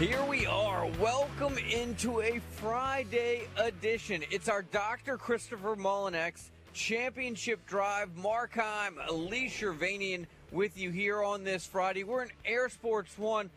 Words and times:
Here 0.00 0.24
we 0.24 0.46
are. 0.46 0.86
Welcome 0.98 1.58
into 1.58 2.22
a 2.22 2.40
Friday 2.52 3.42
edition. 3.58 4.22
It's 4.30 4.48
our 4.48 4.62
Dr. 4.62 5.18
Christopher 5.18 5.76
Mullinex 5.76 6.48
Championship 6.72 7.66
Drive. 7.66 8.16
Mark 8.16 8.54
Heim, 8.54 8.98
Lee 9.12 9.50
Shirvanian 9.50 10.24
with 10.52 10.78
you 10.78 10.88
here 10.90 11.22
on 11.22 11.44
this 11.44 11.66
Friday. 11.66 12.04
We're 12.04 12.22
in 12.22 12.30
Air 12.46 12.70
Sports 12.70 13.18
One 13.18 13.50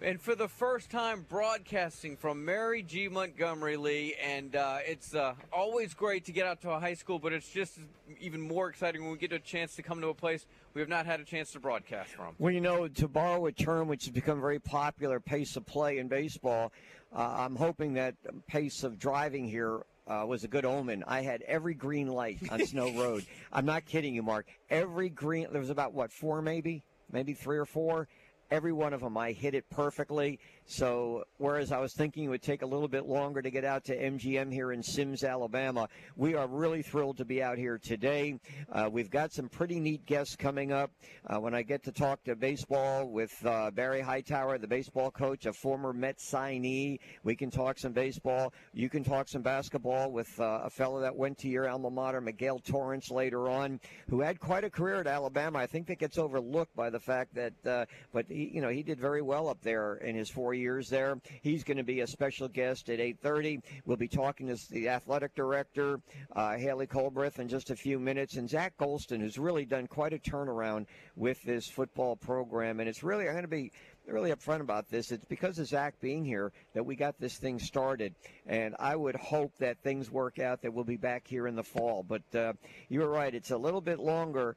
and 0.00 0.18
for 0.18 0.34
the 0.34 0.48
first 0.48 0.90
time 0.90 1.26
broadcasting 1.28 2.16
from 2.16 2.46
Mary 2.46 2.82
G. 2.82 3.08
Montgomery 3.08 3.76
Lee. 3.76 4.14
And 4.24 4.56
uh, 4.56 4.78
it's 4.86 5.14
uh, 5.14 5.34
always 5.52 5.92
great 5.92 6.24
to 6.24 6.32
get 6.32 6.46
out 6.46 6.62
to 6.62 6.70
a 6.70 6.80
high 6.80 6.94
school, 6.94 7.18
but 7.18 7.34
it's 7.34 7.50
just 7.50 7.78
even 8.18 8.40
more 8.40 8.70
exciting 8.70 9.02
when 9.02 9.12
we 9.12 9.18
get 9.18 9.32
a 9.32 9.38
chance 9.38 9.76
to 9.76 9.82
come 9.82 10.00
to 10.00 10.08
a 10.08 10.14
place 10.14 10.46
we 10.74 10.80
have 10.80 10.88
not 10.88 11.06
had 11.06 11.20
a 11.20 11.24
chance 11.24 11.52
to 11.52 11.60
broadcast 11.60 12.10
from. 12.10 12.34
Well, 12.38 12.52
you 12.52 12.60
know, 12.60 12.88
to 12.88 13.08
borrow 13.08 13.46
a 13.46 13.52
term 13.52 13.88
which 13.88 14.04
has 14.04 14.12
become 14.12 14.40
very 14.40 14.58
popular, 14.58 15.20
pace 15.20 15.56
of 15.56 15.66
play 15.66 15.98
in 15.98 16.08
baseball, 16.08 16.72
uh, 17.14 17.34
I'm 17.38 17.56
hoping 17.56 17.94
that 17.94 18.14
pace 18.46 18.84
of 18.84 18.98
driving 18.98 19.48
here 19.48 19.80
uh, 20.06 20.24
was 20.26 20.44
a 20.44 20.48
good 20.48 20.64
omen. 20.64 21.04
I 21.06 21.22
had 21.22 21.42
every 21.42 21.74
green 21.74 22.08
light 22.08 22.38
on 22.50 22.64
Snow 22.66 22.92
Road. 23.00 23.24
I'm 23.52 23.66
not 23.66 23.84
kidding 23.84 24.14
you, 24.14 24.22
Mark. 24.22 24.46
Every 24.68 25.08
green, 25.08 25.48
there 25.50 25.60
was 25.60 25.70
about, 25.70 25.92
what, 25.92 26.12
four 26.12 26.42
maybe? 26.42 26.84
Maybe 27.12 27.34
three 27.34 27.58
or 27.58 27.66
four 27.66 28.08
every 28.50 28.72
one 28.72 28.92
of 28.92 29.00
them 29.00 29.16
I 29.16 29.32
hit 29.32 29.54
it 29.54 29.68
perfectly. 29.70 30.38
So 30.70 31.24
whereas 31.38 31.72
I 31.72 31.80
was 31.80 31.94
thinking 31.94 32.24
it 32.24 32.28
would 32.28 32.42
take 32.42 32.62
a 32.62 32.66
little 32.66 32.86
bit 32.86 33.04
longer 33.04 33.42
to 33.42 33.50
get 33.50 33.64
out 33.64 33.82
to 33.86 33.96
MGM 33.96 34.52
here 34.52 34.70
in 34.70 34.84
Semmes, 34.84 35.24
Alabama, 35.24 35.88
we 36.14 36.36
are 36.36 36.46
really 36.46 36.80
thrilled 36.80 37.16
to 37.16 37.24
be 37.24 37.42
out 37.42 37.58
here 37.58 37.76
today. 37.76 38.38
Uh, 38.70 38.88
we've 38.90 39.10
got 39.10 39.32
some 39.32 39.48
pretty 39.48 39.80
neat 39.80 40.06
guests 40.06 40.36
coming 40.36 40.70
up. 40.70 40.92
Uh, 41.26 41.40
when 41.40 41.56
I 41.56 41.62
get 41.62 41.82
to 41.84 41.92
talk 41.92 42.22
to 42.22 42.36
baseball 42.36 43.08
with 43.08 43.34
uh, 43.44 43.72
Barry 43.72 44.00
Hightower, 44.00 44.58
the 44.58 44.68
baseball 44.68 45.10
coach, 45.10 45.44
a 45.46 45.52
former 45.52 45.92
Met 45.92 46.18
signee, 46.18 47.00
we 47.24 47.34
can 47.34 47.50
talk 47.50 47.76
some 47.76 47.92
baseball. 47.92 48.54
You 48.72 48.88
can 48.88 49.02
talk 49.02 49.26
some 49.26 49.42
basketball 49.42 50.12
with 50.12 50.28
uh, 50.38 50.60
a 50.62 50.70
fellow 50.70 51.00
that 51.00 51.16
went 51.16 51.36
to 51.38 51.48
your 51.48 51.68
alma 51.68 51.90
mater, 51.90 52.20
Mikhail 52.20 52.60
Torrance, 52.60 53.10
later 53.10 53.48
on, 53.48 53.80
who 54.08 54.20
had 54.20 54.38
quite 54.38 54.62
a 54.62 54.70
career 54.70 55.00
at 55.00 55.08
Alabama. 55.08 55.58
I 55.58 55.66
think 55.66 55.88
that 55.88 55.98
gets 55.98 56.16
overlooked 56.16 56.76
by 56.76 56.90
the 56.90 57.00
fact 57.00 57.34
that, 57.34 57.66
uh, 57.66 57.86
but 58.12 58.26
he, 58.28 58.52
you 58.54 58.60
know, 58.60 58.68
he 58.68 58.84
did 58.84 59.00
very 59.00 59.20
well 59.20 59.48
up 59.48 59.58
there 59.62 59.96
in 59.96 60.14
his 60.14 60.30
four 60.30 60.54
years 60.54 60.59
there. 60.88 61.18
He's 61.42 61.64
going 61.64 61.76
to 61.76 61.84
be 61.84 62.00
a 62.00 62.06
special 62.06 62.48
guest 62.48 62.88
at 62.90 62.98
8:30. 62.98 63.62
We'll 63.84 63.96
be 63.96 64.08
talking 64.08 64.48
to 64.48 64.56
the 64.70 64.88
athletic 64.88 65.34
director, 65.34 66.00
uh, 66.34 66.56
Haley 66.56 66.86
Culbreth, 66.86 67.38
in 67.38 67.48
just 67.48 67.70
a 67.70 67.76
few 67.76 67.98
minutes, 67.98 68.36
and 68.36 68.48
Zach 68.48 68.76
Golston, 68.78 69.20
who's 69.20 69.38
really 69.38 69.64
done 69.64 69.86
quite 69.86 70.12
a 70.12 70.18
turnaround 70.18 70.86
with 71.16 71.42
this 71.42 71.68
football 71.68 72.16
program. 72.16 72.80
And 72.80 72.88
it's 72.88 73.02
really, 73.02 73.26
I'm 73.26 73.32
going 73.32 73.42
to 73.42 73.48
be 73.48 73.72
really 74.06 74.30
upfront 74.30 74.60
about 74.60 74.88
this. 74.90 75.10
It's 75.12 75.24
because 75.24 75.58
of 75.58 75.66
Zach 75.66 75.94
being 76.00 76.24
here 76.24 76.52
that 76.74 76.84
we 76.84 76.96
got 76.96 77.18
this 77.18 77.36
thing 77.38 77.58
started, 77.58 78.14
and 78.46 78.76
I 78.78 78.96
would 78.96 79.16
hope 79.16 79.56
that 79.58 79.78
things 79.82 80.10
work 80.10 80.38
out. 80.38 80.62
That 80.62 80.74
we'll 80.74 80.84
be 80.84 80.96
back 80.96 81.26
here 81.26 81.46
in 81.46 81.56
the 81.56 81.64
fall. 81.64 82.04
But 82.06 82.34
uh, 82.34 82.52
you're 82.88 83.08
right; 83.08 83.34
it's 83.34 83.50
a 83.50 83.58
little 83.58 83.80
bit 83.80 83.98
longer 83.98 84.56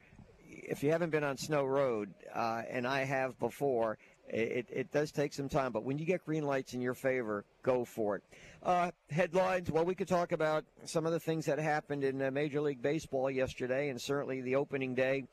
if 0.67 0.83
you 0.83 0.91
haven't 0.91 1.09
been 1.09 1.23
on 1.23 1.37
Snow 1.37 1.65
Road, 1.65 2.13
uh, 2.33 2.61
and 2.69 2.87
I 2.87 3.03
have 3.03 3.37
before, 3.39 3.97
it, 4.29 4.67
it, 4.69 4.91
does 4.91 5.11
take 5.11 5.33
some 5.33 5.49
time. 5.49 5.71
But 5.71 5.83
when 5.83 5.97
you 5.97 6.05
get 6.05 6.25
green 6.25 6.45
lights 6.45 6.73
in 6.73 6.81
your 6.81 6.93
favor, 6.93 7.45
go 7.61 7.85
for 7.85 8.17
it. 8.17 8.23
Uh, 8.63 8.91
headlines. 9.09 9.69
Well, 9.69 9.85
we 9.85 9.95
could 9.95 10.07
talk 10.07 10.31
about 10.31 10.63
some 10.85 11.05
of 11.05 11.11
the 11.11 11.19
things 11.19 11.45
that 11.45 11.59
happened 11.59 12.03
in 12.03 12.21
uh, 12.21 12.31
Major 12.31 12.61
League 12.61 12.81
Baseball 12.81 13.29
yesterday, 13.29 13.89
and 13.89 14.01
certainly 14.01 14.41
the 14.41 14.55
opening 14.55 14.95
day. 14.95 15.25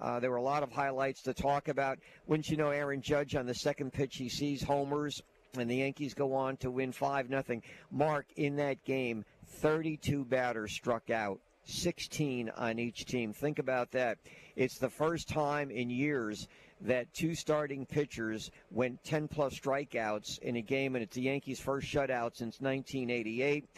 Uh, 0.00 0.18
there 0.18 0.30
were 0.30 0.36
a 0.36 0.42
lot 0.42 0.62
of 0.62 0.72
highlights 0.72 1.22
to 1.22 1.34
talk 1.34 1.68
about. 1.68 1.98
Wouldn't 2.26 2.48
you 2.48 2.56
know, 2.56 2.70
Aaron 2.70 3.00
Judge 3.00 3.36
on 3.36 3.46
the 3.46 3.54
second 3.54 3.92
pitch 3.92 4.16
he 4.16 4.28
sees 4.28 4.62
homers, 4.62 5.22
and 5.56 5.70
the 5.70 5.76
Yankees 5.76 6.12
go 6.12 6.34
on 6.34 6.56
to 6.58 6.70
win 6.70 6.90
five 6.92 7.30
nothing. 7.30 7.62
Mark 7.90 8.26
in 8.36 8.56
that 8.56 8.84
game, 8.84 9.24
32 9.46 10.24
batters 10.24 10.72
struck 10.72 11.10
out. 11.10 11.38
16 11.64 12.50
on 12.50 12.80
each 12.80 13.04
team. 13.04 13.32
Think 13.32 13.60
about 13.60 13.92
that. 13.92 14.18
It's 14.56 14.78
the 14.78 14.90
first 14.90 15.28
time 15.28 15.70
in 15.70 15.90
years 15.90 16.48
that 16.82 17.12
two 17.14 17.34
starting 17.34 17.86
pitchers 17.86 18.50
went 18.70 19.02
10 19.04 19.28
plus 19.28 19.58
strikeouts 19.58 20.38
in 20.40 20.56
a 20.56 20.62
game, 20.62 20.94
and 20.94 21.02
it's 21.02 21.14
the 21.14 21.22
Yankees' 21.22 21.60
first 21.60 21.86
shutout 21.86 22.36
since 22.36 22.60
1988. 22.60 23.68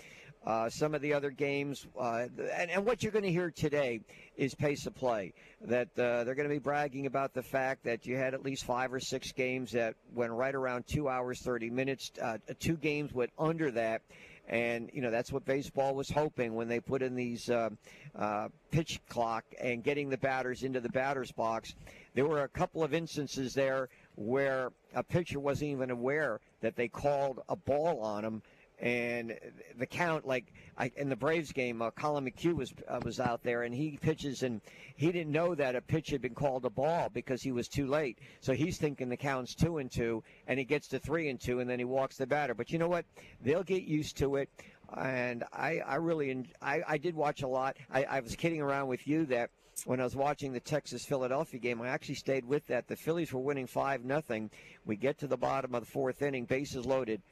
Uh, 0.45 0.69
some 0.69 0.95
of 0.95 1.01
the 1.01 1.15
other 1.15 1.31
games, 1.31 1.87
uh, 1.99 2.27
and, 2.55 2.71
and, 2.71 2.85
what 2.85 3.03
you're 3.03 3.13
going 3.13 3.25
to 3.25 3.33
hear 3.33 3.51
today 3.51 3.99
is 4.37 4.55
pace 4.55 4.85
of 4.85 4.95
play. 4.95 5.33
That 5.63 5.89
uh, 5.99 6.25
they're 6.25 6.35
going 6.35 6.49
to 6.49 6.55
be 6.55 6.59
bragging 6.59 7.07
about 7.07 7.33
the 7.33 7.43
fact 7.43 7.85
that 7.85 8.05
you 8.05 8.17
had 8.17 8.35
at 8.35 8.45
least 8.45 8.65
five 8.65 8.93
or 8.93 9.01
six 9.01 9.33
games 9.33 9.73
that 9.73 9.95
went 10.13 10.33
right 10.33 10.55
around 10.55 10.87
two 10.87 11.09
hours, 11.09 11.41
30 11.41 11.71
minutes. 11.71 12.13
Uh, 12.21 12.37
two 12.61 12.77
games 12.77 13.15
went 13.15 13.31
under 13.39 13.71
that 13.71 14.03
and, 14.49 14.91
you 14.93 15.01
know, 15.01 15.11
that's 15.11 15.33
what 15.33 15.45
baseball 15.45 15.95
was 15.95 16.11
hoping 16.11 16.55
when 16.55 16.69
they 16.69 16.81
put 16.81 17.03
in 17.03 17.15
these 17.15 17.49
uh, 17.49 17.71
uh, 18.15 18.49
pitch 18.71 19.01
clock 19.09 19.45
and 19.61 19.83
getting 19.83 20.11
the 20.11 20.19
batters 20.19 20.63
into 20.63 20.81
the 20.81 20.91
batter's 20.91 21.33
box. 21.33 21.75
There 22.15 22.27
were 22.27 22.43
a 22.43 22.49
couple 22.49 22.83
of 22.83 22.95
instances 22.95 23.55
there 23.55 23.89
where 24.15 24.73
a 24.95 25.03
pitcher 25.03 25.41
wasn't 25.41 25.73
even 25.73 25.91
aware 25.91 26.41
that 26.61 26.77
they 26.77 26.89
called 26.89 27.41
a 27.49 27.57
ball 27.57 28.01
on 28.01 28.25
him 28.25 28.43
and 28.81 29.39
the 29.79 29.87
count 29.87 30.27
like 30.27 30.53
I, 30.77 30.91
in 30.97 31.09
the 31.09 31.17
Braves 31.17 31.53
game, 31.53 31.81
uh, 31.81 31.91
Collin 31.93 32.25
McHugh 32.25 32.55
was 32.55 32.75
uh, 32.89 33.01
was 33.05 33.21
out 33.21 33.43
there 33.43 33.63
and 33.63 33.75
he 33.75 33.99
pitches 34.01 34.43
and 34.43 34.61
he 34.97 35.13
didn't 35.13 35.33
know 35.33 35.55
that 35.55 35.77
a 35.77 35.81
pitch 35.81 36.11
had 36.11 36.21
been 36.21 36.35
called 36.35 36.65
a 36.65 36.71
ball 36.71 37.09
because 37.09 37.41
he 37.41 37.53
was 37.53 37.69
too 37.69 37.87
late. 37.87 38.19
So 38.41 38.53
he's 38.53 38.77
thinking 38.77 39.09
the 39.09 39.17
count's 39.17 39.55
two 39.55 39.79
and 39.79 39.91
two, 39.91 40.25
and 40.49 40.59
he 40.59 40.65
gets 40.65 40.89
to 40.89 40.99
three 40.99 41.29
and 41.29 41.41
two, 41.41 41.61
and 41.61 41.71
then 41.71 41.79
he 41.79 41.85
walks 41.85 42.17
the 42.17 42.27
batter. 42.27 42.55
But 42.55 42.71
you 42.71 42.79
know 42.79 42.89
what? 42.89 43.05
They'll 43.41 43.63
get 43.63 43.85
used 43.85 44.17
to 44.19 44.37
it. 44.37 44.51
And 44.97 45.45
I, 45.53 45.79
I 45.79 45.97
really, 45.97 46.45
I, 46.61 46.83
I 46.87 46.99
did 46.99 47.15
watch 47.15 47.43
a 47.43 47.49
lot. 47.49 47.77
I, 47.91 48.05
I 48.05 48.21
was 48.21 48.37
kidding 48.37 48.61
around 48.61 48.89
with 48.89 49.09
you 49.09 49.25
that 49.27 49.51
when 49.85 50.01
I 50.01 50.05
was 50.05 50.17
watching 50.17 50.53
the 50.53 50.61
Texas 50.61 51.05
Philadelphia 51.05 51.61
game, 51.61 51.81
I 51.83 51.89
actually 51.89 52.15
stayed 52.17 52.45
with 52.45 52.67
that. 52.69 52.87
The 52.87 52.97
Phillies 52.97 53.33
were 53.33 53.41
winning 53.41 53.67
five 53.67 54.05
nothing. 54.05 54.51
We 54.85 54.97
get 54.97 55.19
to 55.19 55.27
the 55.27 55.37
bottom 55.37 55.75
of 55.75 55.85
the 55.85 55.91
fourth 55.91 56.23
inning, 56.23 56.45
bases 56.45 56.87
loaded 56.87 57.23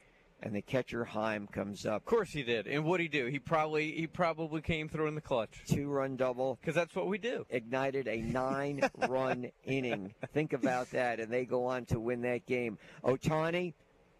and 0.43 0.53
the 0.53 0.61
catcher 0.61 1.05
Heim 1.05 1.47
comes 1.47 1.85
up. 1.85 2.01
Of 2.01 2.05
course 2.05 2.31
he 2.31 2.43
did. 2.43 2.67
And 2.67 2.83
what 2.83 2.97
did 2.97 3.03
he 3.03 3.09
do? 3.09 3.25
He 3.27 3.39
probably 3.39 3.93
he 3.93 4.07
probably 4.07 4.61
came 4.61 4.89
through 4.89 5.07
in 5.07 5.15
the 5.15 5.21
clutch. 5.21 5.63
Two 5.67 5.87
run 5.87 6.17
double. 6.17 6.59
Because 6.59 6.75
that's 6.75 6.93
what 6.95 7.07
we 7.07 7.17
do. 7.17 7.45
Ignited 7.49 8.09
a 8.09 8.17
nine 8.21 8.81
run 9.07 9.49
inning. 9.63 10.13
Think 10.33 10.51
about 10.51 10.91
that, 10.91 11.21
and 11.21 11.31
they 11.31 11.45
go 11.45 11.65
on 11.65 11.85
to 11.85 11.99
win 11.99 12.21
that 12.23 12.45
game. 12.45 12.77
Ohtani 13.05 13.73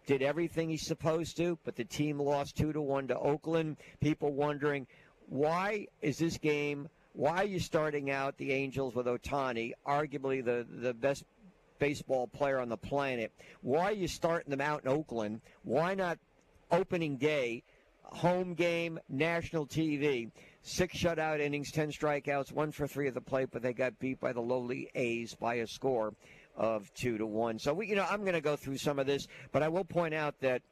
did 0.06 0.22
everything 0.22 0.70
he's 0.70 0.86
supposed 0.86 1.36
to, 1.36 1.58
but 1.62 1.76
the 1.76 1.84
team 1.84 2.18
lost 2.18 2.56
two 2.56 2.72
to 2.72 2.80
one 2.80 3.06
to 3.08 3.18
Oakland. 3.18 3.76
People 4.00 4.32
wondering 4.32 4.86
why 5.28 5.86
is 6.00 6.18
this 6.18 6.38
game. 6.38 6.88
Why 7.14 7.38
are 7.38 7.46
you 7.46 7.58
starting 7.58 8.10
out 8.10 8.36
the 8.36 8.52
Angels 8.52 8.94
with 8.94 9.06
Ohtani, 9.06 9.72
arguably 9.86 10.44
the, 10.44 10.66
the 10.68 10.92
best 10.92 11.24
baseball 11.78 12.26
player 12.26 12.60
on 12.60 12.68
the 12.68 12.76
planet. 12.76 13.32
Why 13.62 13.84
are 13.84 13.92
you 13.92 14.08
starting 14.08 14.50
them 14.50 14.60
out 14.60 14.84
in 14.84 14.88
Oakland? 14.88 15.40
Why 15.62 15.94
not 15.94 16.18
opening 16.70 17.16
day, 17.16 17.62
home 18.02 18.54
game, 18.54 18.98
national 19.08 19.66
TV? 19.66 20.30
Six 20.62 20.96
shutout 20.96 21.40
innings, 21.40 21.70
10 21.72 21.90
strikeouts, 21.90 22.52
one 22.52 22.72
for 22.72 22.86
three 22.86 23.06
at 23.06 23.14
the 23.14 23.20
plate, 23.20 23.50
but 23.52 23.62
they 23.62 23.72
got 23.72 23.98
beat 23.98 24.18
by 24.18 24.32
the 24.32 24.40
lowly 24.40 24.90
A's 24.94 25.34
by 25.34 25.56
a 25.56 25.66
score 25.66 26.14
of 26.56 26.92
two 26.94 27.18
to 27.18 27.26
one. 27.26 27.58
So 27.58 27.74
we, 27.74 27.86
you 27.86 27.96
know, 27.96 28.06
I'm 28.08 28.20
going 28.20 28.32
to 28.32 28.40
go 28.40 28.56
through 28.56 28.78
some 28.78 28.98
of 28.98 29.06
this, 29.06 29.26
but 29.52 29.62
I 29.62 29.68
will 29.68 29.84
point 29.84 30.14
out 30.14 30.40
that 30.40 30.62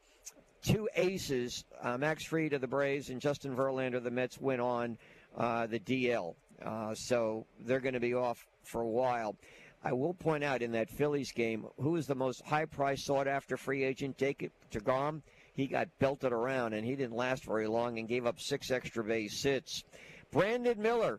two 0.62 0.88
aces, 0.96 1.64
uh, 1.82 1.98
Max 1.98 2.24
Fried 2.24 2.52
of 2.52 2.60
the 2.60 2.68
Braves 2.68 3.10
and 3.10 3.20
Justin 3.20 3.54
Verlander 3.54 3.96
of 3.96 4.04
the 4.04 4.10
Mets, 4.10 4.40
went 4.40 4.60
on 4.60 4.96
uh, 5.36 5.66
the 5.66 5.78
DL. 5.80 6.34
Uh, 6.64 6.94
so 6.94 7.46
they're 7.64 7.80
going 7.80 7.94
to 7.94 8.00
be 8.00 8.14
off 8.14 8.46
for 8.62 8.80
a 8.82 8.88
while. 8.88 9.36
I 9.84 9.92
will 9.92 10.14
point 10.14 10.44
out 10.44 10.62
in 10.62 10.72
that 10.72 10.88
Phillies 10.90 11.32
game, 11.32 11.66
who 11.80 11.90
was 11.90 12.06
the 12.06 12.14
most 12.14 12.42
high 12.42 12.66
price 12.66 13.04
sought 13.04 13.26
after 13.26 13.56
free 13.56 13.82
agent? 13.82 14.16
Jacob 14.16 14.52
DeGrom. 14.70 15.22
He 15.54 15.66
got 15.66 15.88
belted 15.98 16.32
around 16.32 16.72
and 16.72 16.86
he 16.86 16.94
didn't 16.94 17.16
last 17.16 17.44
very 17.44 17.66
long 17.66 17.98
and 17.98 18.08
gave 18.08 18.24
up 18.24 18.40
six 18.40 18.70
extra 18.70 19.02
base 19.02 19.42
hits. 19.42 19.82
Brandon 20.30 20.80
Miller. 20.80 21.18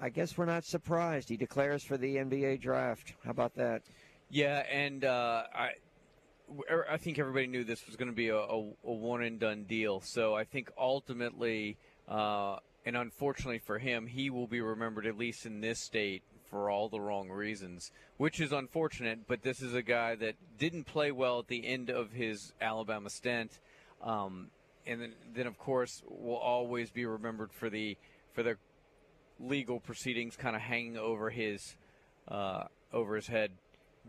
I 0.00 0.08
guess 0.08 0.36
we're 0.36 0.46
not 0.46 0.64
surprised. 0.64 1.28
He 1.28 1.36
declares 1.36 1.84
for 1.84 1.96
the 1.96 2.16
NBA 2.16 2.60
draft. 2.60 3.14
How 3.24 3.30
about 3.30 3.54
that? 3.56 3.82
Yeah, 4.30 4.62
and 4.70 5.04
uh, 5.04 5.44
I. 5.54 5.70
I 6.88 6.96
think 6.96 7.18
everybody 7.18 7.48
knew 7.48 7.64
this 7.64 7.84
was 7.86 7.96
going 7.96 8.08
to 8.10 8.14
be 8.14 8.28
a, 8.28 8.38
a, 8.38 8.58
a 8.84 8.92
one 8.92 9.22
and 9.22 9.40
done 9.40 9.64
deal. 9.64 10.00
So 10.00 10.34
I 10.34 10.44
think 10.44 10.70
ultimately 10.78 11.76
Uh, 12.08 12.58
and 12.86 12.96
unfortunately 12.96 13.58
for 13.58 13.78
him, 13.78 14.06
he 14.06 14.30
will 14.30 14.46
be 14.46 14.60
remembered 14.60 15.06
at 15.06 15.18
least 15.18 15.44
in 15.44 15.60
this 15.60 15.80
state 15.80 16.22
for 16.48 16.70
all 16.70 16.88
the 16.88 17.00
wrong 17.00 17.28
reasons, 17.28 17.90
which 18.16 18.40
is 18.40 18.52
unfortunate. 18.52 19.26
But 19.26 19.42
this 19.42 19.60
is 19.60 19.74
a 19.74 19.82
guy 19.82 20.14
that 20.14 20.36
didn't 20.56 20.84
play 20.84 21.10
well 21.10 21.40
at 21.40 21.48
the 21.48 21.66
end 21.66 21.90
of 21.90 22.12
his 22.12 22.52
Alabama 22.60 23.10
stint, 23.10 23.58
um, 24.02 24.50
and 24.86 25.02
then, 25.02 25.12
then 25.34 25.46
of 25.48 25.58
course 25.58 26.00
will 26.08 26.36
always 26.36 26.90
be 26.90 27.04
remembered 27.04 27.52
for 27.52 27.68
the 27.68 27.96
for 28.32 28.44
the 28.44 28.56
legal 29.40 29.80
proceedings 29.80 30.36
kind 30.36 30.54
of 30.54 30.62
hanging 30.62 30.96
over 30.96 31.30
his 31.30 31.74
uh, 32.28 32.64
over 32.92 33.16
his 33.16 33.26
head. 33.26 33.50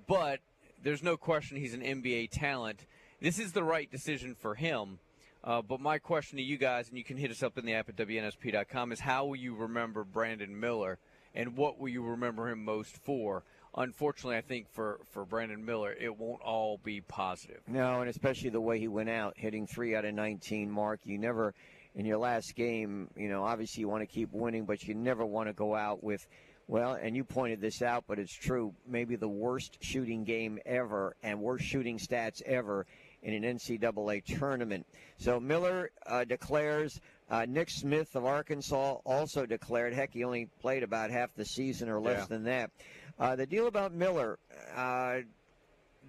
But 0.07 0.39
there's 0.83 1.01
no 1.01 1.17
question 1.17 1.57
he's 1.57 1.73
an 1.73 1.81
NBA 1.81 2.29
talent. 2.29 2.85
This 3.19 3.39
is 3.39 3.53
the 3.53 3.63
right 3.63 3.89
decision 3.89 4.35
for 4.35 4.53
him. 4.53 4.99
Uh, 5.47 5.61
but 5.61 5.79
my 5.79 5.97
question 5.97 6.35
to 6.35 6.43
you 6.43 6.57
guys, 6.57 6.89
and 6.89 6.97
you 6.97 7.05
can 7.05 7.15
hit 7.15 7.31
us 7.31 7.41
up 7.41 7.57
in 7.57 7.65
the 7.65 7.73
app 7.73 7.87
at 7.87 7.95
WNSP.com, 7.95 8.91
is 8.91 8.99
how 8.99 9.25
will 9.25 9.37
you 9.37 9.55
remember 9.55 10.03
Brandon 10.03 10.59
Miller 10.59 10.99
and 11.33 11.55
what 11.55 11.79
will 11.79 11.87
you 11.87 12.03
remember 12.03 12.49
him 12.49 12.65
most 12.65 12.97
for? 12.97 13.43
Unfortunately, 13.73 14.35
I 14.35 14.41
think 14.41 14.67
for, 14.73 14.99
for 15.13 15.23
Brandon 15.23 15.63
Miller, 15.63 15.93
it 15.93 16.17
won't 16.17 16.41
all 16.41 16.81
be 16.83 16.99
positive. 16.99 17.61
No, 17.65 18.01
and 18.01 18.09
especially 18.09 18.49
the 18.49 18.59
way 18.59 18.77
he 18.77 18.89
went 18.89 19.09
out, 19.09 19.35
hitting 19.37 19.67
three 19.67 19.95
out 19.95 20.03
of 20.03 20.13
19 20.13 20.69
mark. 20.69 20.99
You 21.05 21.17
never, 21.17 21.53
in 21.95 22.05
your 22.05 22.17
last 22.17 22.53
game, 22.53 23.09
you 23.15 23.29
know, 23.29 23.45
obviously 23.45 23.79
you 23.79 23.87
want 23.87 24.01
to 24.01 24.13
keep 24.13 24.33
winning, 24.33 24.65
but 24.65 24.83
you 24.83 24.95
never 24.95 25.25
want 25.25 25.47
to 25.47 25.53
go 25.53 25.73
out 25.73 26.03
with 26.03 26.27
well, 26.69 26.97
and 27.01 27.15
you 27.15 27.23
pointed 27.23 27.61
this 27.61 27.81
out, 27.81 28.03
but 28.07 28.19
it's 28.19 28.33
true. 28.33 28.73
Maybe 28.85 29.15
the 29.15 29.29
worst 29.29 29.77
shooting 29.79 30.25
game 30.25 30.59
ever 30.65 31.15
and 31.23 31.39
worst 31.39 31.63
shooting 31.63 31.97
stats 31.97 32.41
ever 32.41 32.85
in 33.23 33.43
an 33.43 33.57
NCAA 33.57 34.23
tournament. 34.23 34.85
So 35.17 35.39
Miller 35.39 35.91
uh, 36.05 36.23
declares. 36.23 36.99
Uh, 37.29 37.45
Nick 37.45 37.69
Smith 37.69 38.15
of 38.15 38.25
Arkansas 38.25 38.99
also 39.03 39.45
declared. 39.45 39.93
Heck, 39.93 40.13
he 40.13 40.23
only 40.23 40.47
played 40.61 40.81
about 40.81 41.11
half 41.11 41.33
the 41.35 41.43
season 41.43 41.89
or 41.89 41.99
less 41.99 42.21
yeah. 42.21 42.25
than 42.27 42.43
that. 42.45 42.71
Uh, 43.19 43.35
the 43.35 43.45
deal 43.45 43.67
about 43.67 43.93
Miller, 43.93 44.39
uh, 44.75 45.17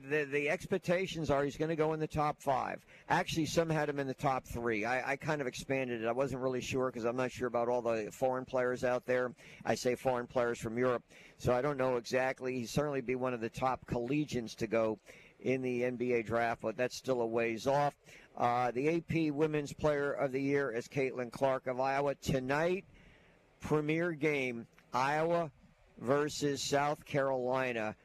the 0.09 0.25
the 0.25 0.49
expectations 0.49 1.31
are 1.31 1.43
he's 1.45 1.57
going 1.57 1.71
to 1.71 1.77
go 1.77 1.93
in 1.93 2.01
the 2.01 2.07
top 2.07 2.41
five. 2.41 2.85
Actually, 3.09 3.47
some 3.47 3.69
had 3.69 3.89
him 3.89 3.99
in 3.99 4.07
the 4.07 4.15
top 4.15 4.47
three. 4.47 4.85
I, 4.85 5.13
I 5.13 5.17
kind 5.17 5.41
of 5.41 5.47
expanded 5.47 6.03
it. 6.03 6.07
I 6.07 6.13
wasn't 6.13 6.43
really 6.43 6.61
sure 6.61 6.87
because 6.87 7.05
I'm 7.05 7.17
not 7.17 7.33
sure 7.33 7.49
about 7.49 7.69
all 7.69 7.83
the 7.83 8.11
foreign 8.13 8.45
players 8.45 8.85
out 8.85 9.07
there. 9.07 9.33
I 9.65 9.75
say 9.75 9.95
foreign 9.95 10.27
players 10.27 10.59
from 10.59 10.79
Europe, 10.79 11.03
so 11.39 11.53
I 11.53 11.63
don't 11.63 11.79
know 11.79 11.97
exactly. 11.97 12.59
He'd 12.59 12.69
certainly 12.69 13.01
be 13.01 13.17
one 13.17 13.35
of 13.35 13.41
the 13.41 13.51
top 13.51 13.87
collegians 13.87 14.55
to 14.57 14.67
go 14.67 14.99
in 15.41 15.63
the 15.63 15.83
NBA 15.83 16.27
draft, 16.27 16.61
but 16.63 16.77
that's 16.77 16.97
still 16.97 17.21
a 17.21 17.27
ways 17.27 17.67
off. 17.67 17.95
Uh, 18.37 18.71
the 18.71 18.97
AP 18.97 19.33
Women's 19.33 19.73
Player 19.73 20.13
of 20.13 20.33
the 20.33 20.41
Year 20.41 20.71
is 20.71 20.89
Caitlin 20.89 21.31
Clark 21.33 21.67
of 21.67 21.81
Iowa 21.81 22.15
tonight. 22.17 22.85
Premier 23.61 24.13
game: 24.13 24.67
Iowa 24.93 25.51
versus 25.99 26.63
South 26.63 27.05
Carolina. 27.05 27.97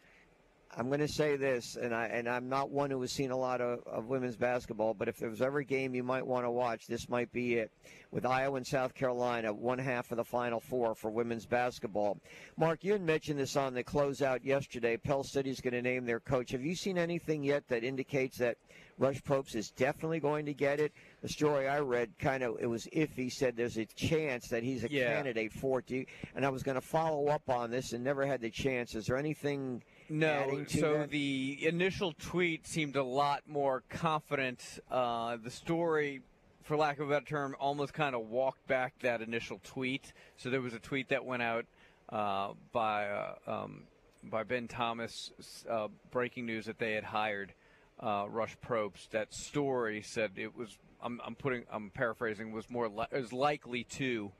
I'm 0.75 0.87
going 0.87 0.99
to 0.99 1.07
say 1.07 1.35
this, 1.35 1.75
and 1.75 1.93
I 1.93 2.05
and 2.05 2.27
I'm 2.27 2.49
not 2.49 2.71
one 2.71 2.89
who 2.89 2.99
has 3.01 3.11
seen 3.11 3.31
a 3.31 3.37
lot 3.37 3.61
of, 3.61 3.79
of 3.85 4.07
women's 4.07 4.35
basketball, 4.35 4.93
but 4.93 5.07
if 5.07 5.17
there 5.17 5.29
was 5.29 5.41
ever 5.41 5.59
a 5.59 5.63
game 5.63 5.93
you 5.93 6.03
might 6.03 6.25
want 6.25 6.45
to 6.45 6.51
watch, 6.51 6.87
this 6.87 7.09
might 7.09 7.31
be 7.31 7.55
it. 7.55 7.71
With 8.11 8.25
Iowa 8.25 8.57
and 8.57 8.65
South 8.65 8.93
Carolina, 8.93 9.53
one 9.53 9.79
half 9.79 10.11
of 10.11 10.17
the 10.17 10.23
Final 10.23 10.59
Four 10.59 10.95
for 10.95 11.09
women's 11.11 11.45
basketball. 11.45 12.19
Mark, 12.57 12.83
you 12.83 12.91
had 12.91 13.01
mentioned 13.01 13.39
this 13.39 13.55
on 13.55 13.73
the 13.73 13.83
closeout 13.83 14.43
yesterday. 14.43 14.97
Pell 14.97 15.23
City's 15.23 15.61
going 15.61 15.73
to 15.73 15.81
name 15.81 16.05
their 16.05 16.19
coach. 16.19 16.51
Have 16.51 16.63
you 16.63 16.75
seen 16.75 16.97
anything 16.97 17.43
yet 17.43 17.67
that 17.69 17.83
indicates 17.83 18.37
that 18.37 18.57
Rush 18.99 19.21
Propst 19.23 19.55
is 19.55 19.71
definitely 19.71 20.19
going 20.19 20.45
to 20.45 20.53
get 20.53 20.79
it? 20.79 20.91
The 21.21 21.29
story 21.29 21.67
I 21.67 21.79
read, 21.79 22.11
kind 22.19 22.43
of, 22.43 22.57
it 22.59 22.67
was 22.67 22.87
iffy. 22.95 23.31
Said 23.31 23.55
there's 23.55 23.77
a 23.77 23.85
chance 23.85 24.47
that 24.49 24.63
he's 24.63 24.83
a 24.83 24.91
yeah. 24.91 25.13
candidate 25.13 25.51
for 25.51 25.83
it. 25.87 26.07
And 26.35 26.45
I 26.45 26.49
was 26.49 26.61
going 26.61 26.75
to 26.75 26.81
follow 26.81 27.27
up 27.27 27.49
on 27.49 27.71
this 27.71 27.93
and 27.93 28.03
never 28.03 28.25
had 28.25 28.41
the 28.41 28.51
chance. 28.51 28.95
Is 28.95 29.07
there 29.07 29.17
anything? 29.17 29.83
No, 30.09 30.63
so 30.67 30.99
that? 30.99 31.09
the 31.09 31.59
initial 31.65 32.13
tweet 32.13 32.67
seemed 32.67 32.95
a 32.95 33.03
lot 33.03 33.43
more 33.47 33.83
confident. 33.89 34.79
Uh, 34.89 35.37
the 35.41 35.49
story, 35.51 36.21
for 36.63 36.77
lack 36.77 36.99
of 36.99 37.07
a 37.07 37.13
better 37.13 37.25
term, 37.25 37.55
almost 37.59 37.93
kind 37.93 38.15
of 38.15 38.27
walked 38.29 38.65
back 38.67 38.93
that 39.01 39.21
initial 39.21 39.59
tweet. 39.63 40.13
So 40.37 40.49
there 40.49 40.61
was 40.61 40.73
a 40.73 40.79
tweet 40.79 41.09
that 41.09 41.25
went 41.25 41.41
out 41.41 41.65
uh, 42.09 42.53
by 42.71 43.07
uh, 43.09 43.35
um, 43.47 43.83
by 44.23 44.43
Ben 44.43 44.67
Thomas, 44.67 45.31
uh, 45.69 45.87
breaking 46.11 46.45
news 46.45 46.65
that 46.65 46.79
they 46.79 46.93
had 46.93 47.03
hired 47.03 47.53
uh, 47.99 48.25
Rush 48.29 48.55
Propst. 48.65 49.09
That 49.11 49.33
story 49.33 50.01
said 50.01 50.31
it 50.35 50.55
was. 50.55 50.77
I'm, 51.01 51.19
I'm 51.25 51.35
putting. 51.35 51.63
I'm 51.71 51.89
paraphrasing. 51.89 52.51
Was 52.51 52.69
more 52.69 52.87
li- 52.87 53.05
is 53.11 53.33
likely 53.33 53.83
to. 53.85 54.31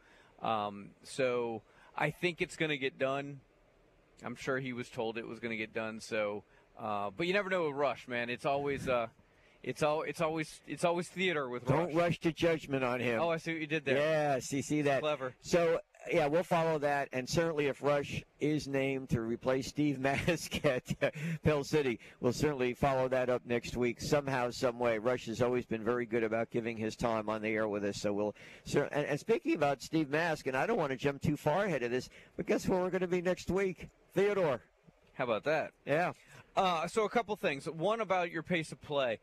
Um, 0.42 0.89
so 1.04 1.62
I 1.95 2.09
think 2.12 2.42
it's 2.42 2.56
going 2.56 2.69
to 2.69 2.77
get 2.77 2.98
done. 2.98 3.42
I'm 4.25 4.36
sure 4.36 4.60
he 4.60 4.74
was 4.74 4.90
told 4.90 5.18
it 5.18 5.28
was 5.28 5.40
going 5.40 5.52
to 5.52 5.58
get 5.58 5.74
done. 5.74 6.00
So, 6.00 6.44
uh, 6.80 7.12
but 7.16 7.28
you 7.28 7.34
never 7.34 7.50
know 7.50 7.68
with 7.68 7.75
Rush, 7.75 8.08
man. 8.08 8.30
It's 8.30 8.46
always. 8.46 8.88
Uh, 8.88 9.08
it's 9.62 9.81
all. 9.81 10.02
It's 10.02 10.22
always. 10.22 10.62
It's 10.68 10.84
always 10.84 11.08
theater 11.08 11.50
with. 11.50 11.66
Don't 11.66 11.88
rush. 11.88 11.96
rush 11.96 12.20
to 12.22 12.31
judgment 12.31 12.84
on 12.84 13.00
him. 13.00 13.22
Oh, 13.22 13.30
I 13.30 13.38
see 13.38 13.54
what 13.54 13.62
you 13.62 13.68
did 13.68 13.86
there. 13.86 13.98
Yeah, 13.98 14.40
see, 14.40 14.62
see 14.62 14.81
that. 14.84 15.02
Clever. 15.02 15.34
So 15.42 15.80
yeah, 16.12 16.28
we'll 16.28 16.44
follow 16.44 16.80
that. 16.80 17.10
And 17.14 17.28
certainly, 17.28 17.68
if 17.68 17.82
Rush 17.82 18.24
is 18.40 18.68
named 18.68 19.10
to 19.10 19.22
replace 19.22 19.68
Steve 19.68 20.00
Mask 20.02 20.64
at 20.66 20.84
Pell 21.44 21.64
City, 21.64 22.00
we'll 22.20 22.34
certainly 22.34 22.74
follow 22.74 23.08
that 23.10 23.30
up 23.30 23.42
next 23.46 23.78
week 23.78 24.02
somehow, 24.02 24.50
some 24.52 24.80
way. 24.80 24.98
Rush 24.98 25.26
has 25.28 25.42
always 25.42 25.66
been 25.66 25.84
very 25.84 26.06
good 26.06 26.24
about 26.24 26.50
giving 26.50 26.78
his 26.78 26.96
time 26.96 27.30
on 27.30 27.42
the 27.42 27.50
air 27.50 27.68
with 27.68 27.84
us. 27.86 28.02
So 28.02 28.14
we'll. 28.14 28.36
And, 28.76 29.06
and 29.06 29.20
speaking 29.20 29.56
about 29.56 29.82
Steve 29.82 30.10
Mask, 30.10 30.48
and 30.48 30.58
I 30.58 30.66
don't 30.66 30.78
want 30.78 30.92
to 30.92 30.98
jump 30.98 31.22
too 31.22 31.38
far 31.38 31.66
ahead 31.66 31.84
of 31.84 31.92
this, 31.92 32.10
but 32.36 32.46
guess 32.46 32.68
where 32.68 32.80
we're 32.82 32.90
going 32.90 33.02
to 33.02 33.08
be 33.08 33.22
next 33.22 33.50
week? 33.50 33.90
Theodore. 34.14 34.62
How 35.14 35.26
about 35.26 35.44
that? 35.46 35.72
Yeah. 35.86 36.14
Uh, 36.56 36.88
so 36.88 37.04
a 37.04 37.10
couple 37.10 37.36
things. 37.36 37.66
One 37.66 38.02
about 38.02 38.32
your 38.32 38.44
pace 38.44 38.72
of 38.72 38.82
play. 38.82 39.20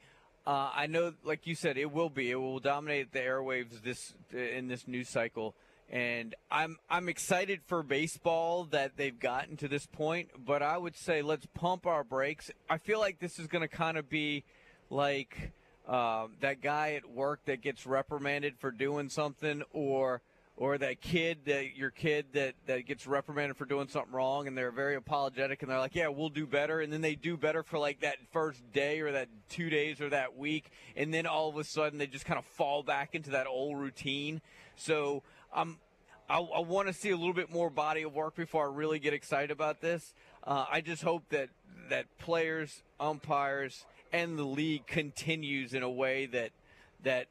Uh, 0.46 0.70
I 0.74 0.86
know, 0.86 1.12
like 1.24 1.46
you 1.46 1.54
said, 1.54 1.76
it 1.76 1.92
will 1.92 2.08
be. 2.08 2.30
It 2.30 2.36
will 2.36 2.60
dominate 2.60 3.12
the 3.12 3.20
airwaves 3.20 3.82
this 3.82 4.14
in 4.32 4.68
this 4.68 4.88
news 4.88 5.08
cycle 5.08 5.54
and 5.90 6.36
I'm 6.50 6.78
I'm 6.88 7.08
excited 7.08 7.60
for 7.66 7.82
baseball 7.82 8.64
that 8.70 8.96
they've 8.96 9.18
gotten 9.18 9.56
to 9.56 9.68
this 9.68 9.86
point, 9.86 10.30
but 10.38 10.62
I 10.62 10.78
would 10.78 10.96
say 10.96 11.20
let's 11.20 11.46
pump 11.52 11.84
our 11.86 12.04
brakes. 12.04 12.50
I 12.68 12.78
feel 12.78 13.00
like 13.00 13.18
this 13.18 13.38
is 13.40 13.48
going 13.48 13.62
to 13.62 13.68
kind 13.68 13.98
of 13.98 14.08
be 14.08 14.44
like 14.88 15.52
uh, 15.88 16.28
that 16.40 16.62
guy 16.62 16.92
at 16.92 17.10
work 17.10 17.40
that 17.46 17.60
gets 17.60 17.86
reprimanded 17.86 18.54
for 18.58 18.70
doing 18.70 19.08
something, 19.08 19.62
or 19.72 20.22
or 20.56 20.78
that 20.78 21.00
kid 21.00 21.38
that 21.46 21.74
your 21.74 21.90
kid 21.90 22.26
that 22.34 22.54
that 22.66 22.86
gets 22.86 23.08
reprimanded 23.08 23.56
for 23.56 23.64
doing 23.64 23.88
something 23.88 24.12
wrong, 24.12 24.46
and 24.46 24.56
they're 24.56 24.70
very 24.70 24.94
apologetic, 24.94 25.60
and 25.62 25.70
they're 25.72 25.78
like, 25.80 25.96
"Yeah, 25.96 26.06
we'll 26.06 26.28
do 26.28 26.46
better," 26.46 26.80
and 26.80 26.92
then 26.92 27.00
they 27.00 27.16
do 27.16 27.36
better 27.36 27.64
for 27.64 27.80
like 27.80 28.00
that 28.02 28.18
first 28.30 28.62
day 28.72 29.00
or 29.00 29.10
that 29.10 29.28
two 29.48 29.68
days 29.70 30.00
or 30.00 30.10
that 30.10 30.36
week, 30.36 30.70
and 30.94 31.12
then 31.12 31.26
all 31.26 31.48
of 31.48 31.56
a 31.56 31.64
sudden 31.64 31.98
they 31.98 32.06
just 32.06 32.26
kind 32.26 32.38
of 32.38 32.44
fall 32.44 32.84
back 32.84 33.16
into 33.16 33.30
that 33.30 33.48
old 33.48 33.76
routine. 33.76 34.40
So 34.76 35.24
um, 35.54 35.78
I, 36.28 36.38
I 36.38 36.60
want 36.60 36.88
to 36.88 36.94
see 36.94 37.10
a 37.10 37.16
little 37.16 37.34
bit 37.34 37.50
more 37.50 37.70
body 37.70 38.02
of 38.02 38.14
work 38.14 38.36
before 38.36 38.68
I 38.68 38.72
really 38.72 38.98
get 38.98 39.12
excited 39.12 39.50
about 39.50 39.80
this. 39.80 40.14
Uh, 40.44 40.64
I 40.70 40.80
just 40.80 41.02
hope 41.02 41.24
that 41.30 41.48
that 41.88 42.06
players, 42.18 42.82
umpires, 43.00 43.84
and 44.12 44.38
the 44.38 44.44
league 44.44 44.86
continues 44.86 45.74
in 45.74 45.82
a 45.82 45.90
way 45.90 46.26
that 46.26 46.50
that 47.02 47.26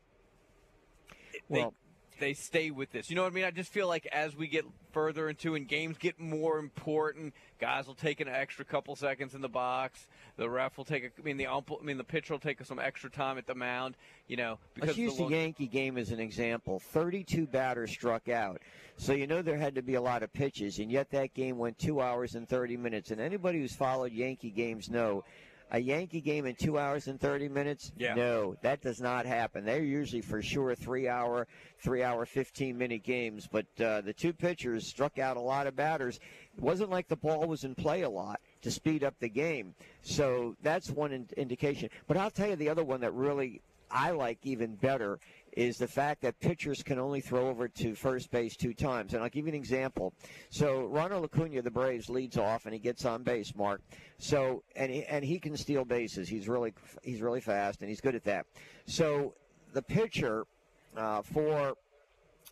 well, 1.47 1.73
they 2.19 2.33
stay 2.33 2.71
with 2.71 2.91
this. 2.91 3.09
You 3.09 3.15
know 3.15 3.23
what 3.23 3.31
I 3.31 3.35
mean? 3.35 3.45
I 3.45 3.51
just 3.51 3.71
feel 3.71 3.88
like 3.88 4.05
as 4.07 4.35
we 4.35 4.47
get 4.47 4.65
further 4.91 5.29
into 5.29 5.55
and 5.55 5.67
games 5.67 5.97
get 5.97 6.19
more 6.19 6.59
important, 6.59 7.33
guys 7.59 7.88
will 7.88 7.95
take 7.95 8.19
an 8.19 8.27
extra 8.27 8.65
couple 8.65 8.95
seconds 8.95 9.35
in 9.35 9.41
the 9.41 9.49
box. 9.49 10.07
The 10.38 10.49
ref 10.49 10.77
will 10.77 10.85
take. 10.85 11.03
A, 11.03 11.07
I 11.07 11.23
mean, 11.23 11.38
the 11.38 11.47
ump, 11.47 11.71
I 11.71 11.83
mean, 11.83 11.97
the 11.97 12.03
pitcher 12.03 12.33
will 12.33 12.39
take 12.39 12.63
some 12.65 12.79
extra 12.79 13.09
time 13.09 13.38
at 13.38 13.47
the 13.47 13.55
mound. 13.55 13.95
You 14.27 14.38
know, 14.38 14.59
because 14.73 14.89
let's 14.89 14.97
use 14.97 15.17
the, 15.17 15.25
the 15.25 15.31
Yankee 15.31 15.67
game 15.67 15.97
as 15.97 16.11
an 16.11 16.19
example. 16.19 16.79
Thirty-two 16.79 17.47
batters 17.47 17.91
struck 17.91 18.29
out, 18.29 18.61
so 18.97 19.13
you 19.13 19.27
know 19.27 19.41
there 19.41 19.57
had 19.57 19.75
to 19.75 19.81
be 19.81 19.95
a 19.95 20.01
lot 20.01 20.23
of 20.23 20.31
pitches, 20.31 20.79
and 20.79 20.91
yet 20.91 21.11
that 21.11 21.33
game 21.33 21.57
went 21.57 21.77
two 21.79 22.01
hours 22.01 22.35
and 22.35 22.47
thirty 22.47 22.77
minutes. 22.77 23.11
And 23.11 23.19
anybody 23.19 23.59
who's 23.59 23.75
followed 23.75 24.11
Yankee 24.11 24.51
games 24.51 24.89
know 24.89 25.23
a 25.71 25.79
Yankee 25.79 26.21
game 26.21 26.45
in 26.45 26.55
two 26.55 26.77
hours 26.77 27.07
and 27.07 27.19
30 27.19 27.49
minutes? 27.49 27.91
Yeah. 27.97 28.15
No, 28.15 28.55
that 28.61 28.81
does 28.81 28.99
not 28.99 29.25
happen. 29.25 29.65
They're 29.65 29.83
usually 29.83 30.21
for 30.21 30.41
sure 30.41 30.75
three 30.75 31.07
hour, 31.07 31.47
three 31.79 32.03
hour, 32.03 32.25
15 32.25 32.77
minute 32.77 33.03
games. 33.03 33.47
But 33.51 33.65
uh, 33.79 34.01
the 34.01 34.13
two 34.13 34.33
pitchers 34.33 34.88
struck 34.88 35.19
out 35.19 35.38
a 35.38 35.41
lot 35.41 35.67
of 35.67 35.75
batters. 35.75 36.19
It 36.57 36.63
wasn't 36.63 36.89
like 36.89 37.07
the 37.07 37.15
ball 37.15 37.47
was 37.47 37.63
in 37.63 37.75
play 37.75 38.01
a 38.01 38.09
lot 38.09 38.39
to 38.61 38.71
speed 38.71 39.03
up 39.03 39.15
the 39.19 39.29
game. 39.29 39.75
So 40.01 40.55
that's 40.61 40.89
one 40.89 41.11
in- 41.11 41.29
indication. 41.38 41.89
But 42.07 42.17
I'll 42.17 42.31
tell 42.31 42.49
you 42.49 42.55
the 42.55 42.69
other 42.69 42.83
one 42.83 43.01
that 43.01 43.13
really 43.13 43.61
I 43.91 44.11
like 44.11 44.39
even 44.43 44.75
better 44.75 45.19
is 45.53 45.77
the 45.77 45.88
fact 45.88 46.22
that 46.22 46.39
pitchers 46.39 46.84
can 46.84 47.00
only 47.00 47.22
throw 47.22 47.48
over 47.48 47.68
to 47.68 47.96
first 47.96 48.32
base 48.32 48.56
two 48.56 48.74
times. 48.74 49.13
And 49.13 49.24
I'll 49.24 49.29
give 49.29 49.46
you 49.46 49.50
an 49.50 49.56
example. 49.56 50.13
So 50.50 50.86
Ronald 50.86 51.25
Acuna, 51.25 51.62
the 51.62 51.72
Braves, 51.72 52.10
leads 52.10 52.38
off 52.38 52.65
and 52.65 52.74
he 52.74 52.79
gets 52.79 53.06
on 53.06 53.24
base, 53.24 53.53
Mark. 53.56 53.82
So 54.18 54.63
and 54.75 54.91
he, 54.91 55.03
and 55.06 55.24
he 55.24 55.39
can 55.39 55.56
steal 55.58 55.86
bases. 55.86 56.29
He's 56.29 56.48
really 56.48 56.74
he's 57.03 57.22
really 57.22 57.41
fast 57.41 57.82
and 57.82 57.89
he's 57.89 58.01
good 58.01 58.15
at 58.15 58.24
that. 58.25 58.46
So 58.86 59.34
the 59.74 59.82
pitcher 59.82 60.46
uh, 60.96 61.22
for 61.22 61.75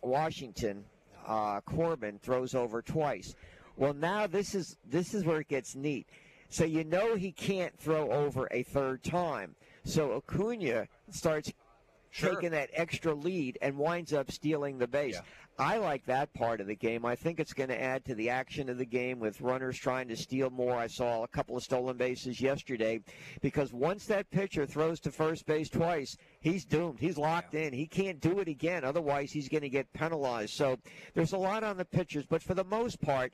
Washington, 0.02 0.84
uh, 1.26 1.60
Corbin 1.60 2.18
throws 2.18 2.54
over 2.54 2.82
twice. 2.82 3.34
Well, 3.76 3.94
now 3.94 4.26
this 4.26 4.54
is 4.54 4.76
this 4.88 5.14
is 5.14 5.24
where 5.24 5.40
it 5.40 5.48
gets 5.48 5.74
neat. 5.74 6.06
So 6.50 6.64
you 6.64 6.84
know 6.84 7.14
he 7.14 7.30
can't 7.30 7.78
throw 7.78 8.10
over 8.10 8.48
a 8.50 8.62
third 8.62 9.02
time. 9.02 9.54
So 9.84 10.12
Acuna 10.12 10.88
starts 11.10 11.52
Sure. 12.18 12.34
taking 12.34 12.50
that 12.50 12.70
extra 12.72 13.14
lead 13.14 13.58
and 13.62 13.76
winds 13.76 14.12
up 14.12 14.30
stealing 14.30 14.78
the 14.78 14.88
base. 14.88 15.14
Yeah. 15.14 15.20
I 15.60 15.78
like 15.78 16.04
that 16.06 16.32
part 16.34 16.60
of 16.60 16.68
the 16.68 16.76
game. 16.76 17.04
I 17.04 17.16
think 17.16 17.40
it's 17.40 17.52
going 17.52 17.68
to 17.70 17.80
add 17.80 18.04
to 18.04 18.14
the 18.14 18.30
action 18.30 18.68
of 18.68 18.78
the 18.78 18.86
game 18.86 19.18
with 19.18 19.40
runners 19.40 19.76
trying 19.76 20.06
to 20.08 20.16
steal 20.16 20.50
more. 20.50 20.76
I 20.76 20.86
saw 20.86 21.24
a 21.24 21.28
couple 21.28 21.56
of 21.56 21.64
stolen 21.64 21.96
bases 21.96 22.40
yesterday 22.40 23.00
because 23.40 23.72
once 23.72 24.06
that 24.06 24.30
pitcher 24.30 24.66
throws 24.66 25.00
to 25.00 25.10
first 25.10 25.46
base 25.46 25.68
twice, 25.68 26.16
he's 26.40 26.64
doomed. 26.64 27.00
He's 27.00 27.18
locked 27.18 27.54
in. 27.54 27.72
He 27.72 27.86
can't 27.86 28.20
do 28.20 28.38
it 28.38 28.46
again. 28.46 28.84
Otherwise, 28.84 29.32
he's 29.32 29.48
going 29.48 29.62
to 29.62 29.68
get 29.68 29.92
penalized. 29.92 30.54
So 30.54 30.78
there's 31.14 31.32
a 31.32 31.38
lot 31.38 31.64
on 31.64 31.76
the 31.76 31.84
pitchers, 31.84 32.26
but 32.26 32.42
for 32.42 32.54
the 32.54 32.64
most 32.64 33.00
part, 33.00 33.32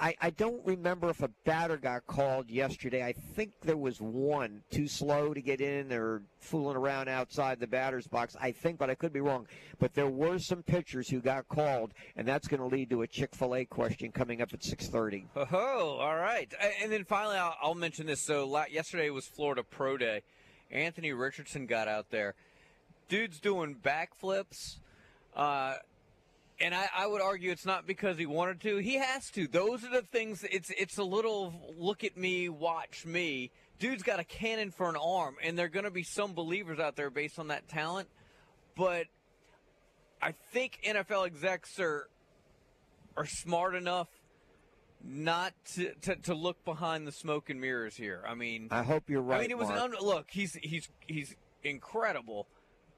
I, 0.00 0.16
I 0.18 0.30
don't 0.30 0.64
remember 0.64 1.10
if 1.10 1.22
a 1.22 1.28
batter 1.44 1.76
got 1.76 2.06
called 2.06 2.48
yesterday. 2.50 3.04
I 3.04 3.12
think 3.12 3.52
there 3.60 3.76
was 3.76 4.00
one 4.00 4.62
too 4.70 4.88
slow 4.88 5.34
to 5.34 5.42
get 5.42 5.60
in 5.60 5.92
or 5.92 6.22
fooling 6.38 6.76
around 6.76 7.08
outside 7.08 7.60
the 7.60 7.66
batter's 7.66 8.06
box. 8.06 8.34
I 8.40 8.52
think, 8.52 8.78
but 8.78 8.88
I 8.88 8.94
could 8.94 9.12
be 9.12 9.20
wrong. 9.20 9.46
But 9.78 9.92
there 9.92 10.08
were 10.08 10.38
some 10.38 10.62
pitchers 10.62 11.10
who 11.10 11.20
got 11.20 11.48
called, 11.48 11.92
and 12.16 12.26
that's 12.26 12.48
going 12.48 12.60
to 12.60 12.66
lead 12.66 12.88
to 12.90 13.02
a 13.02 13.06
Chick 13.06 13.34
Fil 13.34 13.54
A 13.54 13.64
question 13.66 14.10
coming 14.10 14.40
up 14.40 14.54
at 14.54 14.60
6:30. 14.60 15.24
Oh, 15.52 15.98
all 15.98 16.16
right. 16.16 16.52
And 16.82 16.90
then 16.90 17.04
finally, 17.04 17.36
I'll, 17.36 17.56
I'll 17.60 17.74
mention 17.74 18.06
this. 18.06 18.22
So 18.22 18.64
yesterday 18.70 19.10
was 19.10 19.26
Florida 19.26 19.62
Pro 19.62 19.98
Day. 19.98 20.22
Anthony 20.70 21.12
Richardson 21.12 21.66
got 21.66 21.88
out 21.88 22.06
there. 22.10 22.34
Dude's 23.08 23.40
doing 23.40 23.74
backflips. 23.74 24.76
Uh, 25.34 25.74
and 26.60 26.74
I, 26.74 26.88
I 26.94 27.06
would 27.06 27.22
argue 27.22 27.50
it's 27.50 27.66
not 27.66 27.86
because 27.86 28.18
he 28.18 28.26
wanted 28.26 28.60
to. 28.62 28.76
He 28.78 28.98
has 28.98 29.30
to. 29.30 29.46
Those 29.46 29.84
are 29.84 29.90
the 29.90 30.02
things. 30.02 30.44
It's 30.50 30.70
it's 30.70 30.98
a 30.98 31.04
little 31.04 31.54
look 31.78 32.04
at 32.04 32.16
me, 32.16 32.48
watch 32.48 33.06
me. 33.06 33.50
Dude's 33.78 34.02
got 34.02 34.20
a 34.20 34.24
cannon 34.24 34.70
for 34.70 34.88
an 34.90 34.96
arm, 34.96 35.36
and 35.42 35.58
there 35.58 35.66
are 35.66 35.70
going 35.70 35.84
to 35.84 35.90
be 35.90 36.02
some 36.02 36.34
believers 36.34 36.78
out 36.78 36.96
there 36.96 37.10
based 37.10 37.38
on 37.38 37.48
that 37.48 37.66
talent. 37.68 38.08
But 38.76 39.06
I 40.20 40.32
think 40.52 40.80
NFL 40.86 41.26
execs 41.26 41.78
are 41.80 42.08
are 43.16 43.26
smart 43.26 43.74
enough 43.74 44.08
not 45.02 45.54
to, 45.74 45.94
to, 46.02 46.16
to 46.16 46.34
look 46.34 46.62
behind 46.64 47.06
the 47.06 47.12
smoke 47.12 47.48
and 47.48 47.60
mirrors 47.60 47.96
here. 47.96 48.22
I 48.28 48.34
mean, 48.34 48.68
I 48.70 48.82
hope 48.82 49.04
you're 49.08 49.22
right. 49.22 49.38
I 49.38 49.42
mean, 49.42 49.50
it 49.50 49.58
was 49.58 49.68
Mark. 49.68 49.80
an 49.80 49.94
un- 49.94 50.06
look. 50.06 50.26
He's 50.30 50.54
he's 50.62 50.88
he's 51.06 51.34
incredible, 51.62 52.46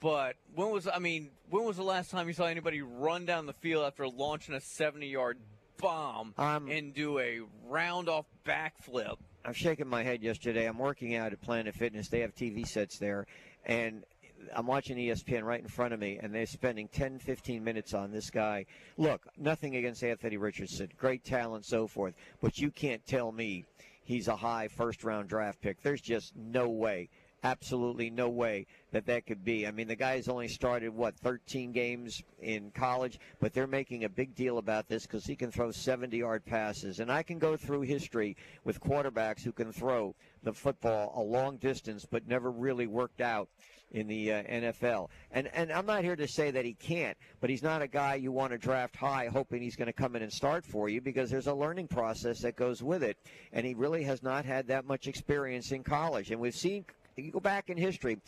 but 0.02 0.34
when 0.54 0.70
was 0.70 0.88
I 0.92 0.98
mean, 0.98 1.30
when 1.48 1.64
was 1.64 1.76
the 1.76 1.84
last 1.84 2.10
time 2.10 2.26
you 2.26 2.34
saw 2.34 2.44
anybody 2.44 2.82
run 2.82 3.24
down 3.24 3.46
the 3.46 3.52
field 3.54 3.86
after 3.86 4.06
launching 4.08 4.54
a 4.54 4.60
seventy-yard 4.60 5.38
bomb 5.78 6.34
Um, 6.36 6.68
and 6.68 6.92
do 6.92 7.18
a 7.20 7.40
round-off 7.68 8.26
backflip? 8.44 9.16
I'm 9.44 9.54
shaking 9.54 9.88
my 9.88 10.02
head 10.02 10.22
yesterday. 10.22 10.66
I'm 10.66 10.78
working 10.78 11.14
out 11.14 11.32
at 11.32 11.40
Planet 11.40 11.74
Fitness. 11.74 12.08
They 12.08 12.20
have 12.20 12.34
TV 12.34 12.66
sets 12.66 12.98
there, 12.98 13.26
and 13.64 14.04
I'm 14.54 14.66
watching 14.66 14.96
ESPN 14.96 15.44
right 15.44 15.60
in 15.60 15.68
front 15.68 15.94
of 15.94 16.00
me, 16.00 16.18
and 16.20 16.34
they're 16.34 16.46
spending 16.46 16.88
10, 16.88 17.18
15 17.20 17.62
minutes 17.62 17.94
on 17.94 18.10
this 18.10 18.30
guy. 18.30 18.66
Look, 18.96 19.26
nothing 19.36 19.76
against 19.76 20.02
Anthony 20.02 20.36
Richardson, 20.36 20.90
great 20.96 21.24
talent, 21.24 21.64
so 21.64 21.86
forth, 21.86 22.14
but 22.40 22.58
you 22.58 22.70
can't 22.70 23.04
tell 23.06 23.32
me 23.32 23.64
he's 24.04 24.28
a 24.28 24.36
high 24.36 24.68
first 24.68 25.04
round 25.04 25.28
draft 25.28 25.60
pick. 25.60 25.82
There's 25.82 26.00
just 26.00 26.34
no 26.36 26.68
way. 26.68 27.08
Absolutely 27.44 28.08
no 28.08 28.28
way 28.28 28.66
that 28.92 29.06
that 29.06 29.26
could 29.26 29.44
be. 29.44 29.66
I 29.66 29.72
mean, 29.72 29.88
the 29.88 29.96
guy's 29.96 30.28
only 30.28 30.46
started 30.46 30.90
what 30.90 31.16
13 31.18 31.72
games 31.72 32.22
in 32.40 32.70
college, 32.70 33.18
but 33.40 33.52
they're 33.52 33.66
making 33.66 34.04
a 34.04 34.08
big 34.08 34.34
deal 34.36 34.58
about 34.58 34.88
this 34.88 35.06
because 35.06 35.24
he 35.26 35.34
can 35.34 35.50
throw 35.50 35.68
70-yard 35.68 36.44
passes. 36.44 37.00
And 37.00 37.10
I 37.10 37.24
can 37.24 37.38
go 37.38 37.56
through 37.56 37.80
history 37.82 38.36
with 38.64 38.80
quarterbacks 38.80 39.42
who 39.42 39.50
can 39.50 39.72
throw 39.72 40.14
the 40.44 40.52
football 40.52 41.12
a 41.16 41.22
long 41.22 41.56
distance, 41.56 42.06
but 42.08 42.28
never 42.28 42.50
really 42.50 42.86
worked 42.86 43.20
out 43.20 43.48
in 43.92 44.06
the 44.06 44.32
uh, 44.32 44.42
NFL. 44.42 45.08
And 45.30 45.48
and 45.48 45.70
I'm 45.70 45.86
not 45.86 46.02
here 46.02 46.16
to 46.16 46.26
say 46.26 46.50
that 46.50 46.64
he 46.64 46.74
can't, 46.74 47.16
but 47.40 47.50
he's 47.50 47.62
not 47.62 47.82
a 47.82 47.86
guy 47.86 48.14
you 48.14 48.32
want 48.32 48.52
to 48.52 48.58
draft 48.58 48.96
high 48.96 49.28
hoping 49.32 49.62
he's 49.62 49.76
going 49.76 49.86
to 49.86 49.92
come 49.92 50.16
in 50.16 50.22
and 50.22 50.32
start 50.32 50.64
for 50.64 50.88
you 50.88 51.00
because 51.00 51.30
there's 51.30 51.46
a 51.46 51.54
learning 51.54 51.88
process 51.88 52.40
that 52.40 52.56
goes 52.56 52.82
with 52.82 53.02
it. 53.02 53.16
And 53.52 53.66
he 53.66 53.74
really 53.74 54.02
has 54.04 54.22
not 54.22 54.44
had 54.44 54.66
that 54.68 54.86
much 54.86 55.06
experience 55.06 55.72
in 55.72 55.84
college. 55.84 56.30
And 56.30 56.40
we've 56.40 56.54
seen 56.54 56.84
you 57.16 57.30
go 57.30 57.40
back 57.40 57.70
in 57.70 57.76
history, 57.76 58.18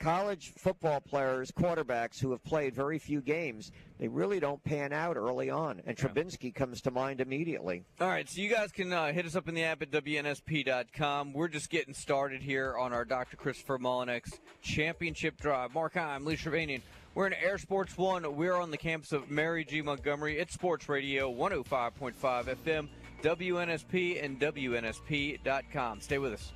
college 0.00 0.52
football 0.56 1.00
players, 1.00 1.50
quarterbacks 1.52 2.18
who 2.18 2.30
have 2.30 2.42
played 2.42 2.74
very 2.74 2.98
few 2.98 3.20
games, 3.20 3.70
they 3.98 4.08
really 4.08 4.40
don't 4.40 4.62
pan 4.64 4.92
out 4.92 5.16
early 5.16 5.50
on. 5.50 5.82
And 5.86 5.96
Trubisky 5.96 6.54
comes 6.54 6.80
to 6.82 6.90
mind 6.90 7.20
immediately. 7.20 7.84
All 8.00 8.08
right, 8.08 8.28
so 8.28 8.40
you 8.40 8.48
guys 8.48 8.72
can 8.72 8.92
uh, 8.92 9.12
hit 9.12 9.26
us 9.26 9.36
up 9.36 9.46
in 9.48 9.54
the 9.54 9.64
app 9.64 9.82
at 9.82 9.90
WNSP.com. 9.90 11.32
We're 11.32 11.48
just 11.48 11.70
getting 11.70 11.94
started 11.94 12.42
here 12.42 12.76
on 12.76 12.92
our 12.92 13.04
Dr. 13.04 13.36
Christopher 13.36 13.78
Mullinex 13.78 14.38
Championship 14.62 15.38
Drive. 15.38 15.74
Mark 15.74 15.94
Heim, 15.94 16.24
Lee 16.24 16.36
Shirvanian. 16.36 16.80
We're 17.14 17.26
in 17.26 17.34
Air 17.34 17.58
Sports 17.58 17.98
One. 17.98 18.36
We're 18.36 18.54
on 18.54 18.70
the 18.70 18.78
campus 18.78 19.12
of 19.12 19.30
Mary 19.30 19.64
G. 19.64 19.82
Montgomery. 19.82 20.38
It's 20.38 20.54
Sports 20.54 20.88
Radio 20.88 21.30
105.5 21.32 22.14
FM, 22.14 22.88
WNSP, 23.22 24.24
and 24.24 24.40
WNSP.com. 24.40 26.00
Stay 26.00 26.18
with 26.18 26.34
us. 26.34 26.52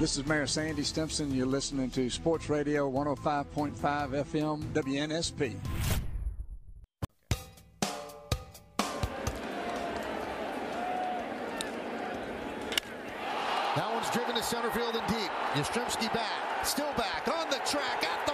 This 0.00 0.16
is 0.16 0.24
Mayor 0.24 0.46
Sandy 0.46 0.82
Stimson. 0.82 1.34
You're 1.34 1.44
listening 1.44 1.90
to 1.90 2.08
Sports 2.08 2.48
Radio 2.48 2.90
105.5 2.90 3.74
FM 3.74 4.62
WNSP. 4.72 5.54
That 13.76 13.92
one's 13.92 14.08
driven 14.08 14.36
to 14.36 14.42
center 14.42 14.70
field 14.70 14.96
and 14.96 15.06
deep. 15.06 15.30
Yastrzemski 15.52 16.10
back, 16.14 16.64
still 16.64 16.90
back, 16.96 17.28
on 17.28 17.50
the 17.50 17.60
track, 17.66 18.02
at 18.02 18.24
the 18.24 18.29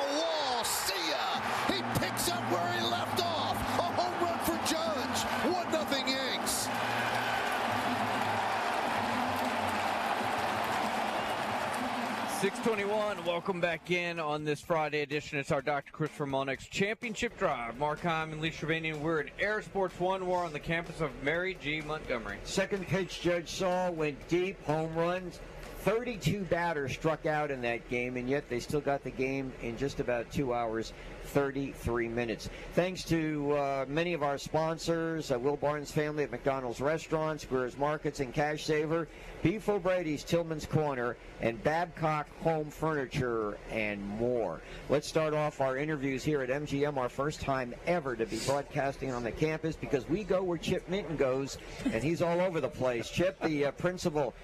621, 12.63 13.27
welcome 13.27 13.61
back 13.61 13.91
in 13.91 14.19
on 14.19 14.43
this 14.43 14.63
Friday 14.63 15.03
edition. 15.03 15.39
It's 15.39 15.53
our 15.53 15.61
Dr. 15.61 15.93
Christopher 15.93 16.27
Monix 16.27 16.69
Championship 16.71 17.39
Drive. 17.39 17.79
Mark 17.79 18.01
Heim 18.01 18.33
and 18.33 18.41
Lee 18.41 18.51
Shirvanian. 18.51 18.99
We're 19.01 19.21
at 19.21 19.27
Air 19.39 19.61
Sports 19.61 20.01
One. 20.01 20.27
We're 20.27 20.43
on 20.43 20.55
the 20.55 20.59
campus 20.59 21.03
of 21.03 21.11
Mary 21.23 21.59
G. 21.61 21.83
Montgomery. 21.83 22.39
Second 22.45 22.87
pitch, 22.87 23.21
Judge 23.21 23.51
saw 23.51 23.91
went 23.91 24.27
deep, 24.29 24.65
home 24.65 24.95
runs. 24.95 25.39
32 25.87 26.41
batters 26.47 26.93
struck 26.93 27.27
out 27.27 27.53
in 27.53 27.61
that 27.63 27.89
game, 27.89 28.17
and 28.17 28.29
yet 28.29 28.49
they 28.49 28.59
still 28.59 28.81
got 28.81 29.05
the 29.05 29.11
game 29.11 29.53
in 29.63 29.79
just 29.79 30.01
about 30.01 30.29
two 30.33 30.53
hours, 30.53 30.93
33 31.27 32.09
minutes. 32.09 32.51
Thanks 32.73 33.05
to 33.05 33.53
uh, 33.53 33.85
many 33.87 34.13
of 34.13 34.25
our 34.25 34.37
sponsors, 34.37 35.31
uh, 35.31 35.39
Will 35.39 35.57
Barnes 35.57 35.93
family 35.93 36.25
at 36.25 36.33
McDonald's 36.33 36.81
Restaurants, 36.81 37.45
Greer's 37.45 37.79
Markets 37.79 38.19
and 38.19 38.35
Cash 38.35 38.65
Saver, 38.65 39.07
Beef 39.45 39.69
O'Brady's 39.69 40.25
Tillman's 40.25 40.67
Corner, 40.67 41.17
and 41.41 41.63
Babcock 41.63 42.27
Home 42.41 42.69
Furniture, 42.69 43.57
and 43.71 44.05
more. 44.05 44.63
Let's 44.89 45.07
start 45.07 45.35
off 45.35 45.61
our 45.61 45.77
interviews 45.77 46.25
here 46.25 46.43
at 46.43 46.49
MGM, 46.49 46.97
our 46.97 47.09
first 47.09 47.41
time 47.41 47.73
ever 47.87 48.17
to 48.17 48.27
be 48.27 48.41
broadcasting 48.45 49.13
on 49.13 49.23
the 49.23 49.31
campus 49.31 49.77
because 49.77 50.09
we 50.09 50.25
go 50.25 50.43
where 50.43 50.59
Chip 50.59 50.89
Minton 50.89 51.17
goes, 51.17 51.59
and 51.85 52.03
he's 52.03 52.23
all 52.23 52.41
over 52.41 52.61
the 52.61 52.69
place. 52.69 53.09
Chip, 53.09 53.41
the 53.43 53.67
uh, 53.67 53.71
principal. 53.71 54.35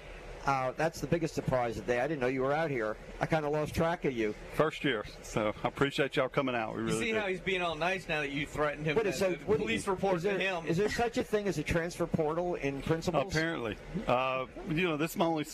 Uh, 0.45 0.73
that's 0.75 0.99
the 0.99 1.07
biggest 1.07 1.33
surprise 1.33 1.75
today. 1.75 2.01
I 2.01 2.07
didn't 2.07 2.19
know 2.19 2.27
you 2.27 2.41
were 2.41 2.51
out 2.51 2.69
here. 2.69 2.97
I 3.21 3.25
kind 3.25 3.45
of 3.45 3.53
lost 3.53 3.73
track 3.73 4.03
of 4.03 4.11
you. 4.11 4.35
First 4.55 4.83
year, 4.83 5.05
so 5.21 5.53
I 5.63 5.67
appreciate 5.69 6.17
y'all 6.17 6.27
coming 6.27 6.53
out. 6.53 6.75
We 6.75 6.81
You 6.81 6.87
really 6.87 6.99
see 7.05 7.11
do. 7.13 7.19
how 7.19 7.27
he's 7.27 7.39
being 7.39 7.61
all 7.61 7.75
nice 7.75 8.09
now 8.09 8.19
that 8.19 8.31
you 8.31 8.45
threatened 8.45 8.85
him. 8.85 8.95
What 8.97 9.05
that 9.05 9.11
is 9.13 9.19
so? 9.19 9.31
the 9.31 9.37
What, 9.45 9.59
police 9.59 9.81
is 9.83 9.87
report 9.87 10.21
there, 10.21 10.37
to 10.37 10.43
him. 10.43 10.65
Is 10.67 10.75
there 10.75 10.89
such 10.89 11.17
a 11.17 11.23
thing 11.23 11.47
as 11.47 11.57
a 11.59 11.63
transfer 11.63 12.05
portal 12.05 12.55
in 12.55 12.81
principals? 12.81 13.33
Apparently, 13.33 13.77
uh, 14.05 14.45
you 14.69 14.83
know, 14.87 14.97
this 14.97 15.11
is 15.11 15.17
my 15.17 15.25
only 15.25 15.45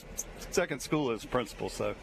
second 0.50 0.82
school 0.82 1.12
as 1.12 1.24
principal, 1.24 1.70
so 1.70 1.94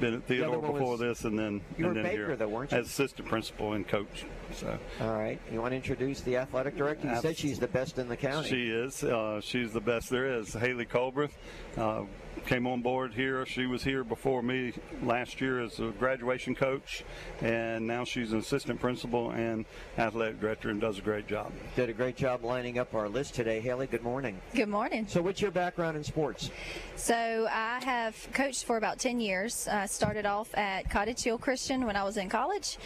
been 0.00 0.14
at 0.14 0.22
Theodore 0.24 0.58
one 0.60 0.72
before 0.72 0.90
was- 0.92 1.00
this, 1.00 1.24
and 1.24 1.38
then 1.38 1.60
you 1.76 1.84
were 1.86 1.90
and 1.90 1.96
then 1.98 2.04
Baker, 2.04 2.26
here 2.28 2.36
though, 2.36 2.48
weren't 2.48 2.72
you? 2.72 2.78
as 2.78 2.86
assistant 2.86 3.28
principal 3.28 3.72
and 3.72 3.86
coach. 3.86 4.24
So 4.52 4.78
All 5.00 5.14
right. 5.18 5.40
You 5.52 5.60
want 5.60 5.72
to 5.72 5.76
introduce 5.76 6.20
the 6.22 6.36
athletic 6.36 6.76
director? 6.76 7.08
You 7.08 7.20
said 7.20 7.36
she's 7.36 7.58
the 7.58 7.66
best 7.68 7.98
in 7.98 8.08
the 8.08 8.16
county. 8.16 8.48
she 8.48 8.70
is. 8.70 9.02
Uh, 9.04 9.40
she's 9.40 9.72
the 9.72 9.80
best 9.80 10.08
there 10.10 10.26
is. 10.38 10.52
Haley 10.54 10.86
Culbreth, 10.86 11.32
uh, 11.76 12.02
came 12.46 12.66
on 12.66 12.82
board 12.82 13.12
here. 13.12 13.44
She 13.46 13.66
was 13.66 13.82
here 13.82 14.04
before 14.04 14.42
me 14.42 14.72
last 15.02 15.40
year 15.40 15.60
as 15.60 15.78
a 15.80 15.88
graduation 15.88 16.54
coach, 16.54 17.04
and 17.40 17.86
now 17.86 18.04
she's 18.04 18.32
an 18.32 18.38
assistant 18.38 18.80
principal 18.80 19.30
and 19.30 19.64
athletic 19.96 20.40
director 20.40 20.70
and 20.70 20.80
does 20.80 20.98
a 20.98 21.02
great 21.02 21.26
job. 21.26 21.52
Did 21.76 21.88
a 21.88 21.92
great 21.92 22.16
job 22.16 22.44
lining 22.44 22.78
up 22.78 22.94
our 22.94 23.08
list 23.08 23.34
today. 23.34 23.60
Haley, 23.60 23.86
good 23.86 24.02
morning. 24.02 24.40
Good 24.54 24.68
morning. 24.68 25.06
So, 25.08 25.22
what's 25.22 25.40
your 25.40 25.50
background 25.50 25.96
in 25.96 26.04
sports? 26.04 26.50
So, 26.96 27.48
I 27.50 27.80
have 27.84 28.28
coached 28.32 28.64
for 28.64 28.76
about 28.76 28.98
10 28.98 29.20
years. 29.20 29.68
I 29.68 29.86
started 29.86 30.26
off 30.26 30.56
at 30.56 30.90
Cottage 30.90 31.22
Hill 31.22 31.38
Christian 31.38 31.84
when 31.86 31.96
I 31.96 32.04
was 32.04 32.16
in 32.16 32.28
college. 32.28 32.78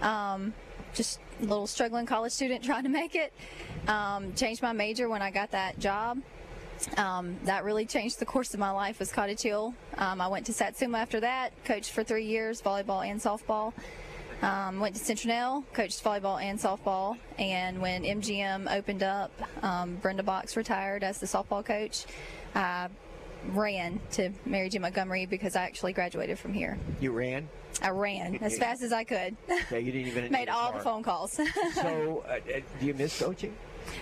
Um, 0.00 0.54
just 0.94 1.20
a 1.40 1.44
little 1.44 1.66
struggling 1.66 2.06
college 2.06 2.32
student 2.32 2.64
trying 2.64 2.84
to 2.84 2.88
make 2.88 3.14
it. 3.14 3.32
Um, 3.86 4.34
changed 4.34 4.62
my 4.62 4.72
major 4.72 5.08
when 5.08 5.22
I 5.22 5.30
got 5.30 5.50
that 5.52 5.78
job. 5.78 6.18
Um, 6.96 7.36
that 7.44 7.64
really 7.64 7.86
changed 7.86 8.18
the 8.18 8.26
course 8.26 8.54
of 8.54 8.60
my 8.60 8.70
life 8.70 8.98
was 8.98 9.12
Cottage 9.12 9.42
Hill. 9.42 9.74
Um, 9.96 10.20
I 10.20 10.28
went 10.28 10.46
to 10.46 10.52
Satsuma 10.52 10.98
after 10.98 11.20
that, 11.20 11.52
coached 11.64 11.90
for 11.90 12.04
three 12.04 12.24
years, 12.24 12.62
volleyball 12.62 13.06
and 13.06 13.20
softball. 13.20 13.72
Um, 14.42 14.78
went 14.78 14.94
to 14.94 15.04
Centennial, 15.04 15.64
coached 15.72 16.02
volleyball 16.04 16.40
and 16.40 16.58
softball. 16.58 17.18
And 17.38 17.80
when 17.80 18.04
MGM 18.04 18.72
opened 18.72 19.02
up, 19.02 19.32
um, 19.62 19.96
Brenda 19.96 20.22
Box 20.22 20.56
retired 20.56 21.02
as 21.02 21.18
the 21.18 21.26
softball 21.26 21.64
coach. 21.64 22.06
I 22.54 22.88
ran 23.52 24.00
to 24.12 24.30
Mary 24.44 24.68
G. 24.68 24.78
Montgomery 24.78 25.26
because 25.26 25.56
I 25.56 25.62
actually 25.64 25.92
graduated 25.92 26.38
from 26.38 26.52
here. 26.52 26.78
You 27.00 27.12
ran? 27.12 27.48
I 27.82 27.90
ran 27.90 28.36
as 28.36 28.58
fast 28.58 28.82
as 28.82 28.92
I 28.92 29.04
could. 29.04 29.36
Yeah, 29.48 29.78
you 29.78 29.92
didn't 29.92 30.08
even 30.08 30.32
Made 30.32 30.48
all 30.48 30.72
the 30.72 30.80
phone 30.80 31.02
calls. 31.02 31.38
So, 31.74 32.24
uh, 32.28 32.32
uh, 32.32 32.60
do 32.80 32.86
you 32.86 32.94
miss 32.94 33.20
coaching? 33.20 33.54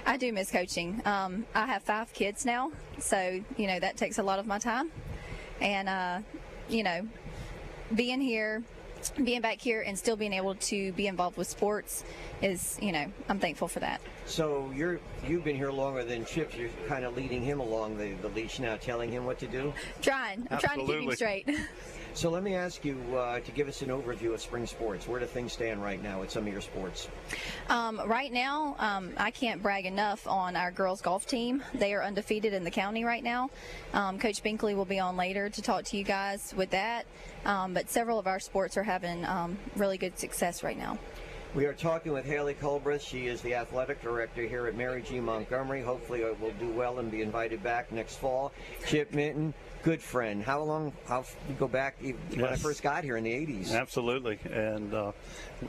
I 0.05 0.17
do 0.17 0.33
miss 0.33 0.51
coaching. 0.51 1.03
Um, 1.05 1.47
I 1.55 1.67
have 1.67 1.83
five 1.83 2.13
kids 2.13 2.45
now, 2.45 2.73
so 2.99 3.41
you 3.57 3.67
know 3.67 3.79
that 3.79 3.97
takes 3.97 4.19
a 4.19 4.23
lot 4.23 4.39
of 4.39 4.47
my 4.47 4.59
time, 4.59 4.91
and 5.61 5.89
uh, 5.89 6.19
you 6.69 6.83
know, 6.83 7.07
being 7.95 8.21
here, 8.21 8.63
being 9.23 9.41
back 9.41 9.61
here, 9.61 9.83
and 9.83 9.99
still 9.99 10.17
being 10.17 10.33
able 10.33 10.55
to 10.57 10.93
be 10.93 11.07
involved 11.07 11.37
with 11.37 11.49
sports 11.49 12.05
is, 12.43 12.79
you 12.81 12.93
know, 12.93 13.07
I'm 13.29 13.39
thankful 13.39 13.69
for 13.69 13.81
that. 13.81 14.01
So 14.27 14.71
you're 14.75 15.01
you've 15.27 15.45
been 15.45 15.57
here 15.57 15.71
longer 15.71 16.05
than 16.05 16.25
Chips. 16.25 16.57
You're 16.57 16.71
kind 16.89 17.05
of 17.05 17.17
leading 17.17 17.43
him 17.43 17.61
along 17.61 17.99
the, 17.99 18.13
the 18.23 18.29
leash 18.29 18.59
now, 18.59 18.77
telling 18.77 19.11
him 19.11 19.25
what 19.25 19.39
to 19.41 19.47
do. 19.47 19.73
Trying, 20.03 20.47
I'm 20.51 20.59
trying 20.59 20.81
to 20.81 20.87
keep 20.87 21.09
him 21.09 21.15
straight. 21.15 21.49
So 22.17 22.31
let 22.31 22.43
me 22.43 22.55
ask 22.55 22.83
you 22.83 22.99
uh, 23.15 23.41
to 23.41 23.53
give 23.53 23.69
us 23.69 23.83
an 23.83 23.91
overview 23.91 24.33
of 24.33 24.41
spring 24.41 24.65
sports. 24.65 25.07
Where 25.07 25.21
do 25.21 25.27
things 25.27 25.53
stand 25.53 25.83
right 25.83 26.03
now 26.03 26.23
at 26.23 26.31
some 26.31 26.47
of 26.47 26.53
your 26.53 26.63
sports? 26.63 27.09
Um, 27.69 28.01
right 28.07 28.33
now, 28.33 28.75
um, 28.79 29.13
I 29.19 29.31
can't 29.31 29.63
brag 29.63 29.85
enough 29.85 30.27
on 30.27 30.57
our 30.57 30.71
girls 30.71 31.03
golf 31.03 31.27
team. 31.27 31.63
They 31.75 31.93
are 31.93 32.03
undefeated 32.03 32.55
in 32.55 32.65
the 32.65 32.71
county 32.71 33.05
right 33.05 33.23
now. 33.23 33.51
Um, 33.93 34.19
Coach 34.19 34.43
Binkley 34.43 34.75
will 34.75 34.87
be 34.87 34.99
on 34.99 35.19
later 35.19 35.51
to 35.51 35.61
talk 35.61 35.85
to 35.85 35.99
you 35.99 36.05
guys 36.05 36.55
with 36.57 36.71
that. 36.71 37.05
Um, 37.45 37.75
but 37.75 37.91
several 37.91 38.19
of 38.19 38.27
our 38.27 38.41
sports 38.41 38.79
are 38.79 38.83
having 38.83 39.27
um, 39.27 39.59
really 39.77 39.99
good 39.99 40.19
success 40.19 40.63
right 40.63 40.79
now. 40.79 40.99
We 41.55 41.65
are 41.65 41.73
talking 41.73 42.13
with 42.13 42.27
Haley 42.27 42.55
Culbreth. 42.55 43.01
She 43.01 43.29
is 43.29 43.41
the 43.41 43.55
athletic 43.55 44.03
director 44.03 44.43
here 44.43 44.67
at 44.67 44.75
Mary 44.75 45.01
G. 45.01 45.21
Montgomery. 45.21 45.81
Hopefully, 45.81 46.23
uh, 46.23 46.35
will 46.39 46.53
do 46.61 46.69
well 46.69 46.99
and 46.99 47.11
be 47.11 47.23
invited 47.23 47.63
back 47.63 47.91
next 47.91 48.17
fall. 48.17 48.53
Chip 48.87 49.15
Minton, 49.15 49.55
good 49.87 50.03
friend. 50.03 50.43
How 50.43 50.63
long? 50.65 50.93
How 51.07 51.25
you 51.49 51.55
go 51.55 51.69
back? 51.69 51.95
When 52.03 52.45
I 52.45 52.57
first 52.57 52.83
got 52.83 53.05
here 53.05 53.17
in 53.17 53.23
the 53.23 53.31
'80s. 53.31 53.73
Absolutely, 53.73 54.41
and 54.51 54.93
uh, 54.93 55.13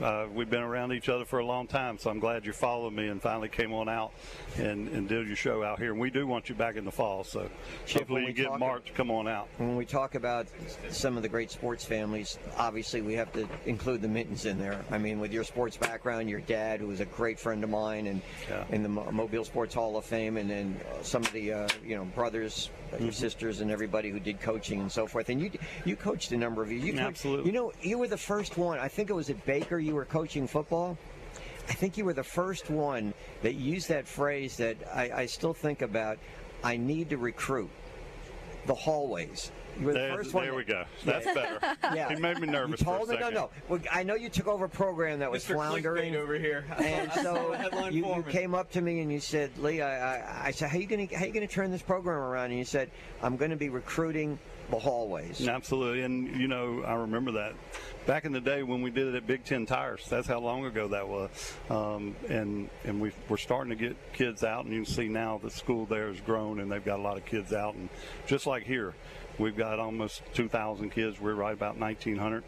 uh, 0.02 0.26
we've 0.34 0.50
been 0.50 0.62
around 0.62 0.92
each 0.92 1.08
other 1.08 1.24
for 1.24 1.38
a 1.38 1.46
long 1.46 1.68
time. 1.68 1.98
So 1.98 2.10
I'm 2.10 2.18
glad 2.18 2.44
you 2.44 2.52
followed 2.52 2.92
me 2.92 3.06
and 3.06 3.22
finally 3.22 3.48
came 3.48 3.72
on 3.72 3.88
out 3.88 4.10
and, 4.56 4.88
and 4.88 5.08
did 5.08 5.28
your 5.28 5.36
show 5.36 5.62
out 5.62 5.78
here. 5.78 5.92
And 5.92 6.00
we 6.00 6.10
do 6.10 6.26
want 6.26 6.48
you 6.48 6.56
back 6.56 6.74
in 6.74 6.84
the 6.84 6.90
fall, 6.90 7.22
so 7.22 7.48
Chip, 7.86 8.00
hopefully 8.00 8.22
you 8.22 8.26
we 8.26 8.32
get 8.32 8.58
Mark 8.58 8.86
to 8.86 8.92
come 8.92 9.12
on 9.12 9.28
out. 9.28 9.46
When 9.58 9.76
we 9.76 9.84
talk 9.84 10.16
about 10.16 10.48
some 10.90 11.16
of 11.16 11.22
the 11.22 11.28
great 11.28 11.52
sports 11.52 11.84
families, 11.84 12.40
obviously 12.56 13.02
we 13.02 13.14
have 13.14 13.32
to 13.34 13.48
include 13.66 14.02
the 14.02 14.08
Mintons 14.08 14.46
in 14.46 14.58
there. 14.58 14.84
I 14.90 14.98
mean, 14.98 15.20
with 15.20 15.32
your 15.32 15.44
sports 15.44 15.76
background, 15.76 16.28
your 16.28 16.40
dad, 16.40 16.80
who 16.80 16.88
was 16.88 16.98
a 16.98 17.04
great 17.06 17.38
friend 17.38 17.62
of 17.62 17.70
mine, 17.70 18.08
and 18.08 18.20
Yeah. 18.50 18.64
in 18.70 18.82
the 18.82 18.88
Mobile 18.88 19.44
Sports 19.44 19.74
Hall 19.74 19.96
of 19.96 20.04
Fame, 20.04 20.38
and 20.38 20.50
then 20.50 20.76
some 21.02 21.22
of 21.22 21.32
the 21.32 21.52
uh, 21.52 21.68
you 21.86 21.94
know 21.94 22.04
brothers, 22.04 22.70
Mm-hmm. 22.88 23.04
your 23.04 23.12
sisters, 23.12 23.60
and 23.60 23.70
everybody 23.70 24.07
who 24.10 24.20
did 24.20 24.40
coaching 24.40 24.80
and 24.80 24.90
so 24.90 25.06
forth. 25.06 25.28
And 25.28 25.40
you 25.40 25.50
you 25.84 25.96
coached 25.96 26.32
a 26.32 26.36
number 26.36 26.62
of 26.62 26.70
you. 26.70 26.78
you 26.78 26.92
coached- 26.92 27.04
Absolutely. 27.04 27.46
You 27.46 27.52
know, 27.52 27.72
you 27.82 27.98
were 27.98 28.08
the 28.08 28.16
first 28.16 28.56
one. 28.58 28.78
I 28.78 28.88
think 28.88 29.10
it 29.10 29.14
was 29.14 29.30
at 29.30 29.44
Baker. 29.46 29.78
You 29.78 29.94
were 29.94 30.04
coaching 30.04 30.46
football. 30.46 30.96
I 31.68 31.72
think 31.74 31.98
you 31.98 32.04
were 32.04 32.14
the 32.14 32.24
first 32.24 32.70
one 32.70 33.12
that 33.42 33.54
used 33.54 33.88
that 33.90 34.08
phrase 34.08 34.56
that 34.56 34.76
I, 34.94 35.10
I 35.22 35.26
still 35.26 35.52
think 35.52 35.82
about. 35.82 36.18
I 36.64 36.76
need 36.76 37.10
to 37.10 37.18
recruit 37.18 37.70
the 38.66 38.74
hallways. 38.74 39.52
You 39.78 39.86
were 39.86 39.92
the 39.92 39.98
There, 39.98 40.16
first 40.16 40.34
one. 40.34 40.44
there 40.44 40.54
we 40.54 40.64
go. 40.64 40.84
That's 41.04 41.24
better. 41.26 41.60
Yeah. 41.94 42.08
He 42.14 42.20
made 42.20 42.38
me 42.38 42.46
nervous 42.48 42.80
You 42.80 42.84
for 42.84 42.94
a 42.94 42.98
told 42.98 43.08
me, 43.10 43.16
no, 43.18 43.30
no. 43.30 43.50
Well, 43.68 43.80
I 43.90 44.02
know 44.02 44.14
you 44.14 44.28
took 44.28 44.46
over 44.46 44.66
a 44.66 44.68
program 44.68 45.20
that 45.20 45.30
was 45.30 45.44
Mr. 45.44 45.54
floundering. 45.54 46.16
Over 46.16 46.34
here. 46.38 46.64
And 46.78 47.12
so 47.12 47.54
you, 47.90 48.06
you 48.16 48.22
came 48.28 48.54
up 48.54 48.70
to 48.72 48.80
me 48.80 49.00
and 49.00 49.12
you 49.12 49.20
said, 49.20 49.56
Lee, 49.58 49.80
I, 49.82 50.16
I, 50.16 50.46
I 50.46 50.50
said, 50.50 50.70
how 50.70 50.78
you 50.78 50.86
gonna 50.86 51.06
how 51.14 51.24
you 51.24 51.32
gonna 51.32 51.46
turn 51.46 51.70
this 51.70 51.82
program 51.82 52.18
around? 52.18 52.50
And 52.50 52.58
you 52.58 52.64
said, 52.64 52.90
I'm 53.22 53.36
going 53.36 53.50
to 53.50 53.56
be 53.56 53.68
recruiting 53.68 54.38
the 54.70 54.78
hallways. 54.78 55.46
Absolutely, 55.48 56.02
and 56.02 56.38
you 56.38 56.46
know 56.46 56.82
I 56.82 56.94
remember 56.94 57.32
that 57.32 57.54
back 58.06 58.24
in 58.26 58.32
the 58.32 58.40
day 58.40 58.62
when 58.62 58.82
we 58.82 58.90
did 58.90 59.08
it 59.08 59.14
at 59.14 59.26
Big 59.26 59.44
Ten 59.44 59.64
Tires. 59.64 60.06
That's 60.08 60.26
how 60.26 60.40
long 60.40 60.66
ago 60.66 60.88
that 60.88 61.08
was, 61.08 61.54
um, 61.70 62.14
and 62.28 62.68
and 62.84 63.00
we 63.00 63.12
we're 63.30 63.38
starting 63.38 63.70
to 63.70 63.76
get 63.76 63.96
kids 64.12 64.44
out, 64.44 64.64
and 64.64 64.74
you 64.74 64.82
can 64.84 64.92
see 64.92 65.08
now 65.08 65.40
the 65.42 65.50
school 65.50 65.86
there 65.86 66.08
has 66.08 66.20
grown, 66.20 66.60
and 66.60 66.70
they've 66.70 66.84
got 66.84 66.98
a 66.98 67.02
lot 67.02 67.16
of 67.16 67.24
kids 67.24 67.52
out, 67.54 67.74
and 67.74 67.88
just 68.26 68.46
like 68.46 68.64
here, 68.64 68.94
we've 69.38 69.56
got 69.56 69.78
almost 69.78 70.22
2,000 70.34 70.90
kids. 70.90 71.20
We're 71.20 71.34
right 71.34 71.54
about 71.54 71.78
1,900, 71.78 72.42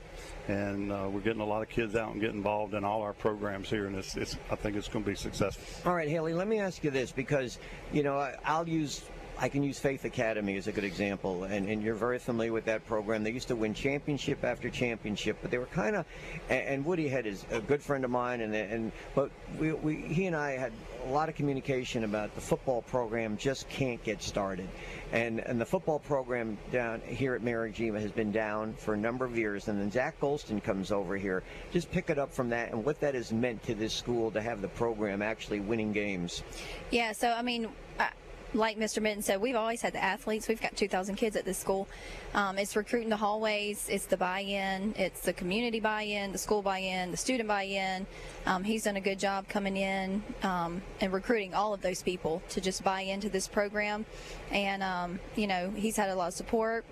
and 0.48 0.92
uh, 0.92 1.08
we're 1.10 1.20
getting 1.20 1.40
a 1.40 1.46
lot 1.46 1.62
of 1.62 1.68
kids 1.68 1.94
out 1.94 2.12
and 2.12 2.20
get 2.20 2.30
involved 2.30 2.74
in 2.74 2.84
all 2.84 3.02
our 3.02 3.12
programs 3.12 3.68
here, 3.70 3.86
and 3.86 3.96
it's, 3.96 4.16
it's 4.16 4.36
I 4.50 4.56
think 4.56 4.76
it's 4.76 4.88
going 4.88 5.04
to 5.04 5.10
be 5.10 5.16
successful. 5.16 5.90
All 5.90 5.96
right, 5.96 6.08
Haley, 6.08 6.34
let 6.34 6.48
me 6.48 6.58
ask 6.58 6.82
you 6.84 6.90
this 6.90 7.12
because, 7.12 7.58
you 7.92 8.02
know, 8.02 8.32
I'll 8.44 8.68
use. 8.68 9.02
I 9.42 9.48
can 9.48 9.62
use 9.62 9.78
Faith 9.78 10.04
Academy 10.04 10.58
as 10.58 10.66
a 10.66 10.72
good 10.72 10.84
example, 10.84 11.44
and, 11.44 11.66
and 11.66 11.82
you're 11.82 11.94
very 11.94 12.18
familiar 12.18 12.52
with 12.52 12.66
that 12.66 12.86
program. 12.86 13.24
They 13.24 13.30
used 13.30 13.48
to 13.48 13.56
win 13.56 13.72
championship 13.72 14.44
after 14.44 14.68
championship, 14.68 15.38
but 15.40 15.50
they 15.50 15.56
were 15.56 15.64
kind 15.64 15.96
of. 15.96 16.04
And, 16.50 16.84
Woody 16.84 17.08
Head 17.08 17.26
is 17.26 17.46
a 17.50 17.60
good 17.60 17.80
friend 17.80 18.04
of 18.04 18.10
mine, 18.10 18.42
and 18.42 18.54
and 18.54 18.92
but 19.14 19.30
we, 19.58 19.72
we 19.72 19.96
he 19.96 20.26
and 20.26 20.36
I 20.36 20.52
had 20.52 20.72
a 21.06 21.10
lot 21.10 21.28
of 21.28 21.36
communication 21.36 22.04
about 22.04 22.34
the 22.34 22.40
football 22.40 22.82
program 22.82 23.38
just 23.38 23.68
can't 23.68 24.02
get 24.04 24.22
started, 24.22 24.68
and 25.12 25.40
and 25.40 25.58
the 25.58 25.66
football 25.66 26.00
program 26.00 26.58
down 26.70 27.00
here 27.00 27.34
at 27.34 27.42
Mary 27.42 27.72
G 27.72 27.86
has 27.88 28.12
been 28.12 28.32
down 28.32 28.74
for 28.74 28.92
a 28.92 28.98
number 28.98 29.24
of 29.24 29.38
years, 29.38 29.68
and 29.68 29.80
then 29.80 29.90
Zach 29.90 30.20
Golston 30.20 30.62
comes 30.62 30.92
over 30.92 31.16
here. 31.16 31.42
Just 31.72 31.90
pick 31.90 32.10
it 32.10 32.18
up 32.18 32.32
from 32.32 32.50
that, 32.50 32.72
and 32.72 32.84
what 32.84 33.00
that 33.00 33.14
has 33.14 33.32
meant 33.32 33.62
to 33.64 33.74
this 33.74 33.94
school 33.94 34.30
to 34.32 34.42
have 34.42 34.60
the 34.60 34.68
program 34.68 35.22
actually 35.22 35.60
winning 35.60 35.92
games. 35.92 36.42
Yeah, 36.90 37.12
so 37.12 37.30
I 37.30 37.42
mean, 37.42 37.68
uh, 37.98 38.08
like 38.54 38.78
Mr. 38.78 39.00
Minton 39.02 39.22
said, 39.22 39.40
we've 39.40 39.56
always 39.56 39.80
had 39.80 39.92
the 39.92 40.02
athletes. 40.02 40.48
We've 40.48 40.60
got 40.60 40.76
2,000 40.76 41.14
kids 41.14 41.36
at 41.36 41.44
this 41.44 41.58
school. 41.58 41.88
Um, 42.34 42.58
it's 42.58 42.76
recruiting 42.76 43.08
the 43.08 43.16
hallways, 43.16 43.88
it's 43.88 44.06
the 44.06 44.16
buy-in, 44.16 44.94
it's 44.96 45.20
the 45.20 45.32
community 45.32 45.80
buy-in, 45.80 46.32
the 46.32 46.38
school 46.38 46.62
buy-in, 46.62 47.10
the 47.10 47.16
student 47.16 47.48
buy-in. 47.48 48.06
Um, 48.46 48.64
he's 48.64 48.84
done 48.84 48.96
a 48.96 49.00
good 49.00 49.18
job 49.18 49.48
coming 49.48 49.76
in 49.76 50.22
um, 50.42 50.82
and 51.00 51.12
recruiting 51.12 51.54
all 51.54 51.74
of 51.74 51.80
those 51.80 52.02
people 52.02 52.42
to 52.50 52.60
just 52.60 52.82
buy 52.82 53.02
into 53.02 53.28
this 53.28 53.46
program. 53.46 54.04
And 54.50 54.82
um, 54.82 55.20
you 55.36 55.46
know, 55.46 55.70
he's 55.70 55.96
had 55.96 56.10
a 56.10 56.14
lot 56.14 56.28
of 56.28 56.34
support 56.34 56.84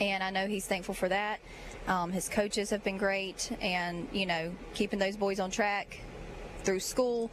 and 0.00 0.22
I 0.22 0.30
know 0.30 0.46
he's 0.46 0.66
thankful 0.66 0.94
for 0.94 1.08
that. 1.08 1.40
Um, 1.88 2.12
his 2.12 2.28
coaches 2.28 2.70
have 2.70 2.84
been 2.84 2.98
great, 2.98 3.50
and 3.60 4.08
you 4.12 4.26
know, 4.26 4.52
keeping 4.74 4.98
those 4.98 5.16
boys 5.16 5.40
on 5.40 5.50
track 5.50 6.00
through 6.62 6.80
school 6.80 7.30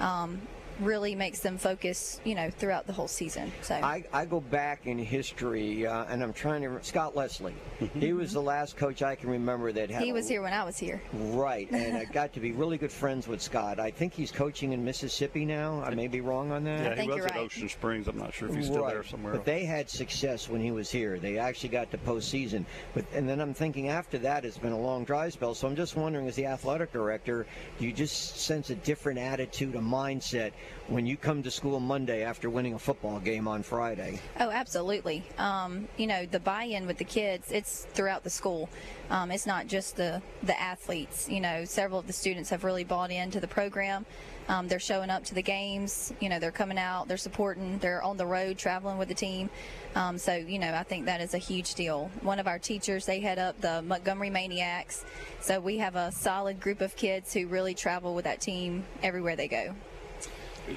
um, 0.00 0.40
really 0.80 1.14
makes 1.14 1.40
them 1.40 1.58
focus, 1.58 2.20
you 2.24 2.34
know, 2.34 2.50
throughout 2.50 2.86
the 2.86 2.92
whole 2.92 3.08
season. 3.08 3.52
So 3.62 3.74
I, 3.74 4.04
I 4.12 4.24
go 4.24 4.40
back 4.40 4.86
in 4.86 4.98
history, 4.98 5.86
uh, 5.86 6.04
and 6.08 6.22
I'm 6.22 6.32
trying 6.32 6.62
to. 6.62 6.82
Scott 6.82 7.16
Leslie, 7.16 7.54
he 7.94 8.12
was 8.12 8.32
the 8.32 8.42
last 8.42 8.76
coach 8.76 9.02
I 9.02 9.14
can 9.14 9.30
remember 9.30 9.72
that 9.72 9.90
had. 9.90 10.02
he 10.02 10.10
a- 10.10 10.14
was 10.14 10.28
here 10.28 10.42
when 10.42 10.52
I 10.52 10.64
was 10.64 10.78
here. 10.78 11.02
Right, 11.12 11.70
and 11.72 11.96
I 11.96 12.04
got 12.04 12.32
to 12.34 12.40
be 12.40 12.52
really 12.52 12.78
good 12.78 12.92
friends 12.92 13.28
with 13.28 13.40
Scott. 13.40 13.78
I 13.78 13.90
think 13.90 14.12
he's 14.12 14.32
coaching 14.32 14.72
in 14.72 14.84
Mississippi 14.84 15.44
now. 15.44 15.82
I 15.82 15.94
may 15.94 16.08
be 16.08 16.20
wrong 16.20 16.52
on 16.52 16.64
that. 16.64 16.96
Yeah, 16.96 17.02
he 17.02 17.08
was 17.08 17.16
you're 17.16 17.26
at 17.26 17.32
right. 17.32 17.40
Ocean 17.40 17.68
Springs. 17.68 18.08
I'm 18.08 18.18
not 18.18 18.34
sure 18.34 18.48
if 18.48 18.54
he's 18.54 18.66
still 18.66 18.82
right. 18.82 18.94
there 18.94 19.04
somewhere. 19.04 19.32
But 19.32 19.40
else. 19.40 19.46
they 19.46 19.64
had 19.64 19.88
success 19.88 20.48
when 20.48 20.60
he 20.60 20.70
was 20.70 20.90
here. 20.90 21.18
They 21.18 21.38
actually 21.38 21.70
got 21.70 21.90
to 21.90 21.98
postseason. 21.98 22.64
But 22.94 23.04
and 23.12 23.28
then 23.28 23.40
I'm 23.40 23.54
thinking 23.54 23.88
after 23.88 24.18
that 24.18 24.44
it's 24.44 24.58
been 24.58 24.72
a 24.72 24.80
long 24.80 25.04
dry 25.04 25.28
spell. 25.28 25.54
So 25.54 25.68
I'm 25.68 25.76
just 25.76 25.96
wondering, 25.96 26.26
as 26.28 26.36
the 26.36 26.46
athletic 26.46 26.92
director, 26.92 27.46
do 27.78 27.86
you 27.86 27.92
just 27.92 28.38
sense 28.40 28.70
a 28.70 28.74
different 28.76 29.18
attitude, 29.18 29.74
a 29.74 29.80
mindset 29.80 30.52
when 30.88 31.06
you 31.06 31.16
come 31.16 31.42
to 31.42 31.50
school 31.50 31.80
Monday 31.80 32.22
after 32.22 32.50
winning 32.50 32.74
a 32.74 32.78
football 32.78 33.18
game 33.20 33.48
on 33.48 33.62
Friday? 33.62 34.20
Oh, 34.40 34.50
absolutely. 34.50 35.22
Um, 35.38 35.88
you 35.96 36.06
know, 36.06 36.26
the 36.26 36.40
buy-in 36.40 36.86
with 36.86 36.98
the 36.98 37.04
kids, 37.04 37.50
it's 37.50 37.86
throughout 37.92 38.24
the 38.24 38.30
school. 38.30 38.68
Um, 39.10 39.30
it's 39.30 39.46
not 39.46 39.66
just 39.66 39.96
the, 39.96 40.20
the 40.42 40.58
athletes. 40.60 41.28
You 41.28 41.40
know, 41.40 41.64
several 41.64 42.00
of 42.00 42.06
the 42.06 42.12
students 42.12 42.50
have 42.50 42.64
really 42.64 42.84
bought 42.84 43.10
into 43.10 43.40
the 43.40 43.48
program. 43.48 44.04
Um, 44.48 44.66
they're 44.66 44.80
showing 44.80 45.08
up 45.08 45.24
to 45.24 45.34
the 45.34 45.42
games. 45.42 46.12
You 46.20 46.28
know, 46.28 46.38
they're 46.38 46.50
coming 46.50 46.78
out, 46.78 47.06
they're 47.06 47.16
supporting, 47.16 47.78
they're 47.78 48.02
on 48.02 48.16
the 48.16 48.26
road 48.26 48.58
traveling 48.58 48.98
with 48.98 49.08
the 49.08 49.14
team. 49.14 49.50
Um, 49.94 50.18
so, 50.18 50.34
you 50.34 50.58
know, 50.58 50.74
I 50.74 50.82
think 50.82 51.06
that 51.06 51.20
is 51.20 51.34
a 51.34 51.38
huge 51.38 51.74
deal. 51.74 52.10
One 52.22 52.38
of 52.38 52.48
our 52.48 52.58
teachers, 52.58 53.06
they 53.06 53.20
head 53.20 53.38
up 53.38 53.60
the 53.60 53.82
Montgomery 53.82 54.30
Maniacs. 54.30 55.04
So 55.40 55.60
we 55.60 55.78
have 55.78 55.94
a 55.94 56.10
solid 56.10 56.60
group 56.60 56.80
of 56.80 56.96
kids 56.96 57.32
who 57.32 57.46
really 57.46 57.74
travel 57.74 58.14
with 58.14 58.24
that 58.24 58.40
team 58.40 58.84
everywhere 59.02 59.36
they 59.36 59.48
go. 59.48 59.74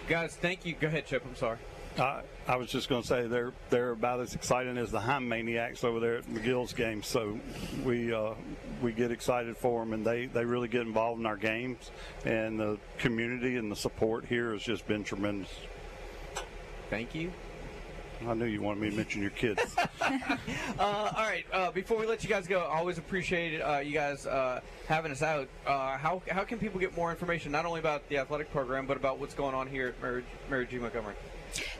Guys, 0.07 0.35
thank 0.35 0.65
you. 0.65 0.75
Go 0.79 0.87
ahead, 0.87 1.05
Chip. 1.05 1.23
I'm 1.25 1.35
sorry. 1.35 1.57
I, 1.97 2.21
I 2.47 2.57
was 2.57 2.69
just 2.69 2.89
going 2.89 3.01
to 3.01 3.07
say 3.07 3.27
they're 3.27 3.53
they're 3.69 3.91
about 3.91 4.19
as 4.19 4.35
exciting 4.35 4.77
as 4.77 4.91
the 4.91 4.99
Heim 4.99 5.29
Maniacs 5.29 5.83
over 5.83 5.99
there 5.99 6.17
at 6.17 6.25
McGill's 6.25 6.73
game. 6.73 7.01
So 7.03 7.39
we 7.83 8.13
uh, 8.13 8.33
we 8.81 8.91
get 8.91 9.11
excited 9.11 9.55
for 9.55 9.79
them, 9.83 9.93
and 9.93 10.05
they, 10.05 10.25
they 10.25 10.43
really 10.43 10.67
get 10.67 10.81
involved 10.81 11.19
in 11.19 11.25
our 11.25 11.37
games. 11.37 11.91
And 12.25 12.59
the 12.59 12.77
community 12.97 13.55
and 13.55 13.71
the 13.71 13.75
support 13.75 14.25
here 14.25 14.51
has 14.51 14.61
just 14.61 14.85
been 14.87 15.03
tremendous. 15.03 15.49
Thank 16.89 17.15
you. 17.15 17.31
I 18.27 18.33
knew 18.33 18.45
you 18.45 18.61
wanted 18.61 18.81
me 18.81 18.89
to 18.89 18.95
mention 18.95 19.21
your 19.21 19.31
kids. 19.31 19.75
uh, 20.01 20.29
all 20.79 21.11
right. 21.23 21.45
Uh, 21.51 21.71
before 21.71 21.97
we 21.97 22.05
let 22.05 22.23
you 22.23 22.29
guys 22.29 22.47
go, 22.47 22.61
I 22.61 22.77
always 22.77 22.97
appreciate 22.97 23.59
uh, 23.59 23.79
you 23.79 23.93
guys 23.93 24.25
uh, 24.25 24.61
having 24.87 25.11
us 25.11 25.21
out. 25.21 25.47
Uh, 25.65 25.97
how, 25.97 26.21
how 26.29 26.43
can 26.43 26.59
people 26.59 26.79
get 26.79 26.95
more 26.95 27.11
information, 27.11 27.51
not 27.51 27.65
only 27.65 27.79
about 27.79 28.07
the 28.09 28.17
athletic 28.17 28.51
program, 28.51 28.85
but 28.85 28.97
about 28.97 29.19
what's 29.19 29.33
going 29.33 29.55
on 29.55 29.67
here 29.67 29.89
at 29.89 30.01
Mary, 30.01 30.23
Mary 30.49 30.65
G. 30.65 30.77
Montgomery? 30.77 31.15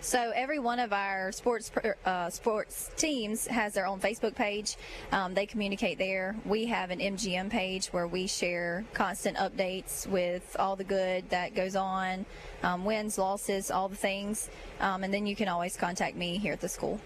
So 0.02 0.32
every 0.36 0.60
one 0.60 0.80
of 0.80 0.94
our 0.94 1.32
sports 1.32 1.72
uh, 2.06 2.30
sports 2.30 2.92
teams 2.96 3.48
has 3.48 3.74
their 3.74 3.88
own 3.88 4.00
Facebook 4.00 4.36
page. 4.36 4.78
Um, 5.12 5.34
they 5.34 5.46
communicate 5.46 5.98
there. 5.98 6.36
We 6.46 6.66
have 6.68 6.92
an 6.92 7.00
MGM 7.00 7.50
page 7.50 7.88
where 7.88 8.08
we 8.08 8.28
share 8.28 8.86
constant 8.94 9.38
updates 9.38 10.08
with 10.08 10.56
all 10.60 10.76
the 10.76 10.84
good 10.84 11.30
that 11.30 11.56
goes 11.56 11.76
on, 11.76 12.26
um, 12.66 12.84
wins, 12.84 13.18
losses, 13.18 13.72
all 13.72 13.88
the 13.88 13.96
things. 13.96 14.50
Um, 14.82 15.04
and 15.04 15.14
then 15.14 15.26
you 15.26 15.36
can 15.36 15.48
always 15.48 15.78
contact 15.78 16.18
me 16.18 16.38
here 16.38 16.54
at 16.54 16.62
the 16.62 16.68
school. 16.68 17.00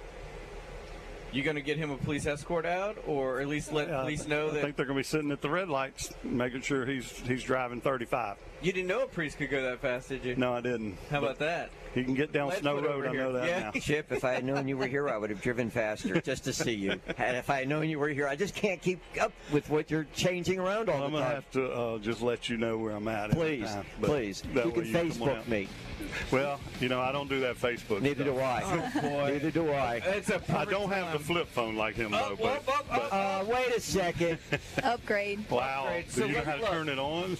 You 1.32 1.44
going 1.44 1.58
to 1.58 1.62
get 1.62 1.78
him 1.78 1.92
a 1.92 1.98
police 1.98 2.26
escort 2.26 2.66
out, 2.66 2.98
or 3.06 3.40
at 3.40 3.48
least 3.48 3.72
let 3.72 3.90
yeah, 3.90 4.02
police 4.02 4.26
know 4.26 4.48
I 4.48 4.52
that? 4.52 4.60
I 4.60 4.62
think 4.64 4.76
they're 4.78 4.86
going 4.86 4.98
to 4.98 5.02
be 5.02 5.04
sitting 5.04 5.32
at 5.32 5.42
the 5.42 5.50
red 5.50 5.70
lights, 5.70 6.12
making 6.24 6.62
sure 6.62 6.86
he's 6.88 7.12
he's 7.20 7.44
driving 7.44 7.82
35. 7.82 8.38
You 8.62 8.74
didn't 8.74 8.88
know 8.88 9.04
a 9.04 9.08
priest 9.08 9.38
could 9.38 9.50
go 9.50 9.62
that 9.62 9.80
fast, 9.80 10.10
did 10.10 10.26
you? 10.26 10.36
No, 10.36 10.54
I 10.54 10.60
didn't. 10.62 10.98
How 11.10 11.20
about 11.20 11.40
that? 11.40 11.70
You 11.96 12.04
can 12.04 12.14
get 12.14 12.32
down 12.34 12.50
Let's 12.50 12.60
Snow 12.62 12.76
Road. 12.76 13.06
I 13.06 13.08
over 13.10 13.14
know 13.18 13.32
that 13.34 13.48
Yeah. 13.48 13.60
now. 13.60 13.72
Chip, 13.80 14.12
if 14.12 14.24
I 14.26 14.34
had 14.34 14.44
known 14.44 14.68
you 14.68 14.78
were 14.78 14.86
here, 14.86 15.08
I 15.10 15.18
would 15.18 15.30
have 15.30 15.42
driven 15.42 15.70
faster 15.70 16.20
just 16.22 16.44
to 16.44 16.54
see 16.54 16.74
you. 16.74 17.00
And 17.18 17.36
if 17.38 17.50
I 17.50 17.60
had 17.60 17.68
known 17.70 17.90
you 17.90 17.98
were 18.00 18.10
here, 18.10 18.28
I 18.28 18.36
just 18.36 18.54
can't 18.56 18.82
keep 18.82 19.00
up 19.20 19.32
with 19.52 19.70
what 19.70 19.90
you're 19.90 20.06
changing 20.14 20.60
around 20.60 20.90
all 20.90 20.96
Well, 20.96 21.06
I'm 21.06 21.12
the 21.14 21.18
gonna 21.20 21.26
time. 21.26 21.36
have 21.36 21.52
to 21.52 21.72
uh, 21.72 21.98
just 22.00 22.22
let 22.22 22.48
you 22.50 22.58
know 22.58 22.78
where 22.78 22.92
I'm 22.92 23.08
at. 23.08 23.32
Please, 23.32 23.66
time, 23.72 23.86
please. 24.02 24.44
that 24.54 24.66
You 24.66 24.72
can 24.72 24.92
come 24.94 25.10
Facebook 25.12 25.48
me. 25.48 25.68
Well, 26.32 26.60
you 26.80 26.90
know 26.90 27.00
I 27.02 27.12
don't 27.12 27.30
do 27.30 27.40
that 27.42 27.56
Facebook. 27.58 28.02
Neither 28.02 28.24
stuff. 28.24 28.36
do 28.36 28.42
I. 28.42 28.92
Oh, 28.96 29.02
boy. 29.10 29.32
Neither 29.34 29.52
do 29.52 29.72
I. 29.72 29.96
It's 30.06 30.30
a 30.30 30.42
I 30.58 30.66
don't 30.66 30.92
have 30.92 31.14
the 31.14 31.20
flip 31.20 31.48
phone 31.48 31.76
like 31.76 31.96
him 31.96 32.12
though. 32.12 32.18
Up, 32.34 32.38
but, 32.40 32.46
up, 32.46 32.70
up, 32.70 32.80
up, 32.80 33.10
but- 33.10 33.14
Uh, 33.16 33.46
wait 33.48 33.74
a 33.76 33.80
second. 33.82 34.38
Upgrade. 34.84 35.50
wow, 35.50 35.86
Great. 35.88 36.06
do 36.08 36.12
So 36.22 36.26
you 36.26 36.34
know 36.34 36.42
how 36.42 36.56
to 36.56 36.62
look. 36.62 36.70
turn 36.72 36.90
it 36.90 37.00
on? 37.00 37.38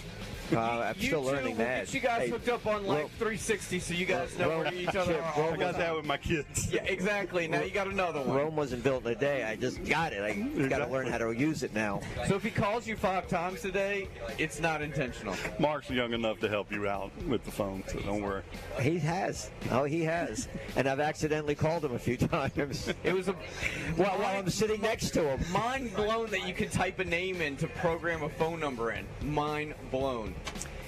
Uh, 0.52 0.58
I'm 0.60 0.94
you 0.98 1.06
still 1.08 1.20
two, 1.22 1.26
learning 1.28 1.56
we'll 1.56 1.66
that. 1.66 1.84
Get 1.86 1.94
you 1.94 2.00
guys 2.00 2.22
Hey, 2.22 2.28
hooked 2.30 2.48
up 2.48 2.66
on 2.66 2.86
like 2.86 3.02
Ro- 3.02 3.10
360 3.18 3.78
so 3.80 3.94
you 3.94 4.06
guys 4.06 4.36
know 4.38 4.48
Ro- 4.50 4.58
where 4.62 4.74
each 4.74 4.88
other 4.96 5.12
Chip, 5.14 5.36
are. 5.38 5.42
Ro- 5.42 5.50
I 5.52 5.56
got 5.56 5.76
that 5.76 5.94
with 5.94 6.04
my 6.04 6.16
kids. 6.16 6.72
Yeah, 6.72 6.82
exactly. 6.84 7.46
Now 7.48 7.62
you 7.62 7.70
got 7.70 7.86
another 7.88 8.20
one. 8.20 8.36
Rome 8.36 8.56
wasn't 8.56 8.82
built 8.84 9.04
in 9.06 9.12
a 9.12 9.14
day. 9.14 9.44
I 9.44 9.56
just 9.56 9.84
got 9.84 10.12
it. 10.12 10.22
I 10.22 10.32
got 10.68 10.78
to 10.78 10.86
learn 10.86 11.06
how 11.06 11.18
to 11.18 11.30
use 11.32 11.62
it 11.62 11.74
now. 11.74 12.00
So 12.26 12.34
if 12.36 12.42
he 12.42 12.50
calls 12.50 12.86
you 12.86 12.96
five 12.96 13.28
times 13.28 13.60
today, 13.62 14.08
it's 14.38 14.60
not 14.60 14.82
intentional. 14.82 15.34
Mark's 15.58 15.90
young 15.90 16.12
enough 16.12 16.40
to 16.40 16.48
help 16.48 16.70
you 16.72 16.88
out 16.88 17.10
with 17.26 17.44
the 17.44 17.50
phone, 17.50 17.84
so 17.88 17.98
don't 18.00 18.22
worry. 18.22 18.42
He 18.80 18.98
has. 18.98 19.50
Oh, 19.70 19.84
he 19.84 20.02
has. 20.04 20.48
And 20.76 20.88
I've 20.88 21.00
accidentally 21.00 21.54
called 21.54 21.84
him 21.84 21.94
a 21.94 21.98
few 21.98 22.16
times. 22.16 22.92
It 23.04 23.12
was 23.14 23.28
a 23.28 23.32
While, 23.96 24.18
while 24.18 24.36
I'm 24.38 24.50
sitting 24.50 24.80
next 24.80 25.10
to 25.10 25.36
him. 25.36 25.52
mind 25.52 25.94
blown 25.94 26.30
that 26.30 26.46
you 26.46 26.54
can 26.54 26.68
type 26.70 26.98
a 26.98 27.04
name 27.04 27.40
in 27.40 27.56
to 27.58 27.66
program 27.68 28.22
a 28.22 28.28
phone 28.28 28.60
number 28.60 28.92
in. 28.92 29.06
Mind 29.22 29.74
blown. 29.90 30.34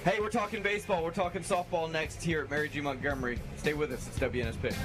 Hey, 0.05 0.19
we're 0.19 0.29
talking 0.29 0.61
baseball. 0.61 1.01
We're 1.03 1.11
talking 1.11 1.41
softball 1.41 1.89
next 1.89 2.21
here 2.21 2.41
at 2.41 2.51
Mary 2.51 2.67
G. 2.67 2.81
Montgomery. 2.81 3.39
Stay 3.55 3.73
with 3.73 3.91
us. 3.91 4.05
It's 4.07 4.19
WNSP. 4.19 4.75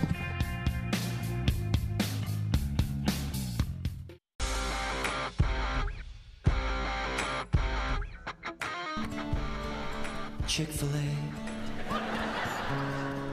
Chick 10.46 10.68
fil 10.68 10.88
A. 10.88 11.28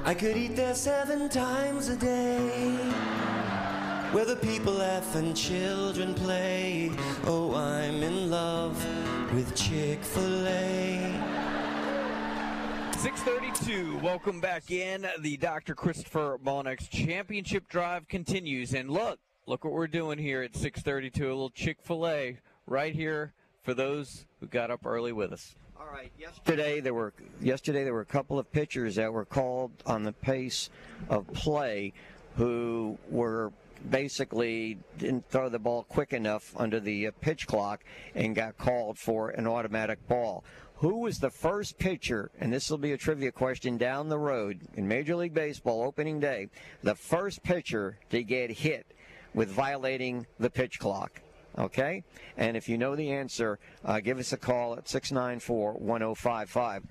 I 0.06 0.14
could 0.14 0.38
eat 0.38 0.56
there 0.56 0.76
seven 0.76 1.30
times 1.30 1.90
a 1.90 1.96
day. 1.96 2.76
Where 4.12 4.26
the 4.26 4.36
people 4.36 4.74
laugh 4.74 5.16
and 5.16 5.36
children 5.36 6.14
play. 6.14 6.92
Oh, 7.26 7.54
I'm 7.56 8.02
in 8.02 8.30
love 8.30 8.76
with 9.36 9.54
Chick 9.54 10.02
fil 10.02 10.48
A. 10.48 11.12
632. 12.94 13.98
Welcome 13.98 14.40
back 14.40 14.72
in. 14.72 15.06
The 15.20 15.36
Dr. 15.36 15.76
Christopher 15.76 16.40
Mullinex 16.42 16.90
Championship 16.90 17.68
Drive 17.68 18.08
continues. 18.08 18.74
And 18.74 18.90
look, 18.90 19.20
look 19.46 19.66
what 19.66 19.74
we're 19.74 19.88
doing 19.88 20.18
here 20.18 20.42
at 20.42 20.56
632. 20.56 21.26
A 21.26 21.28
little 21.28 21.50
Chick 21.50 21.80
fil 21.82 22.08
A 22.08 22.38
right 22.66 22.96
here 22.96 23.34
for 23.62 23.74
those 23.74 24.26
who 24.40 24.48
got 24.48 24.72
up 24.72 24.86
early 24.86 25.12
with 25.12 25.34
us. 25.34 25.54
All 25.78 25.88
right. 25.92 26.14
Yesterday 26.18 26.80
there 26.80 26.94
were 26.94 27.12
yesterday 27.42 27.84
there 27.84 27.94
were 27.94 28.00
a 28.00 28.06
couple 28.06 28.40
of 28.40 28.50
pitchers 28.54 28.96
that 28.96 29.12
were 29.12 29.26
called 29.26 29.72
on 29.86 30.04
the 30.04 30.14
pace 30.14 30.70
of 31.10 31.28
play, 31.34 31.92
who 32.38 32.98
were 33.10 33.52
basically 33.90 34.78
didn't 34.98 35.30
throw 35.30 35.50
the 35.50 35.60
ball 35.60 35.84
quick 35.84 36.14
enough 36.14 36.54
under 36.58 36.80
the 36.80 37.08
uh, 37.08 37.12
pitch 37.22 37.48
clock 37.48 37.84
and 38.14 38.36
got 38.36 38.58
called 38.58 38.98
for 38.98 39.30
an 39.30 39.48
automatic 39.48 40.06
ball. 40.08 40.44
Who 40.80 41.00
was 41.00 41.20
the 41.20 41.30
first 41.30 41.78
pitcher, 41.78 42.32
and 42.40 42.52
this 42.52 42.70
will 42.70 42.78
be 42.78 42.92
a 42.92 42.98
trivia 42.98 43.32
question 43.32 43.78
down 43.78 44.10
the 44.10 44.18
road 44.18 44.60
in 44.74 44.88
Major 44.88 45.16
League 45.16 45.34
Baseball 45.34 45.84
opening 45.84 46.20
day, 46.20 46.50
the 46.84 46.96
first 46.96 47.44
pitcher 47.44 47.98
to 48.10 48.24
get 48.24 48.52
hit 48.52 48.86
with 49.34 49.50
violating 49.50 50.26
the 50.38 50.50
pitch 50.50 50.80
clock? 50.80 51.22
Okay? 51.58 52.04
And 52.36 52.58
if 52.58 52.68
you 52.68 52.78
know 52.78 52.96
the 52.96 53.12
answer, 53.12 53.58
uh, 53.86 54.02
give 54.02 54.20
us 54.20 54.34
a 54.34 54.38
call 54.38 54.76
at 54.76 54.90
694 54.90 55.74
1055. 55.74 56.84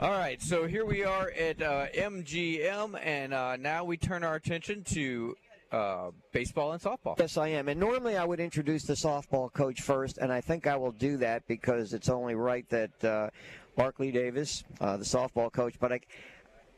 All 0.00 0.10
right, 0.12 0.40
so 0.40 0.66
here 0.66 0.86
we 0.86 1.04
are 1.04 1.30
at 1.30 1.60
uh, 1.60 1.88
MGM, 1.94 2.98
and 3.04 3.34
uh, 3.34 3.56
now 3.56 3.84
we 3.84 3.98
turn 3.98 4.24
our 4.24 4.34
attention 4.34 4.82
to 4.84 5.36
uh, 5.72 6.10
baseball 6.32 6.72
and 6.72 6.82
softball. 6.82 7.18
Yes, 7.18 7.36
I 7.36 7.48
am. 7.48 7.68
And 7.68 7.78
normally 7.78 8.16
I 8.16 8.24
would 8.24 8.40
introduce 8.40 8.84
the 8.84 8.94
softball 8.94 9.52
coach 9.52 9.80
first, 9.80 10.18
and 10.18 10.32
I 10.32 10.40
think 10.40 10.66
I 10.66 10.76
will 10.76 10.92
do 10.92 11.16
that 11.18 11.46
because 11.46 11.92
it's 11.92 12.08
only 12.08 12.34
right 12.34 12.68
that 12.70 13.04
uh, 13.04 13.30
Barkley 13.76 14.10
Davis, 14.10 14.64
uh, 14.80 14.96
the 14.96 15.04
softball 15.04 15.52
coach, 15.52 15.74
but 15.80 15.92
I. 15.92 16.00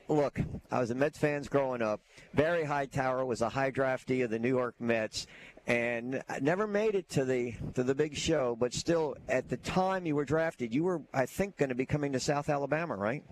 Look, 0.09 0.41
I 0.71 0.81
was 0.81 0.91
a 0.91 0.97
Mets 0.97 1.17
fan 1.17 1.43
growing 1.49 1.81
up. 1.81 2.01
Barry 2.35 2.65
Hightower 2.65 3.25
was 3.25 3.41
a 3.41 3.49
high 3.49 3.71
draftee 3.71 4.25
of 4.25 4.31
the 4.31 4.39
New 4.39 4.49
York 4.49 4.75
Mets, 4.81 5.27
and 5.67 6.21
I 6.29 6.41
never 6.41 6.67
made 6.67 6.97
it 6.97 7.09
to 7.11 7.25
the 7.25 7.55
to 7.75 7.85
the 7.85 7.95
big 7.95 8.17
show. 8.17 8.57
But 8.59 8.75
still, 8.75 9.17
at 9.29 9.49
the 9.49 9.57
time 9.59 10.05
you 10.05 10.17
were 10.17 10.25
drafted, 10.25 10.75
you 10.75 10.83
were, 10.83 11.03
I 11.15 11.25
think, 11.25 11.57
going 11.57 11.69
to 11.69 11.77
be 11.77 11.87
coming 11.87 12.13
to 12.13 12.21
South 12.21 12.51
Alabama, 12.51 12.97
right? 12.97 13.23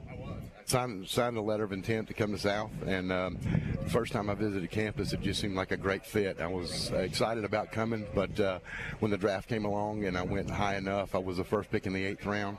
Signed, 0.71 1.09
signed 1.09 1.37
a 1.37 1.41
letter 1.41 1.65
of 1.65 1.73
intent 1.73 2.07
to 2.09 2.15
come 2.15 2.31
to 2.33 2.39
South, 2.39 2.71
and 2.87 3.13
um, 3.13 3.39
first 3.89 4.13
time 4.13 4.31
I 4.31 4.35
visited 4.35 4.71
campus, 4.71 5.13
it 5.13 5.21
just 5.21 5.41
seemed 5.41 5.57
like 5.57 5.73
a 5.73 5.77
great 5.77 6.07
fit. 6.07 6.41
I 6.41 6.47
was 6.47 6.91
excited 6.93 7.45
about 7.45 7.73
coming, 7.73 8.07
but 8.15 8.39
uh, 8.39 8.61
when 9.01 9.11
the 9.11 9.19
draft 9.19 9.49
came 9.49 9.65
along 9.65 10.05
and 10.05 10.17
I 10.17 10.23
went 10.23 10.49
high 10.49 10.77
enough, 10.77 11.15
I 11.15 11.19
was 11.19 11.39
the 11.39 11.45
first 11.45 11.71
pick 11.71 11.87
in 11.87 11.93
the 11.93 12.05
eighth 12.05 12.25
round, 12.25 12.57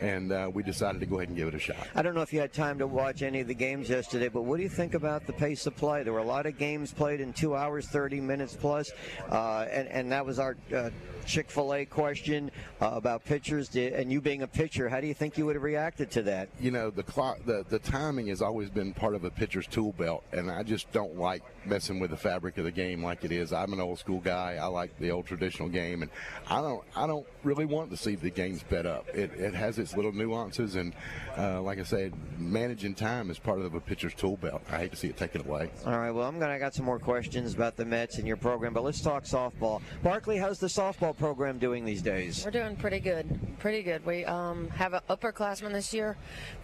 and 0.00 0.30
uh, 0.30 0.50
we 0.52 0.62
decided 0.62 1.00
to 1.00 1.06
go 1.06 1.16
ahead 1.16 1.28
and 1.28 1.36
give 1.36 1.48
it 1.48 1.54
a 1.54 1.58
shot. 1.58 1.88
I 1.94 2.02
don't 2.02 2.14
know 2.14 2.22
if 2.22 2.32
you 2.32 2.40
had 2.40 2.52
time 2.52 2.78
to 2.78 2.86
watch 2.86 3.22
any 3.22 3.40
of 3.40 3.48
the 3.48 3.54
games 3.54 3.88
yesterday, 3.88 4.28
but 4.28 4.42
what 4.42 4.58
do 4.58 4.62
you 4.62 4.68
think 4.68 4.92
about 4.92 5.26
the 5.26 5.32
pace 5.32 5.66
of 5.66 5.74
play? 5.74 6.02
There 6.02 6.12
were 6.12 6.18
a 6.18 6.24
lot 6.24 6.44
of 6.44 6.58
games 6.58 6.92
played 6.92 7.20
in 7.20 7.32
two 7.32 7.56
hours, 7.56 7.86
30 7.86 8.20
minutes 8.20 8.54
plus, 8.54 8.92
uh, 9.30 9.66
and, 9.70 9.88
and 9.88 10.12
that 10.12 10.26
was 10.26 10.38
our 10.38 10.56
uh, 10.74 10.90
Chick 11.26 11.50
Fil 11.50 11.74
A 11.74 11.84
question 11.84 12.50
uh, 12.80 12.90
about 12.92 13.24
pitchers, 13.24 13.68
did, 13.68 13.92
and 13.92 14.12
you 14.12 14.20
being 14.20 14.42
a 14.42 14.46
pitcher, 14.46 14.88
how 14.88 15.00
do 15.00 15.06
you 15.06 15.14
think 15.14 15.38
you 15.38 15.46
would 15.46 15.56
have 15.56 15.62
reacted 15.62 16.10
to 16.12 16.22
that? 16.22 16.48
You 16.60 16.70
know, 16.70 16.90
the 16.90 17.02
clock, 17.02 17.44
the 17.44 17.64
the 17.68 17.78
timing 17.78 18.28
has 18.28 18.42
always 18.42 18.70
been 18.70 18.92
part 18.92 19.14
of 19.14 19.24
a 19.24 19.30
pitcher's 19.30 19.66
tool 19.66 19.92
belt, 19.92 20.24
and 20.32 20.50
I 20.50 20.62
just 20.62 20.90
don't 20.92 21.16
like 21.16 21.42
messing 21.66 21.98
with 21.98 22.10
the 22.10 22.16
fabric 22.16 22.58
of 22.58 22.64
the 22.64 22.70
game 22.70 23.02
like 23.02 23.24
it 23.24 23.32
is. 23.32 23.52
I'm 23.52 23.72
an 23.72 23.80
old 23.80 23.98
school 23.98 24.20
guy. 24.20 24.58
I 24.60 24.66
like 24.66 24.96
the 24.98 25.10
old 25.10 25.26
traditional 25.26 25.68
game, 25.68 26.02
and 26.02 26.10
I 26.48 26.60
don't 26.60 26.84
I 26.96 27.06
don't 27.06 27.26
really 27.42 27.64
want 27.64 27.90
to 27.90 27.96
see 27.96 28.14
the 28.14 28.30
game 28.30 28.58
sped 28.58 28.86
up. 28.86 29.08
It, 29.14 29.32
it 29.34 29.54
has 29.54 29.78
its 29.78 29.96
little 29.96 30.12
nuances, 30.12 30.76
and 30.76 30.94
uh, 31.36 31.60
like 31.62 31.78
I 31.78 31.84
said, 31.84 32.12
managing 32.38 32.94
time 32.94 33.30
is 33.30 33.38
part 33.38 33.60
of 33.60 33.74
a 33.74 33.80
pitcher's 33.80 34.14
tool 34.14 34.36
belt. 34.36 34.62
I 34.70 34.78
hate 34.78 34.90
to 34.90 34.96
see 34.96 35.08
it 35.08 35.16
taken 35.16 35.40
away. 35.40 35.70
All 35.86 35.98
right, 35.98 36.10
well, 36.10 36.28
I'm 36.28 36.38
gonna 36.38 36.52
I 36.52 36.58
got 36.58 36.74
some 36.74 36.84
more 36.84 36.98
questions 36.98 37.54
about 37.54 37.76
the 37.76 37.84
Mets 37.84 38.18
and 38.18 38.26
your 38.26 38.36
program, 38.36 38.72
but 38.72 38.84
let's 38.84 39.00
talk 39.00 39.24
softball. 39.24 39.82
Barkley, 40.02 40.36
how's 40.36 40.58
the 40.58 40.66
softball 40.66 41.13
program 41.14 41.58
doing 41.58 41.84
these 41.84 42.02
days? 42.02 42.44
We're 42.44 42.50
doing 42.50 42.76
pretty 42.76 43.00
good, 43.00 43.26
pretty 43.58 43.82
good. 43.82 44.04
We 44.04 44.24
um, 44.24 44.68
have 44.70 44.94
an 44.94 45.00
upperclassman 45.08 45.72
this 45.72 45.92
year 45.94 46.16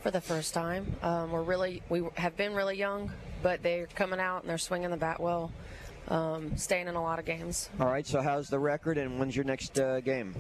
for 0.03 0.11
the 0.11 0.21
first 0.21 0.55
time. 0.55 0.97
Um, 1.03 1.33
we're 1.33 1.43
really 1.43 1.83
we 1.89 2.03
have 2.15 2.37
been 2.37 2.55
really 2.55 2.77
young, 2.77 3.11
but 3.43 3.63
they're 3.63 3.87
coming 3.95 4.21
out 4.21 4.43
and 4.43 4.51
they're 4.51 4.59
swinging 4.59 4.91
the 4.91 4.97
bat 4.97 5.21
well. 5.21 5.53
Um, 6.11 6.57
staying 6.57 6.89
in 6.89 6.97
a 6.97 7.03
lot 7.03 7.21
of 7.21 7.25
games. 7.25 7.71
All 7.79 7.87
right, 7.87 8.07
so 8.07 8.21
how's 8.21 8.49
the 8.49 8.59
record 8.59 8.99
and 8.99 9.19
when's 9.19 9.37
your 9.37 9.45
next 9.45 9.79
uh, 9.79 10.01
game? 10.01 10.35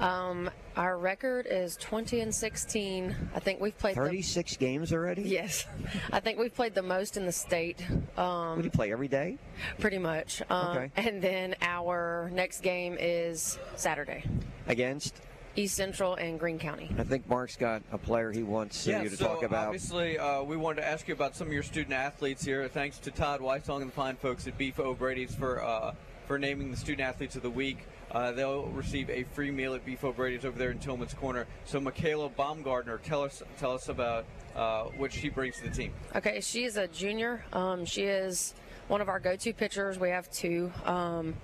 Um, 0.00 0.50
our 0.76 0.96
record 0.96 1.46
is 1.46 1.76
20 1.76 2.20
and 2.20 2.34
16. 2.34 3.14
I 3.34 3.38
think 3.38 3.60
we've 3.60 3.76
played 3.76 3.96
36 3.96 4.52
the, 4.52 4.58
games 4.58 4.94
already. 4.94 5.22
Yes, 5.22 5.66
I 6.12 6.20
think 6.20 6.38
we've 6.38 6.54
played 6.54 6.74
the 6.74 6.82
most 6.82 7.18
in 7.18 7.26
the 7.26 7.32
state. 7.32 7.84
Um, 8.16 8.50
what 8.50 8.58
do 8.58 8.64
you 8.64 8.70
play 8.70 8.92
every 8.92 9.08
day? 9.08 9.36
Pretty 9.78 9.98
much. 9.98 10.42
Um, 10.48 10.76
okay. 10.76 10.90
And 10.96 11.20
then 11.20 11.54
our 11.60 12.30
next 12.32 12.62
game 12.62 12.96
is 12.98 13.58
Saturday. 13.76 14.24
Against? 14.68 15.20
East 15.56 15.74
Central 15.74 16.14
and 16.14 16.38
Greene 16.38 16.58
County. 16.58 16.90
I 16.98 17.02
think 17.02 17.28
Mark's 17.28 17.56
got 17.56 17.82
a 17.92 17.98
player 17.98 18.30
he 18.30 18.42
wants 18.42 18.86
yeah, 18.86 19.02
you 19.02 19.08
to 19.08 19.16
so 19.16 19.26
talk 19.26 19.42
about. 19.42 19.66
Obviously, 19.66 20.18
uh, 20.18 20.42
we 20.42 20.56
wanted 20.56 20.82
to 20.82 20.88
ask 20.88 21.08
you 21.08 21.14
about 21.14 21.34
some 21.34 21.48
of 21.48 21.52
your 21.52 21.62
student 21.62 21.92
athletes 21.92 22.44
here. 22.44 22.66
Thanks 22.68 22.98
to 22.98 23.10
Todd 23.10 23.40
Weissong 23.40 23.82
and 23.82 23.90
the 23.90 23.94
fine 23.94 24.16
folks 24.16 24.46
at 24.46 24.56
Beef 24.56 24.78
O'Brady's 24.78 25.34
for 25.34 25.62
uh, 25.62 25.94
for 26.26 26.38
naming 26.38 26.70
the 26.70 26.76
student 26.76 27.00
athletes 27.00 27.34
of 27.34 27.42
the 27.42 27.50
week. 27.50 27.78
Uh, 28.12 28.32
they'll 28.32 28.66
receive 28.66 29.08
a 29.10 29.24
free 29.24 29.50
meal 29.50 29.74
at 29.74 29.84
Beef 29.84 30.04
O'Brady's 30.04 30.44
over 30.44 30.58
there 30.58 30.70
in 30.70 30.78
Tillman's 30.78 31.14
Corner. 31.14 31.46
So, 31.64 31.80
Michaela 31.80 32.28
Baumgardner, 32.30 33.02
tell 33.02 33.22
us 33.22 33.42
tell 33.58 33.72
us 33.72 33.88
about 33.88 34.26
uh, 34.54 34.84
what 34.96 35.12
she 35.12 35.28
brings 35.28 35.56
to 35.56 35.64
the 35.64 35.74
team. 35.74 35.92
Okay, 36.14 36.40
she 36.40 36.64
is 36.64 36.76
a 36.76 36.86
junior. 36.88 37.44
Um, 37.52 37.84
she 37.84 38.02
is 38.02 38.54
one 38.88 39.00
of 39.00 39.08
our 39.08 39.20
go-to 39.20 39.52
pitchers. 39.52 39.98
We 39.98 40.10
have 40.10 40.30
two. 40.30 40.72
Um, 40.84 41.34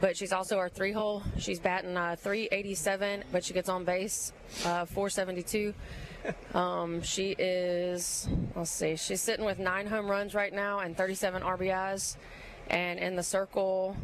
but 0.00 0.16
she's 0.16 0.32
also 0.32 0.58
our 0.58 0.68
three 0.68 0.92
hole. 0.92 1.22
She's 1.38 1.58
batting 1.58 1.96
uh, 1.96 2.16
387, 2.18 3.24
but 3.32 3.44
she 3.44 3.54
gets 3.54 3.68
on 3.68 3.84
base 3.84 4.32
uh, 4.64 4.84
472. 4.84 5.74
Um, 6.54 7.02
she 7.02 7.36
is, 7.38 8.28
let's 8.54 8.70
see, 8.70 8.96
she's 8.96 9.20
sitting 9.20 9.44
with 9.44 9.58
nine 9.58 9.86
home 9.86 10.10
runs 10.10 10.34
right 10.34 10.52
now 10.52 10.80
and 10.80 10.96
37 10.96 11.42
RBIs. 11.42 12.16
And 12.68 12.98
in 12.98 13.14
the 13.14 13.22
circle, 13.22 13.96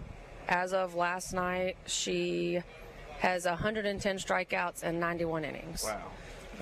as 0.49 0.73
of 0.73 0.95
last 0.95 1.33
night, 1.33 1.77
she 1.87 2.63
has 3.19 3.45
110 3.45 4.17
strikeouts 4.19 4.83
and 4.83 5.01
91 5.01 5.45
innings. 5.45 5.85
Wow. 5.85 6.03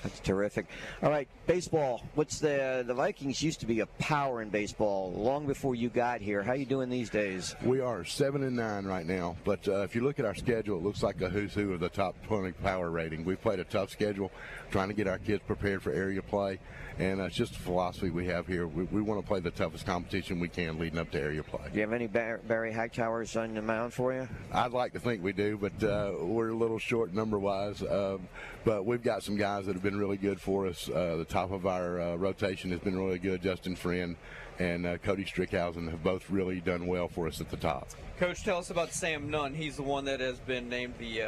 That's 0.03 0.19
terrific. 0.19 0.67
All 1.03 1.09
right, 1.09 1.27
baseball. 1.47 2.03
What's 2.15 2.39
the 2.39 2.83
the 2.85 2.93
Vikings 2.93 3.41
used 3.41 3.59
to 3.61 3.65
be 3.65 3.81
a 3.81 3.85
power 3.85 4.41
in 4.41 4.49
baseball 4.49 5.11
long 5.13 5.45
before 5.45 5.75
you 5.75 5.89
got 5.89 6.21
here. 6.21 6.41
How 6.41 6.53
you 6.53 6.65
doing 6.65 6.89
these 6.89 7.09
days? 7.09 7.55
We 7.63 7.81
are 7.81 8.03
seven 8.03 8.43
and 8.43 8.55
nine 8.55 8.85
right 8.85 9.05
now, 9.05 9.35
but 9.43 9.67
uh, 9.67 9.81
if 9.81 9.95
you 9.95 10.01
look 10.01 10.19
at 10.19 10.25
our 10.25 10.35
schedule, 10.35 10.77
it 10.77 10.83
looks 10.83 11.03
like 11.03 11.21
a 11.21 11.29
who's 11.29 11.53
who 11.53 11.73
of 11.73 11.79
the 11.79 11.89
top 11.89 12.15
20 12.27 12.51
power 12.53 12.89
rating. 12.89 13.25
We've 13.25 13.41
played 13.41 13.59
a 13.59 13.63
tough 13.63 13.89
schedule, 13.89 14.31
trying 14.71 14.87
to 14.87 14.93
get 14.93 15.07
our 15.07 15.19
kids 15.19 15.43
prepared 15.45 15.83
for 15.83 15.91
area 15.91 16.21
play, 16.21 16.57
and 16.97 17.19
uh, 17.19 17.25
it's 17.25 17.35
just 17.35 17.55
a 17.55 17.59
philosophy 17.59 18.09
we 18.09 18.25
have 18.25 18.47
here. 18.47 18.67
We, 18.67 18.83
we 18.85 19.01
want 19.01 19.21
to 19.21 19.27
play 19.27 19.39
the 19.39 19.51
toughest 19.51 19.85
competition 19.85 20.39
we 20.39 20.47
can 20.47 20.79
leading 20.79 20.97
up 20.97 21.11
to 21.11 21.19
area 21.19 21.43
play. 21.43 21.61
Do 21.71 21.75
you 21.75 21.81
have 21.81 21.93
any 21.93 22.07
Bar- 22.07 22.39
Barry 22.47 22.73
Hightowers 22.73 23.39
on 23.39 23.53
the 23.53 23.61
mound 23.61 23.93
for 23.93 24.13
you? 24.13 24.27
I'd 24.51 24.71
like 24.71 24.93
to 24.93 24.99
think 24.99 25.21
we 25.21 25.33
do, 25.33 25.57
but 25.57 25.83
uh, 25.83 26.13
we're 26.19 26.49
a 26.49 26.55
little 26.55 26.79
short 26.79 27.13
number 27.13 27.37
wise. 27.37 27.83
Um, 27.83 28.27
but 28.63 28.85
we've 28.85 29.03
got 29.03 29.23
some 29.23 29.35
guys 29.37 29.65
that 29.65 29.73
have 29.73 29.83
been 29.83 29.97
really 29.97 30.17
good 30.17 30.39
for 30.39 30.67
us. 30.67 30.89
Uh, 30.89 31.17
the 31.17 31.25
top 31.25 31.51
of 31.51 31.65
our 31.65 31.99
uh, 31.99 32.15
rotation 32.15 32.71
has 32.71 32.79
been 32.79 32.97
really 32.97 33.19
good. 33.19 33.41
Justin 33.41 33.75
Friend 33.75 34.15
and 34.59 34.85
uh, 34.85 34.97
Cody 34.97 35.25
Strickhausen 35.25 35.89
have 35.89 36.03
both 36.03 36.29
really 36.29 36.61
done 36.61 36.85
well 36.85 37.07
for 37.07 37.27
us 37.27 37.41
at 37.41 37.49
the 37.49 37.57
top. 37.57 37.89
Coach, 38.19 38.43
tell 38.43 38.59
us 38.59 38.69
about 38.69 38.93
Sam 38.93 39.29
Nunn. 39.31 39.55
He's 39.55 39.77
the 39.77 39.83
one 39.83 40.05
that 40.05 40.19
has 40.19 40.39
been 40.39 40.69
named 40.69 40.93
the 40.99 41.21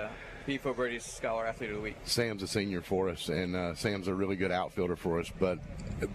Beef 0.46 0.66
O'Brady's 0.66 1.06
Scholar 1.06 1.46
Athlete 1.46 1.70
of 1.70 1.78
the 1.78 1.82
Week. 1.82 1.96
Sam's 2.04 2.44
a 2.44 2.48
senior 2.48 2.82
for 2.82 3.10
us, 3.10 3.30
and 3.30 3.56
uh, 3.56 3.76
Sam's 3.76 4.08
a 4.08 4.14
really 4.14 4.36
good 4.36 4.52
outfielder 4.52 4.96
for 4.96 5.20
us. 5.20 5.32
But 5.40 5.60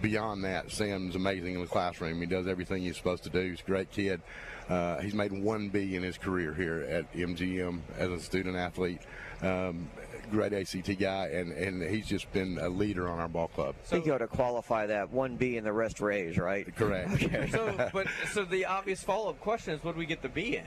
beyond 0.01 0.43
that, 0.43 0.71
Sam's 0.71 1.15
amazing 1.15 1.55
in 1.55 1.61
the 1.61 1.67
classroom. 1.67 2.19
He 2.19 2.27
does 2.27 2.47
everything 2.47 2.83
he's 2.83 2.97
supposed 2.97 3.23
to 3.23 3.29
do. 3.29 3.49
He's 3.49 3.61
a 3.61 3.63
great 3.63 3.91
kid. 3.91 4.21
Uh, 4.69 4.99
he's 4.99 5.15
made 5.15 5.31
one 5.31 5.69
B 5.69 5.95
in 5.95 6.03
his 6.03 6.17
career 6.17 6.53
here 6.53 6.81
at 6.81 7.11
MGM 7.13 7.81
as 7.97 8.11
a 8.11 8.19
student 8.19 8.55
athlete. 8.55 9.01
Um, 9.41 9.89
great 10.29 10.53
ACT 10.53 10.99
guy, 10.99 11.27
and, 11.27 11.51
and 11.51 11.81
he's 11.83 12.07
just 12.07 12.31
been 12.31 12.57
a 12.59 12.69
leader 12.69 13.07
on 13.07 13.19
our 13.19 13.27
ball 13.27 13.47
club. 13.49 13.75
I 13.83 13.87
think 13.87 14.05
you 14.05 14.13
ought 14.13 14.19
to 14.19 14.27
qualify 14.27 14.87
that 14.87 15.11
one 15.11 15.35
B 15.35 15.57
and 15.57 15.65
the 15.65 15.73
rest 15.73 15.99
Rays, 15.99 16.37
right? 16.37 16.73
Correct. 16.75 17.11
Okay. 17.13 17.49
so, 17.51 17.89
but 17.93 18.07
so 18.31 18.45
the 18.45 18.65
obvious 18.65 19.03
follow-up 19.03 19.39
question 19.39 19.73
is, 19.73 19.83
what 19.83 19.93
do 19.93 19.99
we 19.99 20.05
get 20.05 20.21
the 20.21 20.29
B 20.29 20.57
in? 20.57 20.65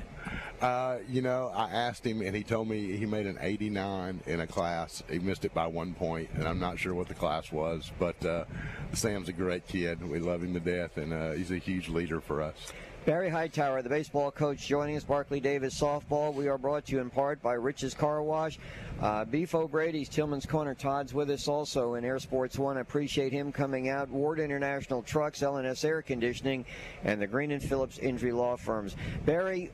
Uh, 0.61 0.98
you 1.09 1.22
know, 1.22 1.51
I 1.55 1.70
asked 1.70 2.07
him, 2.07 2.22
and 2.22 2.37
he 2.37 2.44
told 2.44 2.68
me 2.68 2.96
he 2.96 3.07
made 3.07 3.27
an 3.27 3.38
89 3.40 4.20
in 4.27 4.40
a 4.40 4.46
class. 4.46 5.03
He 5.11 5.18
missed 5.18 5.44
it 5.44 5.53
by 5.55 5.66
one 5.66 5.94
point, 5.94 6.31
and 6.35 6.46
I'm 6.46 6.61
not 6.61 6.79
sure 6.79 6.94
what 6.94 7.09
the 7.09 7.14
class 7.14 7.51
was. 7.51 7.90
But 7.98 8.25
uh, 8.25 8.44
Sam's 8.92 9.29
a 9.29 9.33
great 9.33 9.66
kid. 9.66 10.09
We 10.09 10.20
love 10.20 10.42
him 10.42 10.55
to 10.55 10.61
death, 10.61 10.96
and 10.98 11.12
uh, 11.12 11.33
he's 11.33 11.51
a 11.51 11.59
huge 11.59 11.88
leader 11.88 12.20
for 12.20 12.42
us. 12.42 12.72
Barry 13.05 13.31
Hightower, 13.31 13.83
the 13.83 13.88
baseball 13.88 14.31
coach, 14.31 14.65
joining 14.69 14.97
us. 14.97 15.03
Barkley 15.03 15.41
Davis 15.41 15.75
softball. 15.79 16.33
We 16.33 16.47
are 16.47 16.57
brought 16.57 16.87
to 16.87 16.93
you 16.93 17.01
in 17.01 17.11
part 17.11 17.43
by 17.43 17.55
Rich's 17.55 17.95
Car 17.95 18.23
Wash. 18.23 18.61
Uh, 19.01 19.25
Beef 19.25 19.57
O'Brady's 19.57 20.09
Tillman's 20.09 20.47
Corner. 20.47 20.73
Todd's 20.73 21.12
with 21.12 21.29
us 21.29 21.49
also 21.49 21.95
in 21.95 22.05
Air 22.05 22.21
Sports 22.21 22.61
One. 22.61 22.77
I 22.77 22.81
appreciate 22.81 23.33
him 23.33 23.51
coming 23.51 23.88
out. 23.88 24.09
Ward 24.09 24.38
International 24.38 25.03
Trucks, 25.03 25.41
LNS 25.41 25.85
Air 25.85 26.03
Conditioning, 26.03 26.65
and 27.03 27.21
the 27.21 27.27
Green 27.27 27.51
and 27.51 27.61
Phillips 27.61 27.99
Injury 27.99 28.31
Law 28.31 28.57
Firms. 28.57 28.95
Barry, 29.27 29.73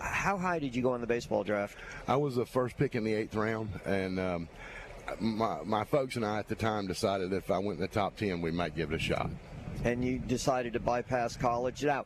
how 0.00 0.36
high 0.36 0.58
did 0.58 0.74
you 0.74 0.82
go 0.82 0.96
in 0.96 1.00
the 1.00 1.06
baseball 1.06 1.44
draft? 1.44 1.78
I 2.08 2.16
was 2.16 2.34
the 2.34 2.46
first 2.46 2.76
pick 2.76 2.96
in 2.96 3.04
the 3.04 3.14
eighth 3.14 3.36
round, 3.36 3.68
and 3.84 4.18
um, 4.18 4.48
my, 5.20 5.62
my 5.62 5.84
folks 5.84 6.16
and 6.16 6.24
I 6.24 6.40
at 6.40 6.48
the 6.48 6.56
time 6.56 6.88
decided 6.88 7.30
that 7.30 7.36
if 7.36 7.52
I 7.52 7.58
went 7.58 7.78
in 7.78 7.82
the 7.82 7.88
top 7.88 8.16
10, 8.16 8.40
we 8.40 8.50
might 8.50 8.74
give 8.74 8.92
it 8.92 8.96
a 8.96 8.98
shot. 8.98 9.30
And 9.84 10.04
you 10.04 10.18
decided 10.18 10.72
to 10.74 10.80
bypass 10.80 11.36
college. 11.36 11.84
Now, 11.84 12.04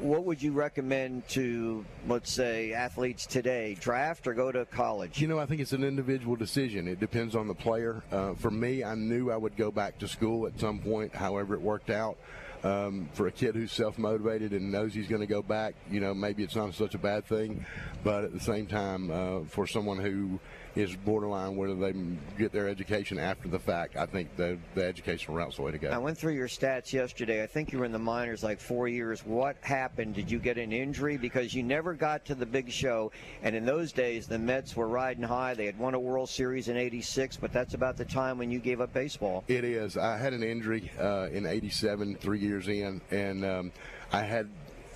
what 0.00 0.24
would 0.24 0.42
you 0.42 0.52
recommend 0.52 1.26
to, 1.28 1.84
let's 2.06 2.32
say, 2.32 2.72
athletes 2.72 3.26
today? 3.26 3.76
Draft 3.80 4.26
or 4.26 4.34
go 4.34 4.52
to 4.52 4.64
college? 4.66 5.20
You 5.20 5.28
know, 5.28 5.38
I 5.38 5.46
think 5.46 5.60
it's 5.60 5.72
an 5.72 5.84
individual 5.84 6.36
decision. 6.36 6.86
It 6.86 7.00
depends 7.00 7.34
on 7.34 7.48
the 7.48 7.54
player. 7.54 8.02
Uh, 8.12 8.34
for 8.34 8.50
me, 8.50 8.84
I 8.84 8.94
knew 8.94 9.30
I 9.30 9.36
would 9.36 9.56
go 9.56 9.70
back 9.70 9.98
to 9.98 10.08
school 10.08 10.46
at 10.46 10.58
some 10.58 10.78
point, 10.78 11.14
however 11.14 11.54
it 11.54 11.60
worked 11.60 11.90
out. 11.90 12.16
Um, 12.64 13.08
for 13.12 13.28
a 13.28 13.32
kid 13.32 13.54
who's 13.54 13.70
self-motivated 13.70 14.50
and 14.50 14.72
knows 14.72 14.92
he's 14.92 15.06
going 15.06 15.20
to 15.20 15.28
go 15.28 15.42
back, 15.42 15.74
you 15.88 16.00
know, 16.00 16.12
maybe 16.12 16.42
it's 16.42 16.56
not 16.56 16.74
such 16.74 16.96
a 16.96 16.98
bad 16.98 17.24
thing. 17.24 17.64
But 18.02 18.24
at 18.24 18.32
the 18.32 18.40
same 18.40 18.66
time, 18.66 19.10
uh, 19.12 19.40
for 19.48 19.66
someone 19.68 19.98
who 19.98 20.40
is 20.74 20.94
borderline 20.96 21.56
whether 21.56 21.74
they 21.74 21.94
get 22.38 22.52
their 22.52 22.68
education 22.68 23.18
after 23.18 23.48
the 23.48 23.58
fact, 23.58 23.96
I 23.96 24.06
think 24.06 24.36
the, 24.36 24.58
the 24.74 24.84
educational 24.84 25.36
route's 25.36 25.56
the 25.56 25.62
way 25.62 25.72
to 25.72 25.78
go. 25.78 25.90
I 25.90 25.98
went 25.98 26.18
through 26.18 26.34
your 26.34 26.48
stats 26.48 26.92
yesterday. 26.92 27.42
I 27.42 27.46
think 27.46 27.72
you 27.72 27.78
were 27.78 27.84
in 27.84 27.92
the 27.92 27.98
minors 27.98 28.42
like 28.42 28.60
four 28.60 28.88
years. 28.88 29.24
What 29.24 29.56
happened? 29.60 30.14
Did 30.14 30.30
you 30.30 30.38
get 30.38 30.58
an 30.58 30.72
injury? 30.72 31.16
Because 31.16 31.54
you 31.54 31.62
never 31.62 31.94
got 31.94 32.24
to 32.26 32.34
the 32.34 32.46
big 32.46 32.70
show. 32.70 33.12
And 33.42 33.56
in 33.56 33.64
those 33.64 33.92
days, 33.92 34.26
the 34.26 34.38
Mets 34.38 34.76
were 34.76 34.88
riding 34.88 35.22
high. 35.22 35.54
They 35.54 35.66
had 35.66 35.78
won 35.78 35.94
a 35.94 36.00
World 36.00 36.28
Series 36.28 36.68
in 36.68 36.76
86, 36.76 37.36
but 37.36 37.52
that's 37.52 37.74
about 37.74 37.96
the 37.96 38.04
time 38.04 38.38
when 38.38 38.50
you 38.50 38.58
gave 38.58 38.80
up 38.80 38.92
baseball. 38.92 39.44
It 39.48 39.64
is. 39.64 39.96
I 39.96 40.16
had 40.16 40.32
an 40.32 40.42
injury 40.42 40.90
uh, 40.98 41.28
in 41.32 41.46
87, 41.46 42.16
three 42.16 42.40
years 42.40 42.68
in, 42.68 43.00
and 43.10 43.44
um, 43.44 43.72
I 44.12 44.22
had 44.22 44.48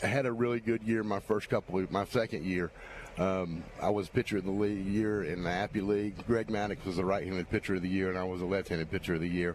I 0.03 0.07
had 0.09 0.27
a 0.27 0.33
really 0.33 0.59
good 0.59 0.83
year 0.83 1.05
my 1.05 1.21
first 1.21 1.49
couple 1.49 1.79
of 1.79 1.91
my 1.93 2.05
second 2.07 2.45
year. 2.45 2.73
Um, 3.19 3.63
I 3.81 3.91
was 3.91 4.09
pitcher 4.09 4.39
of 4.39 4.45
the 4.45 4.51
league 4.51 4.87
year 4.87 5.23
in 5.23 5.43
the 5.43 5.51
Appy 5.51 5.81
League. 5.81 6.15
Greg 6.27 6.49
Maddux 6.49 6.85
was 6.85 6.97
the 6.97 7.05
right-handed 7.05 7.51
pitcher 7.51 7.75
of 7.75 7.83
the 7.83 7.89
year, 7.89 8.09
and 8.09 8.19
I 8.19 8.25
was 8.25 8.41
a 8.41 8.47
left-handed 8.47 8.91
pitcher 8.91 9.15
of 9.15 9.21
the 9.21 9.29
year. 9.29 9.55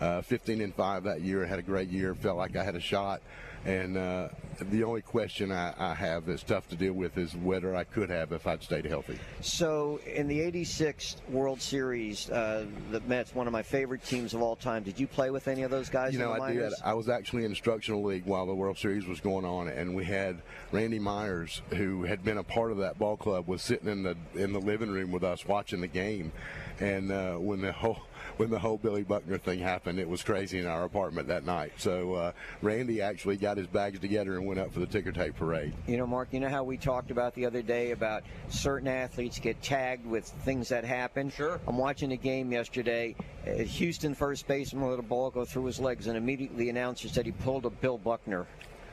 Uh, 0.00 0.20
15 0.20 0.60
and 0.60 0.74
five 0.74 1.04
that 1.04 1.22
year. 1.22 1.46
Had 1.46 1.58
a 1.58 1.62
great 1.62 1.88
year. 1.88 2.14
Felt 2.14 2.36
like 2.36 2.54
I 2.54 2.64
had 2.64 2.74
a 2.74 2.80
shot. 2.80 3.22
And 3.64 3.96
uh, 3.96 4.28
the 4.70 4.84
only 4.84 5.02
question 5.02 5.52
I, 5.52 5.74
I 5.78 5.94
have 5.94 6.26
that's 6.26 6.42
tough 6.42 6.68
to 6.68 6.76
deal 6.76 6.92
with 6.92 7.18
is 7.18 7.34
whether 7.36 7.74
I 7.74 7.84
could 7.84 8.10
have 8.10 8.32
if 8.32 8.46
I'd 8.46 8.62
stayed 8.62 8.86
healthy. 8.86 9.18
So, 9.40 10.00
in 10.06 10.28
the 10.28 10.40
86 10.40 11.16
World 11.28 11.60
Series, 11.60 12.30
uh, 12.30 12.66
the 12.90 13.00
Mets, 13.00 13.34
one 13.34 13.46
of 13.46 13.52
my 13.52 13.62
favorite 13.62 14.04
teams 14.04 14.34
of 14.34 14.42
all 14.42 14.56
time, 14.56 14.82
did 14.82 14.98
you 14.98 15.06
play 15.06 15.30
with 15.30 15.48
any 15.48 15.62
of 15.62 15.70
those 15.70 15.88
guys 15.88 16.12
You 16.12 16.18
know, 16.18 16.32
in 16.34 16.38
the 16.38 16.44
I 16.44 16.52
did. 16.54 16.72
I 16.84 16.94
was 16.94 17.08
actually 17.08 17.44
in 17.44 17.50
instructional 17.50 18.02
league 18.02 18.24
while 18.24 18.46
the 18.46 18.54
World 18.54 18.78
Series 18.78 19.06
was 19.06 19.20
going 19.20 19.44
on, 19.44 19.68
and 19.68 19.94
we 19.94 20.04
had 20.04 20.40
Randy 20.72 20.98
Myers, 20.98 21.62
who 21.70 22.04
had 22.04 22.24
been 22.24 22.38
a 22.38 22.42
part 22.42 22.72
of 22.72 22.78
that 22.78 22.98
ball 22.98 23.16
club, 23.16 23.46
was 23.46 23.62
sitting 23.62 23.88
in 23.88 24.02
the 24.02 24.16
in 24.34 24.52
the 24.52 24.60
living 24.60 24.90
room 24.90 25.12
with 25.12 25.24
us 25.24 25.46
watching 25.46 25.80
the 25.80 25.88
game. 25.88 26.32
And 26.80 27.10
uh, 27.10 27.34
when 27.34 27.60
the 27.60 27.72
whole 27.72 28.02
when 28.38 28.50
the 28.50 28.58
whole 28.58 28.78
Billy 28.78 29.02
Buckner 29.02 29.36
thing 29.36 29.58
happened, 29.58 29.98
it 29.98 30.08
was 30.08 30.22
crazy 30.22 30.58
in 30.58 30.66
our 30.66 30.84
apartment 30.84 31.28
that 31.28 31.44
night. 31.44 31.72
So 31.76 32.14
uh, 32.14 32.32
Randy 32.62 33.02
actually 33.02 33.36
got 33.36 33.56
his 33.56 33.66
bags 33.66 33.98
together 33.98 34.36
and 34.36 34.46
went 34.46 34.60
up 34.60 34.72
for 34.72 34.80
the 34.80 34.86
ticker 34.86 35.12
tape 35.12 35.36
parade. 35.36 35.74
You 35.86 35.96
know, 35.96 36.06
Mark, 36.06 36.28
you 36.32 36.40
know 36.40 36.48
how 36.48 36.62
we 36.62 36.76
talked 36.76 37.10
about 37.10 37.34
the 37.34 37.44
other 37.46 37.62
day 37.62 37.90
about 37.90 38.22
certain 38.48 38.88
athletes 38.88 39.38
get 39.38 39.60
tagged 39.60 40.06
with 40.06 40.24
things 40.44 40.68
that 40.68 40.84
happen? 40.84 41.30
Sure. 41.30 41.60
I'm 41.66 41.76
watching 41.76 42.12
a 42.12 42.16
game 42.16 42.52
yesterday. 42.52 43.16
Uh, 43.46 43.62
Houston 43.64 44.14
first 44.14 44.46
baseman 44.46 44.88
let 44.88 44.98
a 44.98 45.02
ball 45.02 45.30
go 45.30 45.44
through 45.44 45.64
his 45.64 45.80
legs, 45.80 46.06
and 46.06 46.16
immediately 46.16 46.64
the 46.64 46.70
announcer 46.70 47.08
said 47.08 47.26
he 47.26 47.32
pulled 47.32 47.66
a 47.66 47.70
Bill 47.70 47.98
Buckner. 47.98 48.46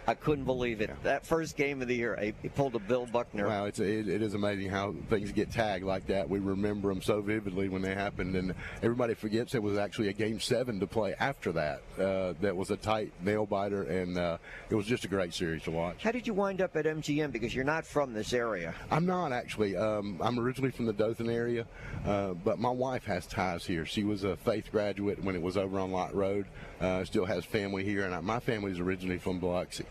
I 0.08 0.14
couldn't 0.14 0.46
believe 0.46 0.82
it. 0.82 0.92
That 1.04 1.26
first 1.26 1.56
game 1.56 1.82
of 1.82 1.88
the 1.88 1.96
year, 1.96 2.18
he 2.22 2.34
he 2.42 2.50
pulled 2.50 2.76
a 2.76 2.80
Bill 2.80 3.06
Buckner. 3.06 3.48
Wow, 3.48 3.66
it's 3.66 3.80
it, 3.80 4.08
it 4.08 4.22
is 4.22 4.34
amazing 4.34 4.70
how 4.70 4.94
things 5.10 5.32
get 5.32 5.52
tagged 5.52 5.84
like 5.84 6.08
that. 6.08 6.30
We 6.30 6.40
remember 6.40 6.90
them 6.90 7.02
so 7.02 7.22
vividly 7.22 7.70
when 7.70 7.82
they 7.82 7.94
happened, 7.94 8.36
and 8.36 8.54
everybody 8.84 9.14
forgets 9.14 9.56
it 9.56 9.64
was 9.64 9.78
actually 9.78 10.10
a 10.10 10.14
game 10.14 10.40
seven 10.40 10.80
to 10.80 10.88
play 10.88 11.16
after 11.20 11.52
that. 11.54 11.82
Uh, 11.98 12.34
that 12.42 12.56
was 12.56 12.72
a 12.72 12.78
tight 12.78 13.14
nail 13.24 13.46
biter, 13.46 13.84
and 13.84 14.18
uh, 14.18 14.38
it 14.70 14.76
was 14.76 14.86
just 14.86 15.06
a 15.06 15.08
great 15.08 15.34
series 15.34 15.64
to 15.64 15.72
watch. 15.72 16.04
How 16.04 16.12
did 16.12 16.28
you 16.28 16.34
wind 16.34 16.62
up 16.62 16.76
at 16.76 16.86
MGM? 16.86 17.32
Because 17.32 17.56
you're 17.56 17.66
not 17.66 17.86
from 17.86 18.14
this 18.14 18.34
area. 18.34 18.74
I'm 18.92 19.06
not 19.06 19.32
actually. 19.32 19.76
Um, 19.76 20.20
I'm 20.22 20.40
originally 20.40 20.72
from 20.72 20.86
the 20.86 20.94
Dothan 20.94 21.30
area, 21.30 21.66
uh, 22.06 22.34
but 22.34 22.60
my 22.60 22.70
wife 22.70 23.06
has 23.06 23.26
ties 23.26 23.66
here. 23.66 23.86
She 23.86 24.04
was 24.04 24.24
a 24.24 24.36
Faith 24.38 24.72
graduate 24.72 25.24
when 25.24 25.36
it 25.36 25.42
was 25.42 25.58
over 25.58 25.80
on 25.80 25.92
Lot 25.92 26.14
Road. 26.14 26.46
Uh, 26.82 27.06
still 27.06 27.26
has 27.26 27.46
family 27.46 27.84
here, 27.84 28.04
and 28.04 28.14
I, 28.14 28.20
my 28.20 28.40
family 28.40 28.72
is 28.72 28.80
originally 28.80 29.18
from 29.18 29.40
Biloxi. 29.40 29.86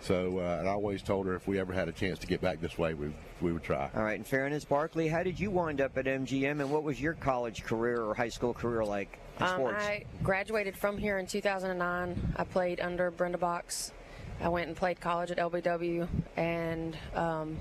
So 0.00 0.38
uh, 0.38 0.62
I 0.64 0.68
always 0.68 1.02
told 1.02 1.26
her 1.26 1.34
if 1.34 1.48
we 1.48 1.58
ever 1.58 1.72
had 1.72 1.88
a 1.88 1.92
chance 1.92 2.20
to 2.20 2.26
get 2.28 2.40
back 2.40 2.60
this 2.60 2.78
way, 2.78 2.94
we 2.94 3.12
we 3.40 3.52
would 3.52 3.64
try. 3.64 3.90
All 3.94 4.02
right, 4.02 4.16
in 4.16 4.24
fairness, 4.24 4.64
Barkley, 4.64 5.08
how 5.08 5.22
did 5.22 5.38
you 5.40 5.50
wind 5.50 5.80
up 5.80 5.98
at 5.98 6.04
MGM, 6.06 6.60
and 6.60 6.70
what 6.70 6.84
was 6.84 7.00
your 7.00 7.14
college 7.14 7.64
career 7.64 8.00
or 8.02 8.14
high 8.14 8.28
school 8.28 8.54
career 8.54 8.84
like 8.84 9.18
in 9.38 9.46
Um, 9.46 9.54
sports? 9.54 9.84
I 9.84 10.04
graduated 10.22 10.76
from 10.76 10.96
here 10.98 11.18
in 11.18 11.26
2009. 11.26 12.34
I 12.36 12.44
played 12.44 12.80
under 12.80 13.10
Brenda 13.10 13.38
Box. 13.38 13.92
I 14.40 14.48
went 14.48 14.68
and 14.68 14.76
played 14.76 15.00
college 15.00 15.32
at 15.32 15.38
LBW, 15.38 16.06
and 16.36 16.96
um, 17.16 17.56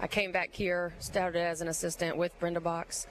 I 0.00 0.08
came 0.08 0.32
back 0.32 0.52
here, 0.52 0.92
started 0.98 1.40
as 1.40 1.60
an 1.60 1.68
assistant 1.68 2.16
with 2.16 2.36
Brenda 2.40 2.60
Box. 2.60 3.06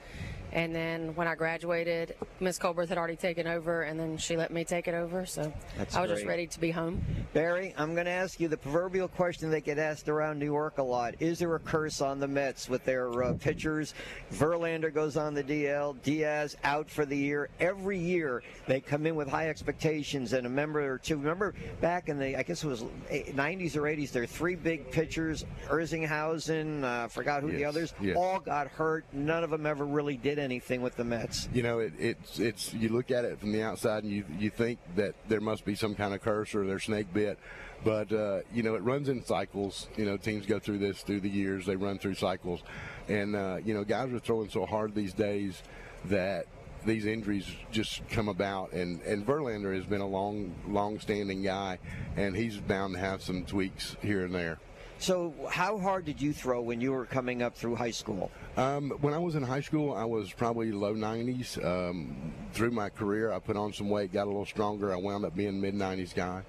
And 0.52 0.74
then 0.74 1.14
when 1.14 1.28
I 1.28 1.34
graduated, 1.34 2.16
Miss 2.40 2.58
Culbreth 2.58 2.88
had 2.88 2.98
already 2.98 3.16
taken 3.16 3.46
over, 3.46 3.82
and 3.82 3.98
then 3.98 4.16
she 4.16 4.36
let 4.36 4.50
me 4.50 4.64
take 4.64 4.88
it 4.88 4.94
over. 4.94 5.26
So 5.26 5.52
That's 5.76 5.94
I 5.94 6.02
was 6.02 6.10
just 6.10 6.24
ready 6.24 6.46
to 6.46 6.60
be 6.60 6.70
home. 6.70 7.04
Barry, 7.32 7.74
I'm 7.76 7.94
going 7.94 8.06
to 8.06 8.12
ask 8.12 8.40
you 8.40 8.48
the 8.48 8.56
proverbial 8.56 9.08
question 9.08 9.50
that 9.50 9.64
get 9.64 9.78
asked 9.78 10.08
around 10.08 10.38
New 10.38 10.46
York 10.46 10.78
a 10.78 10.82
lot. 10.82 11.14
Is 11.20 11.38
there 11.38 11.54
a 11.54 11.58
curse 11.58 12.00
on 12.00 12.20
the 12.20 12.28
Mets 12.28 12.68
with 12.68 12.84
their 12.84 13.22
uh, 13.22 13.34
pitchers? 13.34 13.94
Verlander 14.32 14.92
goes 14.92 15.16
on 15.16 15.34
the 15.34 15.44
DL, 15.44 15.96
Diaz 16.02 16.56
out 16.64 16.88
for 16.88 17.04
the 17.04 17.16
year. 17.16 17.48
Every 17.60 17.98
year 17.98 18.42
they 18.66 18.80
come 18.80 19.06
in 19.06 19.14
with 19.14 19.28
high 19.28 19.48
expectations 19.48 20.32
and 20.32 20.46
a 20.46 20.50
member 20.50 20.90
or 20.90 20.98
two. 20.98 21.16
Remember 21.16 21.54
back 21.80 22.08
in 22.08 22.18
the, 22.18 22.36
I 22.36 22.42
guess 22.42 22.64
it 22.64 22.68
was 22.68 22.84
eh, 23.10 23.24
90s 23.32 23.76
or 23.76 23.82
80s, 23.82 24.12
there 24.12 24.22
were 24.22 24.26
three 24.26 24.54
big 24.54 24.90
pitchers, 24.90 25.44
Isringhausen, 25.68 26.84
uh, 26.84 27.08
forgot 27.08 27.42
who 27.42 27.52
the 27.52 27.64
others, 27.64 27.94
yes. 28.00 28.16
all 28.16 28.38
got 28.38 28.68
hurt. 28.68 29.04
None 29.12 29.44
of 29.44 29.50
them 29.50 29.66
ever 29.66 29.84
really 29.84 30.16
did 30.16 30.35
anything 30.38 30.82
with 30.82 30.96
the 30.96 31.04
Mets. 31.04 31.48
You 31.52 31.62
know, 31.62 31.78
it, 31.78 31.92
it's 31.98 32.38
it's 32.38 32.74
you 32.74 32.88
look 32.88 33.10
at 33.10 33.24
it 33.24 33.40
from 33.40 33.52
the 33.52 33.62
outside 33.62 34.04
and 34.04 34.12
you 34.12 34.24
you 34.38 34.50
think 34.50 34.78
that 34.96 35.14
there 35.28 35.40
must 35.40 35.64
be 35.64 35.74
some 35.74 35.94
kind 35.94 36.14
of 36.14 36.22
curse 36.22 36.54
or 36.54 36.66
they're 36.66 36.78
snake 36.78 37.12
bit, 37.12 37.38
but 37.84 38.12
uh, 38.12 38.40
you 38.52 38.62
know 38.62 38.74
it 38.74 38.82
runs 38.82 39.08
in 39.08 39.24
cycles. 39.24 39.88
You 39.96 40.04
know, 40.04 40.16
teams 40.16 40.46
go 40.46 40.58
through 40.58 40.78
this 40.78 41.02
through 41.02 41.20
the 41.20 41.30
years. 41.30 41.66
They 41.66 41.76
run 41.76 41.98
through 41.98 42.14
cycles, 42.14 42.60
and 43.08 43.36
uh, 43.36 43.58
you 43.64 43.74
know 43.74 43.84
guys 43.84 44.12
are 44.12 44.18
throwing 44.18 44.50
so 44.50 44.66
hard 44.66 44.94
these 44.94 45.12
days 45.12 45.62
that 46.06 46.46
these 46.84 47.06
injuries 47.06 47.46
just 47.72 48.08
come 48.08 48.28
about. 48.28 48.72
And 48.72 49.00
and 49.02 49.26
Verlander 49.26 49.74
has 49.74 49.84
been 49.84 50.00
a 50.00 50.06
long 50.06 50.54
long 50.66 50.98
standing 51.00 51.42
guy, 51.42 51.78
and 52.16 52.36
he's 52.36 52.56
bound 52.58 52.94
to 52.94 53.00
have 53.00 53.22
some 53.22 53.44
tweaks 53.44 53.96
here 54.02 54.24
and 54.24 54.34
there. 54.34 54.58
So, 54.98 55.34
how 55.50 55.78
hard 55.78 56.06
did 56.06 56.22
you 56.22 56.32
throw 56.32 56.62
when 56.62 56.80
you 56.80 56.92
were 56.92 57.04
coming 57.04 57.42
up 57.42 57.54
through 57.54 57.76
high 57.76 57.90
school? 57.90 58.30
Um, 58.56 58.90
when 59.02 59.12
I 59.12 59.18
was 59.18 59.34
in 59.34 59.42
high 59.42 59.60
school, 59.60 59.92
I 59.92 60.04
was 60.04 60.32
probably 60.32 60.72
low 60.72 60.94
90s. 60.94 61.62
Um, 61.62 62.32
through 62.52 62.70
my 62.70 62.88
career, 62.88 63.30
I 63.30 63.38
put 63.38 63.56
on 63.56 63.72
some 63.72 63.90
weight, 63.90 64.12
got 64.12 64.24
a 64.24 64.30
little 64.30 64.46
stronger. 64.46 64.94
I 64.94 64.96
wound 64.96 65.26
up 65.26 65.36
being 65.36 65.60
mid 65.60 65.74
90s 65.74 66.14
guy. 66.14 66.42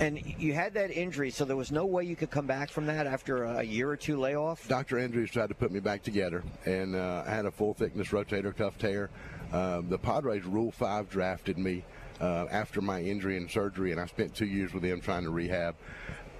And 0.00 0.18
you 0.38 0.54
had 0.54 0.74
that 0.74 0.90
injury, 0.90 1.30
so 1.30 1.44
there 1.44 1.58
was 1.58 1.70
no 1.70 1.84
way 1.84 2.04
you 2.04 2.16
could 2.16 2.30
come 2.30 2.46
back 2.46 2.70
from 2.70 2.86
that 2.86 3.06
after 3.06 3.44
a 3.44 3.62
year 3.62 3.88
or 3.90 3.96
two 3.96 4.18
layoff? 4.18 4.66
Dr. 4.66 4.98
Andrews 4.98 5.30
tried 5.30 5.50
to 5.50 5.54
put 5.54 5.70
me 5.70 5.78
back 5.78 6.02
together, 6.02 6.42
and 6.64 6.96
uh, 6.96 7.22
I 7.26 7.30
had 7.30 7.44
a 7.44 7.50
full 7.50 7.74
thickness 7.74 8.08
rotator 8.08 8.56
cuff 8.56 8.78
tear. 8.78 9.10
Uh, 9.52 9.82
the 9.86 9.98
Padres 9.98 10.44
Rule 10.44 10.70
5 10.70 11.10
drafted 11.10 11.58
me 11.58 11.84
uh, 12.18 12.46
after 12.50 12.80
my 12.80 13.02
injury 13.02 13.36
and 13.36 13.50
surgery, 13.50 13.92
and 13.92 14.00
I 14.00 14.06
spent 14.06 14.34
two 14.34 14.46
years 14.46 14.72
with 14.72 14.82
them 14.82 15.02
trying 15.02 15.24
to 15.24 15.30
rehab. 15.30 15.76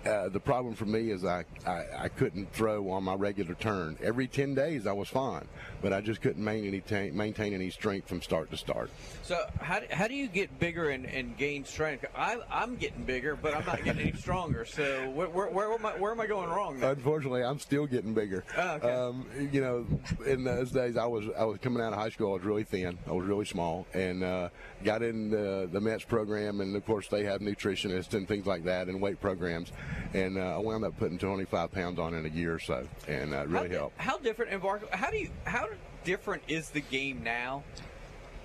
Uh, 0.07 0.29
the 0.31 0.41
problem 0.41 0.75
for 0.75 0.87
me 0.87 1.11
is 1.11 1.25
I, 1.25 1.45
I, 1.67 1.85
I 1.99 2.09
couldn't 2.09 2.53
throw 2.55 2.91
on 2.91 3.05
my 3.05 3.15
regular 3.15 3.55
turn. 3.55 3.99
Every 4.03 4.27
10 4.27 4.55
days 4.55 4.87
I 4.87 4.93
was 4.93 5.09
fine, 5.09 5.47
but 5.83 5.93
I 5.93 6.01
just 6.01 6.23
couldn't 6.23 6.43
maintain, 6.43 7.15
maintain 7.15 7.53
any 7.53 7.69
strength 7.69 8.09
from 8.09 8.23
start 8.23 8.51
to 8.51 8.57
start. 8.57 8.91
So 9.23 9.39
how, 9.61 9.81
do- 9.81 9.87
how 9.91 10.09
do 10.09 10.15
you 10.15 10.27
get 10.29 10.59
bigger 10.59 10.89
and, 10.89 11.05
and 11.05 11.37
gain 11.37 11.65
strength? 11.67 12.07
I, 12.17 12.39
I'm 12.51 12.77
getting 12.77 13.05
bigger, 13.05 13.37
but 13.37 13.55
I'm 13.55 13.67
not 13.67 13.85
getting 13.85 14.09
any 14.09 14.19
stronger. 14.19 14.65
So 14.65 15.11
where, 15.11 15.29
where, 15.29 15.49
where, 15.49 15.73
am, 15.73 15.85
I, 15.85 15.91
where 15.99 16.13
am 16.13 16.21
I 16.21 16.27
going 16.27 16.49
wrong? 16.49 16.81
Then? 16.81 16.91
Unfortunately, 16.91 17.43
I'm 17.45 17.59
still 17.59 17.87
getting 17.87 18.15
bigger. 18.15 18.43
Oh, 18.57 18.71
okay. 18.77 18.91
um, 18.91 19.27
you 19.53 19.61
know, 19.61 19.87
in 20.27 20.45
those 20.45 20.71
days, 20.71 20.97
I 20.97 21.07
was 21.07 21.25
I 21.39 21.45
was 21.45 21.59
coming 21.59 21.83
out 21.83 21.93
of 21.93 21.99
high 21.99 22.11
school. 22.11 22.31
I 22.31 22.37
was 22.37 22.45
really 22.45 22.65
thin. 22.65 22.99
I 23.07 23.13
was 23.13 23.27
really 23.27 23.45
small, 23.45 23.87
and 23.93 24.25
uh, 24.25 24.49
got 24.85 25.03
in 25.03 25.31
the, 25.31 25.69
the 25.71 25.81
Mets 25.81 26.05
program, 26.05 26.61
and 26.61 26.75
of 26.75 26.85
course 26.87 27.09
they 27.09 27.25
have 27.25 27.41
nutritionists 27.41 28.15
and 28.15 28.27
things 28.27 28.47
like 28.47 28.65
that, 28.65 28.89
and 28.89 29.01
weight 29.01 29.21
programs, 29.21 29.73
and 30.15 30.39
uh, 30.39 30.57
I 30.57 30.59
wound 30.59 30.85
up 30.85 30.97
putting 30.99 31.19
25 31.19 31.73
pounds 31.73 31.99
on 31.99 32.15
in 32.15 32.27
a 32.27 32.29
year 32.29 32.55
or 32.55 32.59
so, 32.59 32.87
and 33.09 33.35
uh, 33.35 33.47
really 33.47 33.69
how, 33.69 33.75
helped. 33.75 34.01
How 34.01 34.19
different 34.19 34.53
and 34.53 34.63
Barkley? 34.63 34.89
How 34.93 35.11
do 35.11 35.19
you? 35.19 35.31
How 35.45 35.69
different 36.05 36.43
is 36.49 36.71
the 36.71 36.81
game 36.81 37.23
now 37.23 37.63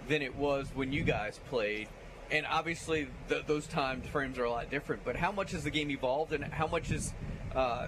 than 0.08 0.22
it 0.22 0.36
was 0.36 0.68
when 0.74 0.92
you 0.92 1.04
guys 1.04 1.40
played? 1.50 1.88
And 2.32 2.46
obviously, 2.48 3.08
th- 3.30 3.46
those 3.46 3.68
time 3.68 4.02
frames 4.02 4.40
are 4.40 4.46
a 4.46 4.50
lot 4.50 4.70
different. 4.72 5.04
But 5.06 5.16
how 5.16 5.32
much 5.32 5.52
has 5.52 5.64
the 5.64 5.70
game 5.70 5.92
evolved, 5.92 6.34
and 6.34 6.44
how 6.44 6.68
much 6.68 6.92
is 6.92 7.14
uh, 7.56 7.88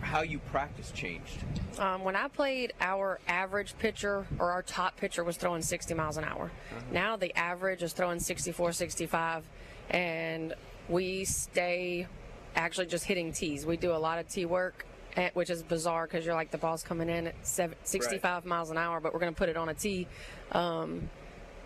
how 0.00 0.22
you 0.22 0.38
practice 0.38 0.90
changed? 0.90 1.38
Um, 1.78 2.04
when 2.04 2.14
I 2.14 2.28
played, 2.28 2.72
our 2.80 3.18
average 3.26 3.76
pitcher 3.78 4.26
or 4.38 4.52
our 4.52 4.62
top 4.62 4.96
pitcher 4.96 5.24
was 5.24 5.36
throwing 5.36 5.62
60 5.62 5.94
miles 5.94 6.16
an 6.16 6.24
hour. 6.24 6.50
Now 6.92 7.16
the 7.16 7.36
average 7.36 7.82
is 7.82 7.92
throwing 7.92 8.20
64, 8.20 8.72
65, 8.72 9.44
and 9.90 10.54
we 10.88 11.24
stay 11.24 12.06
actually 12.54 12.86
just 12.86 13.04
hitting 13.04 13.32
tees. 13.32 13.66
We 13.66 13.76
do 13.76 13.92
a 13.92 13.98
lot 13.98 14.18
of 14.18 14.28
tee 14.28 14.44
work, 14.46 14.86
eh, 15.16 15.30
which 15.34 15.50
is 15.50 15.62
bizarre 15.62 16.06
because 16.06 16.24
you're 16.24 16.34
like 16.34 16.50
the 16.50 16.58
ball's 16.58 16.82
coming 16.82 17.08
in 17.08 17.28
at 17.28 17.34
seven, 17.46 17.76
65 17.84 18.44
miles 18.44 18.70
an 18.70 18.78
hour, 18.78 19.00
but 19.00 19.12
we're 19.12 19.20
going 19.20 19.32
to 19.34 19.38
put 19.38 19.48
it 19.48 19.56
on 19.56 19.68
a 19.68 19.74
tee. 19.74 20.06
Um, 20.52 21.08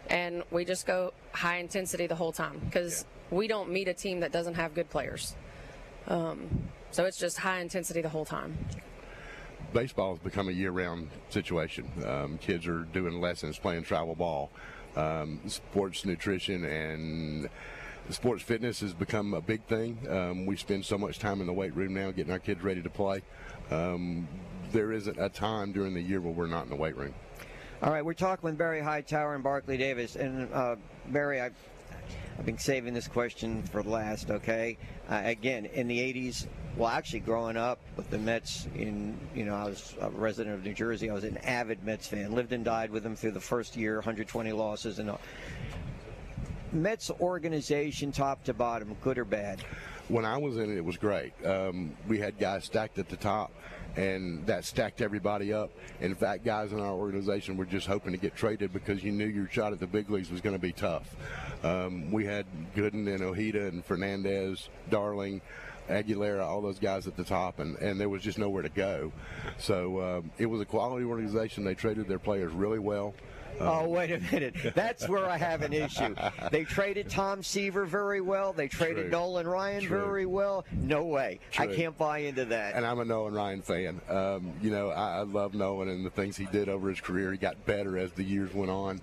and 0.09 0.43
we 0.51 0.65
just 0.65 0.87
go 0.87 1.13
high 1.33 1.59
intensity 1.59 2.07
the 2.07 2.15
whole 2.15 2.33
time 2.33 2.61
because 2.65 3.05
we 3.31 3.47
don't 3.47 3.71
meet 3.71 3.89
a 3.89 3.95
team 3.95 4.21
that 4.21 4.33
doesn't 4.33 4.55
have 4.55 4.75
good 4.75 4.89
players. 4.89 5.37
Um, 6.07 6.49
so 6.91 7.05
it's 7.05 7.19
just 7.19 7.39
high 7.39 7.61
intensity 7.61 8.01
the 8.01 8.09
whole 8.09 8.25
time. 8.25 8.57
baseball 9.75 10.15
has 10.15 10.19
become 10.21 10.49
a 10.49 10.53
year-round 10.53 11.11
situation. 11.29 11.87
Um, 12.07 12.39
kids 12.39 12.67
are 12.67 12.85
doing 12.85 13.21
lessons, 13.21 13.59
playing 13.59 13.83
travel 13.85 14.15
ball. 14.15 14.51
Um, 14.97 15.41
sports 15.47 16.07
nutrition 16.07 16.65
and 16.65 17.51
sports 18.11 18.43
fitness 18.43 18.81
has 18.81 18.95
become 18.95 19.35
a 19.35 19.41
big 19.41 19.63
thing. 19.65 19.99
Um, 20.09 20.47
we 20.47 20.57
spend 20.57 20.85
so 20.85 20.99
much 20.99 21.19
time 21.19 21.41
in 21.41 21.47
the 21.47 21.53
weight 21.53 21.75
room 21.75 21.95
now 21.95 22.11
getting 22.11 22.33
our 22.33 22.39
kids 22.39 22.63
ready 22.63 22.83
to 22.83 22.91
play. 22.91 23.23
Um, 23.71 24.27
there 24.73 24.93
isn't 24.93 25.19
a 25.19 25.29
time 25.29 25.73
during 25.73 25.95
the 25.95 26.03
year 26.03 26.21
where 26.21 26.33
we're 26.33 26.47
not 26.47 26.65
in 26.65 26.71
the 26.71 26.77
weight 26.77 26.97
room. 26.97 27.15
All 27.83 27.93
right, 27.93 28.05
we're 28.05 28.15
talking 28.15 28.43
with 28.43 28.59
Barry 28.59 28.81
Hightower 28.81 29.35
and 29.35 29.45
Barkley 29.45 29.77
Davis. 29.77 30.17
And 30.17 30.53
uh, 30.53 30.77
Barry, 31.07 31.41
I, 31.41 31.51
I've 32.39 32.45
been 32.45 32.59
saving 32.59 32.93
this 32.93 33.07
question 33.07 33.63
for 33.63 33.83
last, 33.83 34.31
okay? 34.31 34.77
Uh, 35.09 35.23
again, 35.25 35.67
in 35.67 35.87
the 35.87 35.99
80s, 35.99 36.47
well, 36.77 36.89
actually, 36.89 37.21
growing 37.21 37.57
up 37.57 37.81
with 37.97 38.09
the 38.11 38.19
Mets, 38.19 38.67
in 38.75 39.19
you 39.35 39.45
know, 39.45 39.55
I 39.55 39.65
was 39.65 39.95
a 40.01 40.11
resident 40.11 40.55
of 40.55 40.65
New 40.65 40.75
Jersey. 40.75 41.11
I 41.11 41.15
was 41.15 41.25
an 41.25 41.37
avid 41.39 41.83
Mets 41.85 42.07
fan. 42.07 42.35
Lived 42.35 42.53
and 42.53 42.65
died 42.65 42.91
with 42.91 43.03
them 43.03 43.17
through 43.17 43.33
the 43.33 43.41
first 43.41 43.77
year, 43.77 43.97
120 43.97 44.53
losses 44.53 44.99
and 44.99 45.11
all. 45.11 45.21
Mets 46.73 47.11
organization, 47.21 48.13
top 48.13 48.45
to 48.45 48.55
bottom, 48.55 48.97
good 49.03 49.19
or 49.19 49.25
bad? 49.25 49.65
when 50.09 50.25
I 50.25 50.37
was 50.39 50.57
in 50.57 50.71
it, 50.71 50.77
it 50.77 50.85
was 50.85 50.97
great. 50.97 51.33
Um, 51.45 51.95
we 52.07 52.19
had 52.19 52.39
guys 52.39 52.65
stacked 52.65 52.99
at 52.99 53.09
the 53.09 53.17
top, 53.17 53.53
and 53.97 54.47
that 54.47 54.65
stacked 54.65 55.01
everybody 55.01 55.53
up. 55.53 55.71
In 56.01 56.15
fact, 56.15 56.45
guys 56.45 56.73
in 56.73 56.81
our 56.81 56.95
organization 56.95 57.57
were 57.57 57.67
just 57.67 57.87
hoping 57.87 58.13
to 58.13 58.19
get 58.19 58.35
traded 58.35 58.73
because 58.73 59.05
you 59.05 59.13
knew 59.13 59.27
your 59.27 59.49
shot 59.49 59.73
at 59.73 59.81
the 59.81 59.87
big 59.87 60.11
leagues 60.11 60.31
was 60.31 60.41
going 60.41 60.57
to 60.57 60.61
be 60.61 60.73
tough. 60.73 61.15
Um, 61.63 62.11
we 62.11 62.25
had 62.25 62.47
Gooden 62.75 63.13
and 63.13 63.23
Ojeda 63.23 63.67
and 63.67 63.85
Fernandez, 63.85 64.69
Darling. 64.91 65.41
Aguilera, 65.89 66.45
all 66.45 66.61
those 66.61 66.79
guys 66.79 67.07
at 67.07 67.17
the 67.17 67.25
top, 67.25 67.61
and, 67.61 67.75
and 67.79 67.99
there 67.99 68.11
was 68.11 68.21
just 68.21 68.37
nowhere 68.37 68.61
to 68.61 68.69
go. 68.69 69.11
So 69.57 70.03
um, 70.03 70.31
it 70.37 70.45
was 70.45 70.61
a 70.61 70.67
quality 70.67 71.07
organization. 71.07 71.65
They 71.65 71.75
traded 71.75 72.07
their 72.07 72.19
players 72.19 72.53
really 72.53 72.79
well. 72.79 73.15
Oh, 73.61 73.89
wait 73.89 74.11
a 74.11 74.21
minute. 74.33 74.55
That's 74.75 75.09
where 75.09 75.29
I 75.29 75.37
have 75.37 75.63
an 75.63 75.73
issue. 75.73 76.15
They 76.51 76.65
traded 76.65 77.09
Tom 77.09 77.43
Seaver 77.43 77.85
very 77.87 78.21
well. 78.21 78.53
They 78.53 78.69
traded 78.69 79.05
True. 79.05 79.11
Nolan 79.11 79.47
Ryan 79.49 79.83
True. 79.83 79.99
very 79.99 80.27
well. 80.27 80.65
No 80.73 81.05
way. 81.05 81.41
I 81.59 81.67
can't 81.67 81.97
buy 81.97 82.19
into 82.19 82.45
that. 82.47 82.75
And 82.75 82.87
I'm 82.87 83.01
a 83.01 83.05
Nolan 83.05 83.35
Ryan 83.35 83.63
fan. 83.63 84.01
Um, 84.09 84.53
you 84.63 84.71
know, 84.71 84.91
I, 84.91 85.19
I 85.19 85.23
love 85.23 85.55
Nolan 85.55 85.89
and 85.89 86.05
the 86.07 86.11
things 86.11 86.37
he 86.37 86.47
did 86.47 86.69
over 86.69 86.89
his 86.89 87.01
career. 87.01 87.33
He 87.33 87.39
got 87.39 87.65
better 87.67 87.99
as 87.99 88.13
the 88.13 88.25
years 88.25 88.53
went 88.55 88.71
on. 88.71 89.01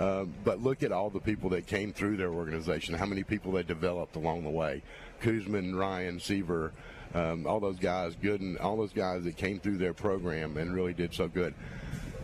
Um, 0.00 0.32
but 0.44 0.62
look 0.62 0.82
at 0.82 0.92
all 0.92 1.10
the 1.10 1.20
people 1.20 1.50
that 1.50 1.66
came 1.66 1.92
through 1.92 2.16
their 2.16 2.32
organization, 2.32 2.94
how 2.94 3.06
many 3.06 3.24
people 3.24 3.52
they 3.52 3.62
developed 3.64 4.16
along 4.16 4.44
the 4.44 4.50
way. 4.50 4.82
Koosman, 5.20 5.76
Ryan, 5.76 6.20
Seaver, 6.20 6.72
um, 7.14 7.46
all 7.46 7.58
those 7.58 7.78
guys, 7.78 8.14
good, 8.20 8.40
and 8.40 8.58
all 8.58 8.76
those 8.76 8.92
guys 8.92 9.24
that 9.24 9.36
came 9.36 9.58
through 9.58 9.78
their 9.78 9.94
program 9.94 10.56
and 10.56 10.72
really 10.74 10.94
did 10.94 11.12
so 11.12 11.26
good. 11.26 11.54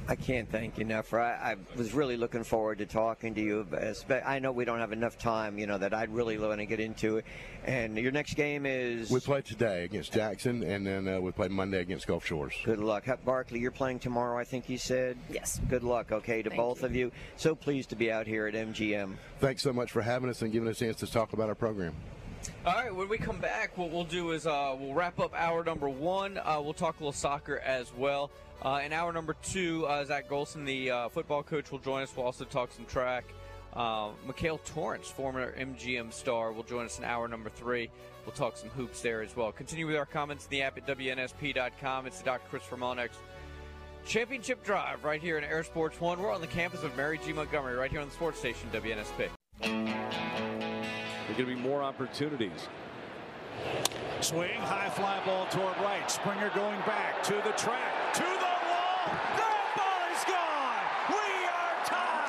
I 0.07 0.17
can't 0.17 0.51
thank 0.51 0.77
you 0.77 0.83
enough. 0.83 1.07
For, 1.07 1.21
I, 1.21 1.53
I 1.53 1.57
was 1.77 1.95
really 1.95 2.17
looking 2.17 2.45
forward 2.45 2.79
to 2.79 2.87
talking 2.87 3.35
to 3.35 3.41
you. 3.41 3.67
but 4.07 4.23
I 4.27 4.39
know 4.39 4.53
we 4.53 4.65
don't 4.67 4.79
have 4.79 4.93
enough 4.93 5.17
time, 5.17 5.59
you 5.59 5.67
know, 5.67 5.79
that 5.79 5.95
I'd 5.95 6.11
really 6.11 6.37
want 6.37 6.59
to 6.59 6.67
get 6.67 6.79
into 6.79 7.17
it. 7.17 7.25
And 7.65 7.97
your 7.97 8.13
next 8.13 8.35
game 8.35 8.67
is. 8.67 9.11
We 9.11 9.21
play 9.21 9.41
today 9.41 9.85
against 9.85 10.13
Jackson, 10.13 10.63
and 10.63 10.87
then 10.87 11.09
uh, 11.09 11.21
we 11.21 11.33
play 11.33 11.49
Monday 11.49 11.81
against 11.81 12.07
Gulf 12.07 12.27
Shores. 12.27 12.53
Good 12.65 12.81
luck. 12.81 13.07
Ha- 13.07 13.17
Barkley, 13.25 13.61
you're 13.61 13.71
playing 13.71 14.01
tomorrow, 14.01 14.39
I 14.39 14.45
think 14.45 14.69
you 14.69 14.77
said? 14.77 15.17
Yes. 15.31 15.59
Good 15.71 15.83
luck, 15.83 16.13
okay, 16.13 16.43
to 16.43 16.51
both 16.51 16.83
of 16.83 16.95
you. 16.95 17.11
So 17.37 17.55
pleased 17.55 17.89
to 17.91 17.97
be 17.97 18.13
out 18.13 18.27
here 18.27 18.47
at 18.47 18.55
MGM. 18.55 19.15
Thanks 19.41 19.63
so 19.63 19.73
much 19.73 19.91
for 19.91 20.03
having 20.03 20.29
us 20.29 20.43
and 20.43 20.53
giving 20.53 20.69
us 20.69 20.81
a 20.83 20.85
chance 20.85 20.99
to 20.99 21.07
talk 21.07 21.33
about 21.33 21.49
our 21.49 21.55
program. 21.55 21.95
All 22.67 22.75
right, 22.75 22.95
when 22.95 23.09
we 23.09 23.17
come 23.17 23.39
back, 23.39 23.79
what 23.79 23.91
we'll 23.91 24.05
do 24.05 24.33
is 24.33 24.47
uh, 24.47 24.77
we'll 24.79 24.93
wrap 24.93 25.19
up 25.19 25.33
hour 25.35 25.65
number 25.65 25.89
one. 25.89 26.37
Uh, 26.37 26.61
we'll 26.63 26.75
talk 26.75 26.97
a 27.01 27.03
little 27.03 27.13
soccer 27.13 27.59
as 27.61 27.91
well. 27.97 28.31
Uh, 28.65 28.81
in 28.83 28.95
hour 28.95 29.13
number 29.13 29.37
two, 29.43 29.87
uh, 29.87 30.03
Zach 30.07 30.29
Golson, 30.29 30.65
the 30.65 30.91
uh, 30.91 31.09
football 31.11 31.43
coach, 31.43 31.71
will 31.71 31.79
join 31.79 32.03
us. 32.03 32.17
We'll 32.17 32.25
also 32.25 32.47
talk 32.47 32.73
some 32.73 32.87
track. 32.87 33.25
Uh, 33.75 34.11
Mikhail 34.27 34.59
Torrance, 34.65 35.09
former 35.09 35.53
MGM 35.53 36.11
star, 36.11 36.51
will 36.51 36.63
join 36.63 36.87
us 36.87 36.99
in 36.99 37.05
hour 37.05 37.29
number 37.29 37.51
three. 37.51 37.91
We'll 38.25 38.35
talk 38.35 38.57
some 38.57 38.71
hoops 38.71 39.03
there 39.03 39.21
as 39.21 39.37
well. 39.37 39.53
Continue 39.53 39.87
with 39.87 39.97
our 39.97 40.07
comments 40.07 40.45
in 40.45 40.51
the 40.51 40.63
app 40.63 40.79
at 40.79 40.87
WNSP.com. 40.87 42.07
It's 42.07 42.23
Dr. 42.23 42.49
Christopher 42.49 42.79
Mullinex 42.79 43.11
Championship 44.07 44.65
Drive 44.65 45.05
right 45.05 45.21
here 45.21 45.37
in 45.37 45.45
Air 45.45 45.63
Sports 45.65 46.01
One. 46.01 46.21
We're 46.21 46.33
on 46.33 46.41
the 46.41 46.47
campus 46.47 46.85
of 46.85 46.97
Mary 46.97 47.21
G. 47.23 47.35
Montgomery, 47.35 47.75
right 47.75 47.91
here 47.91 48.01
on 48.01 48.09
the 48.09 48.15
sports 48.15 48.39
station, 48.39 48.71
WNSP. 48.73 49.29
There 49.61 49.69
are 49.71 51.37
going 51.37 51.37
to 51.37 51.45
be 51.45 51.55
more 51.55 51.83
opportunities. 51.83 52.69
Swing, 54.21 54.59
high 54.61 54.89
fly 54.91 55.23
ball 55.25 55.47
toward 55.47 55.77
right. 55.79 56.11
Springer 56.11 56.51
going 56.55 56.81
back 56.81 57.23
to 57.25 57.35
the 57.35 57.53
track, 57.53 58.15
to 58.15 58.23
the 58.23 58.27
wall. 58.27 59.11
That 59.37 59.67
ball 59.77 60.01
is 60.15 60.25
gone. 60.25 60.85
We 61.11 61.47
are 61.47 61.85
tied. 61.85 62.25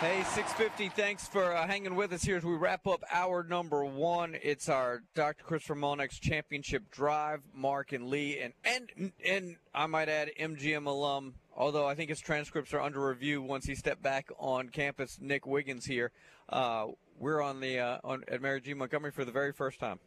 Hey, 0.00 0.22
650, 0.24 0.88
thanks 1.00 1.28
for 1.28 1.54
uh, 1.54 1.66
hanging 1.66 1.94
with 1.94 2.12
us 2.12 2.22
here 2.22 2.36
as 2.36 2.44
we 2.44 2.54
wrap 2.56 2.86
up 2.86 3.04
hour 3.12 3.44
number 3.44 3.84
one. 3.84 4.36
It's 4.42 4.68
our 4.68 5.02
Dr. 5.14 5.44
Christopher 5.44 5.76
Mullinex 5.76 6.20
Championship 6.20 6.90
Drive, 6.90 7.40
Mark 7.54 7.92
and 7.92 8.08
Lee, 8.08 8.40
and, 8.40 8.52
and, 8.64 9.12
and 9.24 9.56
I 9.72 9.86
might 9.86 10.08
add, 10.08 10.30
MGM 10.40 10.86
alum, 10.86 11.34
although 11.56 11.86
I 11.86 11.94
think 11.94 12.10
his 12.10 12.20
transcripts 12.20 12.72
are 12.74 12.80
under 12.80 13.06
review 13.06 13.42
once 13.42 13.64
he 13.64 13.74
stepped 13.74 14.02
back 14.02 14.30
on 14.38 14.68
campus, 14.68 15.18
Nick 15.20 15.46
Wiggins 15.46 15.84
here. 15.84 16.12
Uh, 16.48 16.88
we're 17.18 17.40
on 17.40 17.60
the 17.60 17.78
uh, 17.78 17.98
on 18.04 18.24
at 18.28 18.42
Mary 18.42 18.60
G. 18.60 18.74
Montgomery 18.74 19.10
for 19.10 19.24
the 19.24 19.32
very 19.32 19.52
first 19.52 19.78
time. 19.78 19.98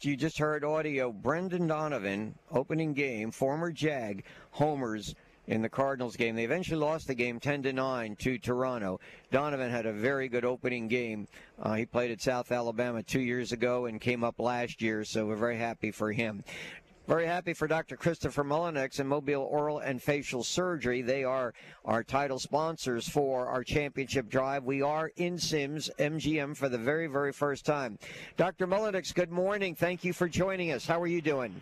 You 0.00 0.16
just 0.16 0.38
heard 0.38 0.64
audio. 0.64 1.12
Brendan 1.12 1.68
Donovan, 1.68 2.34
opening 2.50 2.94
game, 2.94 3.30
former 3.30 3.70
Jag, 3.70 4.24
homers 4.50 5.14
in 5.48 5.62
the 5.62 5.68
Cardinals 5.68 6.16
game. 6.16 6.36
They 6.36 6.44
eventually 6.44 6.78
lost 6.78 7.06
the 7.06 7.14
game 7.14 7.40
10 7.40 7.62
to 7.62 7.72
9 7.72 8.16
to 8.16 8.38
Toronto. 8.38 9.00
Donovan 9.30 9.70
had 9.70 9.86
a 9.86 9.92
very 9.92 10.28
good 10.28 10.44
opening 10.44 10.88
game. 10.88 11.26
Uh, 11.60 11.74
he 11.74 11.86
played 11.86 12.10
at 12.10 12.20
South 12.20 12.52
Alabama 12.52 13.02
two 13.02 13.20
years 13.20 13.52
ago 13.52 13.86
and 13.86 14.00
came 14.00 14.22
up 14.22 14.38
last 14.38 14.82
year, 14.82 15.04
so 15.04 15.26
we're 15.26 15.36
very 15.36 15.56
happy 15.56 15.90
for 15.90 16.12
him. 16.12 16.44
Very 17.08 17.24
happy 17.24 17.54
for 17.54 17.66
Dr. 17.66 17.96
Christopher 17.96 18.44
Mullinex 18.44 19.00
and 19.00 19.08
Mobile 19.08 19.48
Oral 19.50 19.78
and 19.78 20.00
Facial 20.00 20.44
Surgery. 20.44 21.00
They 21.00 21.24
are 21.24 21.54
our 21.86 22.04
title 22.04 22.38
sponsors 22.38 23.08
for 23.08 23.46
our 23.46 23.64
championship 23.64 24.28
drive. 24.28 24.64
We 24.64 24.82
are 24.82 25.10
in 25.16 25.38
Semmes 25.38 25.88
MGM 25.98 26.54
for 26.54 26.68
the 26.68 26.76
very, 26.76 27.06
very 27.06 27.32
first 27.32 27.64
time. 27.64 27.98
Dr. 28.36 28.66
Mullinex, 28.66 29.14
good 29.14 29.32
morning. 29.32 29.74
Thank 29.74 30.04
you 30.04 30.12
for 30.12 30.28
joining 30.28 30.70
us. 30.72 30.84
How 30.84 31.00
are 31.00 31.06
you 31.06 31.22
doing? 31.22 31.58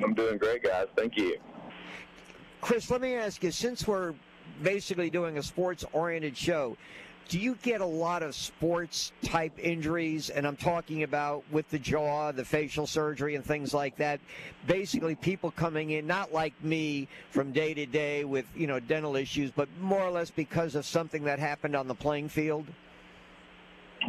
I'm 0.00 0.14
doing 0.14 0.38
great, 0.38 0.62
guys. 0.62 0.86
Thank 0.94 1.16
you. 1.16 1.38
Chris, 2.60 2.92
let 2.92 3.00
me 3.00 3.16
ask 3.16 3.42
you 3.42 3.50
since 3.50 3.88
we're 3.88 4.14
basically 4.62 5.10
doing 5.10 5.38
a 5.38 5.42
sports 5.42 5.84
oriented 5.92 6.36
show, 6.36 6.76
do 7.28 7.38
you 7.38 7.56
get 7.62 7.80
a 7.80 7.86
lot 7.86 8.22
of 8.22 8.34
sports 8.34 9.12
type 9.22 9.58
injuries? 9.58 10.30
And 10.30 10.46
I'm 10.46 10.56
talking 10.56 11.02
about 11.02 11.44
with 11.50 11.68
the 11.70 11.78
jaw, 11.78 12.32
the 12.32 12.44
facial 12.44 12.86
surgery, 12.86 13.34
and 13.34 13.44
things 13.44 13.72
like 13.72 13.96
that. 13.96 14.20
Basically, 14.66 15.14
people 15.14 15.50
coming 15.50 15.90
in, 15.90 16.06
not 16.06 16.32
like 16.32 16.52
me 16.62 17.08
from 17.30 17.52
day 17.52 17.74
to 17.74 17.86
day 17.86 18.24
with, 18.24 18.46
you 18.54 18.66
know, 18.66 18.80
dental 18.80 19.16
issues, 19.16 19.50
but 19.50 19.68
more 19.80 20.02
or 20.02 20.10
less 20.10 20.30
because 20.30 20.74
of 20.74 20.84
something 20.84 21.24
that 21.24 21.38
happened 21.38 21.74
on 21.74 21.88
the 21.88 21.94
playing 21.94 22.28
field? 22.28 22.66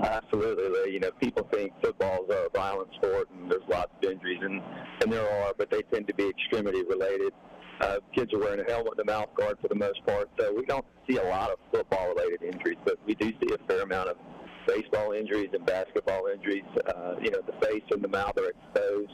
Absolutely. 0.01 0.91
You 0.91 0.99
know, 0.99 1.11
people 1.11 1.47
think 1.51 1.71
football 1.81 2.25
is 2.25 2.35
a 2.35 2.49
violent 2.57 2.93
sport 2.95 3.29
and 3.31 3.49
there's 3.49 3.61
lots 3.67 3.91
of 4.01 4.09
injuries, 4.09 4.39
and, 4.41 4.61
and 5.01 5.11
there 5.11 5.29
are, 5.43 5.53
but 5.57 5.69
they 5.69 5.81
tend 5.83 6.07
to 6.07 6.13
be 6.13 6.27
extremity 6.27 6.83
related. 6.83 7.33
Uh, 7.81 7.97
kids 8.15 8.33
are 8.33 8.39
wearing 8.39 8.59
a 8.59 8.71
helmet 8.71 8.93
and 8.97 9.09
a 9.09 9.11
mouth 9.11 9.29
guard 9.35 9.57
for 9.61 9.67
the 9.67 9.75
most 9.75 10.05
part, 10.05 10.29
so 10.39 10.53
we 10.53 10.65
don't 10.65 10.85
see 11.09 11.17
a 11.17 11.23
lot 11.23 11.49
of 11.49 11.57
football-related 11.71 12.41
injuries, 12.43 12.77
but 12.85 12.97
we 13.05 13.15
do 13.15 13.31
see 13.41 13.53
a 13.53 13.57
fair 13.67 13.81
amount 13.81 14.09
of 14.09 14.17
baseball 14.67 15.11
injuries 15.11 15.49
and 15.53 15.65
basketball 15.65 16.27
injuries. 16.27 16.63
Uh, 16.87 17.15
you 17.21 17.31
know, 17.31 17.41
the 17.45 17.65
face 17.65 17.83
and 17.91 18.01
the 18.01 18.07
mouth 18.07 18.37
are 18.37 18.49
exposed. 18.49 19.11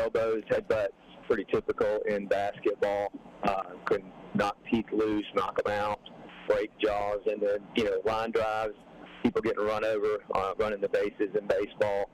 Elbows, 0.00 0.42
headbutts, 0.50 0.88
pretty 1.26 1.44
typical 1.52 2.00
in 2.08 2.26
basketball. 2.26 3.12
Uh, 3.44 3.62
can 3.86 4.02
knock 4.34 4.56
teeth 4.70 4.86
loose, 4.92 5.26
knock 5.34 5.62
them 5.62 5.72
out, 5.72 6.00
break 6.48 6.70
jaws, 6.78 7.20
and 7.26 7.40
then, 7.42 7.58
you 7.76 7.84
know, 7.84 8.00
line 8.04 8.30
drives, 8.30 8.74
people 9.22 9.42
getting 9.42 9.64
run 9.64 9.84
over, 9.84 10.18
uh, 10.34 10.52
running 10.58 10.80
the 10.80 10.88
bases 10.88 11.28
in 11.38 11.46
baseball. 11.46 12.08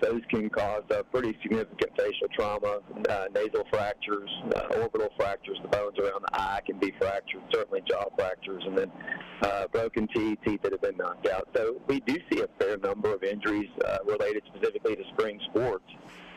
Those 0.00 0.20
can 0.28 0.50
cause 0.50 0.82
uh, 0.90 1.02
pretty 1.04 1.36
significant 1.42 1.92
facial 1.96 2.28
trauma, 2.34 2.80
uh, 3.08 3.24
nasal 3.34 3.64
fractures, 3.70 4.28
uh, 4.54 4.80
orbital 4.80 5.08
fractures. 5.16 5.58
The 5.62 5.68
bones 5.68 5.98
around 5.98 6.22
the 6.22 6.40
eye 6.40 6.60
can 6.66 6.78
be 6.78 6.92
fractured, 6.98 7.42
certainly 7.52 7.80
jaw 7.88 8.04
fractures, 8.16 8.62
and 8.66 8.76
then 8.76 8.92
uh, 9.42 9.66
broken 9.68 10.06
teeth, 10.08 10.38
teeth 10.44 10.62
that 10.62 10.72
have 10.72 10.82
been 10.82 10.96
knocked 10.96 11.28
out. 11.28 11.48
So 11.54 11.80
we 11.86 12.00
do 12.00 12.16
see 12.30 12.40
a 12.40 12.48
fair 12.58 12.76
number 12.78 13.14
of 13.14 13.22
injuries 13.22 13.70
uh, 13.84 13.98
related 14.04 14.42
specifically 14.46 14.96
to 14.96 15.04
spring 15.12 15.40
sports, 15.50 15.86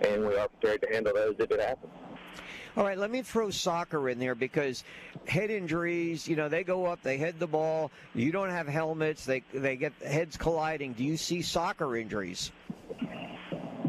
and 0.07 0.25
we 0.25 0.37
are 0.37 0.47
prepared 0.47 0.81
to 0.83 0.89
handle 0.93 1.13
those 1.13 1.35
if 1.39 1.51
it 1.51 1.59
happens. 1.59 1.91
All 2.77 2.83
right, 2.83 2.97
let 2.97 3.09
me 3.09 3.23
throw 3.23 3.49
soccer 3.49 4.07
in 4.07 4.19
there 4.19 4.35
because 4.35 4.83
head 5.27 5.49
injuries, 5.49 6.27
you 6.27 6.35
know, 6.35 6.47
they 6.47 6.63
go 6.63 6.85
up, 6.85 7.01
they 7.01 7.17
head 7.17 7.39
the 7.39 7.47
ball. 7.47 7.91
You 8.13 8.31
don't 8.31 8.51
have 8.51 8.67
helmets, 8.67 9.25
they 9.25 9.41
they 9.51 9.77
get 9.77 9.93
heads 10.05 10.37
colliding. 10.37 10.93
Do 10.93 11.03
you 11.03 11.17
see 11.17 11.41
soccer 11.41 11.97
injuries? 11.97 12.51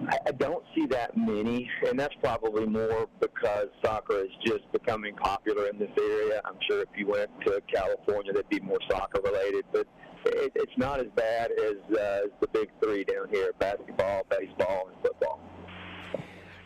I 0.09 0.33
don't 0.33 0.65
see 0.75 0.87
that 0.87 1.17
many, 1.17 1.69
and 1.87 1.99
that's 1.99 2.15
probably 2.23 2.67
more 2.67 3.09
because 3.21 3.69
soccer 3.85 4.21
is 4.21 4.31
just 4.45 4.71
becoming 4.73 5.15
popular 5.17 5.67
in 5.67 5.79
this 5.79 5.91
area. 5.99 6.41
I'm 6.45 6.57
sure 6.69 6.81
if 6.83 6.89
you 6.97 7.07
went 7.09 7.31
to 7.47 7.61
California, 7.73 8.33
there'd 8.33 8.49
be 8.49 8.61
more 8.61 8.79
soccer 8.91 9.21
related, 9.23 9.67
but 9.73 9.87
it, 10.25 10.53
it's 10.55 10.73
not 10.79 11.01
as 11.01 11.09
bad 11.15 11.51
as, 11.53 11.77
uh, 11.95 12.25
as 12.25 12.31
the 12.41 12.49
big 12.53 12.71
three 12.83 13.05
down 13.05 13.29
here: 13.31 13.53
basketball, 13.59 14.25
baseball, 14.31 14.89
and 14.93 15.03
football. 15.03 15.41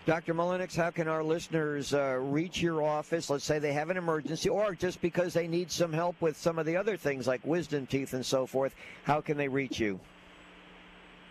Dr. 0.05 0.35
Mullinex, 0.35 0.75
how 0.77 0.91
can 0.91 1.07
our 1.07 1.23
listeners 1.23 1.95
uh, 1.95 2.19
reach 2.21 2.61
your 2.61 2.83
office? 2.83 3.31
Let's 3.31 3.45
say 3.45 3.61
they 3.61 3.73
have 3.73 3.89
an 3.91 3.97
emergency, 3.97 4.49
or 4.49 4.75
just 4.75 5.01
because 5.01 5.33
they 5.33 5.47
need 5.47 5.71
some 5.71 5.93
help 5.93 6.21
with 6.21 6.37
some 6.37 6.59
of 6.59 6.67
the 6.67 6.77
other 6.77 6.97
things 6.97 7.27
like 7.27 7.45
wisdom 7.47 7.87
teeth 7.87 8.13
and 8.13 8.27
so 8.27 8.47
forth. 8.47 8.75
How 9.05 9.21
can 9.21 9.37
they 9.37 9.49
reach 9.49 9.79
you? 9.79 10.01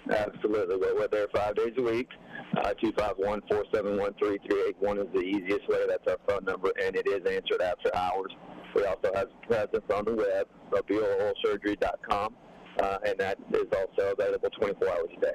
Absolutely. 0.10 0.78
We're, 0.78 0.96
we're 0.96 1.08
there 1.08 1.28
five 1.34 1.56
days 1.56 1.74
a 1.78 1.82
week. 1.82 2.10
Uh, 2.58 2.74
251-471-3381 2.84 5.00
is 5.00 5.08
the 5.14 5.22
easiest 5.22 5.68
way. 5.70 5.86
That's 5.88 6.06
our 6.08 6.18
phone 6.28 6.44
number, 6.46 6.72
and 6.84 6.96
it 6.96 7.08
is 7.08 7.26
answered 7.26 7.62
after 7.62 7.96
hours. 7.96 8.32
We 8.76 8.84
also 8.86 9.12
have 9.14 9.28
presence 9.48 9.84
on 9.94 10.06
the 10.06 10.14
web, 10.14 10.48
mobileoralsurgery.com, 10.72 12.36
uh, 12.82 12.98
and 13.06 13.18
that 13.20 13.38
is 13.54 13.68
also 13.74 14.12
available 14.14 14.50
24 14.50 14.90
hours 14.90 15.10
a 15.18 15.22
day. 15.22 15.34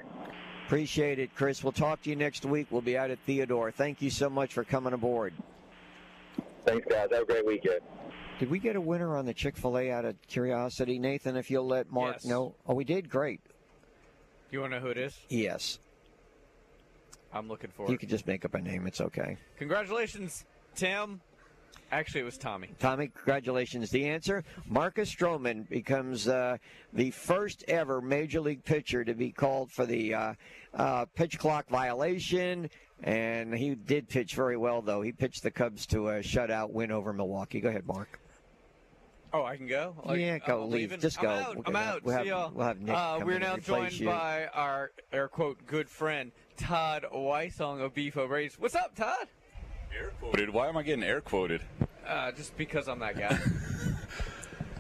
Appreciate 0.66 1.18
it, 1.20 1.34
Chris. 1.34 1.62
We'll 1.62 1.72
talk 1.72 2.02
to 2.02 2.10
you 2.10 2.16
next 2.16 2.44
week. 2.44 2.66
We'll 2.70 2.82
be 2.82 2.98
out 2.98 3.10
at 3.10 3.18
Theodore. 3.20 3.70
Thank 3.70 4.02
you 4.02 4.10
so 4.10 4.28
much 4.28 4.52
for 4.52 4.64
coming 4.64 4.92
aboard. 4.94 5.32
Thanks, 6.66 6.84
guys. 6.90 7.08
Have 7.12 7.22
a 7.22 7.26
great 7.26 7.46
weekend. 7.46 7.80
Did 8.40 8.50
we 8.50 8.58
get 8.58 8.74
a 8.76 8.80
winner 8.80 9.16
on 9.16 9.24
the 9.26 9.32
Chick 9.32 9.56
fil 9.56 9.78
A 9.78 9.90
out 9.92 10.04
of 10.04 10.16
curiosity? 10.26 10.98
Nathan, 10.98 11.36
if 11.36 11.50
you'll 11.50 11.66
let 11.66 11.90
Mark 11.90 12.16
Yes. 12.16 12.24
know. 12.24 12.54
Oh, 12.66 12.74
we 12.74 12.84
did? 12.84 13.08
Great. 13.08 13.40
You 14.50 14.60
want 14.60 14.72
to 14.72 14.78
know 14.78 14.84
who 14.84 14.90
it 14.90 14.98
is? 14.98 15.18
Yes. 15.28 15.78
I'm 17.32 17.48
looking 17.48 17.70
for 17.70 17.88
You 17.88 17.94
it. 17.94 18.00
could 18.00 18.08
just 18.08 18.26
make 18.26 18.44
up 18.44 18.54
a 18.54 18.60
name. 18.60 18.86
It's 18.86 19.00
okay. 19.00 19.36
Congratulations, 19.58 20.44
Tim. 20.74 21.20
Actually, 21.92 22.22
it 22.22 22.24
was 22.24 22.38
Tommy. 22.38 22.70
Tommy, 22.80 23.08
congratulations. 23.14 23.90
The 23.90 24.06
answer 24.08 24.42
Marcus 24.68 25.14
Stroman 25.14 25.68
becomes 25.68 26.26
uh, 26.26 26.56
the 26.92 27.10
first 27.12 27.64
ever 27.68 28.00
Major 28.00 28.40
League 28.40 28.64
pitcher 28.64 29.04
to 29.04 29.14
be 29.14 29.30
called 29.30 29.70
for 29.70 29.86
the 29.86 30.14
uh, 30.14 30.34
uh, 30.74 31.04
pitch 31.14 31.38
clock 31.38 31.68
violation. 31.68 32.70
And 33.04 33.54
he 33.54 33.74
did 33.74 34.08
pitch 34.08 34.34
very 34.34 34.56
well, 34.56 34.80
though. 34.82 35.02
He 35.02 35.12
pitched 35.12 35.42
the 35.42 35.50
Cubs 35.50 35.86
to 35.88 36.08
a 36.08 36.20
shutout 36.20 36.70
win 36.70 36.90
over 36.90 37.12
Milwaukee. 37.12 37.60
Go 37.60 37.68
ahead, 37.68 37.86
Mark. 37.86 38.18
Oh, 39.32 39.44
I 39.44 39.56
can 39.56 39.66
go. 39.66 39.94
Yeah, 40.14 40.38
go, 40.38 40.62
I'm 40.64 40.70
leave. 40.70 40.82
leaving? 40.82 41.00
Just 41.00 41.18
I'm 41.18 41.24
go. 41.24 41.30
out. 41.30 41.56
We're 41.56 41.62
I'm 41.66 41.72
gonna- 41.72 41.78
out. 41.86 42.02
we'll 42.04 42.14
have- 42.14 42.22
See 42.24 42.28
y'all. 42.30 42.52
We'll 42.54 42.66
have 42.66 42.80
Nick 42.80 42.94
uh, 42.96 43.20
we're 43.24 43.38
now 43.38 43.56
joined 43.56 43.92
you. 43.98 44.06
by 44.06 44.46
our 44.54 44.92
air 45.12 45.28
quote 45.28 45.66
good 45.66 45.88
friend 45.90 46.32
Todd 46.56 47.04
Weissong 47.12 47.80
of 47.82 47.92
Beef 47.92 48.16
O'Brady's. 48.16 48.58
What's 48.58 48.74
up, 48.74 48.94
Todd? 48.94 49.26
Air 49.98 50.12
quoted. 50.20 50.50
Why 50.50 50.68
am 50.68 50.76
I 50.76 50.82
getting 50.82 51.04
air 51.04 51.20
quoted? 51.20 51.60
Uh, 52.06 52.30
just 52.32 52.56
because 52.56 52.88
I'm 52.88 53.00
that 53.00 53.18
guy. 53.18 53.38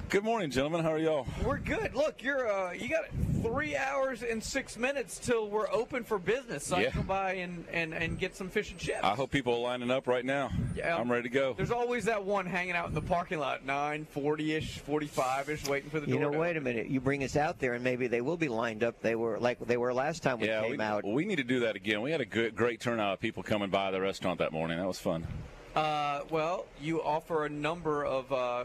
Good 0.08 0.22
morning, 0.22 0.50
gentlemen. 0.52 0.82
How 0.84 0.92
are 0.92 0.98
y'all? 0.98 1.26
we're 1.44 1.58
good. 1.58 1.94
Look, 1.94 2.22
you're 2.22 2.48
uh, 2.48 2.72
you 2.72 2.88
got 2.88 3.04
three 3.42 3.76
hours 3.76 4.22
and 4.22 4.42
six 4.42 4.76
minutes 4.78 5.18
till 5.18 5.48
we're 5.48 5.68
open 5.70 6.04
for 6.04 6.18
business. 6.18 6.64
So 6.64 6.76
I 6.76 6.80
Yeah. 6.82 6.90
can 6.90 6.98
come 6.98 7.06
by 7.06 7.32
and, 7.34 7.64
and, 7.72 7.92
and 7.92 8.16
get 8.18 8.36
some 8.36 8.48
fish 8.48 8.70
and 8.70 8.78
chips. 8.78 9.00
I 9.02 9.14
hope 9.16 9.32
people 9.32 9.54
are 9.54 9.58
lining 9.60 9.90
up 9.90 10.06
right 10.06 10.24
now. 10.24 10.50
Yeah. 10.76 10.96
I'm 10.96 11.10
ready 11.10 11.24
to 11.24 11.28
go. 11.28 11.54
There's 11.54 11.72
always 11.72 12.04
that 12.04 12.24
one 12.24 12.46
hanging 12.46 12.74
out 12.76 12.88
in 12.88 12.94
the 12.94 13.00
parking 13.02 13.40
lot, 13.40 13.66
9:40ish, 13.66 14.80
45ish, 14.82 15.68
waiting 15.68 15.90
for 15.90 15.98
the 15.98 16.06
You 16.06 16.14
door. 16.14 16.22
know, 16.22 16.32
to 16.32 16.38
wait 16.38 16.56
a 16.56 16.60
minute. 16.60 16.86
You 16.86 17.00
bring 17.00 17.24
us 17.24 17.34
out 17.36 17.58
there, 17.58 17.74
and 17.74 17.82
maybe 17.82 18.06
they 18.06 18.20
will 18.20 18.36
be 18.36 18.48
lined 18.48 18.84
up. 18.84 19.00
They 19.02 19.16
were 19.16 19.38
like 19.40 19.58
they 19.66 19.76
were 19.76 19.92
last 19.92 20.22
time 20.22 20.38
we 20.38 20.46
yeah, 20.46 20.62
came 20.62 20.70
we, 20.78 20.80
out. 20.84 21.04
we 21.04 21.24
need 21.24 21.36
to 21.36 21.44
do 21.44 21.60
that 21.60 21.74
again. 21.74 22.00
We 22.00 22.12
had 22.12 22.20
a 22.20 22.24
good, 22.26 22.54
great 22.54 22.80
turnout 22.80 23.14
of 23.14 23.20
people 23.20 23.42
coming 23.42 23.70
by 23.70 23.90
the 23.90 24.00
restaurant 24.00 24.38
that 24.38 24.52
morning. 24.52 24.78
That 24.78 24.86
was 24.86 25.00
fun. 25.00 25.26
Uh, 25.74 26.20
well, 26.30 26.64
you 26.80 27.02
offer 27.02 27.44
a 27.44 27.50
number 27.50 28.04
of 28.04 28.32
uh, 28.32 28.64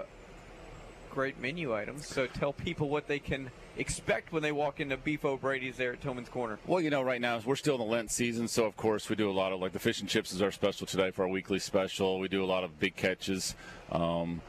great 1.12 1.40
menu 1.40 1.76
items, 1.76 2.08
so 2.08 2.26
tell 2.26 2.54
people 2.54 2.90
what 2.90 3.08
they 3.08 3.20
can 3.20 3.52
expect 3.78 4.32
when 4.32 4.42
they 4.42 4.52
walk 4.52 4.80
into 4.80 4.98
Beef 4.98 5.26
O'Brady's 5.26 5.76
there 5.76 5.94
at 5.94 6.02
Tillman's 6.02 6.30
Corner. 6.30 6.58
Well, 6.66 6.82
you 6.82 6.90
know, 6.90 7.02
right 7.02 7.22
now 7.22 7.40
we're 7.46 7.56
still 7.56 7.76
in 7.76 7.82
the 7.82 7.88
Lent 7.88 8.10
season, 8.12 8.48
so 8.48 8.66
of 8.66 8.78
course 8.78 9.10
we 9.10 9.16
do 9.16 9.30
a 9.30 9.34
lot 9.34 9.52
of 9.52 9.60
like 9.60 9.74
the 9.74 9.80
fish 9.80 10.00
and 10.00 10.10
chips 10.10 10.32
is 10.32 10.42
our 10.42 10.52
special 10.52 10.88
today 10.88 11.12
for 11.12 11.24
our 11.24 11.30
weekly 11.30 11.60
special. 11.60 12.20
We 12.20 12.28
do 12.28 12.44
a 12.44 12.46
lot 12.46 12.64
of 12.64 12.80
big 12.80 12.96
catches. 12.96 13.56
Um, 13.92 14.42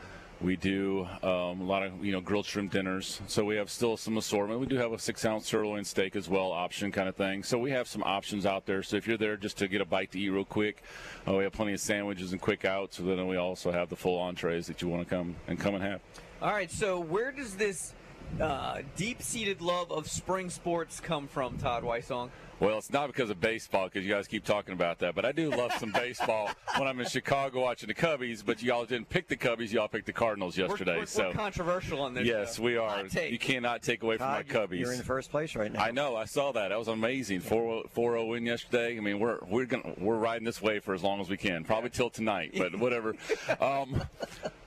we 0.42 0.56
do 0.56 1.06
um, 1.22 1.60
a 1.60 1.64
lot 1.64 1.82
of 1.82 2.04
you 2.04 2.12
know 2.12 2.20
grilled 2.20 2.46
shrimp 2.46 2.72
dinners. 2.72 3.20
So 3.26 3.44
we 3.44 3.56
have 3.56 3.70
still 3.70 3.96
some 3.96 4.16
assortment. 4.16 4.60
We 4.60 4.66
do 4.66 4.76
have 4.76 4.92
a 4.92 4.98
six 4.98 5.24
ounce 5.24 5.48
sirloin 5.48 5.84
steak 5.84 6.16
as 6.16 6.28
well, 6.28 6.52
option 6.52 6.90
kind 6.90 7.08
of 7.08 7.16
thing. 7.16 7.42
So 7.42 7.58
we 7.58 7.70
have 7.70 7.88
some 7.88 8.02
options 8.02 8.46
out 8.46 8.66
there. 8.66 8.82
So 8.82 8.96
if 8.96 9.06
you're 9.06 9.16
there 9.16 9.36
just 9.36 9.58
to 9.58 9.68
get 9.68 9.80
a 9.80 9.84
bite 9.84 10.12
to 10.12 10.20
eat 10.20 10.30
real 10.30 10.44
quick, 10.44 10.82
uh, 11.28 11.34
we 11.34 11.44
have 11.44 11.52
plenty 11.52 11.74
of 11.74 11.80
sandwiches 11.80 12.32
and 12.32 12.40
quick 12.40 12.64
outs. 12.64 12.96
So 12.96 13.04
then 13.04 13.26
we 13.26 13.36
also 13.36 13.70
have 13.70 13.88
the 13.88 13.96
full 13.96 14.18
entrees 14.18 14.66
that 14.66 14.82
you 14.82 14.88
want 14.88 15.08
to 15.08 15.14
come 15.14 15.36
and 15.46 15.58
come 15.58 15.74
and 15.74 15.82
have. 15.84 16.00
All 16.42 16.50
right, 16.50 16.72
so 16.72 16.98
where 16.98 17.30
does 17.30 17.54
this 17.54 17.94
uh, 18.40 18.78
deep-seated 18.96 19.62
love 19.62 19.92
of 19.92 20.08
spring 20.08 20.50
sports 20.50 20.98
come 20.98 21.28
from, 21.28 21.56
Todd 21.56 21.84
Weissong? 21.84 22.30
Well, 22.62 22.78
it's 22.78 22.92
not 22.92 23.08
because 23.08 23.28
of 23.28 23.40
baseball, 23.40 23.86
because 23.86 24.06
you 24.06 24.12
guys 24.12 24.28
keep 24.28 24.44
talking 24.44 24.72
about 24.72 25.00
that. 25.00 25.16
But 25.16 25.24
I 25.24 25.32
do 25.32 25.50
love 25.50 25.72
some 25.80 25.90
baseball 25.90 26.48
when 26.78 26.86
I'm 26.86 27.00
in 27.00 27.08
Chicago 27.08 27.60
watching 27.62 27.88
the 27.88 27.94
Cubbies. 27.94 28.44
But 28.44 28.62
y'all 28.62 28.84
didn't 28.84 29.08
pick 29.08 29.26
the 29.26 29.36
Cubbies; 29.36 29.72
y'all 29.72 29.88
picked 29.88 30.06
the 30.06 30.12
Cardinals 30.12 30.56
yesterday. 30.56 30.92
We're, 30.92 31.00
we're, 31.00 31.06
so 31.06 31.26
we're 31.26 31.34
controversial 31.34 32.00
on 32.00 32.14
this. 32.14 32.24
yes, 32.24 32.56
show. 32.58 32.62
we 32.62 32.76
are. 32.76 33.04
You 33.04 33.38
cannot 33.40 33.82
take 33.82 34.04
away 34.04 34.16
from 34.16 34.28
my 34.28 34.44
Cubbies. 34.44 34.78
You're 34.78 34.92
in 34.92 35.02
first 35.02 35.32
place 35.32 35.56
right 35.56 35.72
now. 35.72 35.82
I 35.82 35.90
know. 35.90 36.14
I 36.14 36.24
saw 36.24 36.52
that. 36.52 36.68
That 36.68 36.78
was 36.78 36.86
amazing. 36.86 37.40
4-0 37.40 38.28
win 38.28 38.46
yesterday. 38.46 38.96
I 38.96 39.00
mean, 39.00 39.18
we're 39.18 39.38
we're 39.44 39.66
gonna 39.66 39.94
we're 39.98 40.18
riding 40.18 40.44
this 40.44 40.62
wave 40.62 40.84
for 40.84 40.94
as 40.94 41.02
long 41.02 41.20
as 41.20 41.28
we 41.28 41.36
can. 41.36 41.64
Probably 41.64 41.90
till 41.90 42.10
tonight, 42.10 42.52
but 42.56 42.76
whatever. 42.78 43.16
um, 43.60 44.04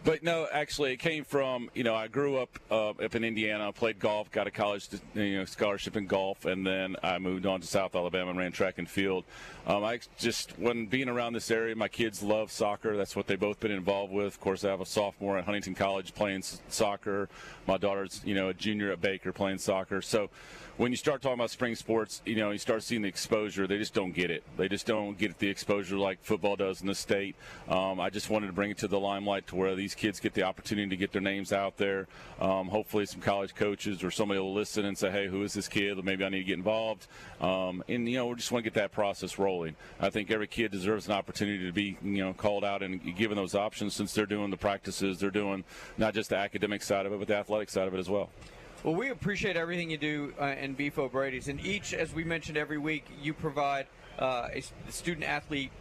but 0.03 0.21
no, 0.21 0.47
actually, 0.51 0.93
it 0.93 0.97
came 0.97 1.23
from 1.23 1.69
you 1.73 1.83
know 1.83 1.95
I 1.95 2.07
grew 2.07 2.37
up 2.37 2.59
uh, 2.69 2.89
up 2.89 3.15
in 3.15 3.23
Indiana. 3.23 3.71
Played 3.71 3.99
golf, 3.99 4.29
got 4.31 4.47
a 4.47 4.51
college 4.51 4.87
you 5.13 5.39
know 5.39 5.45
scholarship 5.45 5.95
in 5.95 6.05
golf, 6.05 6.45
and 6.45 6.65
then 6.65 6.95
I 7.01 7.17
moved 7.19 7.45
on 7.45 7.61
to 7.61 7.67
South 7.67 7.84
Alabama 7.93 8.29
and 8.29 8.39
ran 8.39 8.53
track 8.53 8.77
and 8.77 8.89
field. 8.89 9.25
Um, 9.67 9.83
I 9.83 9.99
just 10.17 10.57
when 10.57 10.85
being 10.85 11.09
around 11.09 11.33
this 11.33 11.51
area, 11.51 11.75
my 11.75 11.89
kids 11.89 12.23
love 12.23 12.51
soccer. 12.51 12.95
That's 12.95 13.17
what 13.17 13.27
they've 13.27 13.37
both 13.37 13.59
been 13.59 13.71
involved 13.71 14.13
with. 14.13 14.27
Of 14.27 14.39
course, 14.39 14.63
I 14.63 14.69
have 14.69 14.79
a 14.79 14.85
sophomore 14.85 15.37
at 15.37 15.43
Huntington 15.43 15.75
College 15.75 16.13
playing 16.15 16.43
soccer. 16.69 17.27
My 17.67 17.77
daughter's 17.77 18.21
you 18.23 18.33
know 18.33 18.47
a 18.47 18.53
junior 18.53 18.91
at 18.93 19.01
Baker 19.01 19.33
playing 19.33 19.57
soccer. 19.57 20.01
So 20.01 20.29
when 20.77 20.91
you 20.91 20.97
start 20.97 21.21
talking 21.21 21.35
about 21.39 21.49
spring 21.51 21.73
sports, 21.73 22.21
you 22.25 22.35
know, 22.35 22.51
you 22.51 22.57
start 22.57 22.83
seeing 22.83 23.01
the 23.01 23.07
exposure. 23.07 23.65
They 23.65 23.77
just 23.77 23.93
don't 23.93 24.11
get 24.11 24.29
it. 24.29 24.43
They 24.57 24.67
just 24.67 24.85
don't 24.85 25.17
get 25.17 25.39
the 25.39 25.47
exposure 25.47 25.95
like 25.95 26.21
football 26.21 26.57
does 26.57 26.81
in 26.81 26.87
the 26.87 26.95
state. 26.95 27.35
Um, 27.69 27.99
I 27.99 28.09
just 28.09 28.29
wanted 28.29 28.47
to 28.47 28.53
bring 28.53 28.71
it 28.71 28.77
to 28.79 28.89
the 28.89 28.99
limelight 28.99 29.47
to 29.47 29.55
where 29.55 29.75
these 29.75 29.95
kids 29.95 30.19
get 30.19 30.33
the 30.33 30.43
opportunity 30.43 30.89
to 30.89 30.97
get 30.97 31.13
their 31.13 31.21
names 31.21 31.53
out 31.53 31.77
there. 31.77 32.07
Um, 32.41 32.67
hopefully, 32.67 33.05
some 33.05 33.21
college 33.21 33.55
coaches 33.55 34.03
or 34.03 34.11
somebody 34.11 34.39
will 34.39 34.53
listen 34.53 34.83
and 34.85 34.97
say, 34.97 35.11
"Hey, 35.11 35.27
who 35.27 35.43
is 35.43 35.53
this 35.53 35.69
kid? 35.69 36.03
Maybe 36.03 36.25
I 36.25 36.29
need 36.29 36.39
to 36.39 36.43
get 36.43 36.57
involved." 36.57 37.07
Um, 37.39 37.81
and 37.87 38.09
you 38.09 38.17
know, 38.17 38.27
we 38.27 38.35
just 38.35 38.51
want 38.51 38.65
to 38.65 38.69
get 38.69 38.75
that 38.75 38.91
process 38.91 39.39
rolling. 39.39 39.75
I 40.01 40.09
think 40.09 40.29
every 40.29 40.47
kid 40.47 40.71
deserves 40.71 41.07
an 41.07 41.13
opportunity 41.13 41.65
to 41.65 41.71
be, 41.71 41.97
you 42.03 42.23
know, 42.23 42.33
called 42.33 42.65
out 42.65 42.83
and 42.83 43.15
given 43.15 43.37
those 43.37 43.55
options 43.55 43.93
since 43.93 44.13
they're 44.13 44.25
doing 44.25 44.51
the 44.51 44.57
practices. 44.57 45.19
They're 45.19 45.31
doing 45.31 45.63
not 45.97 46.13
just 46.13 46.31
the 46.31 46.37
academic 46.37 46.83
side 46.83 47.05
of 47.05 47.13
it, 47.13 47.19
but 47.19 47.29
the 47.29 47.35
athletic 47.35 47.69
side 47.69 47.87
of 47.87 47.93
it 47.93 47.99
as 47.99 48.09
well. 48.09 48.29
Well, 48.85 48.93
we 48.93 49.09
appreciate 49.09 49.57
everything 49.57 49.89
you 49.89 49.97
do 49.97 50.35
uh, 50.39 50.45
in 50.45 50.75
Beef 50.75 50.99
O'Brady's. 50.99 51.47
And 51.47 51.59
each, 51.65 51.91
as 51.91 52.13
we 52.13 52.23
mentioned 52.23 52.55
every 52.55 52.77
week, 52.77 53.03
you 53.19 53.33
provide 53.33 53.87
uh, 54.19 54.49
a 54.53 54.91
student 54.91 55.25
athlete 55.25 55.71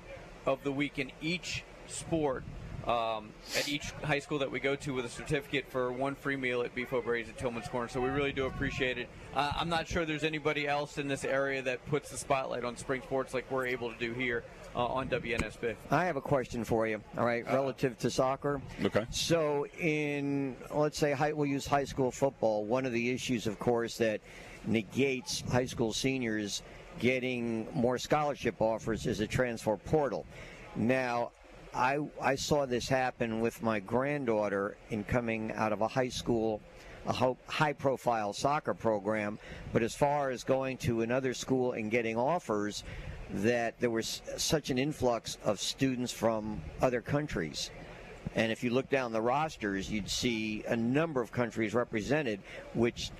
of 0.47 0.65
the 0.65 0.73
week 0.73 0.99
in 0.99 1.13
each 1.21 1.65
sport 1.87 2.45
um, 2.87 3.29
at 3.59 3.69
each 3.69 3.91
high 4.05 4.21
school 4.21 4.39
that 4.39 4.51
we 4.51 4.59
go 4.59 4.75
to 4.77 4.95
with 4.95 5.05
a 5.05 5.11
certificate 5.11 5.67
for 5.69 5.93
one 5.93 6.15
free 6.15 6.37
meal 6.37 6.63
at 6.63 6.75
Beef 6.75 6.95
O'Brady's 6.95 7.29
at 7.29 7.37
Tillman's 7.37 7.69
Corner. 7.69 7.89
So 7.89 8.01
we 8.01 8.09
really 8.09 8.33
do 8.33 8.47
appreciate 8.47 8.97
it. 8.97 9.11
Uh, 9.35 9.53
I'm 9.55 9.69
not 9.69 9.87
sure 9.87 10.07
there's 10.07 10.25
anybody 10.25 10.67
else 10.67 10.97
in 10.97 11.07
this 11.07 11.27
area 11.27 11.61
that 11.61 11.85
puts 11.85 12.11
the 12.11 12.17
spotlight 12.17 12.65
on 12.65 12.75
spring 12.79 13.03
sports 13.03 13.35
like 13.35 13.51
we're 13.51 13.67
able 13.67 13.93
to 13.93 13.99
do 13.99 14.15
here 14.15 14.45
uh, 14.75 14.87
on 14.87 15.09
WNSP. 15.09 15.77
I 15.91 16.05
have 16.05 16.16
a 16.16 16.20
question 16.20 16.64
for 16.64 16.87
you. 16.87 17.01
All 17.16 17.25
right, 17.25 17.45
relative 17.47 17.99
to 17.99 18.11
soccer. 18.11 18.61
Okay. 18.85 19.07
So, 19.11 19.66
in 19.79 20.57
let's 20.70 20.99
say 20.99 21.12
high, 21.12 21.33
we'll 21.33 21.47
use 21.47 21.66
high 21.66 21.85
school 21.85 22.11
football. 22.11 22.64
One 22.64 22.87
of 22.87 22.93
the 22.93 23.11
issues, 23.11 23.47
of 23.47 23.59
course, 23.59 23.97
that 23.99 24.20
negates 24.66 25.43
high 25.51 25.66
school 25.66 25.93
seniors 25.93 26.62
getting 26.99 27.66
more 27.75 27.99
scholarship 27.99 28.61
offers 28.61 29.07
is 29.07 29.20
a 29.20 29.27
transfer 29.27 29.77
portal. 29.77 30.27
Now, 30.77 31.31
I 31.75 31.99
I 32.20 32.35
saw 32.37 32.66
this 32.66 32.89
happen 32.89 33.41
with 33.41 33.62
my 33.62 33.81
granddaughter 33.81 34.77
in 34.91 35.05
coming 35.05 35.53
out 35.53 35.72
of 35.72 35.81
a 35.81 35.89
high 35.89 36.09
school. 36.09 36.61
A 37.07 37.35
high-profile 37.49 38.33
soccer 38.33 38.72
program, 38.72 39.39
but 39.75 39.83
as 39.83 39.95
far 39.95 40.31
as 40.31 40.43
going 40.43 40.79
to 40.79 41.03
another 41.03 41.35
school 41.35 41.72
and 41.72 41.91
getting 41.91 42.16
offers, 42.16 42.83
that 43.35 43.78
there 43.80 43.91
was 43.91 44.22
such 44.37 44.70
an 44.70 44.78
influx 44.78 45.39
of 45.45 45.61
students 45.61 46.12
from 46.12 46.61
other 46.80 47.01
countries. 47.01 47.70
And 48.37 48.51
if 48.51 48.64
you 48.64 48.70
look 48.70 48.89
down 48.89 49.12
the 49.12 49.20
rosters, 49.20 49.91
you'd 49.91 50.11
see 50.11 50.64
a 50.66 50.76
number 50.76 51.20
of 51.20 51.32
countries 51.32 51.74
represented, 51.74 52.41
which 52.74 53.11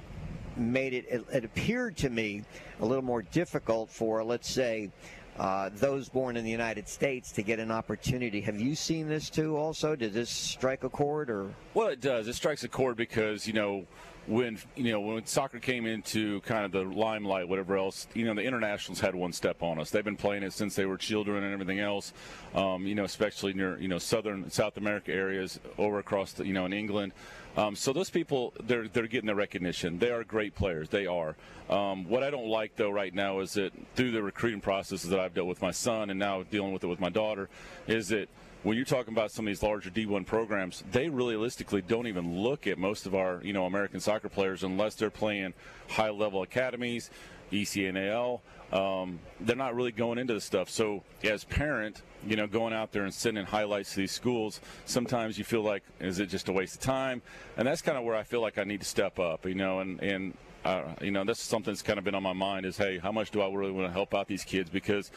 made 0.57 0.95
it, 0.95 1.05
it, 1.09 1.25
it 1.33 1.45
appeared 1.45 1.97
to 1.99 2.11
me, 2.11 2.43
a 2.81 2.87
little 2.87 3.05
more 3.05 3.23
difficult 3.23 3.91
for, 3.91 4.23
let's 4.23 4.49
say, 4.49 4.91
uh, 5.37 5.71
those 5.75 6.09
born 6.09 6.37
in 6.37 6.45
the 6.45 6.51
United 6.51 6.89
States 6.89 7.33
to 7.33 7.43
get 7.43 7.59
an 7.59 7.73
opportunity. 7.73 8.41
Have 8.41 8.61
you 8.61 8.77
seen 8.77 9.09
this 9.09 9.29
too 9.31 9.57
also? 9.57 9.97
Did 9.97 10.13
this 10.13 10.31
strike 10.31 10.85
a 10.85 10.89
chord 10.89 11.29
or? 11.29 11.53
Well, 11.75 11.89
it 11.89 12.01
does. 12.01 12.29
It 12.29 12.35
strikes 12.35 12.63
a 12.63 12.69
chord 12.69 12.97
because, 12.97 13.47
you 13.47 13.53
know, 13.53 13.85
when 14.27 14.59
you 14.75 14.93
know 14.93 15.01
when 15.01 15.27
soccer 15.27 15.59
came 15.59 15.87
into 15.87 16.41
kind 16.43 16.65
of 16.65 16.73
the 16.73 16.83
limelight, 16.83 17.49
whatever 17.49 17.77
else, 17.77 18.07
you 18.15 18.25
know, 18.25 18.35
the 18.35 18.43
internationals 18.43 19.01
had 19.01 19.15
one 19.15 19.33
step 19.33 19.63
on 19.63 19.79
us. 19.79 19.91
They've 19.91 20.05
been 20.05 20.17
playing 20.17 20.43
it 20.43 20.53
since 20.53 20.75
they 20.75 20.87
were 20.87 20.97
children 20.97 21.45
and 21.45 21.53
everything 21.53 21.81
else. 21.81 22.13
Um, 22.55 22.87
you 22.87 22.95
know, 22.95 23.05
especially 23.05 23.53
near 23.53 23.79
you 23.79 23.89
know 23.89 23.99
southern 23.99 24.51
South 24.51 24.77
America 24.77 25.13
areas, 25.13 25.61
over 25.79 25.99
across 25.99 26.33
the, 26.33 26.47
you 26.47 26.53
know 26.53 26.65
in 26.65 26.73
England. 26.73 27.13
Um, 27.57 27.77
so 27.77 27.93
those 27.93 28.11
people, 28.11 28.53
they're 28.63 28.89
they're 28.89 29.07
getting 29.07 29.27
the 29.27 29.35
recognition. 29.35 29.99
They 29.99 30.11
are 30.11 30.25
great 30.25 30.55
players. 30.55 30.89
They 30.89 31.07
are. 31.07 31.37
Um, 31.71 32.09
what 32.09 32.23
I 32.23 32.31
don't 32.31 32.49
like 32.49 32.77
though 32.77 32.91
right 32.91 33.15
now 33.15 33.41
is 33.41 33.55
that 33.55 33.73
through 33.95 34.11
the 34.11 34.23
recruiting 34.23 34.61
processes 34.61 35.11
that 35.11 35.21
I've 35.21 35.35
dealt 35.35 35.49
with 35.49 35.63
my 35.63 35.71
son 35.71 36.11
and 36.11 36.19
now 36.19 36.43
dealing 36.43 36.73
with 36.73 36.83
it 36.83 36.89
with 36.89 37.01
my 37.01 37.11
daughter, 37.11 37.49
is 37.87 38.09
that 38.09 38.29
when 38.65 38.77
you're 38.77 38.87
talking 38.87 39.13
about 39.13 39.31
some 39.31 39.47
of 39.47 39.51
these 39.51 39.63
larger 39.63 39.91
D1 39.91 40.27
programs, 40.27 40.83
they 40.91 41.09
realistically 41.11 41.83
don't 41.83 42.07
even 42.07 42.41
look 42.41 42.67
at 42.67 42.79
most 42.79 43.05
of 43.07 43.15
our, 43.15 43.41
you 43.45 43.53
know, 43.53 43.67
American 43.67 44.01
soccer 44.01 44.31
players 44.31 44.65
unless 44.65 44.95
they're 44.95 45.11
playing 45.11 45.53
high-level 45.91 46.43
academies, 46.43 47.11
ECNL. 47.53 48.41
Um, 48.73 49.21
they're 49.39 49.55
not 49.55 49.75
really 49.75 49.93
going 49.93 50.19
into 50.19 50.33
the 50.33 50.41
stuff. 50.41 50.71
So, 50.71 51.05
as 51.23 51.45
parent, 51.45 52.03
you 52.27 52.37
know, 52.37 52.47
going 52.47 52.73
out 52.73 52.91
there 52.91 53.05
and 53.05 53.13
sending 53.13 53.45
highlights 53.45 53.91
to 53.91 53.97
these 53.97 54.13
schools, 54.13 54.63
sometimes 54.87 55.37
you 55.37 55.45
feel 55.45 55.63
like, 55.63 55.83
is 56.01 56.19
it 56.19 56.27
just 56.27 56.49
a 56.49 56.53
waste 56.53 56.77
of 56.77 56.81
time? 56.81 57.21
And 57.59 57.69
that's 57.69 57.83
kind 57.83 57.99
of 57.99 58.05
where 58.05 58.17
I 58.17 58.23
feel 58.23 58.41
like 58.41 58.57
I 58.57 58.65
need 58.65 58.81
to 58.81 58.87
step 58.87 59.19
up, 59.19 59.47
you 59.47 59.55
know, 59.55 59.81
and 59.81 60.03
and 60.03 60.35
uh, 60.65 60.85
you 61.03 61.11
know, 61.11 61.25
that's 61.25 61.43
something 61.43 61.73
that's 61.73 61.83
kind 61.83 61.99
of 61.99 62.05
been 62.05 62.15
on 62.15 62.23
my 62.23 62.33
mind 62.33 62.65
is, 62.65 62.79
hey, 62.79 62.99
how 62.99 63.13
much 63.13 63.31
do 63.31 63.43
I 63.43 63.53
really 63.53 63.71
want 63.71 63.87
to 63.87 63.93
help 63.93 64.15
out 64.15 64.27
these 64.27 64.45
kids 64.45 64.71
because 64.71 65.11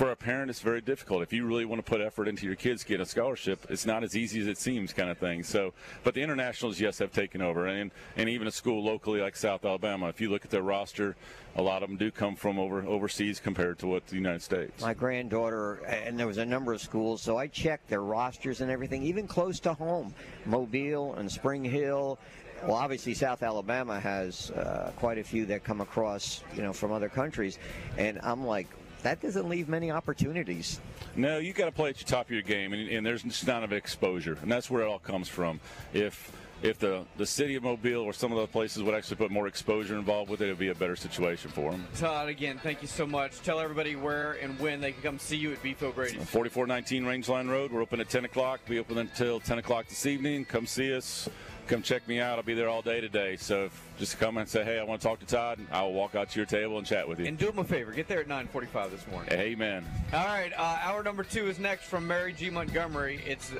for 0.00 0.12
a 0.12 0.16
parent, 0.16 0.48
it's 0.48 0.60
very 0.62 0.80
difficult. 0.80 1.22
If 1.22 1.30
you 1.30 1.44
really 1.44 1.66
want 1.66 1.84
to 1.84 1.90
put 1.90 2.00
effort 2.00 2.26
into 2.26 2.46
your 2.46 2.54
kids 2.54 2.84
getting 2.84 3.02
a 3.02 3.06
scholarship, 3.06 3.66
it's 3.68 3.84
not 3.84 4.02
as 4.02 4.16
easy 4.16 4.40
as 4.40 4.46
it 4.46 4.56
seems, 4.56 4.94
kind 4.94 5.10
of 5.10 5.18
thing. 5.18 5.42
So, 5.42 5.74
but 6.04 6.14
the 6.14 6.22
internationals, 6.22 6.80
yes, 6.80 7.00
have 7.00 7.12
taken 7.12 7.42
over, 7.42 7.66
and 7.66 7.90
and 8.16 8.26
even 8.26 8.46
a 8.46 8.50
school 8.50 8.82
locally 8.82 9.20
like 9.20 9.36
South 9.36 9.62
Alabama. 9.62 10.08
If 10.08 10.18
you 10.18 10.30
look 10.30 10.46
at 10.46 10.50
their 10.50 10.62
roster, 10.62 11.16
a 11.54 11.60
lot 11.60 11.82
of 11.82 11.90
them 11.90 11.98
do 11.98 12.10
come 12.10 12.34
from 12.34 12.58
over 12.58 12.82
overseas 12.86 13.40
compared 13.40 13.78
to 13.80 13.88
what 13.88 14.06
the 14.06 14.16
United 14.16 14.40
States. 14.40 14.80
My 14.80 14.94
granddaughter, 14.94 15.84
and 15.86 16.18
there 16.18 16.26
was 16.26 16.38
a 16.38 16.46
number 16.46 16.72
of 16.72 16.80
schools, 16.80 17.20
so 17.20 17.36
I 17.36 17.46
checked 17.46 17.90
their 17.90 18.00
rosters 18.00 18.62
and 18.62 18.70
everything, 18.70 19.02
even 19.02 19.26
close 19.26 19.60
to 19.60 19.74
home, 19.74 20.14
Mobile 20.46 21.12
and 21.16 21.30
Spring 21.30 21.62
Hill. 21.62 22.18
Well, 22.62 22.76
obviously, 22.76 23.12
South 23.12 23.42
Alabama 23.42 24.00
has 24.00 24.50
uh, 24.52 24.92
quite 24.96 25.18
a 25.18 25.24
few 25.24 25.44
that 25.46 25.62
come 25.62 25.82
across, 25.82 26.42
you 26.54 26.62
know, 26.62 26.72
from 26.72 26.90
other 26.90 27.10
countries, 27.10 27.58
and 27.98 28.18
I'm 28.22 28.46
like, 28.46 28.66
that 29.02 29.20
doesn't 29.20 29.48
leave 29.48 29.68
many 29.68 29.90
opportunities. 29.90 30.80
No, 31.16 31.38
you 31.38 31.52
got 31.52 31.66
to 31.66 31.72
play 31.72 31.90
at 31.90 31.96
the 31.96 32.04
top 32.04 32.26
of 32.26 32.32
your 32.32 32.42
game, 32.42 32.72
and, 32.72 32.88
and 32.88 33.04
there's 33.04 33.22
just 33.22 33.46
not 33.46 33.58
enough 33.58 33.72
exposure, 33.72 34.38
and 34.42 34.50
that's 34.50 34.70
where 34.70 34.82
it 34.82 34.86
all 34.86 34.98
comes 34.98 35.28
from. 35.28 35.60
If 35.92 36.32
if 36.62 36.78
the, 36.78 37.04
the 37.16 37.26
city 37.26 37.54
of 37.54 37.62
Mobile 37.62 38.02
or 38.02 38.12
some 38.12 38.32
of 38.32 38.38
the 38.38 38.46
places 38.46 38.82
would 38.82 38.94
actually 38.94 39.16
put 39.16 39.30
more 39.30 39.46
exposure 39.46 39.96
involved 39.96 40.30
with 40.30 40.42
it, 40.42 40.46
it 40.46 40.48
would 40.48 40.58
be 40.58 40.68
a 40.68 40.74
better 40.74 40.96
situation 40.96 41.50
for 41.50 41.70
them. 41.70 41.86
Todd, 41.96 42.28
again, 42.28 42.60
thank 42.62 42.82
you 42.82 42.88
so 42.88 43.06
much. 43.06 43.40
Tell 43.40 43.60
everybody 43.60 43.96
where 43.96 44.32
and 44.42 44.58
when 44.58 44.80
they 44.80 44.92
can 44.92 45.02
come 45.02 45.18
see 45.18 45.36
you 45.36 45.52
at 45.52 45.62
Beef 45.62 45.82
O'Brady. 45.82 46.18
4419 46.18 47.06
Rangeline 47.06 47.48
Road. 47.48 47.72
We're 47.72 47.80
open 47.82 48.00
at 48.00 48.10
10 48.10 48.26
o'clock. 48.26 48.60
Be 48.66 48.78
open 48.78 48.98
until 48.98 49.40
10 49.40 49.58
o'clock 49.58 49.88
this 49.88 50.04
evening. 50.06 50.44
Come 50.44 50.66
see 50.66 50.94
us 50.94 51.28
come 51.70 51.82
check 51.82 52.06
me 52.08 52.18
out. 52.18 52.36
I'll 52.36 52.42
be 52.42 52.54
there 52.54 52.68
all 52.68 52.82
day 52.82 53.00
today. 53.00 53.36
So 53.36 53.66
if, 53.66 53.82
just 53.96 54.18
come 54.18 54.36
and 54.38 54.48
say, 54.48 54.64
hey, 54.64 54.80
I 54.80 54.82
want 54.82 55.00
to 55.00 55.06
talk 55.06 55.20
to 55.20 55.26
Todd. 55.26 55.60
I 55.70 55.82
will 55.82 55.92
walk 55.92 56.16
out 56.16 56.28
to 56.30 56.38
your 56.38 56.46
table 56.46 56.78
and 56.78 56.86
chat 56.86 57.08
with 57.08 57.20
you. 57.20 57.26
And 57.26 57.38
do 57.38 57.48
him 57.48 57.60
a 57.60 57.64
favor. 57.64 57.92
Get 57.92 58.08
there 58.08 58.20
at 58.20 58.28
9:45 58.28 58.90
this 58.90 59.06
morning. 59.06 59.32
Amen. 59.32 59.86
All 60.12 60.26
right. 60.26 60.52
Uh, 60.52 60.78
hour 60.82 61.04
number 61.04 61.22
two 61.22 61.48
is 61.48 61.60
next 61.60 61.84
from 61.84 62.06
Mary 62.06 62.32
G. 62.32 62.50
Montgomery. 62.50 63.20
It's 63.24 63.52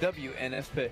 WNSP. 0.00 0.90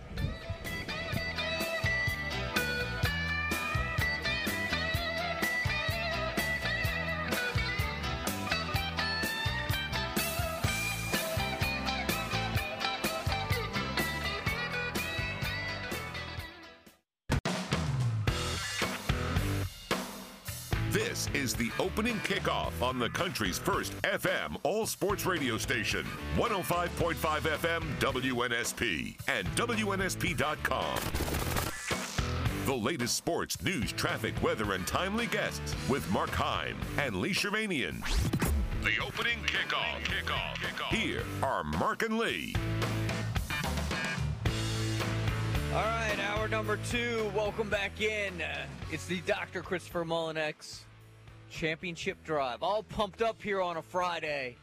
This 21.12 21.28
is 21.34 21.52
the 21.52 21.70
opening 21.78 22.16
kickoff 22.20 22.80
on 22.80 22.98
the 22.98 23.10
country's 23.10 23.58
first 23.58 23.92
FM 24.00 24.56
all 24.62 24.86
sports 24.86 25.26
radio 25.26 25.58
station, 25.58 26.06
105.5 26.36 27.14
FM 27.14 27.82
WNSP 27.98 29.18
and 29.28 29.46
WNSP.com. 29.48 30.96
The 32.64 32.74
latest 32.74 33.14
sports, 33.14 33.62
news, 33.62 33.92
traffic, 33.92 34.32
weather, 34.42 34.72
and 34.72 34.86
timely 34.86 35.26
guests 35.26 35.76
with 35.86 36.10
Mark 36.10 36.30
Heim 36.30 36.78
and 36.96 37.16
Lee 37.16 37.34
Shirvanian. 37.34 38.00
The 38.82 38.98
opening 39.06 39.36
kickoff. 39.44 40.02
Kickoff. 40.04 40.54
kickoff. 40.54 40.96
Here 40.96 41.24
are 41.42 41.62
Mark 41.62 42.04
and 42.04 42.16
Lee. 42.16 42.56
All 45.74 45.82
right, 45.82 46.16
hour 46.30 46.48
number 46.48 46.78
two. 46.88 47.30
Welcome 47.36 47.68
back 47.68 48.00
in. 48.00 48.32
It's 48.90 49.04
the 49.04 49.20
Dr. 49.26 49.60
Christopher 49.60 50.06
Mullinex 50.06 50.84
Championship 51.52 52.16
Drive. 52.24 52.62
All 52.62 52.82
pumped 52.82 53.22
up 53.22 53.40
here 53.40 53.60
on 53.60 53.76
a 53.76 53.82
Friday 53.82 54.56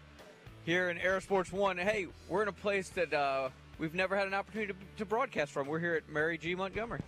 here 0.65 0.89
in 0.89 0.97
Air 0.97 1.21
Sports 1.21 1.53
One. 1.53 1.77
Hey, 1.77 2.07
we're 2.27 2.41
in 2.41 2.47
a 2.47 2.53
place 2.53 2.89
that 2.89 3.13
uh, 3.13 3.49
we've 3.77 3.93
never 3.93 4.17
had 4.17 4.27
an 4.27 4.33
opportunity 4.33 4.73
to, 4.73 4.79
to 4.97 5.05
broadcast 5.05 5.51
from. 5.51 5.67
We're 5.67 5.79
here 5.79 5.95
at 5.95 6.09
Mary 6.09 6.37
G. 6.37 6.55
Montgomery. 6.55 6.99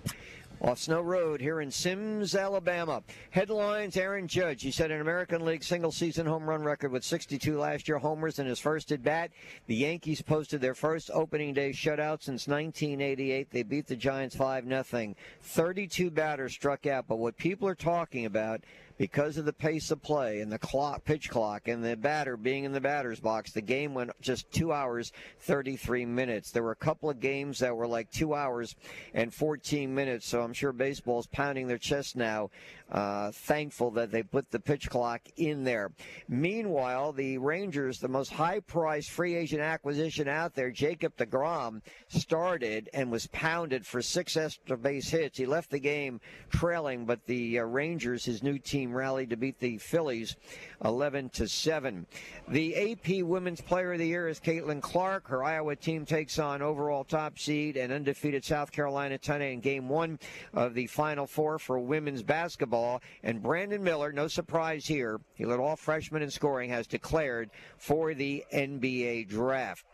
Off 0.63 0.77
Snow 0.77 1.01
Road 1.01 1.41
here 1.41 1.59
in 1.59 1.71
Semmes, 1.71 2.36
Alabama. 2.36 3.01
Headlines 3.32 3.97
Aaron 3.97 4.27
Judge. 4.27 4.61
He 4.61 4.69
set 4.69 4.91
an 4.91 5.01
American 5.01 5.43
League 5.43 5.63
single 5.63 5.91
season 5.91 6.27
home 6.27 6.47
run 6.47 6.61
record 6.61 6.91
with 6.91 7.03
62 7.03 7.57
last 7.57 7.88
year 7.88 7.97
homers 7.97 8.38
in 8.38 8.45
his 8.45 8.59
first 8.59 8.91
at 8.91 9.01
bat. 9.01 9.32
The 9.65 9.75
Yankees 9.75 10.21
posted 10.21 10.61
their 10.61 10.75
first 10.75 11.09
opening 11.11 11.55
day 11.55 11.71
shutout 11.71 12.21
since 12.21 12.47
1988. 12.47 13.49
They 13.49 13.63
beat 13.63 13.88
the 13.88 13.95
Giants 13.95 14.36
5 14.36 14.67
0. 14.86 15.15
32 15.41 16.11
batters 16.11 16.53
struck 16.53 16.86
out, 16.86 17.07
but 17.07 17.17
what 17.17 17.38
people 17.38 17.67
are 17.67 17.73
talking 17.73 18.27
about 18.27 18.61
because 18.98 19.38
of 19.38 19.46
the 19.46 19.54
pace 19.54 19.92
of 19.92 20.02
play 20.02 20.42
and 20.42 20.52
the 20.52 20.60
clock, 20.60 21.04
pitch 21.04 21.30
clock, 21.30 21.68
and 21.68 21.84
the 21.84 21.96
batter 21.96 22.38
being 22.38 22.64
in 22.64 22.72
the 22.72 22.82
batter's 22.82 23.20
box, 23.20 23.52
the 23.52 23.62
game 23.62 23.94
went 23.94 24.12
just 24.22 24.52
two 24.52 24.72
hours, 24.72 25.12
33 25.39 26.06
minutes. 26.06 26.52
There 26.52 26.64
were 26.64 26.72
a 26.72 26.76
couple 26.76 27.10
of 27.10 27.20
games 27.20 27.60
that 27.60 27.76
were 27.76 27.88
like 27.88 28.12
two 28.12 28.34
hours 28.34 28.76
and 29.14 29.34
14 29.34 29.94
minutes, 29.94 30.28
so 30.28 30.42
I'm 30.42 30.54
sure 30.54 30.72
baseball's 30.72 31.28
pounding 31.28 31.68
their 31.68 31.78
chest 31.78 32.16
now, 32.16 32.50
uh, 32.92 33.32
thankful 33.32 33.92
that 33.92 34.12
they 34.12 34.24
put 34.24 34.52
the 34.52 34.60
pitch 34.60 34.89
clock 34.89 35.22
in 35.38 35.64
there. 35.64 35.92
Meanwhile, 36.28 37.14
the 37.14 37.38
Rangers, 37.38 38.00
the 38.00 38.08
most 38.08 38.32
high 38.34 38.60
priced 38.60 39.12
free 39.12 39.36
agent 39.36 39.62
acquisition 39.62 40.28
out 40.28 40.54
there, 40.54 40.72
Jacob 40.72 41.16
DeGrom, 41.18 41.82
started 42.10 42.89
and 42.94 43.12
was 43.12 43.28
pounded 43.28 43.86
for 43.86 44.02
six 44.02 44.36
extra 44.36 44.78
base 44.78 45.10
hits. 45.10 45.38
He 45.38 45.46
left 45.46 45.70
the 45.70 45.80
game 45.80 46.20
trailing, 46.50 47.06
but 47.06 47.26
the 47.26 47.60
uh, 47.60 47.64
Rangers, 47.64 48.26
his 48.26 48.44
new 48.44 48.60
team, 48.60 48.94
rallied 48.94 49.30
to 49.30 49.38
beat 49.38 49.60
the 49.60 49.78
Phillies 49.78 50.36
11 50.84 51.29
to 51.29 51.47
7. 51.47 52.05
The 52.47 52.91
AP 52.91 53.23
Women's 53.23 53.61
Player 53.61 53.93
of 53.93 53.99
the 53.99 54.07
Year 54.07 54.27
is 54.27 54.39
Caitlin 54.39 54.82
Clark. 54.82 55.27
Her 55.27 55.43
Iowa 55.43 55.75
team 55.75 56.05
takes 56.05 56.39
on 56.39 56.61
overall 56.61 57.03
top 57.03 57.38
seed 57.38 57.77
and 57.77 57.93
undefeated 57.93 58.43
South 58.43 58.71
Carolina 58.71 59.17
tonight 59.17 59.51
in 59.51 59.59
game 59.59 59.88
one 59.88 60.19
of 60.53 60.73
the 60.73 60.88
Final 60.88 61.27
Four 61.27 61.59
for 61.59 61.79
women's 61.79 62.23
basketball. 62.23 63.01
And 63.23 63.41
Brandon 63.41 63.84
Miller, 63.84 64.11
no 64.11 64.27
surprise 64.27 64.86
here, 64.86 65.19
he 65.36 65.45
led 65.45 65.59
all 65.59 65.75
freshmen 65.75 66.21
in 66.21 66.32
scoring, 66.32 66.69
has 66.69 66.88
declared 66.88 67.51
for 67.77 68.13
the 68.13 68.43
NBA 68.53 69.27
draft. 69.29 69.86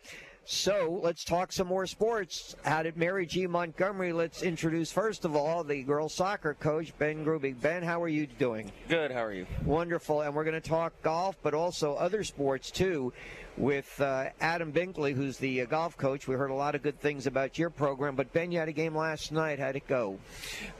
So 0.49 1.01
let's 1.03 1.25
talk 1.25 1.51
some 1.51 1.67
more 1.67 1.85
sports. 1.85 2.55
How 2.63 2.81
did 2.81 2.95
Mary 2.95 3.25
G. 3.25 3.47
Montgomery, 3.47 4.13
let's 4.13 4.43
introduce 4.43 4.93
first 4.93 5.25
of 5.25 5.35
all 5.35 5.61
the 5.61 5.83
girls 5.83 6.13
soccer 6.13 6.53
coach 6.53 6.97
Ben 6.97 7.25
Grubig. 7.25 7.59
Ben, 7.59 7.83
how 7.83 8.01
are 8.01 8.07
you 8.07 8.27
doing? 8.27 8.71
Good. 8.87 9.11
How 9.11 9.25
are 9.25 9.33
you? 9.33 9.45
Wonderful. 9.65 10.21
And 10.21 10.33
we're 10.33 10.45
going 10.45 10.53
to 10.53 10.61
talk 10.61 10.93
golf, 11.01 11.35
but 11.43 11.53
also 11.53 11.95
other 11.95 12.23
sports 12.23 12.71
too, 12.71 13.11
with 13.57 13.99
uh, 13.99 14.29
Adam 14.39 14.71
Binkley, 14.71 15.13
who's 15.13 15.37
the 15.37 15.63
uh, 15.63 15.65
golf 15.65 15.97
coach. 15.97 16.29
We 16.29 16.35
heard 16.35 16.49
a 16.51 16.55
lot 16.55 16.75
of 16.75 16.81
good 16.81 17.01
things 17.01 17.27
about 17.27 17.59
your 17.59 17.69
program. 17.69 18.15
But 18.15 18.31
Ben, 18.31 18.49
you 18.49 18.59
had 18.59 18.69
a 18.69 18.73
game 18.73 18.95
last 18.95 19.33
night. 19.33 19.59
How'd 19.59 19.75
it 19.75 19.85
go? 19.85 20.17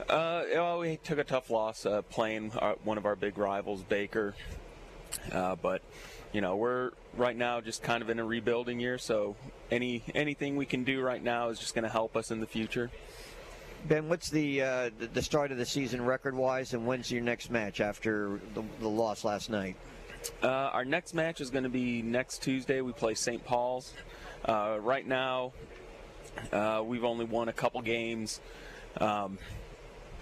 Uh, 0.08 0.44
well, 0.54 0.80
we 0.80 0.96
took 0.96 1.20
a 1.20 1.26
tough 1.26 1.50
loss 1.50 1.86
uh, 1.86 2.04
playing 2.04 2.54
our, 2.58 2.78
one 2.86 2.98
of 2.98 3.06
our 3.06 3.18
big 3.18 3.38
rivals, 3.38 3.84
Baker. 3.84 4.34
Uh, 5.30 5.56
but 5.56 5.82
you 6.34 6.42
know, 6.42 6.56
we're 6.56 6.92
right 7.16 7.36
now 7.36 7.62
just 7.62 7.84
kind 7.84 8.02
of 8.02 8.10
in 8.10 8.20
a 8.20 8.26
rebuilding 8.26 8.80
year, 8.80 8.98
so 8.98 9.36
any 9.72 10.04
anything 10.14 10.56
we 10.56 10.66
can 10.66 10.84
do 10.84 11.02
right 11.02 11.24
now 11.24 11.50
is 11.50 11.60
just 11.60 11.74
going 11.74 11.84
to 11.84 11.90
help 11.90 12.16
us 12.16 12.32
in 12.32 12.40
the 12.40 12.48
future. 12.48 12.92
Ben, 13.86 14.10
what's 14.10 14.30
the 14.30 14.62
uh, 14.62 14.90
the 15.14 15.22
start 15.22 15.52
of 15.52 15.58
the 15.58 15.66
season 15.66 16.04
record-wise, 16.04 16.74
and 16.74 16.86
when's 16.86 17.12
your 17.12 17.22
next 17.22 17.50
match 17.50 17.80
after 17.80 18.40
the, 18.54 18.64
the 18.80 18.88
loss 18.88 19.24
last 19.24 19.50
night? 19.50 19.76
Uh, 20.44 20.48
our 20.48 20.84
next 20.84 21.14
match 21.14 21.42
is 21.42 21.50
going 21.50 21.64
to 21.64 21.70
be 21.70 22.02
next 22.02 22.42
Tuesday. 22.42 22.82
We 22.82 22.92
play 22.92 23.14
St. 23.14 23.44
Paul's. 23.46 23.94
Uh, 24.44 24.78
right 24.82 25.06
now, 25.06 25.54
uh, 26.52 26.84
we've 26.86 27.04
only 27.04 27.26
won 27.26 27.50
a 27.50 27.54
couple 27.54 27.82
games. 27.82 28.42
Um, 29.00 29.38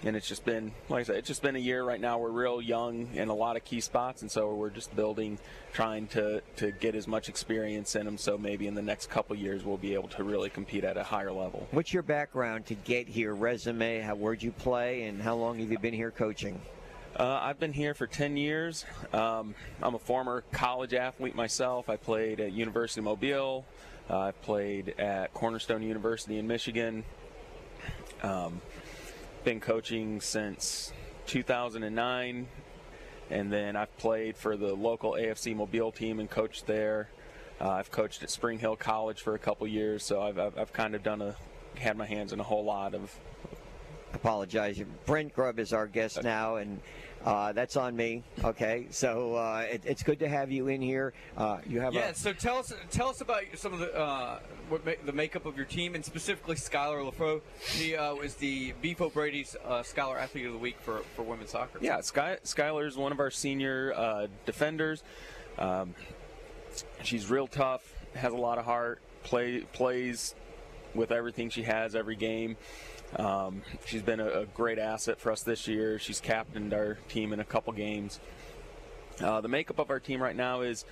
and 0.04 0.14
it's 0.16 0.28
just 0.28 0.44
been, 0.44 0.72
like 0.88 1.00
I 1.00 1.02
said, 1.04 1.16
it's 1.16 1.28
just 1.28 1.42
been 1.42 1.56
a 1.56 1.60
year 1.60 1.82
right 1.82 2.00
now. 2.00 2.18
We're 2.18 2.30
real 2.30 2.60
young 2.60 3.08
in 3.14 3.28
a 3.28 3.34
lot 3.34 3.56
of 3.56 3.64
key 3.64 3.80
spots, 3.80 4.22
and 4.22 4.30
so 4.30 4.54
we're 4.54 4.70
just 4.70 4.94
building, 4.94 5.38
trying 5.72 6.06
to, 6.08 6.42
to 6.56 6.70
get 6.70 6.94
as 6.94 7.08
much 7.08 7.28
experience 7.28 7.96
in 7.96 8.04
them. 8.04 8.18
So 8.18 8.36
maybe 8.36 8.66
in 8.66 8.74
the 8.74 8.82
next 8.82 9.10
couple 9.10 9.36
years 9.36 9.64
we'll 9.64 9.78
be 9.78 9.94
able 9.94 10.08
to 10.08 10.24
really 10.24 10.50
compete 10.50 10.84
at 10.84 10.96
a 10.96 11.02
higher 11.02 11.32
level. 11.32 11.66
What's 11.70 11.92
your 11.92 12.02
background 12.02 12.66
to 12.66 12.74
get 12.74 13.08
here? 13.08 13.34
Resume? 13.34 14.00
How 14.00 14.14
where'd 14.14 14.42
you 14.42 14.52
play, 14.52 15.04
and 15.04 15.20
how 15.20 15.36
long 15.36 15.58
have 15.58 15.70
you 15.70 15.78
been 15.78 15.94
here 15.94 16.10
coaching? 16.10 16.60
Uh, 17.18 17.40
I've 17.42 17.58
been 17.58 17.72
here 17.72 17.94
for 17.94 18.06
10 18.06 18.36
years. 18.36 18.84
Um, 19.14 19.54
I'm 19.82 19.94
a 19.94 19.98
former 19.98 20.44
college 20.52 20.92
athlete 20.92 21.34
myself. 21.34 21.88
I 21.88 21.96
played 21.96 22.40
at 22.40 22.52
University 22.52 23.00
of 23.00 23.06
Mobile. 23.06 23.64
Uh, 24.10 24.18
I've 24.18 24.42
played 24.42 24.94
at 24.98 25.32
Cornerstone 25.32 25.82
University 25.82 26.38
in 26.38 26.46
Michigan. 26.46 27.04
Um, 28.22 28.60
been 29.46 29.60
coaching 29.60 30.20
since 30.20 30.92
2009, 31.28 32.48
and 33.30 33.52
then 33.52 33.76
I've 33.76 33.96
played 33.96 34.36
for 34.36 34.56
the 34.56 34.74
local 34.74 35.12
AFC 35.12 35.54
Mobile 35.54 35.92
team 35.92 36.18
and 36.18 36.28
coached 36.28 36.66
there. 36.66 37.10
Uh, 37.60 37.68
I've 37.70 37.92
coached 37.92 38.24
at 38.24 38.30
Spring 38.30 38.58
Hill 38.58 38.74
College 38.74 39.20
for 39.20 39.36
a 39.36 39.38
couple 39.38 39.64
years, 39.68 40.02
so 40.02 40.20
I've, 40.20 40.36
I've, 40.36 40.58
I've 40.58 40.72
kind 40.72 40.96
of 40.96 41.04
done 41.04 41.22
a 41.22 41.36
had 41.76 41.96
my 41.96 42.06
hands 42.06 42.32
in 42.32 42.40
a 42.40 42.42
whole 42.42 42.64
lot 42.64 42.92
of 42.92 43.16
apologize. 44.14 44.82
Brent 45.04 45.32
Grubb 45.32 45.60
is 45.60 45.72
our 45.72 45.86
guest 45.86 46.24
now, 46.24 46.56
and 46.56 46.80
uh, 47.24 47.52
that's 47.52 47.76
on 47.76 47.94
me. 47.94 48.24
Okay, 48.42 48.88
so 48.90 49.36
uh, 49.36 49.64
it, 49.70 49.82
it's 49.84 50.02
good 50.02 50.18
to 50.18 50.28
have 50.28 50.50
you 50.50 50.66
in 50.66 50.82
here. 50.82 51.12
Uh, 51.36 51.58
you 51.68 51.80
have 51.80 51.94
yeah. 51.94 52.08
A, 52.08 52.14
so 52.16 52.32
tell 52.32 52.58
us 52.58 52.72
tell 52.90 53.10
us 53.10 53.20
about 53.20 53.42
some 53.54 53.72
of 53.72 53.78
the 53.78 53.96
uh, 53.96 54.40
what 54.68 54.84
ma- 54.84 54.92
the 55.04 55.12
makeup 55.12 55.46
of 55.46 55.56
your 55.56 55.66
team, 55.66 55.94
and 55.94 56.04
specifically 56.04 56.56
Skylar 56.56 57.10
LaFro. 57.10 57.40
She 57.64 57.96
uh, 57.96 58.14
was 58.14 58.34
the 58.34 58.72
Beef 58.80 59.00
O'Brady's 59.00 59.56
uh, 59.64 59.82
Scholar 59.82 60.18
Athlete 60.18 60.46
of 60.46 60.52
the 60.52 60.58
Week 60.58 60.76
for, 60.80 60.98
for 61.14 61.22
women's 61.22 61.50
soccer. 61.50 61.78
Yeah, 61.80 62.00
Sky, 62.00 62.38
Skylar 62.44 62.86
is 62.86 62.96
one 62.96 63.12
of 63.12 63.20
our 63.20 63.30
senior 63.30 63.92
uh, 63.94 64.26
defenders. 64.44 65.02
Um, 65.58 65.94
she's 67.02 67.30
real 67.30 67.46
tough, 67.46 67.82
has 68.14 68.32
a 68.32 68.36
lot 68.36 68.58
of 68.58 68.64
heart, 68.64 69.00
play 69.22 69.60
plays 69.72 70.34
with 70.94 71.12
everything 71.12 71.50
she 71.50 71.62
has 71.62 71.94
every 71.94 72.16
game. 72.16 72.56
Um, 73.16 73.62
she's 73.84 74.02
been 74.02 74.20
a, 74.20 74.40
a, 74.40 74.46
great 74.46 74.78
asset 74.78 75.20
for 75.20 75.30
us 75.30 75.42
this 75.42 75.68
year. 75.68 75.98
She's 75.98 76.20
captained 76.20 76.74
our 76.74 76.98
team 77.08 77.32
in 77.32 77.38
a 77.40 77.44
couple 77.44 77.72
games. 77.72 78.18
Uh, 79.20 79.40
the 79.40 79.48
makeup 79.48 79.78
of 79.78 79.90
our 79.90 80.00
team 80.00 80.20
right 80.20 80.34
now 80.34 80.62
is 80.62 80.84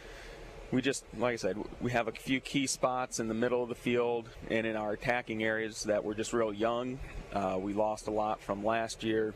we 0.74 0.82
just, 0.82 1.04
like 1.18 1.34
I 1.34 1.36
said, 1.36 1.56
we 1.80 1.92
have 1.92 2.08
a 2.08 2.12
few 2.12 2.40
key 2.40 2.66
spots 2.66 3.20
in 3.20 3.28
the 3.28 3.34
middle 3.34 3.62
of 3.62 3.68
the 3.68 3.76
field 3.76 4.28
and 4.50 4.66
in 4.66 4.74
our 4.74 4.92
attacking 4.92 5.44
areas 5.44 5.84
that 5.84 6.04
we're 6.04 6.14
just 6.14 6.32
real 6.32 6.52
young. 6.52 6.98
Uh, 7.32 7.56
we 7.60 7.72
lost 7.72 8.08
a 8.08 8.10
lot 8.10 8.40
from 8.40 8.64
last 8.64 9.04
year 9.04 9.34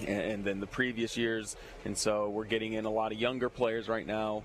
and, 0.00 0.20
and 0.20 0.44
then 0.44 0.60
the 0.60 0.66
previous 0.66 1.16
years, 1.16 1.56
and 1.84 1.98
so 1.98 2.28
we're 2.28 2.44
getting 2.44 2.74
in 2.74 2.84
a 2.84 2.90
lot 2.90 3.10
of 3.10 3.18
younger 3.18 3.48
players 3.48 3.88
right 3.88 4.06
now 4.06 4.44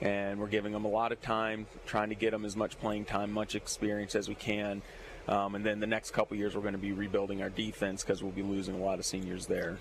and 0.00 0.40
we're 0.40 0.46
giving 0.46 0.72
them 0.72 0.86
a 0.86 0.88
lot 0.88 1.12
of 1.12 1.20
time, 1.20 1.66
trying 1.84 2.08
to 2.08 2.14
get 2.14 2.30
them 2.30 2.46
as 2.46 2.56
much 2.56 2.78
playing 2.80 3.04
time, 3.04 3.30
much 3.30 3.54
experience 3.54 4.14
as 4.14 4.26
we 4.26 4.34
can. 4.34 4.80
Um, 5.26 5.54
and 5.54 5.66
then 5.66 5.80
the 5.80 5.86
next 5.86 6.12
couple 6.12 6.36
years, 6.36 6.54
we're 6.54 6.62
going 6.62 6.72
to 6.72 6.78
be 6.78 6.92
rebuilding 6.92 7.42
our 7.42 7.50
defense 7.50 8.02
because 8.02 8.22
we'll 8.22 8.32
be 8.32 8.42
losing 8.42 8.74
a 8.74 8.78
lot 8.78 8.98
of 8.98 9.04
seniors 9.04 9.46
there. 9.46 9.78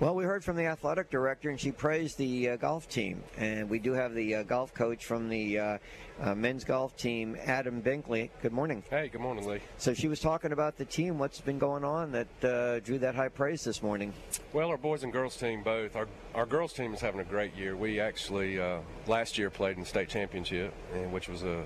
Well, 0.00 0.14
we 0.14 0.22
heard 0.22 0.44
from 0.44 0.54
the 0.54 0.66
athletic 0.66 1.10
director, 1.10 1.50
and 1.50 1.58
she 1.58 1.72
praised 1.72 2.18
the 2.18 2.50
uh, 2.50 2.56
golf 2.56 2.88
team. 2.88 3.20
And 3.36 3.68
we 3.68 3.80
do 3.80 3.94
have 3.94 4.14
the 4.14 4.36
uh, 4.36 4.42
golf 4.44 4.72
coach 4.72 5.04
from 5.04 5.28
the 5.28 5.58
uh, 5.58 5.78
uh 6.20 6.36
men's 6.36 6.62
golf 6.62 6.96
team, 6.96 7.36
Adam 7.44 7.82
Binkley. 7.82 8.30
Good 8.40 8.52
morning. 8.52 8.84
Hey, 8.90 9.08
good 9.08 9.20
morning, 9.20 9.44
Lee. 9.48 9.58
So 9.76 9.94
she 9.94 10.06
was 10.06 10.20
talking 10.20 10.52
about 10.52 10.76
the 10.76 10.84
team. 10.84 11.18
What's 11.18 11.40
been 11.40 11.58
going 11.58 11.82
on 11.82 12.12
that 12.12 12.44
uh, 12.44 12.78
drew 12.78 13.00
that 13.00 13.16
high 13.16 13.28
praise 13.28 13.64
this 13.64 13.82
morning? 13.82 14.14
Well, 14.52 14.68
our 14.68 14.76
boys 14.76 15.02
and 15.02 15.12
girls 15.12 15.36
team 15.36 15.64
both. 15.64 15.96
Our 15.96 16.06
our 16.32 16.46
girls 16.46 16.74
team 16.74 16.94
is 16.94 17.00
having 17.00 17.18
a 17.20 17.24
great 17.24 17.56
year. 17.56 17.76
We 17.76 17.98
actually 17.98 18.60
uh, 18.60 18.78
last 19.08 19.36
year 19.36 19.50
played 19.50 19.74
in 19.74 19.80
the 19.80 19.88
state 19.88 20.08
championship, 20.08 20.72
and 20.94 21.12
which 21.12 21.28
was 21.28 21.42
a 21.42 21.64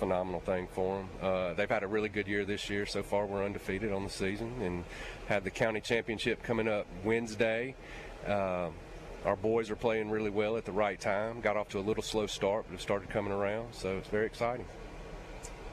phenomenal 0.00 0.40
thing 0.40 0.66
for 0.72 0.98
them. 0.98 1.08
Uh, 1.22 1.54
they've 1.54 1.68
had 1.68 1.82
a 1.82 1.86
really 1.86 2.08
good 2.08 2.26
year 2.26 2.44
this 2.44 2.70
year. 2.70 2.86
So 2.86 3.02
far, 3.02 3.26
we're 3.26 3.44
undefeated 3.44 3.92
on 3.92 4.02
the 4.02 4.10
season 4.10 4.50
and 4.62 4.84
had 5.30 5.44
the 5.44 5.50
county 5.50 5.80
championship 5.80 6.42
coming 6.42 6.66
up 6.66 6.88
Wednesday. 7.04 7.76
Uh, 8.26 8.68
our 9.24 9.36
boys 9.36 9.70
are 9.70 9.76
playing 9.76 10.10
really 10.10 10.28
well 10.28 10.56
at 10.56 10.64
the 10.64 10.72
right 10.72 11.00
time. 11.00 11.40
Got 11.40 11.56
off 11.56 11.68
to 11.68 11.78
a 11.78 11.80
little 11.80 12.02
slow 12.02 12.26
start, 12.26 12.64
but 12.66 12.72
have 12.72 12.80
started 12.80 13.08
coming 13.10 13.32
around. 13.32 13.72
So 13.72 13.96
it's 13.96 14.08
very 14.08 14.26
exciting. 14.26 14.66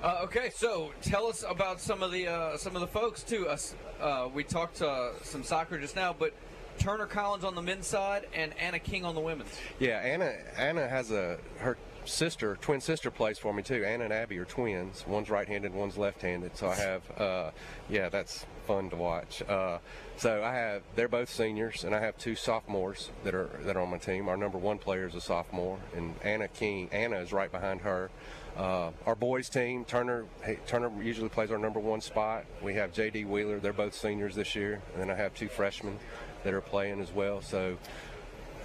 Uh, 0.03 0.19
okay, 0.21 0.51
so 0.53 0.91
tell 1.01 1.25
us 1.25 1.43
about 1.49 1.81
some 1.81 2.03
of 2.03 2.11
the 2.11 2.27
uh, 2.27 2.55
some 2.55 2.75
of 2.75 2.81
the 2.81 2.87
folks 2.87 3.23
too. 3.23 3.47
Us, 3.47 3.73
uh, 3.99 4.29
we 4.31 4.43
talked 4.43 4.83
uh, 4.83 5.19
some 5.23 5.41
soccer 5.41 5.79
just 5.79 5.95
now, 5.95 6.13
but 6.13 6.35
Turner 6.77 7.07
Collins 7.07 7.43
on 7.43 7.55
the 7.55 7.61
men's 7.63 7.87
side 7.87 8.27
and 8.35 8.55
Anna 8.59 8.77
King 8.77 9.05
on 9.05 9.15
the 9.15 9.21
women's. 9.21 9.49
Yeah, 9.79 9.97
Anna 9.97 10.35
Anna 10.55 10.87
has 10.87 11.09
a 11.09 11.39
her 11.57 11.79
sister, 12.07 12.57
twin 12.61 12.81
sister, 12.81 13.11
plays 13.11 13.37
for 13.37 13.53
me 13.53 13.63
too. 13.63 13.83
Anna 13.85 14.05
and 14.05 14.13
Abby 14.13 14.37
are 14.37 14.45
twins. 14.45 15.05
One's 15.07 15.29
right-handed, 15.29 15.73
one's 15.73 15.97
left-handed. 15.97 16.57
So 16.57 16.67
I 16.67 16.75
have, 16.75 17.19
uh, 17.19 17.51
yeah, 17.89 18.09
that's 18.09 18.45
fun 18.65 18.89
to 18.89 18.95
watch. 18.95 19.41
Uh, 19.47 19.79
so 20.17 20.43
I 20.43 20.53
have, 20.53 20.83
they're 20.95 21.07
both 21.07 21.29
seniors, 21.29 21.83
and 21.83 21.93
I 21.93 21.99
have 21.99 22.17
two 22.17 22.35
sophomores 22.35 23.11
that 23.23 23.35
are 23.35 23.49
that 23.63 23.75
are 23.77 23.81
on 23.81 23.91
my 23.91 23.97
team. 23.97 24.27
Our 24.27 24.37
number 24.37 24.57
one 24.57 24.77
player 24.77 25.07
is 25.07 25.15
a 25.15 25.21
sophomore, 25.21 25.79
and 25.95 26.15
Anna 26.23 26.47
King. 26.47 26.89
Anna 26.91 27.17
is 27.17 27.31
right 27.31 27.51
behind 27.51 27.81
her. 27.81 28.09
Uh, 28.57 28.89
our 29.05 29.15
boys 29.15 29.49
team, 29.49 29.85
Turner 29.85 30.25
hey, 30.43 30.57
Turner 30.65 30.91
usually 31.01 31.29
plays 31.29 31.51
our 31.51 31.59
number 31.59 31.79
one 31.79 32.01
spot. 32.01 32.45
We 32.63 32.73
have 32.73 32.91
J.D. 32.91 33.25
Wheeler. 33.25 33.59
They're 33.59 33.71
both 33.73 33.93
seniors 33.93 34.33
this 34.33 34.55
year, 34.55 34.81
and 34.93 35.03
then 35.03 35.11
I 35.11 35.15
have 35.15 35.35
two 35.35 35.47
freshmen 35.47 35.99
that 36.43 36.53
are 36.53 36.61
playing 36.61 36.99
as 36.99 37.11
well. 37.11 37.41
So 37.41 37.77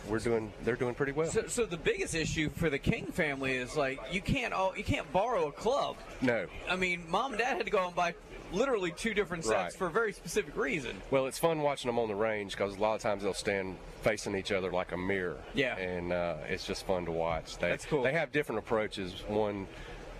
we're 0.08 0.18
doing 0.18 0.52
they're 0.64 0.76
doing 0.76 0.94
pretty 0.94 1.12
well. 1.12 1.28
So, 1.28 1.46
so 1.46 1.64
the 1.64 1.76
biggest 1.76 2.14
issue 2.14 2.48
for 2.50 2.68
the 2.70 2.78
King 2.78 3.06
family 3.06 3.52
is 3.56 3.76
like 3.76 4.00
you 4.10 4.20
can't 4.20 4.52
all 4.52 4.76
you 4.76 4.84
can't 4.84 5.10
borrow 5.12 5.48
a 5.48 5.52
club. 5.52 5.96
No. 6.20 6.46
I 6.68 6.76
mean, 6.76 7.04
mom 7.08 7.32
and 7.32 7.40
dad 7.40 7.56
had 7.56 7.66
to 7.66 7.70
go 7.72 7.86
and 7.86 7.94
buy 7.94 8.14
literally 8.52 8.90
two 8.90 9.14
different 9.14 9.44
sets 9.44 9.54
Right. 9.56 9.72
for 9.72 9.86
a 9.86 9.90
very 9.90 10.12
specific 10.12 10.56
reason. 10.56 11.00
Well, 11.10 11.26
it's 11.26 11.38
fun 11.38 11.62
watching 11.62 11.88
them 11.88 11.98
on 11.98 12.08
the 12.08 12.14
range 12.14 12.52
because 12.52 12.76
a 12.76 12.80
lot 12.80 12.94
of 12.94 13.00
times 13.00 13.22
they'll 13.22 13.32
stand 13.32 13.76
facing 14.02 14.34
each 14.36 14.52
other 14.52 14.70
like 14.70 14.92
a 14.92 14.96
mirror. 14.98 15.38
Yeah. 15.54 15.76
And 15.78 16.12
uh, 16.12 16.36
it's 16.48 16.66
just 16.66 16.84
fun 16.84 17.04
to 17.06 17.12
watch. 17.12 17.56
They, 17.58 17.70
That's 17.70 17.86
cool. 17.86 18.02
They 18.02 18.12
have 18.12 18.30
different 18.32 18.58
approaches. 18.58 19.14
One 19.26 19.66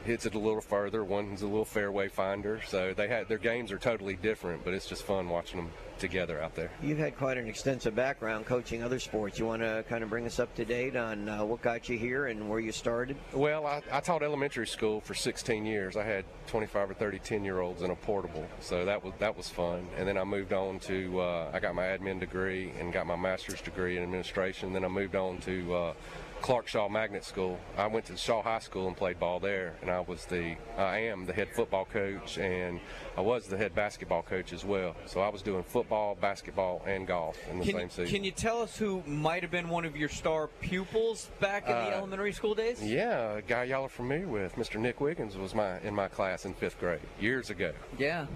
hits 0.05 0.25
it 0.27 0.35
a 0.35 0.39
little 0.39 0.61
further. 0.63 1.05
One's 1.05 1.43
a 1.43 1.47
little 1.47 1.65
fairway 1.67 2.09
finder. 2.09 2.61
So 2.67 2.95
they 2.95 3.07
had 3.09 3.29
their 3.29 3.39
games 3.39 3.71
are 3.71 3.79
totally 3.79 4.17
different, 4.17 4.65
but 4.65 4.73
it's 4.73 4.87
just 4.87 5.03
fun 5.03 5.29
watching 5.29 5.59
them 5.59 5.71
together 6.03 6.43
out 6.43 6.55
there. 6.57 6.71
You've 6.83 6.99
had 6.99 7.17
quite 7.17 7.39
an 7.39 7.47
extensive 7.47 7.95
background 7.95 8.45
coaching 8.45 8.83
other 8.83 8.99
sports. 8.99 9.39
You 9.39 9.47
want 9.47 9.63
to 9.63 9.85
kind 9.89 10.03
of 10.03 10.11
bring 10.11 10.27
us 10.27 10.41
up 10.41 10.53
to 10.57 10.65
date 10.65 10.97
on 10.97 11.29
uh, 11.29 11.45
what 11.45 11.63
got 11.63 11.89
you 11.89 11.97
here 11.97 12.27
and 12.27 12.51
where 12.51 12.59
you 12.59 12.73
started? 12.73 13.17
Well, 13.33 13.65
I, 13.67 13.81
I 13.91 14.01
taught 14.01 14.25
elementary 14.25 14.67
school 14.67 15.01
for 15.01 15.15
16 15.15 15.65
years. 15.65 15.97
I 15.97 16.03
had 16.03 16.25
25 16.49 16.91
or 16.91 16.95
30 16.95 17.21
10 17.21 17.45
year 17.45 17.61
olds 17.61 17.83
in 17.83 17.91
a 17.93 17.95
portable, 17.95 18.45
so 18.61 18.85
that 18.85 19.03
was 19.03 19.15
that 19.21 19.37
was 19.37 19.49
fun. 19.49 19.87
And 19.97 20.07
then 20.07 20.19
I 20.19 20.25
moved 20.25 20.53
on 20.53 20.81
to 20.81 21.21
uh, 21.21 21.51
I 21.55 21.61
got 21.61 21.77
my 21.77 21.85
admin 21.85 22.19
degree 22.19 22.73
and 22.81 22.93
got 22.93 23.07
my 23.07 23.17
master's 23.17 23.61
degree 23.61 23.97
in 23.97 24.03
administration. 24.03 24.73
Then 24.73 24.85
I 24.85 24.89
moved 24.89 25.15
on 25.15 25.39
to 25.43 25.75
uh, 25.75 25.95
Clark 26.43 26.67
Shaw 26.67 26.89
Magnet 26.89 27.25
School. 27.25 27.61
I 27.79 27.87
went 27.87 28.07
to 28.07 28.17
Shaw 28.17 28.43
High 28.43 28.59
School 28.59 28.89
and 28.89 28.97
played 28.97 29.21
ball 29.21 29.39
there, 29.39 29.77
and 29.81 29.89
I 29.89 30.01
was 30.01 30.25
the 30.27 30.57
I 30.77 30.99
am 30.99 31.25
the 31.27 31.33
head 31.33 31.49
football 31.55 31.85
coach, 31.85 32.37
and 32.39 32.81
I 33.17 33.21
was 33.21 33.47
the 33.47 33.59
head 33.59 33.75
basketball 33.75 34.23
coach 34.23 34.53
as 34.53 34.65
well. 34.65 34.97
So 35.07 35.21
I 35.21 35.29
was 35.29 35.43
doing 35.43 35.63
football, 35.63 36.15
basketball, 36.15 36.83
and 36.87 37.07
golf 37.07 37.39
in 37.51 37.59
the 37.59 37.65
Can, 37.67 37.75
same 37.75 37.91
season. 37.91 38.07
can 38.15 38.25
you 38.25 38.31
tell 38.31 38.63
us 38.63 38.77
who 38.77 39.03
might 39.07 39.43
have 39.43 39.51
been 39.51 39.69
one 39.69 39.85
of 39.85 39.95
your 39.97 40.09
star 40.09 40.49
pupils 40.61 41.31
back 41.39 41.65
in 41.69 41.73
the 41.75 41.77
Uh, 41.95 41.99
elementary 41.99 42.33
school 42.33 42.55
days? 42.55 42.83
Yeah, 42.83 43.35
a 43.35 43.43
guy 43.43 43.65
y'all 43.65 43.85
are 43.85 43.89
familiar 43.91 44.27
with, 44.29 44.57
Mr. 44.57 44.81
Nick 44.81 45.01
Wiggins, 45.01 45.37
was 45.37 45.55
my 45.55 45.79
in 45.81 45.95
my 45.95 46.09
class 46.09 46.47
in 46.47 46.55
fifth 46.55 46.79
grade 46.81 47.01
years 47.21 47.51
ago. 47.51 47.73
Yeah. 47.99 48.27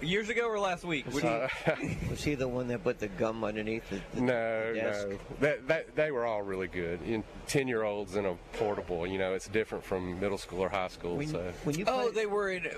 Years 0.00 0.28
ago 0.28 0.46
or 0.48 0.58
last 0.60 0.84
week? 0.84 1.06
Was 1.06 1.16
Would 1.16 1.24
he, 1.24 1.98
was 2.10 2.22
he 2.24 2.34
the 2.36 2.48
one 2.48 2.68
that 2.68 2.82
put 2.84 2.98
the 3.00 3.08
gum 3.08 3.42
underneath 3.44 3.88
the, 3.90 4.00
the 4.14 4.20
No, 4.20 4.72
desk? 4.74 5.08
no, 5.08 5.18
that, 5.40 5.66
that 5.68 5.96
they 5.96 6.10
were 6.10 6.24
all 6.24 6.42
really 6.42 6.68
good. 6.68 7.02
In, 7.02 7.24
Ten 7.46 7.66
year 7.66 7.82
olds 7.82 8.14
in 8.14 8.26
a 8.26 8.34
portable, 8.52 9.06
you 9.08 9.18
know, 9.18 9.34
it's 9.34 9.48
different 9.48 9.82
from 9.84 10.20
middle 10.20 10.38
school 10.38 10.60
or 10.60 10.68
high 10.68 10.86
school. 10.88 11.20
so 11.26 11.52
When 11.64 11.76
you 11.76 11.84
oh, 11.88 12.10
they 12.12 12.26
were 12.26 12.50
in. 12.50 12.68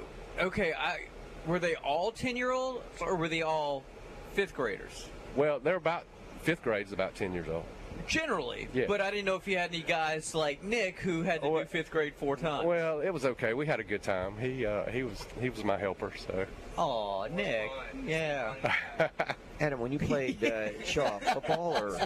Okay, 0.40 0.72
I 0.72 1.08
were 1.46 1.58
they 1.58 1.74
all 1.76 2.12
ten 2.12 2.36
year 2.36 2.52
olds 2.52 2.80
or 3.00 3.16
were 3.16 3.28
they 3.28 3.42
all 3.42 3.82
fifth 4.32 4.54
graders? 4.54 5.08
well, 5.36 5.58
they're 5.60 5.76
about 5.76 6.04
fifth 6.42 6.62
grade's 6.62 6.92
about 6.92 7.14
ten 7.14 7.32
years 7.32 7.48
old. 7.48 7.64
Generally, 8.06 8.68
Yeah. 8.74 8.84
but 8.88 9.00
I 9.00 9.10
didn't 9.10 9.24
know 9.26 9.36
if 9.36 9.46
you 9.46 9.56
had 9.58 9.70
any 9.72 9.82
guys 9.82 10.34
like 10.34 10.62
Nick 10.62 10.98
who 11.00 11.22
had 11.22 11.42
to 11.42 11.48
do 11.48 11.64
fifth 11.64 11.90
grade 11.90 12.14
four 12.14 12.36
times. 12.36 12.66
Well, 12.66 13.00
it 13.00 13.10
was 13.10 13.24
okay. 13.24 13.54
We 13.54 13.66
had 13.66 13.80
a 13.80 13.84
good 13.84 14.02
time. 14.02 14.36
He 14.38 14.66
uh, 14.66 14.90
he 14.90 15.02
was 15.02 15.24
he 15.40 15.48
was 15.50 15.64
my 15.64 15.78
helper. 15.78 16.12
So 16.16 16.46
Oh, 16.78 17.26
Nick. 17.30 17.70
Yeah. 18.06 18.54
Adam, 19.60 19.78
when 19.80 19.92
you 19.92 19.98
played 19.98 20.42
uh, 20.42 20.82
Shaw, 20.84 21.18
football 21.18 21.76
or 21.76 21.96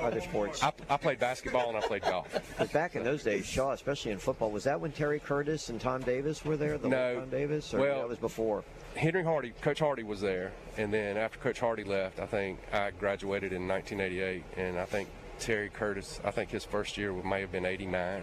other 0.00 0.20
sports? 0.20 0.62
I, 0.62 0.72
I 0.88 0.96
played 0.96 1.18
basketball 1.18 1.68
and 1.68 1.76
I 1.76 1.80
played 1.80 2.02
golf. 2.02 2.28
But 2.56 2.72
back 2.72 2.94
in 2.96 3.02
those 3.04 3.22
days, 3.24 3.44
Shaw, 3.44 3.72
especially 3.72 4.12
in 4.12 4.18
football, 4.18 4.50
was 4.50 4.64
that 4.64 4.80
when 4.80 4.92
Terry 4.92 5.18
Curtis 5.20 5.68
and 5.68 5.80
Tom 5.80 6.02
Davis 6.02 6.44
were 6.44 6.56
there? 6.56 6.78
The 6.78 6.88
No. 6.88 7.14
Tom 7.20 7.28
Davis, 7.30 7.74
or 7.74 7.80
Well- 7.80 7.98
that 7.98 8.08
was 8.08 8.18
before? 8.18 8.64
Henry 8.94 9.24
Hardy, 9.24 9.52
Coach 9.62 9.78
Hardy 9.78 10.02
was 10.02 10.20
there, 10.20 10.52
and 10.76 10.92
then 10.92 11.16
after 11.16 11.38
Coach 11.38 11.58
Hardy 11.60 11.82
left, 11.82 12.20
I 12.20 12.26
think 12.26 12.58
I 12.74 12.90
graduated 12.90 13.50
in 13.54 13.66
1988, 13.66 14.44
and 14.58 14.78
I 14.78 14.84
think 14.84 15.08
Terry 15.42 15.70
Curtis, 15.70 16.20
I 16.24 16.30
think 16.30 16.50
his 16.50 16.64
first 16.64 16.96
year 16.96 17.12
may 17.12 17.40
have 17.40 17.50
been 17.50 17.66
89 17.66 18.22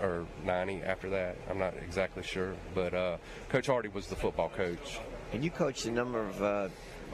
or 0.00 0.24
90 0.46 0.82
after 0.82 1.10
that. 1.10 1.36
I'm 1.50 1.58
not 1.58 1.74
exactly 1.76 2.22
sure, 2.22 2.54
but 2.74 2.94
uh, 2.94 3.18
Coach 3.50 3.66
Hardy 3.66 3.88
was 3.88 4.06
the 4.06 4.16
football 4.16 4.48
coach. 4.48 4.98
And 5.34 5.44
you 5.44 5.50
coached 5.50 5.84
a 5.84 5.90
number 5.90 6.20
of 6.20 6.42
uh, 6.42 6.68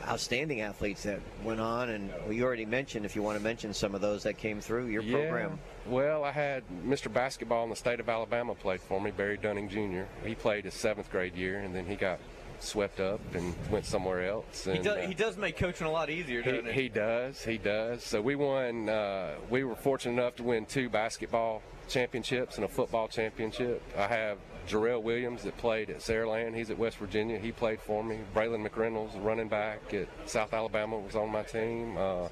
outstanding 0.06 0.60
athletes 0.60 1.02
that 1.02 1.18
went 1.42 1.58
on, 1.60 1.90
and 1.90 2.10
well, 2.22 2.32
you 2.32 2.44
already 2.44 2.64
mentioned, 2.64 3.04
if 3.04 3.16
you 3.16 3.22
want 3.24 3.38
to 3.38 3.42
mention 3.42 3.74
some 3.74 3.92
of 3.92 4.00
those 4.00 4.22
that 4.22 4.38
came 4.38 4.60
through 4.60 4.86
your 4.86 5.02
Yeah. 5.02 5.16
program. 5.18 5.58
Well, 5.84 6.22
I 6.22 6.30
had 6.30 6.62
Mr. 6.86 7.12
Basketball 7.12 7.64
in 7.64 7.70
the 7.70 7.76
state 7.76 7.98
of 7.98 8.08
Alabama 8.08 8.54
played 8.54 8.80
for 8.80 9.00
me, 9.00 9.10
Barry 9.10 9.36
Dunning 9.36 9.68
Jr. 9.68 10.04
He 10.24 10.36
played 10.36 10.64
his 10.64 10.74
seventh 10.74 11.10
grade 11.10 11.34
year, 11.34 11.58
and 11.58 11.74
then 11.74 11.86
he 11.86 11.96
got 11.96 12.20
swept 12.62 13.00
up 13.00 13.20
and 13.34 13.54
went 13.70 13.86
somewhere 13.86 14.26
else. 14.26 14.64
He 14.64 14.78
does, 14.78 14.96
uh, 14.96 15.06
he 15.06 15.14
does 15.14 15.36
make 15.36 15.56
coaching 15.56 15.86
a 15.86 15.90
lot 15.90 16.10
easier, 16.10 16.42
doesn't 16.42 16.66
he, 16.66 16.72
he? 16.72 16.82
he 16.82 16.88
does. 16.88 17.44
He 17.44 17.58
does. 17.58 18.02
So 18.02 18.20
we 18.20 18.34
won. 18.34 18.88
Uh, 18.88 19.34
we 19.48 19.64
were 19.64 19.76
fortunate 19.76 20.20
enough 20.20 20.36
to 20.36 20.42
win 20.42 20.66
two 20.66 20.88
basketball 20.88 21.62
championships 21.88 22.56
and 22.56 22.64
a 22.64 22.68
football 22.68 23.08
championship. 23.08 23.82
I 23.96 24.06
have 24.06 24.38
Jarrell 24.68 25.02
Williams 25.02 25.42
that 25.42 25.56
played 25.58 25.90
at 25.90 25.98
Saraland. 25.98 26.54
He's 26.54 26.70
at 26.70 26.78
West 26.78 26.98
Virginia. 26.98 27.38
He 27.38 27.52
played 27.52 27.80
for 27.80 28.04
me. 28.04 28.18
Braylon 28.34 28.66
McReynolds, 28.66 29.22
running 29.24 29.48
back 29.48 29.92
at 29.92 30.08
South 30.26 30.54
Alabama, 30.54 30.98
was 30.98 31.16
on 31.16 31.30
my 31.30 31.42
team. 31.42 31.96
Uh, 31.98 32.28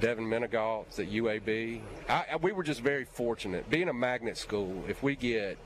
Devin 0.00 0.28
Menegalt's 0.28 0.98
at 0.98 1.10
UAB. 1.10 1.80
I, 2.08 2.24
I, 2.32 2.36
we 2.36 2.52
were 2.52 2.62
just 2.62 2.80
very 2.80 3.04
fortunate. 3.04 3.68
Being 3.68 3.88
a 3.88 3.92
magnet 3.92 4.36
school, 4.36 4.84
if 4.88 5.02
we 5.02 5.16
get 5.16 5.58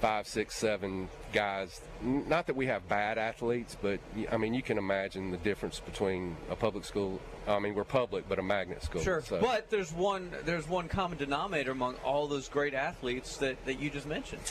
five, 0.00 0.26
six, 0.26 0.54
seven 0.54 1.08
guys. 1.32 1.80
Not 2.02 2.46
that 2.48 2.56
we 2.56 2.66
have 2.66 2.86
bad 2.88 3.18
athletes, 3.18 3.76
but 3.80 3.98
I 4.30 4.36
mean, 4.36 4.52
you 4.54 4.62
can 4.62 4.78
imagine 4.78 5.30
the 5.30 5.36
difference 5.38 5.80
between 5.80 6.36
a 6.50 6.56
public 6.56 6.84
school. 6.84 7.20
I 7.46 7.58
mean, 7.58 7.74
we're 7.74 7.84
public, 7.84 8.28
but 8.28 8.38
a 8.38 8.42
magnet 8.42 8.82
school. 8.82 9.02
Sure, 9.02 9.22
so- 9.22 9.40
but 9.40 9.70
there's 9.70 9.92
one 9.92 10.30
there's 10.44 10.68
one 10.68 10.88
common 10.88 11.16
denominator 11.18 11.70
among 11.70 11.94
all 12.04 12.26
those 12.26 12.48
great 12.48 12.74
athletes 12.74 13.36
that, 13.38 13.64
that 13.64 13.80
you 13.80 13.88
just 13.90 14.06
mentioned. 14.06 14.42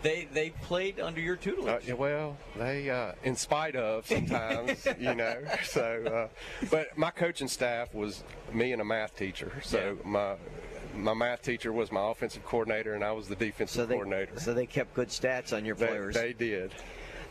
They 0.00 0.28
they 0.32 0.50
played 0.50 1.00
under 1.00 1.20
your 1.20 1.34
Uh, 1.34 1.38
tutelage. 1.40 1.88
yeah, 1.88 1.94
well, 1.94 2.36
they, 2.56 2.88
uh, 2.88 3.12
in 3.24 3.34
spite 3.34 3.74
of 3.74 4.06
sometimes, 4.06 4.86
you 4.98 5.12
know. 5.14 5.42
So, 5.64 6.28
uh, 6.30 6.66
but 6.70 6.96
my 6.96 7.10
coaching 7.10 7.48
staff 7.48 7.92
was 7.92 8.22
me 8.52 8.72
and 8.72 8.80
a 8.80 8.84
math 8.84 9.16
teacher. 9.16 9.52
So 9.64 9.98
my 10.04 10.36
my 10.96 11.14
math 11.14 11.42
teacher 11.42 11.72
was 11.72 11.92
my 11.92 12.10
offensive 12.10 12.44
coordinator, 12.44 12.94
and 12.94 13.04
I 13.04 13.12
was 13.12 13.28
the 13.28 13.36
defensive 13.36 13.88
coordinator. 13.88 14.38
So 14.40 14.54
they 14.54 14.66
kept 14.66 14.94
good 14.94 15.08
stats 15.08 15.56
on 15.56 15.64
your 15.64 15.76
They- 15.76 15.86
players. 15.86 16.14
they 16.14 16.32
did. 16.32 16.72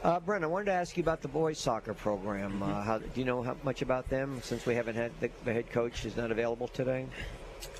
Uh, 0.03 0.19
Brent, 0.19 0.43
I 0.43 0.47
wanted 0.47 0.65
to 0.65 0.73
ask 0.73 0.95
you 0.95 1.01
about 1.01 1.21
the 1.21 1.27
boys 1.27 1.57
soccer 1.57 1.93
program. 1.93 2.61
Uh, 2.61 2.81
how, 2.83 2.99
do 2.99 3.05
you 3.15 3.25
know 3.25 3.41
how 3.41 3.57
much 3.63 3.81
about 3.81 4.07
them 4.09 4.39
since 4.43 4.65
we 4.65 4.75
haven't 4.75 4.95
had 4.95 5.11
the, 5.19 5.29
the 5.43 5.51
head 5.51 5.71
coach 5.71 6.05
is 6.05 6.15
not 6.15 6.31
available 6.31 6.67
today? 6.67 7.07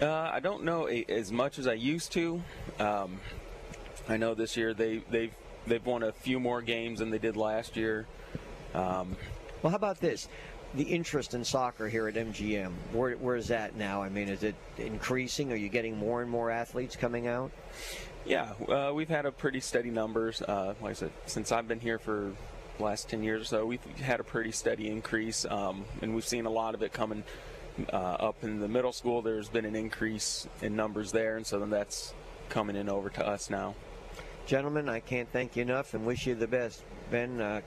Uh, 0.01 0.09
I 0.11 0.39
don't 0.39 0.63
know 0.63 0.89
a, 0.89 1.05
as 1.07 1.31
much 1.31 1.59
as 1.59 1.67
I 1.67 1.73
used 1.73 2.11
to. 2.13 2.41
Um, 2.79 3.19
I 4.09 4.17
know 4.17 4.33
this 4.33 4.57
year 4.57 4.73
they 4.73 5.03
they've 5.11 5.31
they've 5.67 5.85
won 5.85 6.01
a 6.01 6.11
few 6.11 6.39
more 6.39 6.63
games 6.63 6.99
than 6.99 7.11
they 7.11 7.19
did 7.19 7.37
last 7.37 7.77
year. 7.77 8.07
Um, 8.73 9.15
Well, 9.61 9.69
how 9.71 9.75
about 9.77 9.99
this? 9.99 10.27
The 10.75 10.83
interest 10.83 11.33
in 11.33 11.43
soccer 11.43 11.87
here 11.87 12.07
at 12.07 12.15
MGM, 12.15 12.71
where, 12.91 13.15
where 13.15 13.35
is 13.35 13.47
that 13.47 13.75
now? 13.75 14.03
I 14.03 14.09
mean, 14.09 14.27
is 14.29 14.43
it 14.43 14.55
increasing? 14.77 15.51
Are 15.51 15.55
you 15.55 15.69
getting 15.69 15.97
more 15.97 16.21
and 16.21 16.29
more 16.29 16.51
athletes 16.51 16.95
coming 16.95 17.27
out? 17.27 17.51
yeah, 18.27 18.53
uh, 18.67 18.91
we've 18.93 19.09
had 19.09 19.25
a 19.25 19.31
pretty 19.31 19.59
steady 19.59 19.89
numbers. 19.89 20.41
Uh, 20.41 20.73
like 20.81 20.91
I 20.91 20.93
said, 20.93 21.11
since 21.25 21.51
I've 21.51 21.67
been 21.67 21.79
here 21.79 21.97
for 21.97 22.33
the 22.77 22.83
last 22.83 23.09
10 23.09 23.23
years 23.23 23.41
or 23.41 23.45
so, 23.45 23.65
we've 23.65 23.83
had 23.97 24.19
a 24.19 24.23
pretty 24.23 24.51
steady 24.51 24.89
increase, 24.89 25.45
um, 25.45 25.85
and 26.01 26.13
we've 26.13 26.27
seen 26.27 26.45
a 26.45 26.49
lot 26.49 26.75
of 26.75 26.81
it 26.81 26.91
coming 26.91 27.23
uh, 27.91 27.95
up 27.95 28.43
in 28.43 28.59
the 28.59 28.67
middle 28.67 28.91
school. 28.91 29.21
There's 29.21 29.49
been 29.49 29.65
an 29.65 29.75
increase 29.75 30.47
in 30.61 30.75
numbers 30.75 31.11
there, 31.11 31.37
and 31.37 31.45
so 31.45 31.59
then 31.59 31.69
that's 31.69 32.13
coming 32.49 32.75
in 32.75 32.89
over 32.89 33.09
to 33.11 33.25
us 33.25 33.49
now. 33.49 33.75
Gentlemen, 34.45 34.87
I 34.89 34.99
can't 34.99 35.29
thank 35.31 35.55
you 35.55 35.61
enough 35.61 35.93
and 35.93 36.05
wish 36.05 36.27
you 36.27 36.35
the 36.35 36.47
best. 36.47 36.83
Ben, 37.11 37.41
uh, 37.41 37.61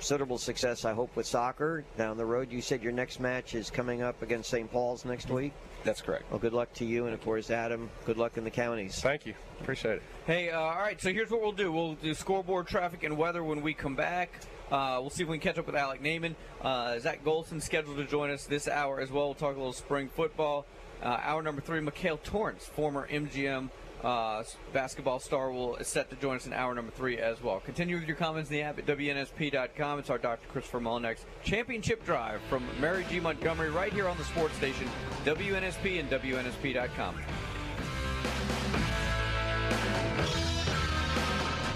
considerable 0.00 0.38
success, 0.38 0.86
I 0.86 0.94
hope, 0.94 1.14
with 1.14 1.26
soccer 1.26 1.84
down 1.98 2.16
the 2.16 2.24
road. 2.24 2.50
You 2.50 2.62
said 2.62 2.82
your 2.82 2.90
next 2.90 3.20
match 3.20 3.54
is 3.54 3.68
coming 3.68 4.00
up 4.00 4.22
against 4.22 4.48
St. 4.48 4.72
Paul's 4.72 5.04
next 5.04 5.28
week? 5.28 5.52
That's 5.84 6.00
correct. 6.00 6.24
Well, 6.30 6.38
good 6.38 6.54
luck 6.54 6.72
to 6.74 6.86
you, 6.86 7.04
and 7.04 7.12
of 7.12 7.22
course, 7.22 7.50
Adam, 7.50 7.90
good 8.06 8.16
luck 8.16 8.38
in 8.38 8.44
the 8.44 8.50
counties. 8.50 8.98
Thank 8.98 9.26
you. 9.26 9.34
Appreciate 9.60 9.96
it. 9.96 10.02
Hey, 10.26 10.48
uh, 10.48 10.58
all 10.58 10.78
right. 10.78 10.98
So 10.98 11.12
here's 11.12 11.30
what 11.30 11.42
we'll 11.42 11.52
do: 11.52 11.70
we'll 11.70 11.96
do 11.96 12.14
scoreboard, 12.14 12.66
traffic, 12.66 13.02
and 13.02 13.18
weather 13.18 13.44
when 13.44 13.60
we 13.60 13.74
come 13.74 13.94
back. 13.94 14.32
Uh, 14.72 14.96
we'll 15.02 15.10
see 15.10 15.22
if 15.22 15.28
we 15.28 15.36
can 15.36 15.46
catch 15.50 15.58
up 15.58 15.66
with 15.66 15.76
Alec 15.76 16.00
Naaman. 16.00 16.34
Uh, 16.62 16.98
Zach 16.98 17.22
Golson 17.22 17.60
scheduled 17.60 17.98
to 17.98 18.04
join 18.04 18.30
us 18.30 18.46
this 18.46 18.68
hour 18.68 19.00
as 19.00 19.10
well. 19.10 19.26
We'll 19.26 19.34
talk 19.34 19.54
a 19.54 19.58
little 19.58 19.74
spring 19.74 20.08
football. 20.08 20.64
Uh, 21.02 21.18
hour 21.22 21.42
number 21.42 21.60
three, 21.60 21.80
Mikhail 21.80 22.18
Torrance, 22.24 22.64
former 22.64 23.06
MGM 23.06 23.68
uh, 24.02 24.42
basketball 24.72 25.18
star, 25.18 25.50
will 25.50 25.76
is 25.76 25.88
set 25.88 26.10
to 26.10 26.16
join 26.16 26.36
us 26.36 26.46
in 26.46 26.52
hour 26.52 26.74
number 26.74 26.90
three 26.90 27.18
as 27.18 27.42
well. 27.42 27.60
Continue 27.60 27.96
with 27.96 28.06
your 28.06 28.16
comments 28.16 28.50
in 28.50 28.56
the 28.56 28.62
app 28.62 28.78
at 28.78 28.86
WNSP.com. 28.86 29.98
It's 29.98 30.10
our 30.10 30.18
Dr. 30.18 30.46
Christopher 30.48 30.80
Mullinex 30.80 31.18
Championship 31.42 32.04
Drive 32.04 32.40
from 32.48 32.64
Mary 32.80 33.04
G. 33.10 33.20
Montgomery 33.20 33.70
right 33.70 33.92
here 33.92 34.08
on 34.08 34.16
the 34.16 34.24
sports 34.24 34.54
station, 34.56 34.88
WNSP 35.24 36.00
and 36.00 36.10
WNSP.com. 36.10 37.16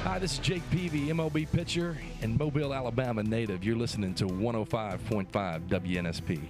Hi, 0.04 0.18
this 0.18 0.34
is 0.34 0.38
Jake 0.38 0.62
Peavy, 0.70 1.08
MLB 1.08 1.50
pitcher 1.50 1.96
and 2.22 2.38
Mobile, 2.38 2.74
Alabama 2.74 3.22
native. 3.22 3.64
You're 3.64 3.76
listening 3.76 4.14
to 4.14 4.26
105.5 4.26 5.28
WNSP. 5.68 6.40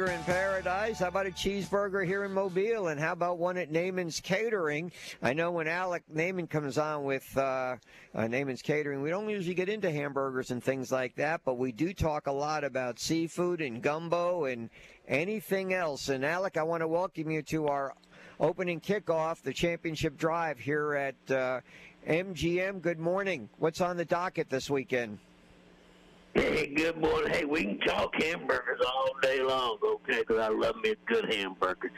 Cheeseburger 0.00 0.14
in 0.14 0.24
paradise. 0.24 0.98
How 1.00 1.08
about 1.08 1.26
a 1.26 1.30
cheeseburger 1.30 2.06
here 2.06 2.24
in 2.24 2.32
Mobile? 2.32 2.88
And 2.88 2.98
how 2.98 3.12
about 3.12 3.38
one 3.38 3.58
at 3.58 3.70
Naaman's 3.70 4.20
Catering? 4.20 4.92
I 5.22 5.34
know 5.34 5.50
when 5.50 5.68
Alec 5.68 6.04
Naaman 6.08 6.46
comes 6.46 6.78
on 6.78 7.04
with 7.04 7.36
uh, 7.36 7.76
uh, 8.14 8.26
Naaman's 8.26 8.62
Catering, 8.62 9.02
we 9.02 9.10
don't 9.10 9.28
usually 9.28 9.54
get 9.54 9.68
into 9.68 9.90
hamburgers 9.90 10.50
and 10.50 10.62
things 10.62 10.90
like 10.90 11.16
that, 11.16 11.42
but 11.44 11.58
we 11.58 11.72
do 11.72 11.92
talk 11.92 12.28
a 12.28 12.32
lot 12.32 12.64
about 12.64 12.98
seafood 12.98 13.60
and 13.60 13.82
gumbo 13.82 14.44
and 14.44 14.70
anything 15.06 15.74
else. 15.74 16.08
And 16.08 16.24
Alec, 16.24 16.56
I 16.56 16.62
want 16.62 16.80
to 16.80 16.88
welcome 16.88 17.30
you 17.30 17.42
to 17.42 17.68
our 17.68 17.94
opening 18.38 18.80
kickoff, 18.80 19.42
the 19.42 19.52
championship 19.52 20.16
drive 20.16 20.58
here 20.58 20.94
at 20.94 21.34
uh, 21.34 21.60
MGM. 22.08 22.80
Good 22.80 22.98
morning. 22.98 23.50
What's 23.58 23.82
on 23.82 23.98
the 23.98 24.06
docket 24.06 24.48
this 24.48 24.70
weekend? 24.70 25.18
Hey, 26.34 26.72
good 26.76 26.96
morning. 26.96 27.32
Hey, 27.32 27.44
we 27.44 27.64
can 27.64 27.80
talk 27.80 28.14
hamburgers 28.14 28.80
all 28.86 29.08
day 29.20 29.42
long, 29.42 29.78
okay? 29.82 30.20
Because 30.20 30.38
I 30.38 30.48
love 30.48 30.76
me 30.76 30.90
a 30.90 31.12
good 31.12 31.32
hamburger 31.32 31.90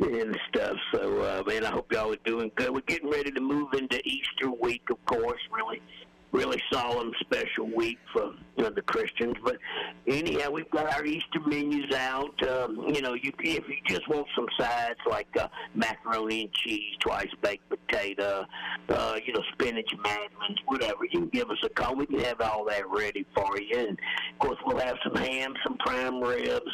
and 0.00 0.36
stuff. 0.50 0.76
So, 0.92 1.22
uh, 1.22 1.42
man, 1.46 1.64
I 1.64 1.70
hope 1.70 1.90
y'all 1.90 2.12
are 2.12 2.16
doing 2.26 2.50
good. 2.56 2.70
We're 2.70 2.82
getting 2.82 3.08
ready 3.08 3.30
to 3.30 3.40
move 3.40 3.72
into 3.72 3.98
Easter 4.04 4.50
week, 4.50 4.82
of 4.90 5.02
course. 5.06 5.40
Really, 5.50 5.80
really 6.32 6.60
solemn, 6.72 7.12
special 7.20 7.66
week 7.74 7.98
for 8.12 8.32
you 8.56 8.64
know, 8.64 8.70
the 8.70 8.82
Christians. 8.82 9.34
But 9.42 9.56
anyhow, 10.06 10.50
we've 10.50 10.70
got 10.70 10.92
our 10.94 11.04
Easter 11.04 11.40
menus 11.46 11.92
out. 11.94 12.48
Um, 12.48 12.84
you 12.88 13.00
know, 13.02 13.14
you 13.14 13.32
if 13.40 13.68
you 13.68 13.76
just 13.88 14.08
want 14.08 14.26
some 14.34 14.46
sides 14.58 14.98
like 15.08 15.28
uh, 15.38 15.48
macaroni 15.74 16.42
and 16.42 16.52
cheese, 16.52 16.94
twice 17.00 17.30
baked 17.42 17.68
potato, 17.68 18.46
uh, 18.88 19.16
you 19.24 19.32
know, 19.32 19.42
spinach 19.52 19.90
madeleine, 20.02 20.56
whatever, 20.66 21.04
you 21.04 21.20
can 21.20 21.28
give 21.28 21.50
us 21.50 21.58
a 21.64 21.68
call. 21.68 21.96
We 21.96 22.06
can 22.06 22.20
have 22.20 22.40
all 22.40 22.64
that 22.66 22.88
ready 22.88 23.26
for 23.34 23.58
you. 23.60 23.78
And 23.78 23.98
of 24.32 24.38
course, 24.38 24.58
we'll 24.66 24.78
have 24.78 24.96
some 25.02 25.16
ham, 25.16 25.54
some 25.64 25.76
prime 25.78 26.20
ribs. 26.20 26.70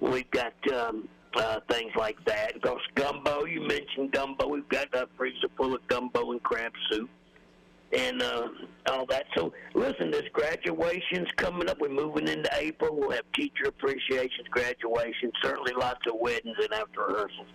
We've 0.00 0.30
got. 0.30 0.52
Um, 0.72 1.08
uh, 1.36 1.60
things 1.70 1.92
like 1.94 2.16
that. 2.24 2.56
Of 2.56 2.62
course, 2.62 2.82
gumbo. 2.94 3.44
You 3.44 3.60
mentioned 3.60 4.12
gumbo. 4.12 4.48
We've 4.48 4.68
got 4.70 4.88
a 4.94 5.06
freezer 5.16 5.48
full 5.56 5.74
of 5.74 5.86
gumbo 5.86 6.32
and 6.32 6.42
crab 6.42 6.72
soup. 6.90 7.10
And 7.92 8.22
uh, 8.22 8.48
all 8.90 9.06
that. 9.06 9.26
So 9.36 9.52
listen, 9.74 10.10
there's 10.10 10.28
graduations 10.32 11.28
coming 11.36 11.68
up. 11.68 11.80
We're 11.80 11.88
moving 11.88 12.28
into 12.28 12.50
April. 12.56 12.94
We'll 12.94 13.10
have 13.10 13.24
teacher 13.34 13.64
appreciations, 13.66 14.48
graduations, 14.50 15.32
certainly 15.42 15.72
lots 15.72 16.00
of 16.06 16.14
weddings 16.20 16.56
and 16.60 16.72
after 16.72 17.00
rehearsals. 17.06 17.46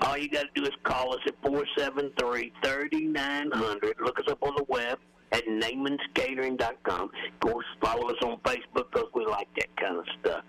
All 0.00 0.18
you 0.18 0.28
got 0.28 0.42
to 0.42 0.60
do 0.60 0.64
is 0.64 0.74
call 0.82 1.14
us 1.14 1.20
at 1.26 1.34
four 1.42 1.64
seven 1.76 2.10
three 2.18 2.52
thirty 2.62 3.06
nine 3.06 3.50
hundred. 3.52 3.96
Look 4.00 4.18
us 4.18 4.26
up 4.28 4.42
on 4.42 4.54
the 4.56 4.64
web 4.68 4.98
at 5.32 5.44
Naman'sCatering.com. 5.46 7.02
Of 7.02 7.40
course, 7.40 7.66
follow 7.82 8.08
us 8.08 8.16
on 8.22 8.38
Facebook 8.38 8.90
because 8.92 9.08
we 9.14 9.26
like 9.26 9.48
that 9.56 9.76
kind 9.76 9.96
of 9.98 10.04
stuff. 10.20 10.42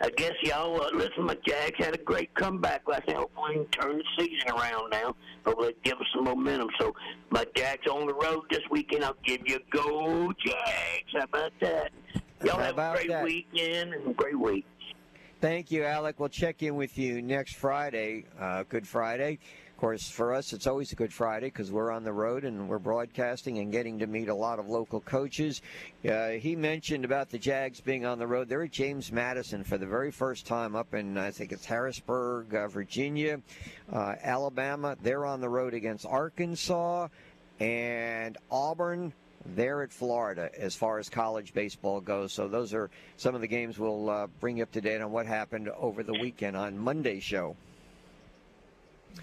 I 0.00 0.10
guess 0.10 0.32
y'all 0.42 0.80
uh, 0.80 0.90
listen. 0.94 1.24
My 1.24 1.36
Jags 1.46 1.76
had 1.78 1.94
a 1.94 1.98
great 1.98 2.34
comeback 2.34 2.82
last 2.88 3.06
night. 3.06 3.16
Hopefully, 3.16 3.58
we 3.58 3.64
can 3.64 3.70
turn 3.80 3.98
the 3.98 4.04
season 4.18 4.50
around 4.58 4.90
now. 4.90 5.14
Hopefully, 5.44 5.74
give 5.84 5.94
us 5.94 6.06
some 6.14 6.24
momentum. 6.24 6.68
So, 6.78 6.94
my 7.30 7.46
Jags 7.56 7.86
on 7.88 8.06
the 8.06 8.14
road 8.14 8.42
this 8.50 8.60
weekend. 8.70 9.04
I'll 9.04 9.16
give 9.24 9.40
you 9.46 9.56
a 9.56 9.76
go, 9.76 10.32
Jags. 10.44 11.12
How 11.12 11.24
about 11.24 11.52
that? 11.60 11.90
Y'all 12.44 12.58
How 12.58 12.64
have 12.64 12.78
a 12.78 12.92
great 12.94 13.08
that? 13.08 13.24
weekend 13.24 13.94
and 13.94 14.08
a 14.08 14.12
great 14.12 14.38
week. 14.38 14.66
Thank 15.40 15.70
you, 15.70 15.84
Alec. 15.84 16.18
We'll 16.18 16.28
check 16.28 16.62
in 16.62 16.76
with 16.76 16.96
you 16.96 17.20
next 17.20 17.56
Friday, 17.56 18.24
uh, 18.40 18.64
Good 18.68 18.86
Friday. 18.86 19.38
Of 19.76 19.80
course, 19.80 20.08
for 20.08 20.32
us, 20.32 20.54
it's 20.54 20.66
always 20.66 20.92
a 20.92 20.96
Good 20.96 21.12
Friday 21.12 21.48
because 21.48 21.70
we're 21.70 21.90
on 21.90 22.02
the 22.02 22.12
road 22.12 22.44
and 22.44 22.66
we're 22.66 22.78
broadcasting 22.78 23.58
and 23.58 23.70
getting 23.70 23.98
to 23.98 24.06
meet 24.06 24.30
a 24.30 24.34
lot 24.34 24.58
of 24.58 24.70
local 24.70 25.02
coaches. 25.02 25.60
Uh, 26.02 26.30
he 26.30 26.56
mentioned 26.56 27.04
about 27.04 27.28
the 27.28 27.36
Jags 27.36 27.82
being 27.82 28.06
on 28.06 28.18
the 28.18 28.26
road. 28.26 28.48
They're 28.48 28.62
at 28.62 28.70
James 28.70 29.12
Madison 29.12 29.64
for 29.64 29.76
the 29.76 29.84
very 29.84 30.10
first 30.10 30.46
time 30.46 30.74
up 30.74 30.94
in, 30.94 31.18
I 31.18 31.30
think 31.30 31.52
it's 31.52 31.66
Harrisburg, 31.66 32.54
uh, 32.54 32.68
Virginia, 32.68 33.42
uh, 33.92 34.14
Alabama. 34.22 34.96
They're 35.02 35.26
on 35.26 35.42
the 35.42 35.50
road 35.50 35.74
against 35.74 36.06
Arkansas 36.06 37.08
and 37.60 38.38
Auburn. 38.50 39.12
They're 39.44 39.82
at 39.82 39.92
Florida 39.92 40.48
as 40.58 40.74
far 40.74 40.98
as 40.98 41.10
college 41.10 41.52
baseball 41.52 42.00
goes. 42.00 42.32
So 42.32 42.48
those 42.48 42.72
are 42.72 42.88
some 43.18 43.34
of 43.34 43.42
the 43.42 43.46
games 43.46 43.78
we'll 43.78 44.08
uh, 44.08 44.26
bring 44.40 44.56
you 44.56 44.62
up 44.62 44.72
to 44.72 44.80
date 44.80 45.02
on 45.02 45.12
what 45.12 45.26
happened 45.26 45.68
over 45.68 46.02
the 46.02 46.14
weekend 46.14 46.56
on 46.56 46.78
Monday's 46.78 47.22
show. 47.22 47.56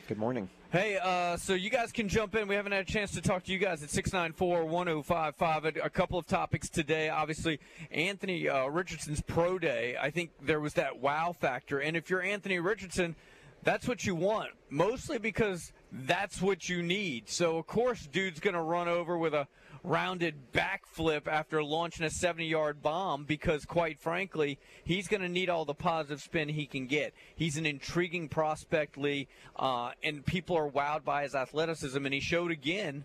Good 0.07 0.17
morning. 0.17 0.49
Hey, 0.71 0.97
uh, 1.01 1.37
so 1.37 1.53
you 1.53 1.69
guys 1.69 1.91
can 1.91 2.09
jump 2.09 2.35
in. 2.35 2.47
We 2.47 2.55
haven't 2.55 2.71
had 2.71 2.81
a 2.81 2.91
chance 2.91 3.11
to 3.11 3.21
talk 3.21 3.43
to 3.43 3.51
you 3.51 3.59
guys 3.59 3.83
at 3.83 3.89
694 3.89 4.65
1055. 4.65 5.65
A 5.83 5.89
couple 5.89 6.17
of 6.17 6.25
topics 6.25 6.69
today. 6.69 7.09
Obviously, 7.09 7.59
Anthony 7.91 8.49
uh, 8.49 8.67
Richardson's 8.67 9.21
pro 9.21 9.59
day. 9.59 9.95
I 10.01 10.09
think 10.09 10.31
there 10.41 10.59
was 10.59 10.73
that 10.73 10.99
wow 10.99 11.35
factor. 11.39 11.79
And 11.79 11.95
if 11.95 12.09
you're 12.09 12.21
Anthony 12.21 12.59
Richardson, 12.59 13.15
that's 13.63 13.87
what 13.87 14.05
you 14.05 14.15
want, 14.15 14.49
mostly 14.69 15.19
because 15.19 15.71
that's 15.91 16.41
what 16.41 16.67
you 16.67 16.81
need. 16.81 17.29
So, 17.29 17.57
of 17.57 17.67
course, 17.67 18.07
dude's 18.07 18.39
going 18.39 18.55
to 18.55 18.61
run 18.61 18.87
over 18.87 19.17
with 19.17 19.33
a 19.33 19.47
rounded 19.83 20.51
backflip 20.53 21.27
after 21.27 21.63
launching 21.63 22.05
a 22.05 22.09
70 22.09 22.45
yard 22.45 22.81
bomb 22.81 23.25
because, 23.25 23.65
quite 23.65 23.99
frankly, 23.99 24.57
he's 24.85 25.07
going 25.07 25.21
to 25.21 25.29
need 25.29 25.49
all 25.49 25.65
the 25.65 25.73
positive 25.73 26.21
spin 26.21 26.49
he 26.49 26.65
can 26.65 26.87
get. 26.87 27.13
He's 27.35 27.57
an 27.57 27.65
intriguing 27.65 28.29
prospect, 28.29 28.97
Lee, 28.97 29.27
uh, 29.57 29.91
and 30.01 30.25
people 30.25 30.57
are 30.57 30.69
wowed 30.69 31.03
by 31.03 31.23
his 31.23 31.35
athleticism, 31.35 32.03
and 32.03 32.13
he 32.13 32.21
showed 32.21 32.51
again. 32.51 33.03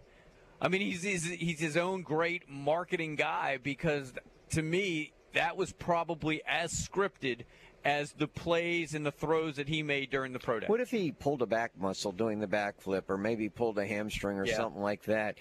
I 0.60 0.68
mean, 0.68 0.80
he's, 0.80 1.02
he's, 1.02 1.24
he's 1.24 1.60
his 1.60 1.76
own 1.76 2.02
great 2.02 2.48
marketing 2.48 3.14
guy 3.16 3.58
because, 3.62 4.12
to 4.50 4.62
me, 4.62 5.12
that 5.34 5.56
was 5.56 5.72
probably 5.72 6.42
as 6.48 6.72
scripted 6.72 7.44
as 7.84 8.12
the 8.12 8.26
plays 8.26 8.94
and 8.94 9.06
the 9.06 9.12
throws 9.12 9.56
that 9.56 9.68
he 9.68 9.84
made 9.84 10.10
during 10.10 10.32
the 10.32 10.38
pro 10.40 10.58
day. 10.58 10.66
What 10.66 10.80
if 10.80 10.90
he 10.90 11.12
pulled 11.12 11.42
a 11.42 11.46
back 11.46 11.72
muscle 11.78 12.10
doing 12.10 12.40
the 12.40 12.48
backflip, 12.48 13.02
or 13.08 13.16
maybe 13.16 13.48
pulled 13.48 13.78
a 13.78 13.86
hamstring 13.86 14.36
or 14.38 14.46
Yeah. 14.46 14.56
something 14.56 14.82
like 14.82 15.04
that? 15.04 15.36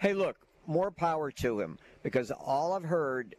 Hey, 0.00 0.14
look, 0.14 0.36
more 0.66 0.90
power 0.90 1.30
to 1.30 1.60
him 1.60 1.78
because 2.02 2.30
all 2.30 2.72
I've 2.72 2.84
heard 2.84 3.34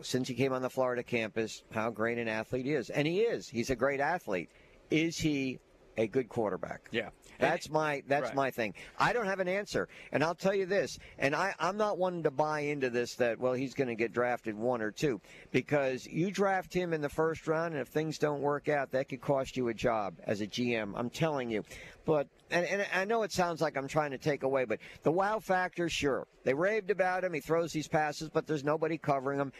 since 0.00 0.28
he 0.28 0.34
came 0.34 0.52
on 0.52 0.62
the 0.62 0.70
Florida 0.70 1.02
campus 1.02 1.62
how 1.70 1.90
great 1.90 2.18
an 2.18 2.28
athlete 2.28 2.66
he 2.66 2.72
is, 2.72 2.90
and 2.90 3.06
he 3.06 3.20
is. 3.20 3.48
He's 3.48 3.70
a 3.70 3.76
great 3.76 4.00
athlete. 4.00 4.48
Is 4.90 5.18
he 5.18 5.58
a 5.96 6.06
good 6.06 6.28
quarterback? 6.28 6.88
Yeah. 6.90 7.10
That's 7.38 7.68
my 7.70 8.02
that's 8.06 8.26
Right. 8.26 8.34
my 8.34 8.50
thing. 8.52 8.74
I 8.98 9.12
don't 9.12 9.26
have 9.26 9.40
an 9.40 9.48
answer, 9.48 9.88
and 10.12 10.22
I'll 10.22 10.34
tell 10.34 10.54
you 10.54 10.64
this. 10.64 10.96
And 11.18 11.34
I 11.34 11.54
I'm 11.58 11.76
not 11.76 11.98
one 11.98 12.22
to 12.22 12.30
buy 12.30 12.60
into 12.60 12.88
this 12.88 13.16
that 13.16 13.38
well 13.40 13.52
he's 13.54 13.74
going 13.74 13.88
to 13.88 13.96
get 13.96 14.12
drafted 14.12 14.54
one 14.54 14.80
or 14.80 14.92
two 14.92 15.20
because 15.50 16.06
you 16.06 16.30
draft 16.30 16.72
him 16.72 16.92
in 16.92 17.00
the 17.00 17.08
first 17.08 17.48
round, 17.48 17.74
and 17.74 17.82
if 17.82 17.88
things 17.88 18.18
don't 18.18 18.42
work 18.42 18.68
out, 18.68 18.92
that 18.92 19.08
could 19.08 19.20
cost 19.20 19.56
you 19.56 19.68
a 19.68 19.74
job 19.74 20.14
as 20.24 20.40
a 20.40 20.46
GM. 20.46 20.92
I'm 20.94 21.10
telling 21.10 21.50
you. 21.50 21.64
But 22.04 22.28
and, 22.50 22.64
and 22.66 22.86
I 22.94 23.04
know 23.04 23.22
it 23.24 23.32
sounds 23.32 23.60
like 23.60 23.76
I'm 23.76 23.88
trying 23.88 24.12
to 24.12 24.18
take 24.18 24.44
away, 24.44 24.64
but 24.64 24.78
the 25.02 25.12
wow 25.12 25.40
factor, 25.40 25.88
sure, 25.88 26.26
they 26.44 26.54
raved 26.54 26.90
about 26.90 27.24
him. 27.24 27.32
He 27.32 27.40
throws 27.40 27.72
these 27.72 27.88
passes, 27.88 28.28
but 28.28 28.46
there's 28.46 28.64
nobody 28.64 28.98
covering 28.98 29.40
him. 29.40 29.52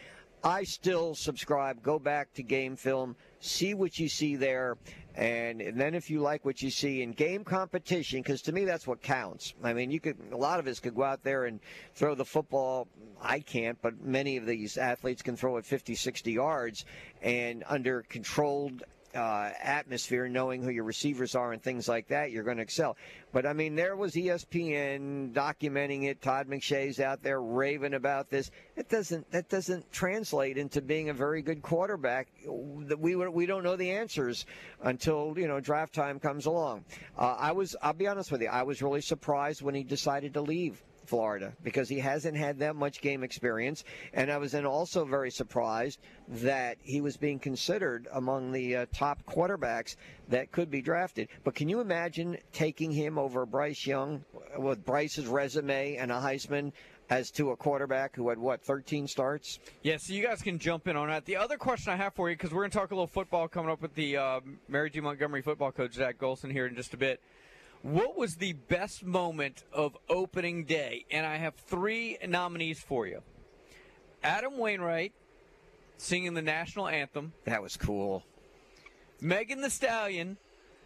I 0.45 0.63
still 0.63 1.15
subscribe. 1.15 1.81
Go 1.81 1.99
back 1.99 2.33
to 2.33 2.43
game 2.43 2.75
film, 2.75 3.15
see 3.43 3.73
what 3.73 3.99
you 3.99 4.07
see 4.07 4.35
there, 4.35 4.77
and, 5.15 5.61
and 5.61 5.79
then 5.79 5.93
if 5.93 6.09
you 6.09 6.21
like 6.21 6.45
what 6.45 6.61
you 6.61 6.69
see 6.69 7.01
in 7.01 7.11
game 7.11 7.43
competition, 7.43 8.21
because 8.21 8.41
to 8.43 8.51
me 8.51 8.63
that's 8.65 8.87
what 8.87 9.01
counts. 9.01 9.53
I 9.63 9.73
mean, 9.73 9.91
you 9.91 9.99
could 9.99 10.17
a 10.31 10.37
lot 10.37 10.59
of 10.59 10.67
us 10.67 10.79
could 10.79 10.95
go 10.95 11.03
out 11.03 11.23
there 11.23 11.45
and 11.45 11.59
throw 11.93 12.15
the 12.15 12.25
football. 12.25 12.87
I 13.21 13.39
can't, 13.39 13.77
but 13.81 14.01
many 14.01 14.37
of 14.37 14.45
these 14.45 14.77
athletes 14.77 15.21
can 15.21 15.35
throw 15.35 15.57
it 15.57 15.65
50, 15.65 15.93
60 15.93 16.31
yards, 16.31 16.85
and 17.21 17.63
under 17.67 18.03
controlled 18.03 18.83
uh, 19.15 19.51
atmosphere, 19.61 20.27
knowing 20.27 20.63
who 20.63 20.69
your 20.69 20.83
receivers 20.83 21.35
are 21.35 21.53
and 21.53 21.61
things 21.61 21.87
like 21.87 22.07
that, 22.07 22.31
you're 22.31 22.43
going 22.43 22.57
to 22.57 22.63
excel. 22.63 22.97
But 23.31 23.45
I 23.45 23.53
mean, 23.53 23.75
there 23.75 23.95
was 23.95 24.13
ESPN 24.13 25.33
documenting 25.33 26.05
it. 26.05 26.21
Todd 26.21 26.47
McShay's 26.47 26.99
out 26.99 27.23
there 27.23 27.41
raving 27.41 27.93
about 27.93 28.29
this. 28.29 28.51
It 28.75 28.89
doesn't 28.89 29.29
that 29.31 29.49
doesn't 29.49 29.91
translate 29.91 30.57
into 30.57 30.81
being 30.81 31.09
a 31.09 31.13
very 31.13 31.41
good 31.41 31.61
quarterback. 31.61 32.27
We 32.47 33.15
we 33.15 33.45
don't 33.45 33.63
know 33.63 33.75
the 33.75 33.91
answers 33.91 34.45
until 34.81 35.33
you 35.37 35.47
know 35.47 35.59
draft 35.59 35.93
time 35.93 36.19
comes 36.19 36.45
along. 36.45 36.85
Uh, 37.17 37.35
I 37.39 37.51
was 37.51 37.75
I'll 37.81 37.93
be 37.93 38.07
honest 38.07 38.31
with 38.31 38.41
you. 38.41 38.49
I 38.49 38.63
was 38.63 38.81
really 38.81 39.01
surprised 39.01 39.61
when 39.61 39.75
he 39.75 39.83
decided 39.83 40.33
to 40.35 40.41
leave. 40.41 40.83
Florida 41.05 41.53
because 41.63 41.89
he 41.89 41.99
hasn't 41.99 42.37
had 42.37 42.59
that 42.59 42.75
much 42.75 43.01
game 43.01 43.23
experience. 43.23 43.83
And 44.13 44.31
I 44.31 44.37
was 44.37 44.51
then 44.51 44.65
also 44.65 45.05
very 45.05 45.31
surprised 45.31 45.99
that 46.27 46.77
he 46.81 47.01
was 47.01 47.17
being 47.17 47.39
considered 47.39 48.07
among 48.13 48.51
the 48.51 48.75
uh, 48.75 48.85
top 48.93 49.23
quarterbacks 49.25 49.95
that 50.29 50.51
could 50.51 50.69
be 50.71 50.81
drafted. 50.81 51.29
But 51.43 51.55
can 51.55 51.69
you 51.69 51.81
imagine 51.81 52.37
taking 52.51 52.91
him 52.91 53.17
over 53.17 53.45
Bryce 53.45 53.85
Young 53.85 54.23
with 54.57 54.85
Bryce's 54.85 55.27
resume 55.27 55.95
and 55.97 56.11
a 56.11 56.15
Heisman? 56.15 56.71
As 57.09 57.29
to 57.31 57.51
a 57.51 57.57
quarterback 57.57 58.15
who 58.15 58.29
had 58.29 58.39
what 58.39 58.63
13 58.63 59.09
starts, 59.09 59.59
Yeah, 59.83 59.97
so 59.99 60.13
you 60.13 60.23
guys 60.23 60.41
can 60.41 60.57
jump 60.57 60.87
in 60.87 60.95
on 60.95 61.09
that. 61.09 61.25
The 61.25 61.35
other 61.35 61.57
question 61.57 61.91
I 61.91 61.97
have 61.97 62.13
for 62.15 62.29
you, 62.29 62.35
because 62.35 62.51
we're 62.51 62.61
going 62.61 62.71
to 62.71 62.77
talk 62.77 62.91
a 62.91 62.95
little 62.95 63.07
football 63.07 63.49
coming 63.49 63.69
up 63.69 63.81
with 63.81 63.93
the 63.93 64.15
uh, 64.17 64.39
Mary 64.69 64.89
G. 64.89 65.01
Montgomery 65.01 65.41
football 65.41 65.73
coach, 65.73 65.93
Zach 65.95 66.17
Golson, 66.17 66.49
here 66.49 66.65
in 66.65 66.75
just 66.75 66.93
a 66.93 66.97
bit. 66.97 67.21
What 67.83 68.17
was 68.17 68.37
the 68.37 68.53
best 68.53 69.03
moment 69.03 69.65
of 69.73 69.97
opening 70.09 70.63
day? 70.63 71.05
And 71.11 71.25
I 71.25 71.35
have 71.35 71.53
three 71.55 72.17
nominees 72.25 72.79
for 72.79 73.05
you 73.05 73.21
Adam 74.23 74.57
Wainwright 74.57 75.11
singing 75.97 76.33
the 76.33 76.41
national 76.41 76.87
anthem, 76.87 77.33
that 77.43 77.61
was 77.61 77.77
cool. 77.77 78.23
Megan 79.21 79.61
Thee 79.61 79.69
Stallion 79.69 80.37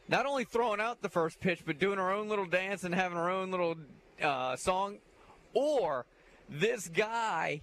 not 0.07 0.25
only 0.25 0.43
throwing 0.43 0.79
out 0.79 1.01
the 1.01 1.09
first 1.09 1.39
pitch, 1.39 1.61
but 1.65 1.79
doing 1.79 1.97
her 1.97 2.11
own 2.11 2.29
little 2.29 2.45
dance 2.45 2.83
and 2.83 2.95
having 2.95 3.17
her 3.17 3.29
own 3.29 3.51
little 3.51 3.75
uh, 4.21 4.55
song, 4.55 4.97
or 5.53 6.05
this 6.49 6.87
guy. 6.87 7.61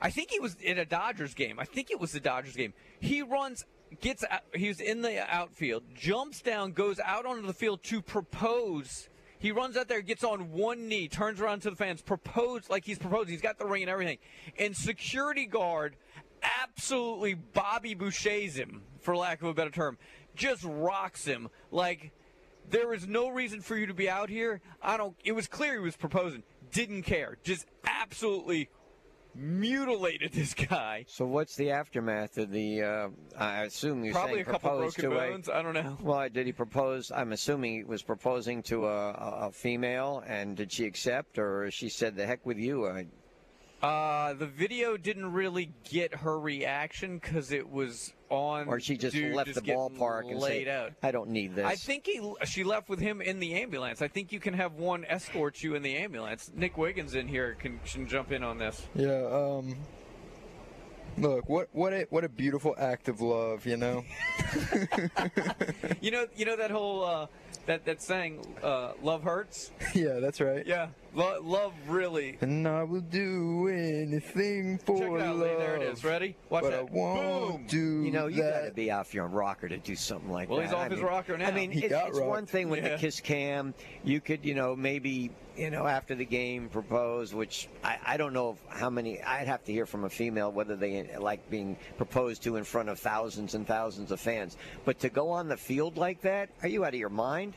I 0.00 0.10
think 0.10 0.30
he 0.30 0.38
was 0.38 0.56
in 0.60 0.78
a 0.78 0.84
Dodgers 0.84 1.34
game. 1.34 1.58
I 1.58 1.64
think 1.64 1.90
it 1.90 1.98
was 1.98 2.12
the 2.12 2.20
Dodgers 2.20 2.54
game. 2.54 2.74
He 3.00 3.22
runs, 3.22 3.64
gets 4.00 4.24
out, 4.28 4.42
he 4.54 4.68
was 4.68 4.80
in 4.80 5.02
the 5.02 5.24
outfield, 5.32 5.84
jumps 5.94 6.40
down, 6.40 6.72
goes 6.72 6.98
out 7.00 7.26
onto 7.26 7.46
the 7.46 7.54
field 7.54 7.82
to 7.84 8.02
propose. 8.02 9.08
He 9.38 9.52
runs 9.52 9.76
out 9.76 9.88
there, 9.88 10.00
gets 10.00 10.24
on 10.24 10.52
one 10.52 10.88
knee, 10.88 11.08
turns 11.08 11.40
around 11.40 11.60
to 11.62 11.70
the 11.70 11.76
fans, 11.76 12.02
propose 12.02 12.70
like 12.70 12.84
he's 12.84 12.98
proposing. 12.98 13.32
He's 13.32 13.42
got 13.42 13.58
the 13.58 13.66
ring 13.66 13.82
and 13.82 13.90
everything. 13.90 14.18
And 14.58 14.76
security 14.76 15.46
guard 15.46 15.96
absolutely 16.62 17.34
Bobby 17.34 17.94
Boucher's 17.94 18.54
him, 18.54 18.82
for 19.00 19.16
lack 19.16 19.42
of 19.42 19.48
a 19.48 19.54
better 19.54 19.70
term. 19.70 19.98
Just 20.34 20.64
rocks 20.64 21.24
him. 21.24 21.48
Like 21.70 22.12
there 22.70 22.92
is 22.92 23.06
no 23.06 23.28
reason 23.28 23.60
for 23.60 23.76
you 23.76 23.86
to 23.86 23.94
be 23.94 24.08
out 24.08 24.28
here. 24.28 24.60
I 24.82 24.96
don't 24.96 25.16
it 25.24 25.32
was 25.32 25.46
clear 25.46 25.74
he 25.74 25.78
was 25.80 25.96
proposing. 25.96 26.42
Didn't 26.72 27.02
care. 27.02 27.38
Just 27.42 27.66
absolutely 27.86 28.68
mutilated 29.36 30.32
this 30.32 30.54
guy. 30.54 31.04
So 31.08 31.26
what's 31.26 31.56
the 31.56 31.70
aftermath 31.70 32.38
of 32.38 32.50
the? 32.50 32.82
Uh, 32.82 33.08
I 33.38 33.62
assume 33.64 34.04
you're 34.04 34.14
Probably 34.14 34.34
saying 34.34 34.46
a 34.48 34.50
couple 34.50 34.78
broken 34.78 35.02
to 35.02 35.10
bones. 35.10 35.48
I 35.48 35.62
don't 35.62 35.74
know. 35.74 35.98
Well, 36.00 36.28
did 36.28 36.46
he 36.46 36.52
propose? 36.52 37.10
I'm 37.10 37.32
assuming 37.32 37.74
he 37.74 37.84
was 37.84 38.02
proposing 38.02 38.62
to 38.64 38.86
a, 38.86 39.10
a, 39.10 39.38
a 39.48 39.52
female, 39.52 40.22
and 40.26 40.56
did 40.56 40.72
she 40.72 40.84
accept, 40.84 41.38
or 41.38 41.70
she 41.70 41.88
said, 41.88 42.16
"The 42.16 42.26
heck 42.26 42.44
with 42.46 42.58
you"? 42.58 42.86
I, 42.86 43.06
Uh, 43.86 44.34
the 44.34 44.46
video 44.46 44.96
didn't 44.96 45.32
really 45.32 45.70
get 45.88 46.12
her 46.12 46.40
reaction 46.40 47.18
because 47.18 47.52
it 47.52 47.70
was 47.70 48.12
on. 48.30 48.66
Or 48.66 48.80
she 48.80 48.96
just 48.96 49.14
left 49.16 49.46
just 49.46 49.64
the 49.64 49.72
ballpark 49.72 50.28
and 50.28 50.40
laid 50.40 50.66
said, 50.66 50.68
out. 50.68 50.92
I 51.04 51.12
don't 51.12 51.30
need 51.30 51.54
this. 51.54 51.64
I 51.64 51.76
think 51.76 52.04
he 52.04 52.20
she 52.46 52.64
left 52.64 52.88
with 52.88 52.98
him 52.98 53.20
in 53.20 53.38
the 53.38 53.54
ambulance. 53.54 54.02
I 54.02 54.08
think 54.08 54.32
you 54.32 54.40
can 54.40 54.54
have 54.54 54.72
one 54.72 55.04
escort 55.04 55.62
you 55.62 55.76
in 55.76 55.82
the 55.82 55.98
ambulance. 55.98 56.50
Nick 56.52 56.76
Wiggins 56.76 57.14
in 57.14 57.28
here 57.28 57.54
can, 57.54 57.78
can 57.84 58.08
jump 58.08 58.32
in 58.32 58.42
on 58.42 58.58
this. 58.58 58.84
Yeah. 58.96 59.24
Um. 59.24 59.76
Look, 61.16 61.48
what 61.48 61.68
what 61.70 61.92
a 61.92 62.06
what 62.10 62.24
a 62.24 62.28
beautiful 62.28 62.74
act 62.76 63.08
of 63.08 63.20
love, 63.20 63.66
you 63.66 63.76
know. 63.76 64.04
You 66.00 66.10
know, 66.10 66.26
you 66.36 66.44
know 66.44 66.56
that 66.56 66.70
whole 66.70 67.04
uh, 67.04 67.26
that 67.66 67.84
that 67.86 68.02
saying, 68.02 68.44
uh, 68.62 68.92
"Love 69.02 69.22
hurts." 69.22 69.70
yeah, 69.94 70.18
that's 70.20 70.40
right. 70.40 70.66
Yeah, 70.66 70.88
lo- 71.16 71.40
love 71.42 71.72
really. 71.88 72.38
And 72.40 72.68
I 72.68 72.84
will 72.84 73.00
do 73.00 73.66
anything 73.68 74.78
for 74.78 74.98
Check 74.98 75.10
it 75.10 75.20
out, 75.20 75.36
Lee. 75.36 75.42
There 75.58 75.76
it 75.76 75.82
is. 75.82 76.04
Ready? 76.04 76.36
Watch 76.50 76.62
but 76.62 76.70
that. 76.70 76.80
I 76.80 76.82
won't 76.82 77.50
Boom. 77.52 77.66
do 77.66 78.02
You 78.04 78.10
know, 78.12 78.26
you 78.28 78.42
got 78.42 78.66
to 78.66 78.70
be 78.72 78.90
off 78.92 79.12
your 79.14 79.26
rocker 79.26 79.68
to 79.68 79.78
do 79.78 79.96
something 79.96 80.30
like 80.30 80.48
Well, 80.48 80.58
that. 80.60 80.66
Well, 80.70 80.70
he's 80.70 80.74
off 80.74 80.86
I 80.86 80.88
his 80.90 80.98
mean- 80.98 81.06
rocker 81.06 81.38
now. 81.38 81.48
I 81.48 81.50
mean, 81.50 81.70
He 81.72 81.80
it's, 81.80 81.88
got 81.88 82.08
it's 82.10 82.20
one 82.20 82.46
thing 82.46 82.68
with 82.68 82.84
Yeah. 82.84 82.90
the 82.90 82.98
kiss 82.98 83.20
cam. 83.20 83.74
You 84.04 84.20
could, 84.20 84.44
you 84.44 84.54
know, 84.54 84.76
maybe, 84.76 85.30
you 85.56 85.70
know, 85.70 85.86
after 85.86 86.14
the 86.14 86.24
game 86.24 86.68
propose, 86.68 87.34
which 87.34 87.68
I, 87.82 87.98
I 88.06 88.16
don't 88.18 88.32
know 88.34 88.56
how 88.68 88.90
many. 88.90 89.22
I'd 89.22 89.46
have 89.48 89.64
to 89.64 89.72
hear 89.72 89.86
from 89.86 90.04
a 90.04 90.10
female 90.10 90.52
whether 90.52 90.76
they 90.76 91.08
like 91.18 91.48
being 91.50 91.76
proposed 91.96 92.42
to 92.44 92.56
in 92.56 92.64
front 92.64 92.88
of 92.90 92.98
thousands 93.00 93.54
and 93.54 93.66
thousands 93.66 94.12
of 94.12 94.20
fans. 94.20 94.56
But 94.84 94.98
to 95.00 95.08
go 95.08 95.30
on 95.30 95.48
the 95.48 95.56
field 95.56 95.96
like 95.96 96.20
that, 96.22 96.50
are 96.62 96.68
you 96.68 96.84
out 96.84 96.92
of 96.94 97.00
your 97.00 97.08
mind? 97.08 97.54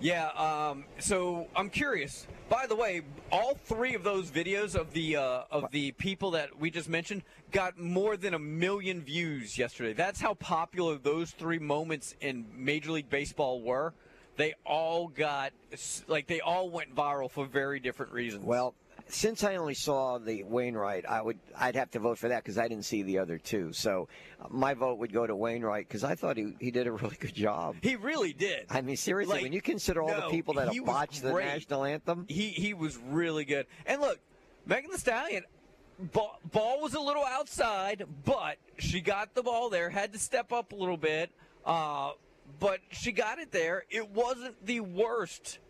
Yeah. 0.00 0.28
Um, 0.30 0.84
so 0.98 1.46
I'm 1.56 1.70
curious. 1.70 2.26
By 2.48 2.66
the 2.68 2.76
way, 2.76 3.02
all 3.32 3.54
three 3.54 3.94
of 3.94 4.04
those 4.04 4.30
videos 4.30 4.76
of 4.76 4.92
the 4.92 5.16
uh, 5.16 5.42
of 5.50 5.70
the 5.72 5.90
people 5.92 6.30
that 6.32 6.58
we 6.60 6.70
just 6.70 6.88
mentioned 6.88 7.22
got 7.50 7.76
more 7.78 8.16
than 8.16 8.34
a 8.34 8.38
million 8.38 9.00
views 9.00 9.58
yesterday. 9.58 9.92
That's 9.92 10.20
how 10.20 10.34
popular 10.34 10.96
those 10.96 11.32
three 11.32 11.58
moments 11.58 12.14
in 12.20 12.46
Major 12.54 12.92
League 12.92 13.10
Baseball 13.10 13.60
were. 13.60 13.94
They 14.36 14.54
all 14.64 15.08
got 15.08 15.52
like 16.06 16.28
they 16.28 16.40
all 16.40 16.70
went 16.70 16.94
viral 16.94 17.28
for 17.28 17.46
very 17.46 17.80
different 17.80 18.12
reasons. 18.12 18.44
Well, 18.44 18.74
since 19.08 19.44
I 19.44 19.56
only 19.56 19.74
saw 19.74 20.18
the 20.18 20.42
Wainwright, 20.42 21.06
I 21.06 21.22
would 21.22 21.38
I'd 21.56 21.76
have 21.76 21.90
to 21.92 21.98
vote 21.98 22.18
for 22.18 22.28
that 22.28 22.42
because 22.42 22.58
I 22.58 22.68
didn't 22.68 22.84
see 22.84 23.02
the 23.02 23.18
other 23.18 23.38
two. 23.38 23.72
So 23.72 24.08
uh, 24.40 24.46
my 24.50 24.74
vote 24.74 24.98
would 24.98 25.12
go 25.12 25.26
to 25.26 25.36
Wainwright 25.36 25.86
because 25.88 26.04
I 26.04 26.14
thought 26.14 26.36
he 26.36 26.54
he 26.60 26.70
did 26.70 26.86
a 26.86 26.92
really 26.92 27.16
good 27.18 27.34
job. 27.34 27.76
He 27.82 27.96
really 27.96 28.32
did. 28.32 28.66
I 28.70 28.80
mean, 28.80 28.96
seriously, 28.96 29.34
Like, 29.34 29.42
when 29.42 29.52
you 29.52 29.62
consider 29.62 30.02
all 30.02 30.08
no, 30.08 30.22
the 30.22 30.30
people 30.30 30.54
that 30.54 30.72
have 30.72 30.84
botched 30.84 31.22
the 31.22 31.32
national 31.32 31.84
anthem, 31.84 32.26
he 32.28 32.48
he 32.48 32.74
was 32.74 32.96
really 32.96 33.44
good. 33.44 33.66
And 33.86 34.00
look, 34.00 34.18
Megan 34.66 34.90
Thee 34.90 34.98
Stallion, 34.98 35.44
ball, 36.12 36.40
ball 36.50 36.80
was 36.80 36.94
a 36.94 37.00
little 37.00 37.24
outside, 37.24 38.04
but 38.24 38.56
she 38.78 39.00
got 39.00 39.34
the 39.34 39.42
ball 39.42 39.70
there. 39.70 39.88
Had 39.88 40.12
to 40.14 40.18
step 40.18 40.52
up 40.52 40.72
a 40.72 40.76
little 40.76 40.96
bit, 40.96 41.30
uh, 41.64 42.12
but 42.58 42.80
she 42.90 43.12
got 43.12 43.38
it 43.38 43.52
there. 43.52 43.84
It 43.88 44.10
wasn't 44.10 44.64
the 44.66 44.80
worst. 44.80 45.60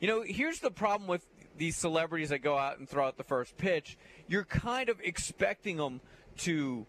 You 0.00 0.08
know, 0.08 0.22
here's 0.22 0.60
the 0.60 0.70
problem 0.70 1.08
with 1.08 1.26
these 1.56 1.76
celebrities 1.76 2.30
that 2.30 2.38
go 2.40 2.56
out 2.58 2.78
and 2.78 2.88
throw 2.88 3.06
out 3.06 3.16
the 3.16 3.24
first 3.24 3.56
pitch. 3.56 3.96
You're 4.26 4.44
kind 4.44 4.88
of 4.88 5.00
expecting 5.02 5.76
them 5.76 6.00
to 6.38 6.86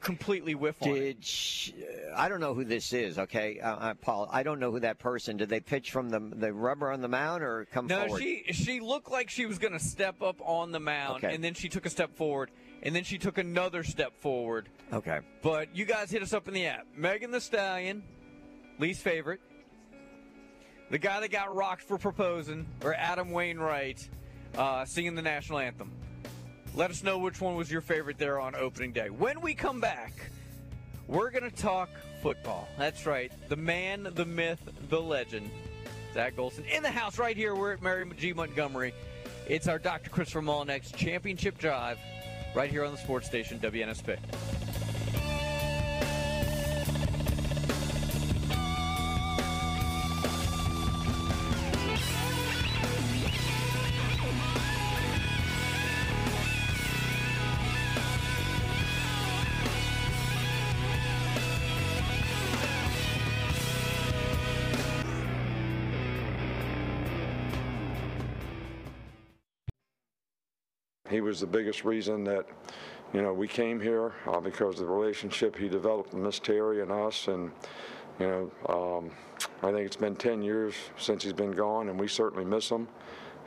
completely 0.00 0.54
whiff 0.54 0.76
on 0.82 0.90
it. 0.90 0.94
did 1.00 1.24
sh- 1.24 1.70
I 2.14 2.28
don't 2.28 2.38
know 2.40 2.52
who 2.52 2.64
this 2.64 2.92
is? 2.92 3.18
Okay, 3.18 3.58
uh, 3.58 3.74
uh, 3.74 3.94
Paul, 3.94 4.28
I 4.30 4.42
don't 4.42 4.60
know 4.60 4.70
who 4.70 4.80
that 4.80 4.98
person. 4.98 5.38
Did 5.38 5.48
they 5.48 5.60
pitch 5.60 5.90
from 5.90 6.10
the 6.10 6.20
the 6.20 6.52
rubber 6.52 6.90
on 6.92 7.00
the 7.00 7.08
mound 7.08 7.42
or 7.42 7.66
come 7.72 7.86
No, 7.86 8.04
forward? 8.06 8.20
she 8.22 8.44
she 8.52 8.80
looked 8.80 9.10
like 9.10 9.30
she 9.30 9.46
was 9.46 9.58
going 9.58 9.72
to 9.72 9.78
step 9.80 10.20
up 10.22 10.36
on 10.42 10.72
the 10.72 10.80
mound, 10.80 11.24
Okay. 11.24 11.34
and 11.34 11.42
then 11.42 11.54
she 11.54 11.68
took 11.70 11.86
a 11.86 11.90
step 11.90 12.14
forward, 12.16 12.50
and 12.82 12.94
then 12.94 13.02
she 13.04 13.16
took 13.16 13.38
another 13.38 13.82
step 13.82 14.14
forward. 14.20 14.68
Okay. 14.92 15.20
But 15.42 15.74
you 15.74 15.86
guys 15.86 16.10
hit 16.10 16.22
us 16.22 16.34
up 16.34 16.48
in 16.48 16.54
the 16.54 16.66
app. 16.66 16.86
Megan 16.94 17.30
Thee 17.30 17.40
Stallion, 17.40 18.02
least 18.78 19.00
favorite. 19.02 19.40
The 20.94 21.00
guy 21.00 21.18
that 21.18 21.32
got 21.32 21.56
rocked 21.56 21.82
for 21.82 21.98
proposing, 21.98 22.68
or 22.84 22.94
Adam 22.94 23.32
Wainwright 23.32 24.08
uh, 24.56 24.84
singing 24.84 25.16
the 25.16 25.22
national 25.22 25.58
anthem. 25.58 25.90
Let 26.76 26.92
us 26.92 27.02
know 27.02 27.18
which 27.18 27.40
one 27.40 27.56
was 27.56 27.68
your 27.68 27.80
favorite 27.80 28.16
there 28.16 28.38
on 28.38 28.54
opening 28.54 28.92
day. 28.92 29.10
When 29.10 29.40
we 29.40 29.54
come 29.54 29.80
back, 29.80 30.12
we're 31.08 31.30
going 31.30 31.50
to 31.50 31.56
talk 31.56 31.88
football. 32.22 32.68
That's 32.78 33.06
right. 33.06 33.32
The 33.48 33.56
man, 33.56 34.06
the 34.14 34.24
myth, 34.24 34.60
the 34.88 35.00
legend, 35.02 35.50
Zach 36.12 36.36
Golson 36.36 36.64
in 36.68 36.84
the 36.84 36.92
house 36.92 37.18
right 37.18 37.36
here. 37.36 37.56
We're 37.56 37.72
at 37.72 37.82
Mary 37.82 38.08
G. 38.16 38.32
Montgomery. 38.32 38.94
It's 39.48 39.66
our 39.66 39.80
Dr. 39.80 40.10
Christopher 40.10 40.42
Mullinex 40.42 40.94
Championship 40.94 41.58
Drive 41.58 41.98
right 42.54 42.70
here 42.70 42.84
on 42.84 42.92
the 42.92 42.98
sports 42.98 43.26
station, 43.26 43.58
WNSP. 43.58 44.16
Was 71.34 71.40
the 71.40 71.46
biggest 71.48 71.84
reason 71.84 72.22
that, 72.22 72.46
you 73.12 73.20
know, 73.20 73.32
we 73.32 73.48
came 73.48 73.80
here 73.80 74.12
uh, 74.28 74.38
because 74.38 74.76
the 74.76 74.86
relationship 74.86 75.56
he 75.56 75.68
developed 75.68 76.14
with 76.14 76.22
Miss 76.22 76.38
Terry 76.38 76.80
and 76.80 76.92
us. 76.92 77.26
And, 77.26 77.50
you 78.20 78.26
know, 78.28 78.52
um, 78.68 79.10
I 79.60 79.72
think 79.72 79.84
it's 79.84 79.96
been 79.96 80.14
10 80.14 80.42
years 80.42 80.76
since 80.96 81.24
he's 81.24 81.32
been 81.32 81.50
gone, 81.50 81.88
and 81.88 81.98
we 81.98 82.06
certainly 82.06 82.44
miss 82.44 82.68
him. 82.68 82.86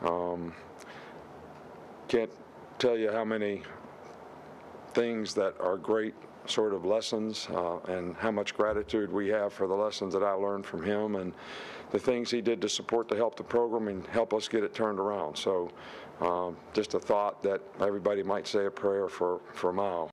Um, 0.01 0.53
can't 2.09 2.29
tell 2.77 2.97
you 2.97 3.09
how 3.09 3.23
many 3.23 3.63
things 4.93 5.33
that 5.35 5.55
are 5.61 5.77
great 5.77 6.13
sort 6.45 6.73
of 6.73 6.83
lessons 6.83 7.47
uh, 7.51 7.77
and 7.87 8.17
how 8.17 8.31
much 8.31 8.53
gratitude 8.53 9.11
we 9.13 9.29
have 9.29 9.53
for 9.53 9.65
the 9.65 9.73
lessons 9.73 10.13
that 10.13 10.23
I 10.23 10.31
learned 10.31 10.65
from 10.65 10.83
him 10.83 11.15
and 11.15 11.33
the 11.91 11.99
things 11.99 12.29
he 12.29 12.41
did 12.41 12.61
to 12.61 12.69
support 12.69 13.07
to 13.09 13.15
help 13.15 13.37
the 13.37 13.43
program 13.43 13.87
and 13.87 14.05
help 14.07 14.33
us 14.33 14.49
get 14.49 14.63
it 14.63 14.73
turned 14.73 14.99
around. 14.99 15.37
So 15.37 15.71
um, 16.21 16.57
just 16.73 16.93
a 16.93 16.99
thought 16.99 17.43
that 17.43 17.61
everybody 17.79 18.23
might 18.23 18.47
say 18.47 18.65
a 18.65 18.71
prayer 18.71 19.07
for, 19.07 19.41
for 19.53 19.71
Mal. 19.71 20.09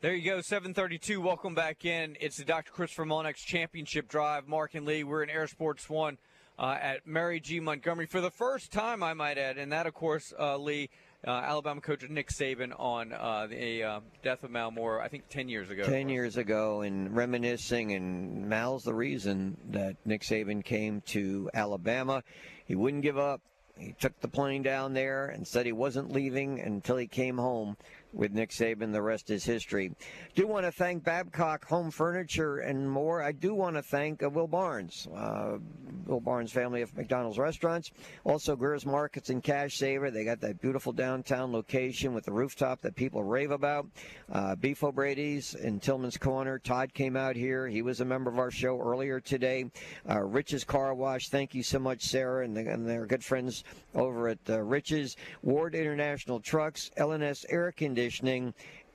There 0.00 0.14
you 0.14 0.30
go, 0.30 0.40
732. 0.40 1.20
Welcome 1.20 1.54
back 1.54 1.84
in. 1.84 2.16
It's 2.20 2.36
the 2.36 2.44
Dr. 2.44 2.70
Christopher 2.70 3.06
Mullinex 3.06 3.36
Championship 3.36 4.06
Drive. 4.06 4.46
Mark 4.46 4.74
and 4.74 4.84
Lee, 4.84 5.02
we're 5.02 5.22
in 5.22 5.30
Air 5.30 5.46
Sports 5.46 5.88
One 5.88 6.18
uh, 6.58 6.76
at 6.80 7.06
Mary 7.06 7.40
G. 7.40 7.58
Montgomery 7.60 8.06
for 8.06 8.20
the 8.20 8.30
first 8.30 8.70
time, 8.70 9.02
I 9.02 9.14
might 9.14 9.38
add. 9.38 9.56
And 9.56 9.72
that, 9.72 9.86
of 9.86 9.94
course, 9.94 10.32
uh, 10.38 10.58
Lee, 10.58 10.90
uh, 11.26 11.30
Alabama 11.30 11.80
coach 11.80 12.06
Nick 12.08 12.28
Saban 12.28 12.78
on 12.78 13.12
uh, 13.12 13.46
the 13.46 13.82
uh, 13.82 14.00
death 14.22 14.44
of 14.44 14.50
Mal 14.50 14.70
Moore, 14.70 15.00
I 15.00 15.08
think 15.08 15.28
10 15.30 15.48
years 15.48 15.70
ago. 15.70 15.84
10 15.84 16.10
years 16.10 16.36
ago 16.36 16.82
and 16.82 17.16
reminiscing, 17.16 17.92
and 17.92 18.46
Mal's 18.46 18.84
the 18.84 18.94
reason 18.94 19.56
that 19.70 19.96
Nick 20.04 20.22
Saban 20.22 20.62
came 20.62 21.00
to 21.06 21.48
Alabama. 21.54 22.22
He 22.66 22.74
wouldn't 22.74 23.02
give 23.02 23.16
up. 23.16 23.40
He 23.76 23.94
took 23.98 24.18
the 24.20 24.28
plane 24.28 24.62
down 24.62 24.94
there 24.94 25.26
and 25.26 25.46
said 25.46 25.66
he 25.66 25.72
wasn't 25.72 26.12
leaving 26.12 26.60
until 26.60 26.96
he 26.96 27.06
came 27.06 27.38
home 27.38 27.76
with 28.14 28.32
Nick 28.32 28.50
Saban. 28.50 28.92
The 28.92 29.02
rest 29.02 29.30
is 29.30 29.44
history. 29.44 29.92
Do 30.34 30.46
want 30.46 30.64
to 30.64 30.72
thank 30.72 31.04
Babcock 31.04 31.66
Home 31.66 31.90
Furniture 31.90 32.58
and 32.58 32.90
more. 32.90 33.22
I 33.22 33.32
do 33.32 33.54
want 33.54 33.76
to 33.76 33.82
thank 33.82 34.22
uh, 34.22 34.30
Will 34.30 34.46
Barnes, 34.46 35.08
uh, 35.14 35.58
Will 36.06 36.20
Barnes 36.20 36.52
family 36.52 36.82
of 36.82 36.96
McDonald's 36.96 37.38
restaurants. 37.38 37.90
Also, 38.24 38.56
Greer's 38.56 38.86
Markets 38.86 39.30
and 39.30 39.42
Cash 39.42 39.76
Saver. 39.76 40.10
They 40.10 40.24
got 40.24 40.40
that 40.40 40.60
beautiful 40.60 40.92
downtown 40.92 41.52
location 41.52 42.14
with 42.14 42.24
the 42.24 42.32
rooftop 42.32 42.80
that 42.82 42.94
people 42.94 43.22
rave 43.22 43.50
about. 43.50 43.86
Uh, 44.30 44.54
Beef 44.54 44.82
O'Brady's 44.84 45.54
in 45.54 45.80
Tillman's 45.80 46.16
Corner. 46.16 46.58
Todd 46.58 46.94
came 46.94 47.16
out 47.16 47.36
here. 47.36 47.66
He 47.66 47.82
was 47.82 48.00
a 48.00 48.04
member 48.04 48.30
of 48.30 48.38
our 48.38 48.50
show 48.50 48.80
earlier 48.80 49.20
today. 49.20 49.70
Uh, 50.08 50.20
Rich's 50.22 50.64
Car 50.64 50.94
Wash. 50.94 51.28
Thank 51.28 51.54
you 51.54 51.62
so 51.62 51.78
much, 51.78 52.02
Sarah, 52.02 52.44
and, 52.44 52.56
the, 52.56 52.70
and 52.70 52.86
their 52.86 53.06
good 53.06 53.24
friends 53.24 53.64
over 53.94 54.28
at 54.28 54.38
uh, 54.48 54.60
Rich's. 54.60 55.16
Ward 55.42 55.74
International 55.74 56.40
Trucks, 56.40 56.90
LNS 56.98 57.44
Air 57.48 57.72
Conditioning, 57.72 58.03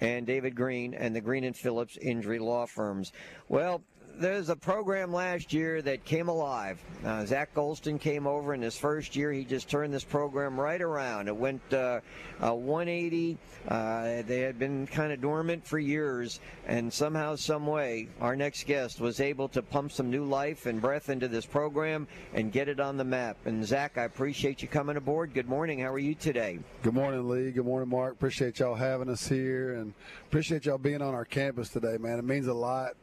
and 0.02 0.26
David 0.26 0.56
Green 0.56 0.94
and 0.94 1.16
the 1.16 1.22
Green 1.22 1.44
and 1.44 1.56
Phillips 1.56 1.98
Injury 1.98 2.40
Law 2.40 2.66
Firms. 2.66 3.12
Well, 3.48 3.82
there's 4.20 4.50
a 4.50 4.56
program 4.56 5.14
last 5.14 5.54
year 5.54 5.82
that 5.82 6.04
came 6.04 6.28
alive. 6.28 6.78
Uh, 7.06 7.26
Zach 7.26 7.54
Golson 7.54 8.00
came 8.00 8.28
over 8.28 8.54
in 8.54 8.62
his 8.62 8.78
first 8.78 9.16
year. 9.16 9.32
He 9.32 9.46
just 9.46 9.70
turned 9.70 9.94
this 9.94 10.04
program 10.04 10.60
right 10.60 10.82
around. 10.82 11.30
It 11.30 11.36
went 11.36 11.62
uh, 11.72 12.02
uh, 12.44 12.54
180. 12.54 13.38
Uh, 13.68 14.22
they 14.24 14.42
had 14.42 14.60
been 14.60 14.88
kind 14.88 15.14
of 15.14 15.22
dormant 15.22 15.66
for 15.66 15.80
years, 15.80 16.42
and 16.68 16.92
somehow, 16.92 17.36
some 17.36 17.66
way, 17.66 18.10
our 18.20 18.36
next 18.36 18.68
guest 18.68 19.00
was 19.00 19.22
able 19.22 19.48
to 19.50 19.62
pump 19.62 19.92
some 19.92 20.10
new 20.10 20.26
life 20.26 20.66
and 20.66 20.82
breath 20.82 21.10
into 21.10 21.30
this 21.30 21.46
program 21.46 22.06
and 22.34 22.52
get 22.52 22.68
it 22.68 22.82
on 22.82 22.98
the 22.98 23.06
map. 23.06 23.38
And 23.46 23.66
Zach, 23.66 23.98
I 23.98 24.04
appreciate 24.04 24.62
you 24.62 24.68
coming 24.68 24.98
aboard. 24.98 25.34
Good 25.34 25.48
morning. 25.48 25.80
How 25.80 25.94
are 25.94 26.00
you 26.00 26.16
today? 26.16 26.60
Good 26.84 26.94
morning, 26.94 27.28
Lee. 27.30 27.52
Good 27.52 27.66
morning, 27.66 27.90
Mark. 27.90 28.14
Appreciate 28.14 28.60
y'all 28.60 28.76
having 28.76 29.10
us 29.10 29.28
here, 29.28 29.76
and 29.76 29.94
appreciate 30.28 30.66
y'all 30.66 30.78
being 30.78 31.02
on 31.02 31.14
our 31.14 31.26
campus 31.26 31.70
today, 31.70 31.98
man. 31.98 32.20
It 32.20 32.26
means 32.26 32.48
a 32.48 32.54
lot. 32.54 32.96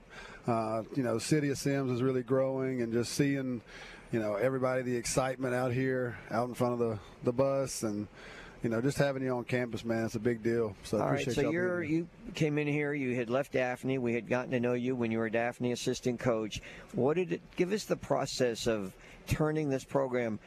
Uh, 0.46 0.82
you 0.94 1.02
know, 1.02 1.18
City 1.18 1.50
of 1.50 1.58
Semmes 1.58 1.90
is 1.90 2.02
really 2.02 2.22
growing, 2.22 2.82
and 2.82 2.92
just 2.92 3.12
seeing, 3.12 3.60
you 4.12 4.20
know, 4.20 4.34
everybody, 4.34 4.82
the 4.82 4.96
excitement 4.96 5.54
out 5.54 5.72
here, 5.72 6.18
out 6.30 6.48
in 6.48 6.54
front 6.54 6.74
of 6.74 6.78
the, 6.78 6.98
the 7.24 7.32
bus, 7.32 7.82
and 7.82 8.06
you 8.62 8.70
know, 8.70 8.80
just 8.80 8.98
having 8.98 9.22
you 9.22 9.30
on 9.30 9.44
campus, 9.44 9.84
man, 9.84 10.06
it's 10.06 10.14
a 10.14 10.20
big 10.20 10.42
deal. 10.42 10.74
So 10.82 10.98
All 10.98 11.10
right, 11.10 11.30
so 11.30 11.50
you're 11.50 11.82
you 11.82 12.08
came 12.34 12.58
in 12.58 12.66
here. 12.66 12.94
You 12.94 13.14
had 13.14 13.30
left 13.30 13.52
Daphne. 13.52 13.98
We 13.98 14.14
had 14.14 14.28
gotten 14.28 14.50
to 14.52 14.60
know 14.60 14.72
you 14.72 14.96
when 14.96 15.10
you 15.10 15.18
were 15.18 15.30
Daphne 15.30 15.72
assistant 15.72 16.18
coach. 16.18 16.60
What 16.92 17.14
did 17.14 17.32
it 17.32 17.42
give 17.56 17.72
us 17.72 17.84
the 17.84 17.96
process 17.96 18.66
of 18.66 18.92
turning 19.26 19.68
this 19.68 19.84
program 19.84 20.38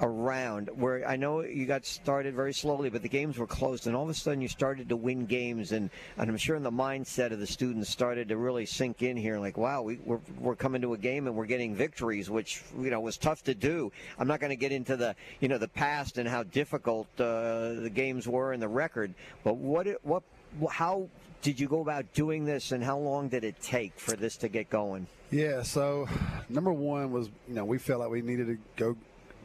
around? 0.00 0.70
Where 0.74 1.06
I 1.06 1.16
know 1.16 1.42
you 1.42 1.66
got 1.66 1.84
started 1.84 2.34
very 2.34 2.52
slowly, 2.52 2.90
but 2.90 3.02
the 3.02 3.08
games 3.08 3.38
were 3.38 3.46
close, 3.46 3.86
and 3.86 3.96
all 3.96 4.04
of 4.04 4.10
a 4.10 4.14
sudden 4.14 4.40
you 4.40 4.48
started 4.48 4.88
to 4.88 4.96
win 4.96 5.26
games, 5.26 5.72
and, 5.72 5.90
and 6.16 6.30
I'm 6.30 6.36
sure 6.36 6.56
in 6.56 6.62
the 6.62 6.70
mindset 6.70 7.32
of 7.32 7.40
the 7.40 7.46
students 7.46 7.90
started 7.90 8.28
to 8.28 8.36
really 8.36 8.66
sink 8.66 9.02
in 9.02 9.16
here. 9.16 9.38
Like, 9.38 9.56
wow, 9.56 9.82
we, 9.82 9.98
we're 10.04 10.20
we're 10.38 10.56
coming 10.56 10.82
to 10.82 10.94
a 10.94 10.98
game 10.98 11.26
and 11.26 11.36
we're 11.36 11.46
getting 11.46 11.74
victories, 11.74 12.30
which 12.30 12.62
you 12.80 12.90
know 12.90 13.00
was 13.00 13.16
tough 13.16 13.42
to 13.44 13.54
do. 13.54 13.92
I'm 14.18 14.28
not 14.28 14.40
going 14.40 14.50
to 14.50 14.56
get 14.56 14.72
into 14.72 14.96
the 14.96 15.14
you 15.40 15.48
know 15.48 15.58
the 15.58 15.68
past 15.68 16.18
and 16.18 16.28
how 16.28 16.42
difficult 16.42 17.06
uh, 17.18 17.74
the 17.74 17.90
games 17.92 18.26
were 18.26 18.52
and 18.52 18.62
the 18.62 18.68
record, 18.68 19.14
but 19.44 19.56
what 19.56 19.86
what 20.04 20.22
how 20.70 21.08
did 21.42 21.60
you 21.60 21.68
go 21.68 21.80
about 21.80 22.12
doing 22.14 22.44
this, 22.44 22.72
and 22.72 22.82
how 22.82 22.98
long 22.98 23.28
did 23.28 23.44
it 23.44 23.60
take 23.62 23.98
for 23.98 24.16
this 24.16 24.36
to 24.38 24.48
get 24.48 24.70
going? 24.70 25.06
Yeah, 25.30 25.62
so 25.62 26.08
number 26.48 26.72
one 26.72 27.12
was, 27.12 27.28
you 27.46 27.54
know, 27.54 27.64
we 27.64 27.78
felt 27.78 28.00
like 28.00 28.10
we 28.10 28.22
needed 28.22 28.46
to 28.46 28.58
go 28.76 28.96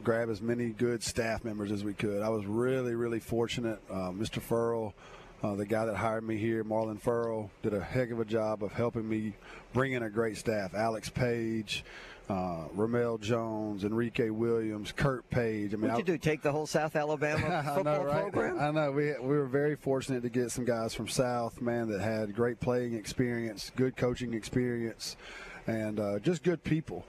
grab 0.04 0.28
as 0.28 0.40
many 0.42 0.68
good 0.68 1.02
staff 1.02 1.44
members 1.44 1.72
as 1.72 1.82
we 1.82 1.94
could. 1.94 2.22
I 2.22 2.28
was 2.28 2.46
really, 2.46 2.94
really 2.94 3.20
fortunate. 3.20 3.80
Uh, 3.90 4.10
Mr. 4.10 4.40
Furl, 4.40 4.94
uh, 5.42 5.54
the 5.54 5.66
guy 5.66 5.86
that 5.86 5.96
hired 5.96 6.24
me 6.24 6.36
here, 6.36 6.62
Marlon 6.62 7.00
Furl, 7.00 7.50
did 7.62 7.74
a 7.74 7.80
heck 7.80 8.10
of 8.10 8.20
a 8.20 8.24
job 8.24 8.62
of 8.62 8.72
helping 8.72 9.08
me 9.08 9.34
bring 9.72 9.92
in 9.92 10.02
a 10.02 10.10
great 10.10 10.36
staff. 10.36 10.74
Alex 10.74 11.08
Page, 11.08 11.84
uh, 12.28 12.64
Ramel 12.74 13.18
Jones, 13.18 13.84
Enrique 13.84 14.30
Williams, 14.30 14.92
Kurt 14.92 15.28
Page. 15.30 15.74
I 15.74 15.76
mean, 15.76 15.90
What'd 15.90 16.06
you 16.06 16.14
do? 16.14 16.18
Take 16.18 16.42
the 16.42 16.52
whole 16.52 16.66
South 16.66 16.96
Alabama 16.96 17.62
I 17.66 17.74
football 17.74 17.84
know, 17.84 18.04
right? 18.04 18.32
program? 18.32 18.58
I 18.60 18.70
know. 18.70 18.92
We, 18.92 19.12
we 19.20 19.36
were 19.36 19.46
very 19.46 19.76
fortunate 19.76 20.22
to 20.22 20.28
get 20.28 20.50
some 20.50 20.64
guys 20.64 20.94
from 20.94 21.08
South, 21.08 21.60
man, 21.60 21.88
that 21.88 22.00
had 22.00 22.34
great 22.34 22.60
playing 22.60 22.94
experience, 22.94 23.70
good 23.76 23.96
coaching 23.96 24.34
experience, 24.34 25.16
and 25.66 25.98
uh, 26.00 26.18
just 26.18 26.42
good 26.42 26.62
people. 26.64 27.04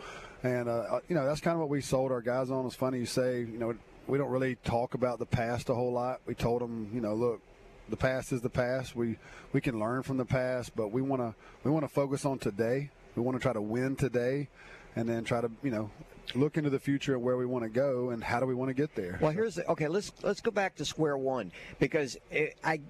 And, 0.45 0.69
uh, 0.69 0.99
you 1.09 1.15
know, 1.15 1.25
that's 1.25 1.41
kind 1.41 1.55
of 1.55 1.59
what 1.59 1.69
we 1.69 1.81
sold 1.81 2.11
our 2.11 2.21
guys 2.21 2.51
on. 2.51 2.67
It's 2.67 2.75
funny 2.75 2.99
you 2.99 3.07
say, 3.07 3.39
you 3.39 3.57
know, 3.57 3.75
we 4.05 4.19
don't 4.19 4.29
really 4.29 4.57
talk 4.63 4.93
about 4.93 5.17
the 5.17 5.25
past 5.25 5.69
a 5.69 5.73
whole 5.73 5.91
lot. 5.91 6.21
We 6.27 6.35
told 6.35 6.61
them, 6.61 6.87
you 6.93 7.01
know, 7.01 7.15
look, 7.15 7.41
the 7.89 7.97
past 7.97 8.31
is 8.31 8.41
the 8.41 8.49
past. 8.49 8.95
We 8.95 9.17
we 9.53 9.61
can 9.61 9.79
learn 9.79 10.03
from 10.03 10.17
the 10.17 10.25
past, 10.25 10.75
but 10.75 10.89
we 10.89 11.01
want 11.01 11.23
to 11.23 11.33
we 11.63 11.71
want 11.71 11.83
to 11.83 11.89
focus 11.91 12.25
on 12.25 12.37
today. 12.37 12.91
We 13.15 13.23
want 13.23 13.37
to 13.37 13.41
try 13.41 13.53
to 13.53 13.61
win 13.61 13.95
today, 13.95 14.47
and 14.95 15.09
then 15.09 15.23
try 15.23 15.41
to 15.41 15.49
you 15.63 15.71
know 15.71 15.89
look 16.33 16.57
into 16.57 16.69
the 16.69 16.79
future 16.79 17.13
and 17.13 17.23
where 17.23 17.37
we 17.37 17.45
want 17.45 17.63
to 17.63 17.69
go 17.69 18.09
and 18.09 18.23
how 18.23 18.39
do 18.39 18.45
we 18.45 18.55
want 18.55 18.69
to 18.69 18.73
get 18.73 18.95
there. 18.95 19.19
Well, 19.21 19.31
here's 19.31 19.55
the, 19.55 19.67
okay. 19.67 19.87
Let's 19.87 20.11
let's 20.23 20.41
go 20.41 20.51
back 20.51 20.75
to 20.77 20.85
square 20.85 21.17
one 21.17 21.51
because 21.79 22.17
it, 22.31 22.55
I, 22.63 22.81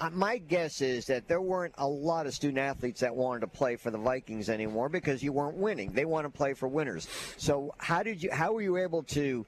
I, 0.00 0.08
my 0.10 0.38
guess 0.38 0.80
is 0.80 1.06
that 1.06 1.28
there 1.28 1.40
weren't 1.40 1.74
a 1.78 1.86
lot 1.86 2.26
of 2.26 2.34
student 2.34 2.58
athletes 2.58 3.00
that 3.00 3.14
wanted 3.14 3.40
to 3.40 3.46
play 3.46 3.76
for 3.76 3.90
the 3.90 3.98
Vikings 3.98 4.48
anymore 4.48 4.88
because 4.88 5.22
you 5.22 5.32
weren't 5.32 5.56
winning. 5.56 5.92
They 5.92 6.04
want 6.04 6.26
to 6.26 6.30
play 6.30 6.54
for 6.54 6.68
winners. 6.68 7.08
So 7.36 7.74
how 7.78 8.02
did 8.02 8.22
you? 8.22 8.30
How 8.32 8.52
were 8.52 8.62
you 8.62 8.76
able 8.78 9.02
to? 9.04 9.46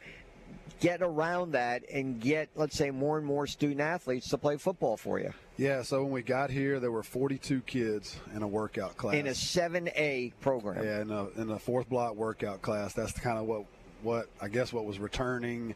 Get 0.80 1.02
around 1.02 1.52
that 1.52 1.82
and 1.92 2.20
get, 2.20 2.48
let's 2.54 2.76
say, 2.76 2.90
more 2.90 3.18
and 3.18 3.26
more 3.26 3.46
student 3.46 3.80
athletes 3.80 4.28
to 4.30 4.38
play 4.38 4.56
football 4.56 4.96
for 4.96 5.18
you. 5.18 5.32
Yeah, 5.56 5.82
so 5.82 6.02
when 6.02 6.12
we 6.12 6.22
got 6.22 6.50
here, 6.50 6.80
there 6.80 6.90
were 6.90 7.02
42 7.02 7.60
kids 7.62 8.16
in 8.34 8.42
a 8.42 8.48
workout 8.48 8.96
class. 8.96 9.14
In 9.14 9.26
a 9.26 9.30
7A 9.30 10.32
program. 10.40 10.84
Yeah, 10.84 11.02
in 11.02 11.10
a, 11.10 11.28
in 11.40 11.50
a 11.50 11.58
fourth 11.58 11.88
block 11.88 12.14
workout 12.14 12.62
class. 12.62 12.94
That's 12.94 13.12
kind 13.12 13.38
of 13.38 13.44
what, 13.44 13.64
what 14.02 14.28
I 14.40 14.48
guess 14.48 14.72
what 14.72 14.86
was 14.86 14.98
returning 14.98 15.74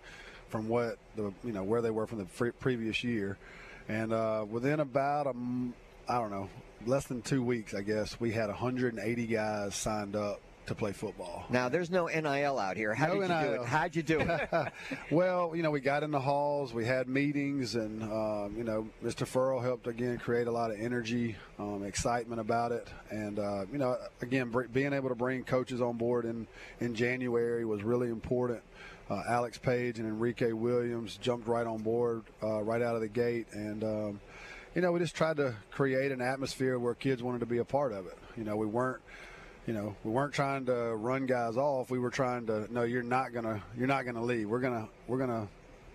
from 0.49 0.69
what 0.69 0.99
the 1.17 1.33
you 1.43 1.53
know 1.53 1.65
where 1.65 1.83
they 1.83 1.91
were 1.91 2.07
from 2.07 2.19
the 2.19 2.27
pre- 2.27 2.53
previous 2.53 3.03
year, 3.03 3.37
and 3.89 4.13
uh, 4.13 4.45
within 4.49 4.79
about 4.79 5.27
a 5.27 5.35
I 6.09 6.21
don't 6.21 6.31
know 6.31 6.49
less 6.87 7.07
than 7.07 7.23
two 7.23 7.43
weeks, 7.43 7.75
I 7.75 7.81
guess 7.83 8.21
we 8.21 8.31
had 8.31 8.49
180 8.49 9.27
guys 9.27 9.75
signed 9.75 10.15
up 10.15 10.41
to 10.67 10.75
play 10.75 10.93
football. 10.93 11.45
Now, 11.51 11.69
there's 11.69 11.91
no 11.91 12.07
NIL 12.07 12.59
out 12.59 12.77
here. 12.77 12.95
How 12.95 13.07
No 13.07 13.21
did 13.21 13.31
you 13.31 13.57
do 13.57 13.63
it? 13.63 13.67
How'd 13.67 13.97
you 13.97 14.03
do 14.03 14.21
it? 14.21 14.73
well, 15.11 15.53
you 15.55 15.63
know, 15.63 15.71
we 15.71 15.81
got 15.81 16.03
in 16.03 16.11
the 16.11 16.21
halls, 16.21 16.73
we 16.73 16.87
had 16.87 17.09
meetings, 17.09 17.75
and 17.75 18.03
um, 18.03 18.55
you 18.57 18.65
know, 18.65 18.89
Mr. 19.03 19.27
Furl 19.27 19.61
helped 19.61 19.87
again 19.87 20.19
create 20.19 20.47
a 20.47 20.51
lot 20.51 20.71
of 20.71 20.81
energy, 20.81 21.37
um, 21.59 21.85
excitement 21.85 22.41
about 22.41 22.73
it, 22.73 22.89
and 23.11 23.39
uh, 23.39 23.65
you 23.71 23.79
know, 23.79 23.97
again, 24.23 24.51
br- 24.51 24.65
being 24.65 24.93
able 24.93 25.09
to 25.09 25.15
bring 25.15 25.45
coaches 25.45 25.81
on 25.81 25.97
board 25.97 26.25
in 26.25 26.47
in 26.81 26.95
January 26.95 27.65
was 27.65 27.83
really 27.83 28.09
important. 28.09 28.63
Uh, 29.11 29.23
Alex 29.29 29.59
Page 29.59 29.99
and 29.99 30.09
Enrique 30.09 30.53
Williams 30.53 31.19
jumped 31.19 31.47
right 31.47 31.67
on 31.67 31.83
board 31.83 32.23
uh, 32.43 32.63
right 32.63 32.81
out 32.81 32.95
of 32.95 33.03
the 33.03 33.09
gate, 33.09 33.47
and 33.53 33.85
um, 33.85 34.21
you 34.75 34.81
know, 34.81 34.91
we 34.93 34.99
just 34.99 35.15
tried 35.15 35.37
to 35.37 35.55
create 35.71 36.11
an 36.11 36.21
atmosphere 36.21 36.79
where 36.79 36.95
kids 36.95 37.23
wanted 37.23 37.41
to 37.41 37.47
be 37.47 37.59
a 37.59 37.65
part 37.65 37.93
of 37.93 38.07
it. 38.07 38.19
You 38.37 38.45
know, 38.45 38.57
we 38.57 38.67
weren't 38.67 39.01
you 39.67 39.73
know, 39.73 39.97
we 40.05 40.11
weren't 40.11 40.35
trying 40.35 40.67
to 40.67 40.95
run 40.95 41.27
guys 41.27 41.57
off. 41.57 41.91
We 41.91 41.99
were 41.99 42.11
trying 42.11 42.47
to 42.47 42.73
no, 42.73 42.83
you're 42.83 43.03
not 43.03 43.33
gonna 43.33 43.63
you're 43.77 43.87
not 43.87 44.05
gonna 44.05 44.23
leave. 44.23 44.49
We're 44.49 44.61
gonna 44.61 44.89
we're 45.07 45.19
gonna 45.19 45.49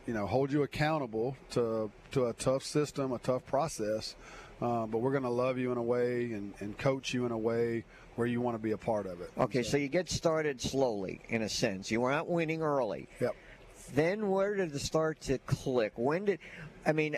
you 0.07 0.13
know 0.13 0.25
hold 0.25 0.51
you 0.51 0.63
accountable 0.63 1.37
to 1.51 1.91
to 2.11 2.25
a 2.25 2.33
tough 2.33 2.63
system, 2.63 3.11
a 3.11 3.19
tough 3.19 3.45
process. 3.45 4.15
Uh, 4.61 4.85
but 4.85 4.97
we're 4.97 5.13
gonna 5.13 5.29
love 5.29 5.57
you 5.57 5.71
in 5.71 5.77
a 5.77 5.83
way 5.83 6.31
and, 6.33 6.53
and 6.59 6.77
coach 6.77 7.13
you 7.13 7.25
in 7.25 7.31
a 7.31 7.37
way 7.37 7.85
where 8.15 8.27
you 8.27 8.41
want 8.41 8.55
to 8.55 8.61
be 8.61 8.71
a 8.71 8.77
part 8.77 9.05
of 9.05 9.21
it. 9.21 9.31
Okay, 9.37 9.63
so 9.63 9.77
you 9.77 9.87
get 9.87 10.09
started 10.09 10.59
slowly, 10.59 11.21
in 11.29 11.43
a 11.43 11.47
sense. 11.47 11.89
You 11.89 12.01
weren't 12.01 12.27
winning 12.27 12.61
early. 12.61 13.07
Yep. 13.21 13.33
Then 13.93 14.29
where 14.29 14.55
did 14.55 14.75
it 14.75 14.79
start 14.79 15.21
to 15.21 15.37
click? 15.37 15.93
When 15.95 16.25
did, 16.25 16.39
I 16.85 16.91
mean, 16.91 17.17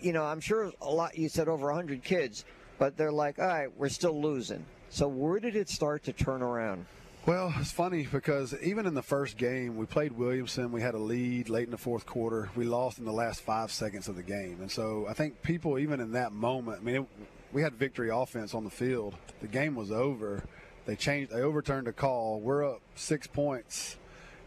you 0.00 0.12
know, 0.12 0.24
I'm 0.24 0.40
sure 0.40 0.72
a 0.80 0.90
lot. 0.90 1.16
You 1.16 1.28
said 1.28 1.46
over 1.46 1.66
100 1.66 2.02
kids, 2.02 2.44
but 2.78 2.96
they're 2.96 3.12
like, 3.12 3.38
all 3.38 3.46
right, 3.46 3.68
we're 3.78 3.90
still 3.90 4.20
losing. 4.20 4.64
So 4.92 5.06
where 5.06 5.38
did 5.38 5.54
it 5.54 5.68
start 5.68 6.02
to 6.04 6.12
turn 6.12 6.42
around? 6.42 6.84
Well, 7.24 7.54
it's 7.58 7.70
funny 7.70 8.08
because 8.10 8.54
even 8.60 8.86
in 8.86 8.94
the 8.94 9.02
first 9.02 9.36
game, 9.36 9.76
we 9.76 9.86
played 9.86 10.12
Williamson. 10.12 10.72
We 10.72 10.82
had 10.82 10.94
a 10.94 10.98
lead 10.98 11.48
late 11.48 11.66
in 11.66 11.70
the 11.70 11.78
fourth 11.78 12.06
quarter. 12.06 12.50
We 12.56 12.64
lost 12.64 12.98
in 12.98 13.04
the 13.04 13.12
last 13.12 13.42
five 13.42 13.70
seconds 13.70 14.08
of 14.08 14.16
the 14.16 14.22
game. 14.24 14.58
And 14.60 14.70
so 14.70 15.06
I 15.08 15.12
think 15.12 15.42
people, 15.42 15.78
even 15.78 16.00
in 16.00 16.12
that 16.12 16.32
moment, 16.32 16.78
I 16.80 16.84
mean, 16.84 16.96
it, 16.96 17.06
we 17.52 17.62
had 17.62 17.74
victory 17.74 18.10
offense 18.10 18.52
on 18.52 18.64
the 18.64 18.70
field. 18.70 19.14
The 19.40 19.46
game 19.46 19.76
was 19.76 19.92
over. 19.92 20.42
They 20.86 20.96
changed, 20.96 21.30
they 21.30 21.40
overturned 21.40 21.86
a 21.86 21.92
call. 21.92 22.40
We're 22.40 22.68
up 22.68 22.80
six 22.96 23.28
points. 23.28 23.96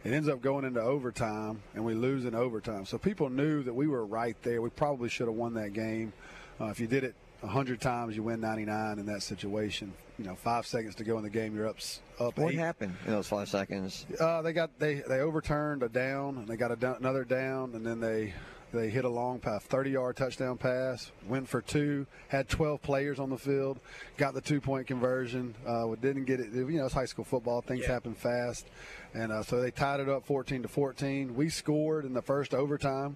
It 0.04 0.12
ends 0.12 0.28
up 0.28 0.42
going 0.42 0.66
into 0.66 0.82
overtime, 0.82 1.62
and 1.74 1.86
we 1.86 1.94
lose 1.94 2.26
in 2.26 2.36
overtime. 2.36 2.86
So 2.86 2.98
people 2.98 3.30
knew 3.30 3.64
that 3.64 3.74
we 3.74 3.88
were 3.88 4.06
right 4.06 4.36
there. 4.44 4.62
We 4.62 4.72
probably 4.72 5.08
should 5.08 5.28
have 5.28 5.38
won 5.38 5.54
that 5.54 5.72
game. 5.72 6.12
Uh, 6.60 6.66
if 6.66 6.82
you 6.82 6.88
did 6.88 7.06
it 7.06 7.16
100 7.44 7.82
times, 7.82 8.16
you 8.16 8.24
win 8.24 8.40
99 8.40 9.00
in 9.00 9.06
that 9.08 9.22
situation. 9.22 9.94
You 10.18 10.26
know, 10.26 10.36
five 10.36 10.66
seconds 10.66 10.96
to 10.96 11.04
go 11.04 11.18
in 11.18 11.24
the 11.24 11.30
game, 11.30 11.56
you're 11.56 11.68
up 11.68 11.78
up 12.20 12.38
What 12.38 12.54
eight. 12.54 12.60
happened 12.60 12.96
in 13.06 13.12
those 13.12 13.28
five 13.28 13.50
seconds? 13.50 14.06
Uh, 14.20 14.42
they 14.42 14.54
got 14.54 14.70
they 14.80 14.96
they 15.08 15.20
overturned 15.20 15.84
a 15.84 15.90
down 15.90 16.38
and 16.38 16.48
they 16.48 16.56
got 16.56 16.72
a 16.72 16.76
down, 16.76 16.98
another 17.00 17.24
down 17.24 17.74
and 17.74 17.86
then 17.86 18.00
they 18.00 18.34
they 18.72 18.90
hit 18.90 19.06
a 19.06 19.10
long 19.10 19.40
pass, 19.40 19.64
30 19.64 19.92
yard 19.92 20.16
touchdown 20.16 20.58
pass, 20.58 21.12
went 21.28 21.48
for 21.48 21.62
two, 21.62 22.08
had 22.28 22.48
12 22.50 22.82
players 22.82 23.20
on 23.20 23.30
the 23.30 23.38
field, 23.38 23.80
got 24.18 24.34
the 24.34 24.42
two 24.42 24.62
point 24.62 24.88
conversion. 24.88 25.54
Uh, 25.68 25.88
we 25.88 25.96
didn't 25.98 26.26
get 26.26 26.40
it. 26.40 26.52
You 26.54 26.66
know, 26.66 26.86
it's 26.86 26.94
high 26.94 27.06
school 27.06 27.26
football; 27.26 27.62
things 27.62 27.86
happen 27.86 28.14
fast, 28.16 28.68
and 29.14 29.32
uh, 29.32 29.44
so 29.44 29.60
they 29.60 29.70
tied 29.72 30.00
it 30.00 30.10
up 30.10 30.26
14 30.26 30.62
to 30.64 30.68
14. 30.68 31.36
We 31.36 31.50
scored 31.50 32.06
in 32.06 32.14
the 32.14 32.22
first 32.22 32.54
overtime, 32.56 33.16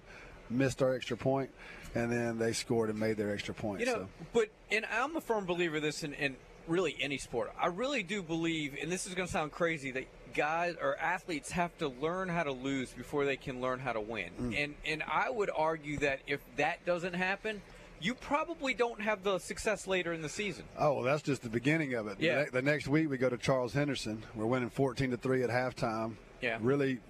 missed 0.50 0.80
our 0.82 0.94
extra 0.94 1.16
point, 1.16 1.50
and 1.94 2.10
then 2.12 2.38
they 2.38 2.52
scored 2.52 2.90
and 2.90 2.98
made 2.98 3.16
their 3.16 3.32
extra 3.32 3.54
point. 3.54 3.80
You 3.80 3.86
know, 3.86 3.92
so. 3.92 4.08
but 4.32 4.48
and 4.70 4.84
I'm 4.92 5.16
a 5.16 5.20
firm 5.20 5.46
believer 5.46 5.76
of 5.76 5.82
this 5.82 6.02
in, 6.02 6.14
in 6.14 6.36
really 6.66 6.96
any 7.00 7.18
sport. 7.18 7.52
I 7.60 7.66
really 7.66 8.02
do 8.02 8.22
believe, 8.22 8.76
and 8.80 8.90
this 8.90 9.06
is 9.06 9.14
going 9.14 9.26
to 9.26 9.32
sound 9.32 9.52
crazy, 9.52 9.90
that 9.92 10.04
guys 10.34 10.76
or 10.80 10.96
athletes 10.98 11.50
have 11.52 11.76
to 11.78 11.88
learn 11.88 12.28
how 12.28 12.42
to 12.42 12.52
lose 12.52 12.90
before 12.92 13.24
they 13.24 13.36
can 13.36 13.60
learn 13.60 13.78
how 13.78 13.92
to 13.92 14.00
win. 14.00 14.30
Mm. 14.40 14.64
And 14.64 14.74
and 14.86 15.02
I 15.02 15.30
would 15.30 15.50
argue 15.54 15.98
that 15.98 16.20
if 16.26 16.40
that 16.56 16.84
doesn't 16.84 17.14
happen, 17.14 17.62
you 18.00 18.14
probably 18.14 18.74
don't 18.74 19.00
have 19.00 19.22
the 19.24 19.38
success 19.38 19.86
later 19.86 20.12
in 20.12 20.22
the 20.22 20.28
season. 20.28 20.64
Oh, 20.78 20.94
well, 20.94 21.02
that's 21.02 21.22
just 21.22 21.42
the 21.42 21.48
beginning 21.48 21.94
of 21.94 22.06
it. 22.06 22.18
Yeah. 22.20 22.34
The, 22.34 22.40
ne- 22.44 22.50
the 22.50 22.62
next 22.62 22.88
week 22.88 23.10
we 23.10 23.18
go 23.18 23.28
to 23.28 23.38
Charles 23.38 23.72
Henderson. 23.72 24.22
We're 24.34 24.46
winning 24.46 24.70
14 24.70 25.10
to 25.10 25.16
three 25.16 25.42
at 25.42 25.50
halftime. 25.50 26.14
Yeah. 26.40 26.58
Really 26.60 27.00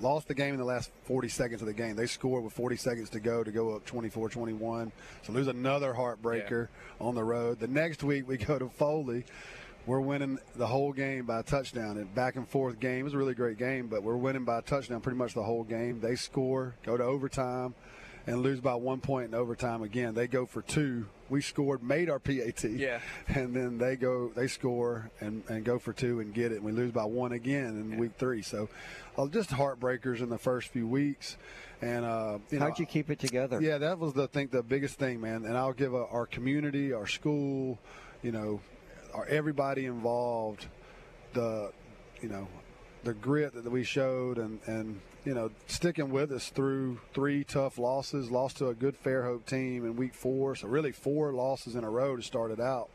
lost 0.00 0.28
the 0.28 0.34
game 0.34 0.54
in 0.54 0.58
the 0.58 0.64
last 0.64 0.90
40 1.04 1.28
seconds 1.28 1.60
of 1.60 1.66
the 1.66 1.72
game. 1.72 1.96
They 1.96 2.06
scored 2.06 2.44
with 2.44 2.52
40 2.52 2.76
seconds 2.76 3.10
to 3.10 3.20
go 3.20 3.44
to 3.44 3.50
go 3.50 3.74
up 3.74 3.86
24-21. 3.86 4.92
So 5.22 5.32
lose 5.32 5.48
another 5.48 5.94
heartbreaker 5.94 6.68
on 7.00 7.14
the 7.14 7.24
road. 7.24 7.60
The 7.60 7.68
next 7.68 8.02
week 8.02 8.28
we 8.28 8.36
go 8.36 8.58
to 8.58 8.68
Foley. 8.68 9.24
We're 9.86 10.00
winning 10.00 10.38
the 10.54 10.66
whole 10.66 10.92
game 10.92 11.24
by 11.24 11.40
a 11.40 11.42
touchdown. 11.42 11.96
And 11.96 12.14
back 12.14 12.36
and 12.36 12.46
forth 12.46 12.78
game. 12.78 13.00
It 13.00 13.04
was 13.04 13.14
a 13.14 13.18
really 13.18 13.34
great 13.34 13.56
game, 13.56 13.86
but 13.86 14.02
we're 14.02 14.16
winning 14.16 14.44
by 14.44 14.58
a 14.58 14.62
touchdown 14.62 15.00
pretty 15.00 15.16
much 15.16 15.32
the 15.32 15.42
whole 15.42 15.64
game. 15.64 16.00
They 16.00 16.14
score, 16.14 16.74
go 16.84 16.96
to 16.96 17.04
overtime, 17.04 17.74
and 18.28 18.42
lose 18.42 18.60
by 18.60 18.74
one 18.74 19.00
point 19.00 19.28
in 19.28 19.34
overtime 19.34 19.82
again. 19.82 20.12
They 20.12 20.26
go 20.26 20.44
for 20.44 20.60
two. 20.60 21.06
We 21.30 21.40
scored, 21.40 21.82
made 21.82 22.10
our 22.10 22.18
PAT. 22.18 22.64
Yeah. 22.64 23.00
And 23.26 23.56
then 23.56 23.78
they 23.78 23.96
go, 23.96 24.30
they 24.34 24.46
score 24.46 25.10
and, 25.20 25.42
and 25.48 25.64
go 25.64 25.78
for 25.78 25.94
two 25.94 26.20
and 26.20 26.34
get 26.34 26.52
it. 26.52 26.56
And 26.56 26.64
we 26.64 26.72
lose 26.72 26.92
by 26.92 27.04
one 27.04 27.32
again 27.32 27.68
in 27.68 27.96
week 27.96 28.12
three. 28.18 28.42
So 28.42 28.68
just 29.26 29.50
heartbreakers 29.50 30.20
in 30.20 30.28
the 30.28 30.38
first 30.38 30.68
few 30.68 30.86
weeks. 30.86 31.36
And 31.82 32.04
uh, 32.04 32.38
you 32.50 32.58
How'd 32.58 32.78
you 32.78 32.86
keep 32.86 33.10
it 33.10 33.18
together? 33.18 33.60
yeah, 33.60 33.78
that 33.78 33.98
was 33.98 34.12
the 34.12 34.28
think 34.28 34.50
the 34.50 34.62
biggest 34.62 34.98
thing, 34.98 35.20
man. 35.20 35.44
And 35.44 35.56
I'll 35.56 35.72
give 35.72 35.94
uh 35.94 36.04
our 36.10 36.26
community, 36.26 36.92
our 36.92 37.06
school, 37.06 37.78
you 38.22 38.32
know, 38.32 38.60
our 39.14 39.26
everybody 39.26 39.86
involved, 39.86 40.66
the, 41.32 41.72
you 42.20 42.28
know, 42.28 42.46
the 43.04 43.14
grit 43.14 43.54
that 43.54 43.70
we 43.70 43.84
showed, 43.84 44.38
and 44.38 44.60
and 44.66 45.00
you 45.24 45.34
know, 45.34 45.50
sticking 45.66 46.10
with 46.10 46.32
us 46.32 46.48
through 46.48 47.00
three 47.12 47.44
tough 47.44 47.78
losses. 47.78 48.30
Lost 48.30 48.58
to 48.58 48.68
a 48.68 48.74
good 48.74 48.96
Fairhope 49.02 49.44
team 49.46 49.84
in 49.84 49.96
week 49.96 50.14
four, 50.14 50.56
so 50.56 50.68
really 50.68 50.92
four 50.92 51.32
losses 51.32 51.74
in 51.74 51.84
a 51.84 51.90
row 51.90 52.16
to 52.16 52.22
start 52.22 52.50
it 52.50 52.60
out. 52.60 52.88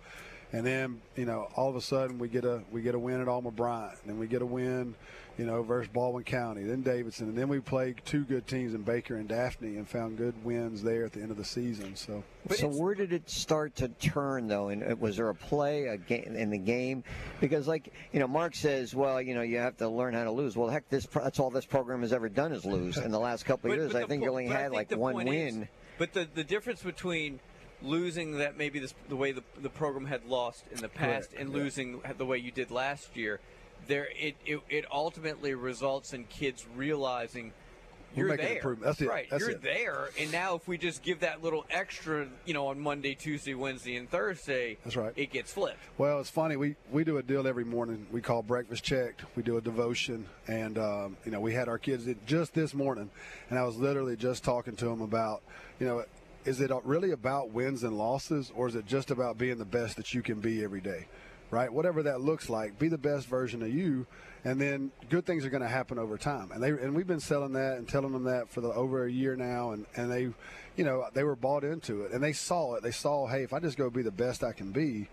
And 0.52 0.66
then, 0.66 1.02
you 1.16 1.26
know, 1.26 1.50
all 1.56 1.70
of 1.70 1.76
a 1.76 1.82
sudden 1.82 2.20
we 2.20 2.28
get 2.28 2.45
a 2.45 2.64
we 2.72 2.82
get 2.82 2.95
a 2.95 3.00
win 3.00 3.22
at 3.22 3.28
Alma 3.28 3.52
Bryant, 3.52 3.98
and 4.06 4.20
we 4.20 4.28
get 4.28 4.41
a 4.41 4.45
win, 4.45 4.95
you 5.38 5.46
know, 5.46 5.64
versus 5.64 5.90
Baldwin 5.92 6.24
County, 6.24 6.64
then 6.64 6.82
Davidson, 6.84 7.30
and 7.30 7.38
then 7.38 7.48
we 7.48 7.60
played 7.60 8.02
two 8.06 8.24
good 8.24 8.46
teams 8.48 8.74
in 8.74 8.84
Baker 8.84 9.16
and 9.16 9.28
Daphne, 9.28 9.78
and 9.78 9.88
found 9.88 10.18
good 10.18 10.34
wins 10.44 10.84
there 10.84 11.06
at 11.06 11.12
the 11.14 11.22
end 11.22 11.32
of 11.32 11.38
the 11.38 11.44
season. 11.44 11.96
So, 11.96 12.24
so 12.52 12.68
where 12.68 12.94
did 12.94 13.12
it 13.14 13.30
start 13.30 13.76
to 13.78 13.88
turn 13.88 14.48
though? 14.48 14.70
And 14.70 14.84
uh, 14.84 14.96
was 15.00 15.18
there 15.18 15.30
a 15.30 15.36
play 15.36 15.88
a 15.88 15.98
game 15.98 16.36
in 16.36 16.50
the 16.52 16.58
game? 16.60 17.04
Because 17.42 17.68
like 17.68 17.92
you 18.12 18.20
know, 18.20 18.28
Mark 18.28 18.54
says, 18.56 18.94
well, 18.94 19.22
you 19.22 19.34
know, 19.34 19.42
you 19.42 19.58
have 19.58 19.78
to 19.78 19.90
learn 19.90 20.14
how 20.14 20.24
to 20.24 20.32
lose. 20.32 20.56
Well, 20.56 20.70
heck, 20.70 20.88
this 20.90 21.08
that's 21.08 21.40
all 21.40 21.50
this 21.50 21.66
program 21.66 22.02
has 22.02 22.14
ever 22.14 22.30
done 22.30 22.52
is 22.52 22.64
lose. 22.66 22.98
In 22.98 23.12
the 23.12 23.20
last 23.30 23.46
couple 23.46 23.72
of 23.72 23.78
But- 23.78 23.82
years, 23.82 23.94
but 23.94 23.98
I 23.98 24.02
the 24.02 24.08
think 24.08 24.22
po- 24.22 24.26
you 24.26 24.32
only 24.32 24.48
had 24.48 24.72
think 24.72 24.92
like 24.92 25.00
one 25.00 25.14
point 25.14 25.30
is- 25.30 25.56
win. 25.56 25.68
but 25.98 26.14
the 26.14 26.28
the 26.36 26.44
difference 26.44 26.84
between 26.84 27.40
losing 27.82 28.38
that 28.38 28.58
maybe 28.58 28.80
this, 28.80 28.94
the 29.10 29.16
way 29.16 29.32
the, 29.34 29.44
the 29.62 29.70
program 29.70 30.06
had 30.06 30.24
lost 30.26 30.64
in 30.72 30.78
the 30.80 30.88
past 30.88 31.32
Correct, 31.32 31.34
and 31.42 31.50
yeah. 31.50 31.56
losing 31.64 32.02
the 32.18 32.26
way 32.26 32.38
you 32.38 32.50
did 32.52 32.72
last 32.72 33.18
year, 33.18 33.40
there 33.88 34.08
it, 34.18 34.36
it, 34.46 34.60
it 34.70 34.86
ultimately 34.92 35.54
results 35.54 36.14
in 36.14 36.26
kids 36.26 36.66
realizing 36.76 37.52
We're 38.16 38.20
you're 38.20 38.28
making 38.30 38.46
there. 38.46 38.56
improvement. 38.58 38.86
That's 38.86 39.02
it. 39.02 39.10
Right, 39.10 39.28
That's 39.30 39.42
you're 39.42 39.52
it. 39.52 39.62
there, 39.64 40.10
and 40.20 40.32
now 40.32 40.56
if 40.56 40.68
we 40.68 40.78
just 40.78 41.02
give 41.02 41.22
that 41.22 41.42
little 41.44 41.66
extra, 41.70 42.28
you 42.46 42.54
know, 42.54 42.68
on 42.68 42.80
Monday, 42.80 43.16
Tuesday, 43.16 43.56
Wednesday, 43.56 43.96
and 43.96 44.10
Thursday, 44.10 44.78
That's 44.84 44.96
right. 44.96 45.14
it 45.16 45.32
gets 45.32 45.52
flipped. 45.52 45.80
Well, 45.98 46.20
it's 46.20 46.30
funny. 46.30 46.56
We 46.56 46.76
we 46.92 47.04
do 47.04 47.18
a 47.18 47.24
deal 47.24 47.48
every 47.48 47.66
morning. 47.66 48.06
We 48.12 48.22
call 48.22 48.42
breakfast 48.44 48.84
checked. 48.84 49.24
We 49.36 49.44
do 49.44 49.58
a 49.58 49.62
devotion, 49.62 50.28
and 50.48 50.78
um, 50.78 51.18
you 51.26 51.32
know 51.32 51.40
we 51.40 51.54
had 51.54 51.68
our 51.68 51.78
kids 51.80 52.08
just 52.26 52.54
this 52.54 52.74
morning, 52.74 53.10
and 53.50 53.58
I 53.58 53.64
was 53.64 53.78
literally 53.78 54.16
just 54.16 54.44
talking 54.44 54.76
to 54.76 54.86
them 54.86 55.02
about, 55.02 55.42
you 55.80 55.88
know, 55.88 56.06
is 56.46 56.60
it 56.62 56.72
really 56.84 57.12
about 57.12 57.52
wins 57.52 57.84
and 57.84 57.98
losses, 57.98 58.52
or 58.56 58.68
is 58.68 58.76
it 58.76 58.86
just 58.86 59.12
about 59.12 59.38
being 59.38 59.58
the 59.58 59.66
best 59.66 59.96
that 59.98 60.14
you 60.14 60.22
can 60.22 60.40
be 60.40 60.64
every 60.64 60.82
day, 60.82 61.08
right? 61.54 61.72
Whatever 61.72 62.04
that 62.04 62.22
looks 62.22 62.50
like, 62.50 62.80
be 62.80 62.88
the 62.88 62.98
best 62.98 63.28
version 63.28 63.62
of 63.62 63.74
you, 63.74 64.06
and 64.44 64.60
then 64.60 64.92
good 65.10 65.26
things 65.26 65.46
are 65.46 65.50
going 65.50 65.64
to 65.64 65.70
happen 65.70 66.00
over 66.00 66.18
time. 66.18 66.52
And 66.52 66.62
they 66.62 66.70
and 66.70 66.96
we've 66.96 67.08
been 67.08 67.20
selling 67.20 67.54
that 67.54 67.78
and 67.78 67.88
telling 67.88 68.12
them 68.12 68.24
that 68.26 68.50
for 68.50 68.62
the 68.62 68.70
over 68.70 69.06
a 69.06 69.12
year 69.12 69.36
now, 69.36 69.72
and 69.72 69.86
and 69.96 70.12
they, 70.12 70.24
you 70.76 70.84
know, 70.84 71.06
they 71.14 71.24
were 71.24 71.36
bought 71.36 71.64
into 71.64 72.02
it, 72.02 72.12
and 72.12 72.24
they 72.24 72.34
saw 72.34 72.76
it. 72.76 72.84
They 72.84 72.92
saw, 72.92 73.28
hey, 73.28 73.44
if 73.44 73.54
I 73.54 73.60
just 73.60 73.78
go 73.78 73.90
be 73.90 74.02
the 74.02 74.12
best 74.12 74.44
I 74.44 74.52
can 74.52 74.72
be 74.72 75.08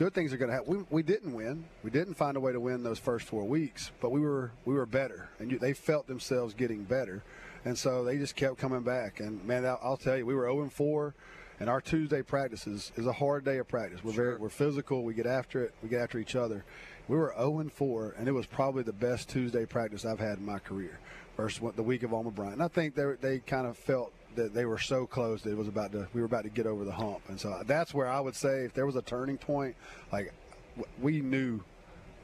good 0.00 0.14
things 0.14 0.32
are 0.32 0.38
going 0.38 0.48
to 0.48 0.56
happen. 0.56 0.78
We, 0.78 0.84
we 0.88 1.02
didn't 1.02 1.34
win. 1.34 1.62
We 1.84 1.90
didn't 1.90 2.14
find 2.14 2.34
a 2.34 2.40
way 2.40 2.52
to 2.52 2.58
win 2.58 2.82
those 2.82 2.98
first 2.98 3.26
four 3.26 3.44
weeks, 3.44 3.92
but 4.00 4.10
we 4.10 4.20
were 4.20 4.50
we 4.64 4.72
were 4.72 4.86
better, 4.86 5.28
and 5.38 5.52
you, 5.52 5.58
they 5.58 5.74
felt 5.74 6.06
themselves 6.06 6.54
getting 6.54 6.84
better, 6.84 7.22
and 7.66 7.76
so 7.76 8.02
they 8.02 8.16
just 8.16 8.34
kept 8.34 8.56
coming 8.56 8.80
back. 8.80 9.20
And 9.20 9.44
man, 9.44 9.66
I'll, 9.66 9.78
I'll 9.82 9.96
tell 9.98 10.16
you, 10.16 10.24
we 10.24 10.34
were 10.34 10.46
0 10.46 10.62
and 10.62 10.72
4, 10.72 11.14
and 11.60 11.68
our 11.68 11.80
Tuesday 11.80 12.22
practice 12.22 12.66
is, 12.66 12.90
is 12.96 13.06
a 13.06 13.12
hard 13.12 13.44
day 13.44 13.58
of 13.58 13.68
practice. 13.68 14.02
We're 14.02 14.12
very 14.12 14.36
we're 14.36 14.48
physical. 14.48 15.04
We 15.04 15.14
get 15.14 15.26
after 15.26 15.62
it. 15.62 15.74
We 15.82 15.88
get 15.88 16.00
after 16.00 16.18
each 16.18 16.34
other. 16.34 16.64
We 17.06 17.16
were 17.16 17.34
0 17.36 17.60
and 17.60 17.72
4, 17.72 18.14
and 18.18 18.26
it 18.26 18.32
was 18.32 18.46
probably 18.46 18.82
the 18.82 18.92
best 18.92 19.28
Tuesday 19.28 19.66
practice 19.66 20.04
I've 20.04 20.20
had 20.20 20.38
in 20.38 20.46
my 20.46 20.58
career. 20.58 20.98
Versus 21.36 21.62
the 21.76 21.82
week 21.82 22.02
of 22.02 22.12
Alma 22.12 22.30
Bryant. 22.30 22.54
And 22.54 22.62
I 22.62 22.68
think 22.68 22.94
they 22.94 23.04
they 23.20 23.38
kind 23.38 23.66
of 23.66 23.78
felt 23.78 24.12
that 24.36 24.54
they 24.54 24.64
were 24.64 24.78
so 24.78 25.06
close 25.06 25.42
that 25.42 25.50
it 25.50 25.56
was 25.56 25.68
about 25.68 25.92
to 25.92 26.06
we 26.12 26.20
were 26.20 26.26
about 26.26 26.44
to 26.44 26.50
get 26.50 26.66
over 26.66 26.84
the 26.84 26.92
hump 26.92 27.20
and 27.28 27.40
so 27.40 27.62
that's 27.66 27.92
where 27.92 28.06
i 28.06 28.20
would 28.20 28.36
say 28.36 28.64
if 28.64 28.74
there 28.74 28.86
was 28.86 28.96
a 28.96 29.02
turning 29.02 29.36
point 29.36 29.74
like 30.12 30.32
we 31.00 31.20
knew 31.20 31.60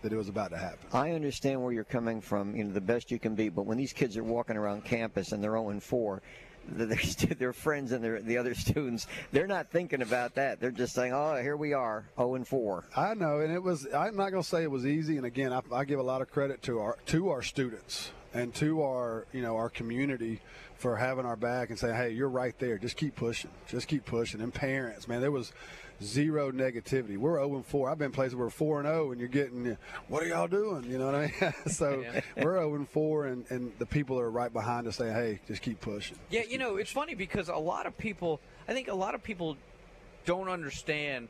that 0.02 0.12
it 0.12 0.16
was 0.16 0.28
about 0.28 0.50
to 0.50 0.56
happen 0.56 0.78
I 0.92 1.12
understand 1.12 1.62
where 1.62 1.72
you're 1.72 1.82
coming 1.82 2.20
from, 2.20 2.54
you 2.54 2.62
know, 2.62 2.72
the 2.72 2.80
best 2.80 3.10
you 3.10 3.18
can 3.18 3.34
be, 3.34 3.48
but 3.48 3.66
when 3.66 3.76
these 3.76 3.92
kids 3.92 4.16
are 4.16 4.22
walking 4.22 4.56
around 4.56 4.84
campus 4.84 5.32
and 5.32 5.42
they're 5.42 5.52
0 5.52 5.70
and 5.70 5.82
4, 5.82 6.22
their, 6.68 6.96
their 7.38 7.52
friends 7.52 7.92
and 7.92 8.02
their, 8.02 8.20
the 8.20 8.38
other 8.38 8.54
students, 8.54 9.06
they're 9.32 9.46
not 9.46 9.70
thinking 9.70 10.02
about 10.02 10.34
that. 10.34 10.60
They're 10.60 10.70
just 10.70 10.94
saying, 10.94 11.12
oh, 11.12 11.36
here 11.40 11.56
we 11.56 11.72
are, 11.72 12.04
0 12.16 12.34
and 12.34 12.46
4. 12.46 12.84
i 12.96 13.14
know 13.14 13.40
and 13.40 13.52
it 13.52 13.62
was 13.62 13.86
i'm 13.94 14.16
not 14.16 14.30
going 14.30 14.42
to 14.42 14.48
say 14.48 14.62
it 14.62 14.70
was 14.70 14.86
easy 14.86 15.16
and 15.16 15.26
again 15.26 15.52
I, 15.52 15.60
I 15.72 15.84
give 15.84 15.98
a 15.98 16.02
lot 16.02 16.22
of 16.22 16.30
credit 16.30 16.62
to 16.62 16.80
our 16.80 16.98
to 17.06 17.30
our 17.30 17.42
students 17.42 18.10
and 18.36 18.54
to 18.56 18.82
our 18.82 19.26
you 19.32 19.42
know 19.42 19.56
our 19.56 19.68
community 19.70 20.40
for 20.76 20.96
having 20.96 21.24
our 21.24 21.36
back 21.36 21.70
and 21.70 21.78
saying 21.78 21.94
hey 21.94 22.10
you're 22.10 22.28
right 22.28 22.58
there. 22.58 22.78
Just 22.78 22.96
keep 22.96 23.16
pushing. 23.16 23.50
Just 23.68 23.88
keep 23.88 24.04
pushing. 24.04 24.40
And 24.40 24.52
parents 24.52 25.08
man 25.08 25.20
there 25.20 25.30
was 25.30 25.52
zero 26.02 26.52
negativity. 26.52 27.16
We're 27.16 27.36
0 27.38 27.54
and 27.56 27.64
4 27.64 27.90
i've 27.90 27.98
been 27.98 28.12
places 28.12 28.34
where 28.36 28.50
4 28.50 28.80
and 28.80 28.86
0 28.86 29.12
and 29.12 29.20
you're 29.20 29.30
getting 29.30 29.78
what 30.08 30.22
are 30.22 30.26
y'all 30.26 30.46
doing? 30.48 30.84
You 30.84 30.98
know 30.98 31.06
what 31.06 31.14
i 31.14 31.32
mean? 31.40 31.54
So 31.68 32.00
Yeah. 32.00 32.20
we're 32.36 32.56
0 32.58 32.74
and 32.74 32.88
4 32.88 33.26
and, 33.26 33.44
and 33.50 33.72
the 33.78 33.86
people 33.86 34.18
are 34.20 34.30
right 34.30 34.52
behind 34.52 34.86
us 34.86 34.96
saying 34.96 35.14
hey 35.14 35.40
just 35.46 35.62
keep 35.62 35.80
pushing. 35.80 36.18
Yeah, 36.30 36.42
you 36.48 36.58
know, 36.58 36.76
it's 36.76 36.90
funny 36.92 37.14
because 37.14 37.48
a 37.48 37.56
lot 37.56 37.86
of 37.86 37.96
people, 37.96 38.40
I 38.68 38.74
think 38.74 38.88
a 38.88 38.94
lot 38.94 39.14
of 39.14 39.22
people 39.22 39.56
don't 40.26 40.48
understand 40.48 41.28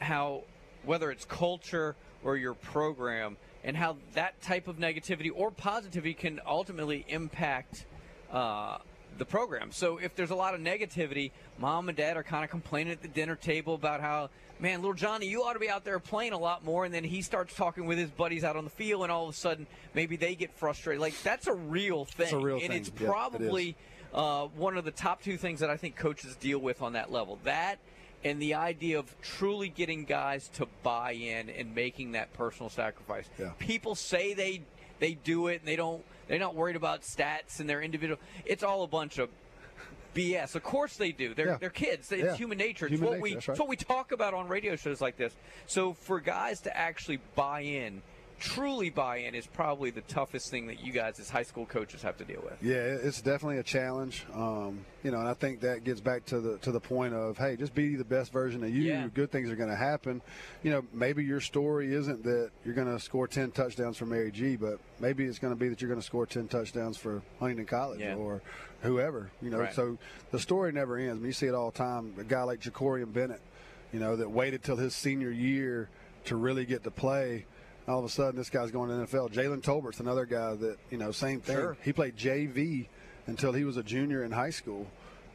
how, 0.00 0.42
whether 0.84 1.10
it's 1.10 1.24
culture 1.24 1.94
or 2.24 2.36
your 2.36 2.54
program, 2.54 3.36
and 3.68 3.76
how 3.76 3.98
that 4.14 4.40
type 4.40 4.66
of 4.66 4.78
negativity 4.78 5.30
or 5.32 5.50
positivity 5.50 6.14
can 6.14 6.40
ultimately 6.46 7.04
impact 7.06 7.84
uh, 8.32 8.78
the 9.18 9.26
program. 9.26 9.72
So 9.72 9.98
if 9.98 10.16
there's 10.16 10.30
a 10.30 10.34
lot 10.34 10.54
of 10.54 10.60
negativity, 10.60 11.32
mom 11.58 11.90
and 11.90 11.96
dad 11.96 12.16
are 12.16 12.22
kind 12.22 12.44
of 12.44 12.50
complaining 12.50 12.94
at 12.94 13.02
the 13.02 13.08
dinner 13.08 13.36
table 13.36 13.74
about 13.74 14.00
how, 14.00 14.30
man, 14.58 14.80
little 14.80 14.94
Johnny, 14.94 15.28
you 15.28 15.42
ought 15.42 15.52
to 15.52 15.58
be 15.58 15.68
out 15.68 15.84
there 15.84 15.98
playing 15.98 16.32
a 16.32 16.38
lot 16.38 16.64
more. 16.64 16.86
And 16.86 16.94
then 16.94 17.04
he 17.04 17.20
starts 17.20 17.54
talking 17.54 17.84
with 17.84 17.98
his 17.98 18.08
buddies 18.08 18.42
out 18.42 18.56
on 18.56 18.64
the 18.64 18.70
field, 18.70 19.02
and 19.02 19.12
all 19.12 19.24
of 19.24 19.34
a 19.34 19.36
sudden, 19.36 19.66
maybe 19.92 20.16
they 20.16 20.34
get 20.34 20.50
frustrated. 20.54 21.02
Like, 21.02 21.22
that's 21.22 21.46
a 21.46 21.52
real 21.52 22.06
thing. 22.06 22.24
It's 22.24 22.32
a 22.32 22.38
real 22.38 22.56
and 22.56 22.68
thing. 22.68 22.80
it's 22.80 22.90
Yeah, 22.98 23.06
it 23.06 23.10
probably 23.10 23.76
uh, 24.14 24.46
one 24.56 24.78
of 24.78 24.86
the 24.86 24.92
top 24.92 25.22
two 25.22 25.36
things 25.36 25.60
that 25.60 25.68
I 25.68 25.76
think 25.76 25.94
coaches 25.94 26.36
deal 26.36 26.58
with 26.58 26.80
on 26.80 26.94
that 26.94 27.12
level. 27.12 27.38
That 27.44 27.80
and 28.24 28.40
the 28.42 28.54
idea 28.54 28.98
of 28.98 29.14
truly 29.22 29.68
getting 29.68 30.04
guys 30.04 30.48
to 30.54 30.66
buy 30.82 31.12
in 31.12 31.48
and 31.50 31.74
making 31.74 32.12
that 32.12 32.32
personal 32.34 32.68
sacrifice. 32.70 33.28
Yeah. 33.38 33.50
People 33.58 33.94
say 33.94 34.34
they 34.34 34.62
they 34.98 35.14
do 35.14 35.46
it 35.48 35.60
and 35.60 35.68
they 35.68 35.76
don't 35.76 36.04
they're 36.26 36.38
not 36.38 36.54
worried 36.54 36.76
about 36.76 37.02
stats 37.02 37.60
and 37.60 37.68
their 37.68 37.80
individual 37.80 38.18
it's 38.44 38.62
all 38.62 38.82
a 38.82 38.88
bunch 38.88 39.18
of 39.18 39.28
BS. 40.14 40.54
Of 40.56 40.62
course 40.64 40.96
they 40.96 41.12
do. 41.12 41.34
They're 41.34 41.46
Yeah. 41.48 41.56
they're 41.58 41.70
kids. 41.70 42.10
It's 42.10 42.22
Yeah. 42.24 42.34
human 42.36 42.58
nature. 42.58 42.86
It's 42.86 42.94
Human 42.94 43.08
what 43.08 43.12
nature, 43.18 43.22
we 43.22 43.34
right. 43.34 43.48
it's 43.48 43.58
what 43.60 43.68
we 43.68 43.76
talk 43.76 44.10
about 44.12 44.34
on 44.34 44.48
radio 44.48 44.74
shows 44.74 45.00
like 45.00 45.16
this. 45.16 45.32
So 45.66 45.92
for 45.92 46.18
guys 46.18 46.60
to 46.62 46.76
actually 46.76 47.20
buy 47.36 47.60
in, 47.60 48.02
truly 48.38 48.90
buy 48.90 49.18
in 49.18 49.34
is 49.34 49.46
probably 49.46 49.90
the 49.90 50.00
toughest 50.02 50.50
thing 50.50 50.66
that 50.68 50.80
you 50.80 50.92
guys 50.92 51.18
as 51.18 51.28
high 51.28 51.42
school 51.42 51.66
coaches 51.66 52.02
have 52.02 52.16
to 52.18 52.24
deal 52.24 52.40
with. 52.42 52.62
Yeah, 52.62 52.76
it's 52.76 53.20
definitely 53.20 53.58
a 53.58 53.62
challenge. 53.62 54.24
Um, 54.34 54.84
you 55.02 55.10
know, 55.10 55.18
and 55.18 55.28
I 55.28 55.34
think 55.34 55.60
that 55.60 55.84
gets 55.84 56.00
back 56.00 56.24
to 56.26 56.40
the 56.40 56.58
to 56.58 56.72
the 56.72 56.80
point 56.80 57.14
of, 57.14 57.36
hey, 57.38 57.56
just 57.56 57.74
be 57.74 57.96
the 57.96 58.04
best 58.04 58.32
version 58.32 58.62
of 58.64 58.70
you. 58.70 58.82
Yeah. 58.82 59.08
Good 59.12 59.30
things 59.30 59.50
are 59.50 59.56
going 59.56 59.70
to 59.70 59.76
happen. 59.76 60.22
You 60.62 60.70
know, 60.70 60.84
maybe 60.92 61.24
your 61.24 61.40
story 61.40 61.92
isn't 61.94 62.22
that 62.24 62.50
you're 62.64 62.74
going 62.74 62.92
to 62.94 63.00
score 63.02 63.26
ten 63.28 63.50
touchdowns 63.50 63.96
for 63.96 64.06
Mary 64.06 64.30
G, 64.30 64.56
but 64.56 64.78
maybe 65.00 65.24
it's 65.24 65.38
going 65.38 65.52
to 65.54 65.58
be 65.58 65.68
that 65.68 65.80
you're 65.80 65.88
going 65.90 66.00
to 66.00 66.06
score 66.06 66.26
ten 66.26 66.48
touchdowns 66.48 66.96
for 66.96 67.22
Huntingdon 67.40 67.66
College 67.66 68.00
Yeah. 68.00 68.14
or 68.14 68.42
whoever. 68.82 69.30
You 69.42 69.50
know, 69.50 69.58
Right. 69.58 69.74
so 69.74 69.98
the 70.30 70.38
story 70.38 70.72
never 70.72 70.96
ends. 70.98 71.12
I 71.12 71.14
mean, 71.16 71.26
you 71.26 71.32
see 71.32 71.46
it 71.46 71.54
all 71.54 71.70
the 71.70 71.78
time. 71.78 72.14
A 72.18 72.24
guy 72.24 72.42
like 72.44 72.60
Jakorian 72.60 73.12
Bennett, 73.12 73.40
you 73.92 73.98
know, 74.00 74.16
that 74.16 74.30
waited 74.30 74.62
till 74.62 74.76
his 74.76 74.94
senior 74.94 75.30
year 75.30 75.88
to 76.26 76.36
really 76.36 76.64
get 76.64 76.84
to 76.84 76.90
play. 76.90 77.46
All 77.88 77.98
of 77.98 78.04
a 78.04 78.08
sudden, 78.08 78.36
this 78.36 78.50
guy's 78.50 78.70
going 78.70 78.90
to 78.90 78.96
the 78.96 79.06
NFL. 79.06 79.32
Jalen 79.32 79.62
Tolbert's 79.62 80.00
another 80.00 80.26
guy 80.26 80.54
that 80.54 80.76
you 80.90 80.98
know, 80.98 81.10
same 81.10 81.40
thing. 81.40 81.56
Sure. 81.56 81.76
He 81.82 81.92
played 81.92 82.16
JV 82.16 82.86
until 83.26 83.52
he 83.52 83.64
was 83.64 83.78
a 83.78 83.82
junior 83.82 84.24
in 84.24 84.30
high 84.30 84.50
school. 84.50 84.86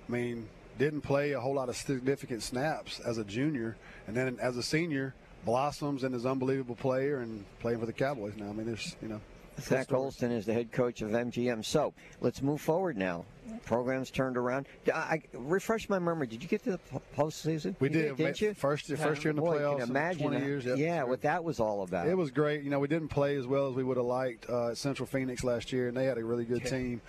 I 0.07 0.11
mean, 0.11 0.47
didn't 0.77 1.01
play 1.01 1.31
a 1.31 1.39
whole 1.39 1.55
lot 1.55 1.69
of 1.69 1.75
significant 1.75 2.43
snaps 2.43 2.99
as 2.99 3.17
a 3.17 3.23
junior, 3.23 3.75
and 4.07 4.15
then 4.15 4.37
as 4.39 4.55
a 4.57 4.63
senior, 4.63 5.15
blossoms 5.45 6.03
and 6.03 6.13
is 6.13 6.25
unbelievable 6.25 6.75
player 6.75 7.19
and 7.19 7.43
playing 7.59 7.79
for 7.79 7.85
the 7.85 7.93
Cowboys 7.93 8.33
now. 8.37 8.49
I 8.49 8.53
mean, 8.53 8.67
there's 8.67 8.95
you 9.01 9.07
know. 9.07 9.21
Zach 9.61 9.87
Golson 9.87 10.31
is 10.31 10.45
the 10.45 10.53
head 10.53 10.71
coach 10.71 11.01
of 11.01 11.11
MGM. 11.11 11.63
So 11.63 11.93
let's 12.21 12.41
move 12.41 12.61
forward 12.61 12.97
now. 12.97 13.25
Program's 13.65 14.09
turned 14.09 14.35
around. 14.35 14.67
I, 14.93 14.97
I 14.97 15.21
refresh 15.33 15.87
my 15.89 15.99
memory. 15.99 16.27
Did 16.27 16.41
you 16.43 16.49
get 16.49 16.63
to 16.63 16.71
the 16.71 16.79
postseason? 17.17 17.75
We 17.79 17.89
You 17.89 17.93
did. 17.93 18.17
didn't 18.17 18.41
you? 18.41 18.53
First, 18.53 18.87
first 18.87 19.23
year 19.23 19.29
in 19.29 19.35
the 19.35 19.41
Boy, 19.41 19.57
playoffs. 19.59 19.73
Can 19.79 19.83
in 19.83 19.89
imagine 19.89 20.27
20 20.31 20.45
years. 20.45 20.65
Yep. 20.65 20.77
Yeah, 20.77 21.03
what 21.03 21.21
that 21.21 21.43
was 21.43 21.59
all 21.59 21.83
about. 21.83 22.07
It 22.07 22.15
was 22.15 22.31
great. 22.31 22.63
You 22.63 22.69
know, 22.69 22.79
we 22.79 22.87
didn't 22.87 23.09
play 23.09 23.35
as 23.37 23.45
well 23.45 23.67
as 23.69 23.75
we 23.75 23.83
would 23.83 23.97
have 23.97 24.05
liked 24.05 24.49
uh, 24.49 24.69
at 24.69 24.77
Central 24.77 25.05
Phenix 25.05 25.43
last 25.43 25.71
year, 25.71 25.87
and 25.87 25.95
they 25.95 26.05
had 26.05 26.17
a 26.17 26.25
really 26.25 26.45
good 26.45 26.63
Yeah. 26.63 26.69
team, 26.69 27.01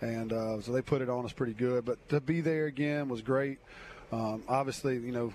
and 0.00 0.32
uh, 0.32 0.60
so 0.60 0.72
they 0.72 0.82
put 0.82 1.02
it 1.02 1.08
on 1.08 1.24
us 1.24 1.32
pretty 1.32 1.54
good. 1.54 1.84
But 1.84 2.06
to 2.08 2.20
be 2.20 2.40
there 2.40 2.66
again 2.66 3.08
was 3.08 3.22
great. 3.22 3.58
Um, 4.12 4.42
obviously, 4.48 4.96
you 4.98 5.12
know, 5.12 5.32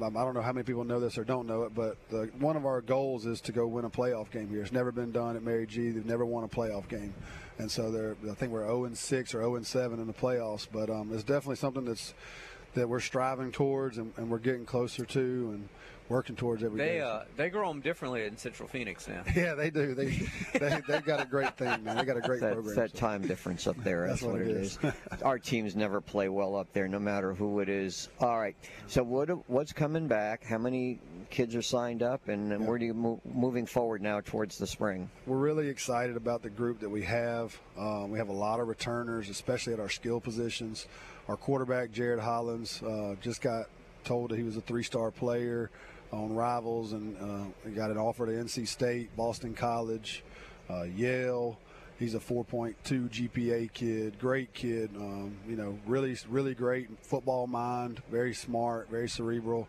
I 0.00 0.08
don't 0.10 0.34
know 0.34 0.42
how 0.42 0.52
many 0.52 0.64
people 0.64 0.84
know 0.84 1.00
this 1.00 1.18
or 1.18 1.24
don't 1.24 1.46
know 1.46 1.62
it, 1.62 1.74
but 1.74 1.96
the, 2.08 2.30
one 2.38 2.56
of 2.56 2.64
our 2.64 2.80
goals 2.80 3.26
is 3.26 3.40
to 3.42 3.52
go 3.52 3.66
win 3.66 3.84
a 3.84 3.90
playoff 3.90 4.30
game 4.30 4.48
here. 4.48 4.62
It's 4.62 4.72
never 4.72 4.92
been 4.92 5.12
done 5.12 5.36
at 5.36 5.42
Mary 5.42 5.66
G. 5.66 5.90
They've 5.90 6.06
never 6.06 6.24
won 6.24 6.44
a 6.44 6.48
playoff 6.48 6.88
game, 6.88 7.14
and 7.58 7.70
so 7.70 7.90
they're 7.90 8.16
I 8.30 8.34
think 8.34 8.52
we're 8.52 8.66
0 8.66 8.84
and 8.84 8.96
6 8.96 9.34
or 9.34 9.38
0 9.38 9.56
and 9.56 9.66
7 9.66 9.98
in 9.98 10.06
the 10.06 10.12
playoffs. 10.12 10.66
But 10.70 10.90
um, 10.90 11.12
it's 11.12 11.24
definitely 11.24 11.56
something 11.56 11.84
that's 11.84 12.14
that 12.74 12.88
we're 12.88 13.00
striving 13.00 13.52
towards 13.52 13.98
and, 13.98 14.12
and 14.16 14.30
we're 14.30 14.38
getting 14.38 14.64
closer 14.64 15.04
to 15.04 15.20
and 15.20 15.68
working 16.08 16.36
towards 16.36 16.62
every 16.62 16.78
day. 16.78 16.98
They 16.98 17.00
uh, 17.00 17.20
they 17.36 17.50
grow 17.50 17.68
them 17.68 17.80
differently 17.80 18.24
in 18.26 18.36
Central 18.36 18.68
Phenix 18.68 19.08
now. 19.08 19.22
Yeah, 19.34 19.54
they 19.54 19.70
do. 19.70 19.94
They 19.94 20.28
they 20.58 20.80
they've 20.86 21.04
got 21.04 21.20
a 21.20 21.24
great 21.24 21.56
thing, 21.56 21.82
man. 21.84 21.96
They 21.96 22.04
got 22.04 22.16
a 22.16 22.20
great 22.20 22.40
that, 22.40 22.54
program. 22.54 22.76
that 22.76 22.94
time 22.94 23.22
difference 23.26 23.66
up 23.66 23.82
there. 23.82 24.06
That's, 24.06 24.20
That's 24.20 24.22
what, 24.22 24.40
what 24.40 24.42
it 24.42 24.48
it 24.48 24.56
is. 24.56 24.78
is. 24.82 24.92
Our 25.22 25.38
teams 25.38 25.74
never 25.74 26.00
play 26.00 26.28
well 26.28 26.54
up 26.54 26.72
there, 26.72 26.86
no 26.86 26.98
matter 26.98 27.34
who 27.34 27.60
it 27.60 27.68
is. 27.68 28.08
All 28.20 28.38
right. 28.38 28.54
So 28.86 29.02
what 29.02 29.28
what's 29.48 29.72
coming 29.72 30.06
back? 30.06 30.44
How 30.44 30.58
many 30.58 31.00
kids 31.30 31.56
are 31.56 31.62
signed 31.62 32.02
up, 32.02 32.28
and, 32.28 32.52
and 32.52 32.66
where 32.66 32.78
do 32.78 32.84
you 32.84 32.94
move 32.94 33.20
moving 33.24 33.66
forward 33.66 34.02
now 34.02 34.20
towards 34.20 34.58
the 34.58 34.66
spring? 34.66 35.10
We're 35.26 35.38
really 35.38 35.68
excited 35.68 36.16
about 36.16 36.42
the 36.42 36.50
group 36.50 36.80
that 36.80 36.90
we 36.90 37.02
have. 37.02 37.58
Um, 37.78 38.10
we 38.10 38.18
have 38.18 38.28
a 38.28 38.34
lot 38.34 38.60
of 38.60 38.68
returners, 38.68 39.28
especially 39.28 39.72
at 39.72 39.80
our 39.80 39.88
skill 39.88 40.20
positions. 40.20 40.86
Our 41.28 41.36
quarterback 41.36 41.90
Jared 41.92 42.20
Hollins 42.20 42.82
uh, 42.82 43.14
just 43.20 43.40
got 43.40 43.66
told 44.04 44.30
that 44.30 44.36
he 44.36 44.42
was 44.42 44.56
a 44.56 44.60
three-star 44.60 45.10
player 45.10 45.70
on 46.12 46.34
Rivals, 46.34 46.92
and 46.92 47.16
uh, 47.18 47.70
got 47.70 47.90
an 47.90 47.98
offer 47.98 48.26
to 48.26 48.32
NC 48.32 48.68
State, 48.68 49.16
Boston 49.16 49.54
College, 49.54 50.22
uh, 50.68 50.82
Yale. 50.82 51.58
He's 51.98 52.14
a 52.14 52.18
4.2 52.18 52.74
GPA 52.84 53.72
kid, 53.72 54.18
great 54.18 54.52
kid. 54.52 54.90
Um, 54.96 55.36
you 55.48 55.56
know, 55.56 55.78
really, 55.86 56.16
really 56.28 56.54
great 56.54 56.88
football 57.02 57.46
mind, 57.46 58.02
very 58.10 58.34
smart, 58.34 58.90
very 58.90 59.08
cerebral. 59.08 59.68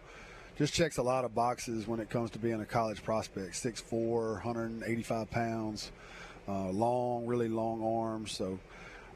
Just 0.58 0.74
checks 0.74 0.98
a 0.98 1.04
lot 1.04 1.26
of 1.26 1.34
boxes 1.34 1.88
when 1.88 2.00
it 2.00 2.10
comes 2.10 2.32
to 2.32 2.40
being 2.40 2.62
a 2.62 2.66
college 2.66 3.04
prospect. 3.04 3.54
6'4", 3.54 4.34
185 4.34 5.32
pounds, 5.32 5.92
uh, 6.48 6.70
long, 6.70 7.26
really 7.26 7.50
long 7.50 7.84
arms. 7.84 8.32
So 8.32 8.60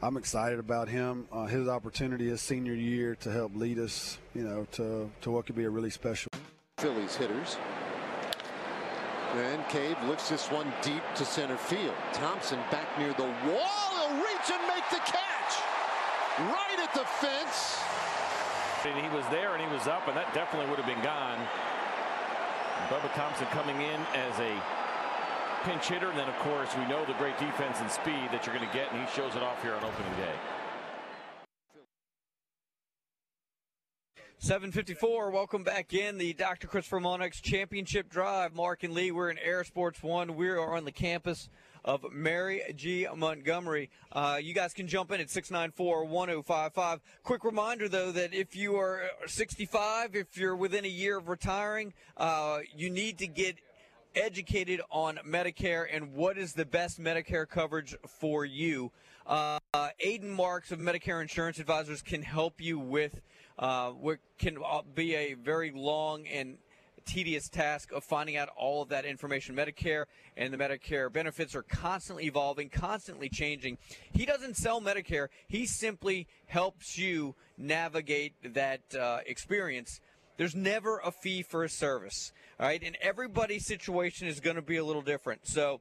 I'm 0.02 0.16
excited 0.16 0.58
about 0.58 0.88
him. 0.88 1.26
Uh, 1.32 1.46
his 1.46 1.68
opportunity 1.68 2.28
his 2.28 2.40
senior 2.40 2.74
year 2.74 3.16
to 3.16 3.32
help 3.32 3.54
lead 3.54 3.78
us, 3.78 4.18
you 4.34 4.42
know, 4.42 4.66
to, 4.72 5.10
to 5.22 5.30
what 5.30 5.46
could 5.46 5.56
be 5.56 5.64
a 5.64 5.70
really 5.70 5.90
special. 5.90 6.28
Phillies 6.78 7.16
hitters. 7.16 7.58
And 9.34 9.66
Cave 9.68 9.96
lifts 10.04 10.30
this 10.30 10.46
one 10.46 10.72
deep 10.80 11.02
to 11.16 11.24
center 11.24 11.56
field. 11.56 11.94
Thompson 12.12 12.58
back 12.70 12.86
near 12.98 13.12
the 13.14 13.28
wall. 13.44 13.90
He'll 13.98 14.16
reach 14.16 14.48
and 14.50 14.62
make 14.70 14.88
the 14.90 15.02
catch. 15.04 15.52
Right 16.38 16.78
at 16.78 16.94
the 16.94 17.04
fence. 17.18 17.78
And 18.86 18.94
he 18.94 19.14
was 19.14 19.26
there 19.30 19.54
and 19.54 19.60
he 19.60 19.68
was 19.74 19.88
up, 19.88 20.06
and 20.06 20.16
that 20.16 20.32
definitely 20.32 20.70
would 20.70 20.78
have 20.78 20.86
been 20.86 21.02
gone. 21.02 21.38
Bubba 22.88 23.12
Thompson 23.14 23.46
coming 23.48 23.82
in 23.82 24.00
as 24.14 24.38
a 24.38 24.54
pinch 25.64 25.88
hitter. 25.88 26.08
And 26.08 26.18
then, 26.18 26.28
of 26.28 26.38
course, 26.46 26.70
we 26.78 26.86
know 26.86 27.04
the 27.04 27.18
great 27.18 27.36
defense 27.38 27.78
and 27.80 27.90
speed 27.90 28.30
that 28.30 28.46
you're 28.46 28.54
going 28.54 28.66
to 28.66 28.74
get, 28.74 28.92
and 28.92 29.02
he 29.02 29.06
shows 29.12 29.34
it 29.34 29.42
off 29.42 29.60
here 29.62 29.74
on 29.74 29.82
opening 29.82 30.14
day. 30.14 30.34
754, 34.40 35.32
welcome 35.32 35.64
back 35.64 35.92
in 35.92 36.16
the 36.16 36.32
Dr. 36.32 36.68
Christopher 36.68 37.00
Mullinex 37.00 37.42
Championship 37.42 38.08
Drive. 38.08 38.54
Mark 38.54 38.84
and 38.84 38.94
Lee, 38.94 39.10
we're 39.10 39.30
in 39.30 39.38
Air 39.38 39.64
Sports 39.64 40.00
One. 40.00 40.36
We 40.36 40.48
are 40.48 40.76
on 40.76 40.84
the 40.84 40.92
campus 40.92 41.48
of 41.84 42.06
Mary 42.12 42.62
G. 42.76 43.08
Montgomery. 43.16 43.90
Uh, 44.12 44.38
you 44.40 44.54
guys 44.54 44.72
can 44.72 44.86
jump 44.86 45.10
in 45.10 45.20
at 45.20 45.28
694 45.28 46.04
1055. 46.04 47.00
Quick 47.24 47.42
reminder, 47.42 47.88
though, 47.88 48.12
that 48.12 48.32
if 48.32 48.54
you 48.54 48.76
are 48.76 49.10
65, 49.26 50.14
if 50.14 50.38
you're 50.38 50.54
within 50.54 50.84
a 50.84 50.88
year 50.88 51.18
of 51.18 51.28
retiring, 51.28 51.92
uh, 52.16 52.60
you 52.72 52.90
need 52.90 53.18
to 53.18 53.26
get 53.26 53.56
educated 54.14 54.80
on 54.90 55.18
Medicare 55.26 55.84
and 55.90 56.14
what 56.14 56.38
is 56.38 56.52
the 56.52 56.64
best 56.64 57.00
Medicare 57.00 57.46
coverage 57.48 57.96
for 58.06 58.44
you. 58.44 58.92
Uh, 59.26 59.58
Aiden 59.74 60.30
Marks 60.30 60.70
of 60.70 60.78
Medicare 60.78 61.20
Insurance 61.20 61.58
Advisors 61.58 62.02
can 62.02 62.22
help 62.22 62.60
you 62.60 62.78
with 62.78 63.20
uh, 63.58 63.92
can 64.38 64.58
be 64.94 65.14
a 65.14 65.34
very 65.34 65.70
long 65.70 66.26
and 66.26 66.58
tedious 67.08 67.48
task 67.48 67.90
of 67.92 68.04
finding 68.04 68.36
out 68.36 68.50
all 68.56 68.82
of 68.82 68.90
that 68.90 69.04
information. 69.04 69.56
Medicare 69.56 70.04
and 70.36 70.52
the 70.52 70.58
Medicare 70.58 71.10
benefits 71.10 71.54
are 71.54 71.62
constantly 71.62 72.26
evolving, 72.26 72.68
constantly 72.68 73.28
changing. 73.30 73.78
He 74.12 74.26
doesn't 74.26 74.56
sell 74.56 74.80
Medicare, 74.80 75.28
he 75.48 75.66
simply 75.66 76.26
helps 76.46 76.98
you 76.98 77.34
navigate 77.56 78.34
that 78.54 78.80
uh, 78.94 79.20
experience. 79.26 80.00
There's 80.36 80.54
never 80.54 80.98
a 80.98 81.10
fee 81.10 81.42
for 81.42 81.64
a 81.64 81.68
service, 81.68 82.32
all 82.60 82.66
right? 82.66 82.80
And 82.84 82.96
everybody's 83.00 83.66
situation 83.66 84.28
is 84.28 84.38
going 84.38 84.54
to 84.54 84.62
be 84.62 84.76
a 84.76 84.84
little 84.84 85.02
different. 85.02 85.48
So, 85.48 85.80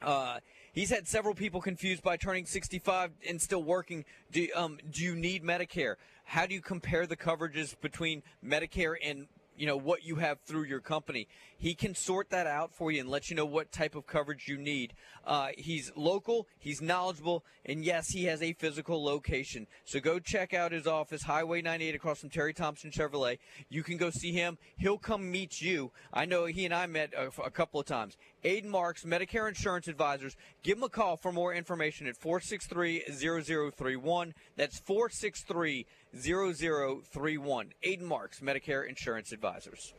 uh, 0.00 0.38
he's 0.72 0.90
had 0.90 1.06
several 1.06 1.34
people 1.34 1.60
confused 1.60 2.02
by 2.02 2.16
turning 2.16 2.46
65 2.46 3.12
and 3.28 3.40
still 3.40 3.62
working. 3.62 4.04
Do, 4.32 4.48
um, 4.56 4.78
do 4.90 5.04
you 5.04 5.14
need 5.14 5.44
Medicare? 5.44 5.94
How 6.24 6.46
do 6.46 6.54
you 6.54 6.60
compare 6.60 7.06
the 7.06 7.16
coverages 7.16 7.74
between 7.80 8.22
Medicare 8.44 8.94
and 9.02 9.26
you 9.54 9.66
know 9.66 9.76
what 9.76 10.02
you 10.02 10.16
have 10.16 10.40
through 10.40 10.64
your 10.64 10.80
company? 10.80 11.28
He 11.58 11.74
can 11.74 11.94
sort 11.94 12.30
that 12.30 12.46
out 12.46 12.74
for 12.74 12.90
you 12.90 13.00
and 13.00 13.08
let 13.08 13.28
you 13.30 13.36
know 13.36 13.44
what 13.44 13.70
type 13.70 13.94
of 13.94 14.06
coverage 14.06 14.48
you 14.48 14.56
need. 14.56 14.94
Uh, 15.24 15.48
he's 15.56 15.92
local, 15.94 16.48
he's 16.58 16.80
knowledgeable, 16.80 17.44
and 17.64 17.84
yes, 17.84 18.08
he 18.08 18.24
has 18.24 18.42
a 18.42 18.54
physical 18.54 19.04
location. 19.04 19.66
So 19.84 20.00
go 20.00 20.18
check 20.18 20.54
out 20.54 20.72
his 20.72 20.86
office, 20.86 21.22
Highway 21.22 21.62
98 21.62 21.94
across 21.94 22.20
from 22.20 22.30
Terry 22.30 22.54
Thompson 22.54 22.90
Chevrolet. 22.90 23.38
You 23.68 23.82
can 23.82 23.96
go 23.98 24.10
see 24.10 24.32
him. 24.32 24.58
He'll 24.76 24.98
come 24.98 25.30
meet 25.30 25.60
you. 25.60 25.92
I 26.12 26.24
know 26.24 26.46
he 26.46 26.64
and 26.64 26.74
I 26.74 26.86
met 26.86 27.12
a, 27.14 27.28
a 27.42 27.50
couple 27.50 27.78
of 27.78 27.86
times. 27.86 28.16
Aiden 28.44 28.66
Marks, 28.66 29.04
Medicare 29.04 29.48
Insurance 29.48 29.88
Advisors. 29.88 30.36
Give 30.62 30.76
them 30.76 30.84
a 30.84 30.88
call 30.88 31.16
for 31.16 31.32
more 31.32 31.54
information 31.54 32.06
at 32.06 32.16
463 32.16 33.04
0031. 33.10 34.34
That's 34.56 34.80
463 34.80 35.86
0031. 36.16 37.72
Aiden 37.86 38.02
Marks, 38.02 38.40
Medicare 38.40 38.88
Insurance 38.88 39.32
Advisors. 39.32 39.94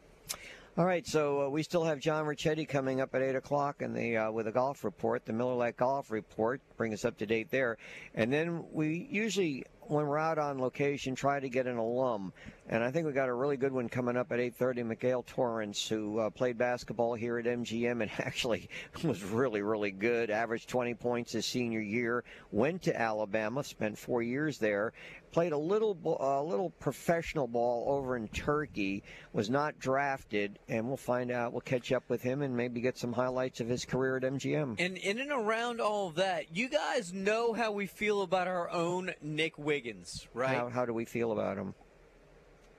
All 0.76 0.86
right, 0.86 1.06
so 1.06 1.44
uh, 1.44 1.49
we 1.49 1.61
still 1.61 1.84
have 1.84 1.99
John 1.99 2.26
Ricchetti 2.26 2.68
coming 2.68 2.99
up 2.99 3.14
at 3.14 3.22
eight 3.22 3.36
o'clock, 3.36 3.84
and 3.84 3.95
the 3.95 4.18
uh, 4.18 4.32
with 4.32 4.48
a 4.48 4.52
golf 4.52 4.84
report, 4.84 5.24
the 5.24 5.32
Miller 5.32 5.53
Lite 5.53 5.78
Golf 5.78 6.10
Report, 6.10 6.60
bring 6.84 6.94
us 6.94 7.06
up 7.06 7.18
to 7.18 7.26
date 7.26 7.50
there, 7.50 7.78
and 8.14 8.34
then 8.34 8.66
we 8.74 9.08
usually, 9.10 9.64
when 9.84 10.06
we're 10.06 10.18
out 10.18 10.38
on 10.38 10.60
location, 10.60 11.16
try 11.16 11.40
to 11.40 11.48
get 11.48 11.66
an 11.66 11.78
alum, 11.78 12.34
and 12.68 12.84
I 12.84 12.92
think 12.92 13.08
we 13.08 13.14
got 13.14 13.30
a 13.30 13.34
really 13.34 13.56
good 13.56 13.72
one 13.72 13.88
coming 13.88 14.18
up 14.18 14.34
at 14.34 14.42
eight 14.42 14.56
thirty. 14.56 14.84
Mikhail 14.84 15.24
Torrance, 15.24 15.88
who 15.88 16.20
uh, 16.20 16.30
played 16.30 16.58
basketball 16.58 17.14
here 17.14 17.40
at 17.40 17.46
MGM 17.46 18.02
and 18.02 18.12
actually 18.20 18.70
was 19.02 19.24
really, 19.24 19.62
really 19.62 19.92
good, 19.92 20.30
averaged 20.30 20.68
twenty 20.68 20.94
points 20.94 21.32
his 21.32 21.46
senior 21.46 21.80
year, 21.80 22.26
went 22.52 22.82
to 22.82 23.02
Alabama, 23.02 23.64
spent 23.64 23.98
four 23.98 24.22
years 24.22 24.58
there, 24.58 24.92
played 25.34 25.52
a 25.52 25.58
little 25.58 25.98
a 26.20 26.44
little 26.44 26.70
professional 26.70 27.48
ball 27.48 27.86
over 27.98 28.16
in 28.16 28.28
Turkey, 28.28 29.04
was 29.34 29.50
not 29.50 29.80
drafted, 29.80 30.60
and 30.70 30.88
we'll 30.88 30.96
find 30.96 31.32
out. 31.32 31.52
We'll 31.52 31.62
catch 31.62 31.92
up 31.92 32.04
with 32.08 32.22
him 32.22 32.42
and 32.42 32.56
maybe 32.56 32.82
get 32.82 32.98
some 32.98 33.12
highlights 33.12 33.60
of 33.60 33.68
his 33.68 33.84
career 33.84 34.18
at 34.18 34.24
MGM. 34.24 34.76
And 34.80 34.98
in 34.98 35.20
and 35.20 35.32
around 35.32 35.82
all 35.82 36.12
that, 36.12 36.56
you 36.56 36.70
guys 36.74 37.14
know 37.14 37.54
how 37.54 37.72
we 37.72 37.86
feel 37.86 38.24
about 38.24 38.48
our 38.48 38.68
own 38.72 39.12
Nick 39.22 39.60
Wiggins, 39.60 40.28
right? 40.34 40.58
How, 40.58 40.70
how 40.70 40.86
do 40.88 40.94
we 40.94 41.06
feel 41.06 41.32
about 41.32 41.56
him? 41.56 41.76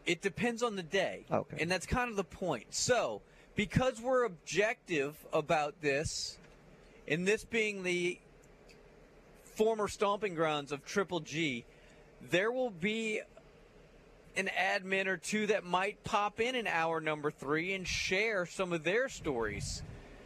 It 0.05 0.21
depends 0.21 0.65
on 0.65 0.75
the 0.75 0.83
day. 0.83 1.25
Okay. 1.31 1.59
And 1.61 1.71
that's 1.71 1.87
kind 1.87 2.11
of 2.11 2.17
the 2.17 2.25
point. 2.25 2.75
So, 2.75 3.23
because 3.55 4.01
we're 4.01 4.25
objective 4.25 5.15
about 5.33 5.81
this, 5.81 6.39
and 7.07 7.25
this 7.27 7.45
being 7.45 7.85
the 7.85 8.19
former 9.45 9.87
stomping 9.87 10.35
grounds 10.35 10.73
of 10.73 10.85
Triple 10.85 11.21
G, 11.21 11.65
there 12.31 12.51
will 12.51 12.71
be 12.71 13.21
an 14.37 14.51
admin 14.59 15.07
or 15.07 15.19
two 15.19 15.47
that 15.47 15.65
might 15.65 16.03
pop 16.03 16.41
in 16.41 16.57
in 16.57 16.67
hour 16.67 17.01
number 17.01 17.31
three 17.31 17.75
and 17.75 17.87
share 17.87 18.45
some 18.45 18.73
of 18.73 18.83
their 18.83 19.09
stories. 19.09 19.85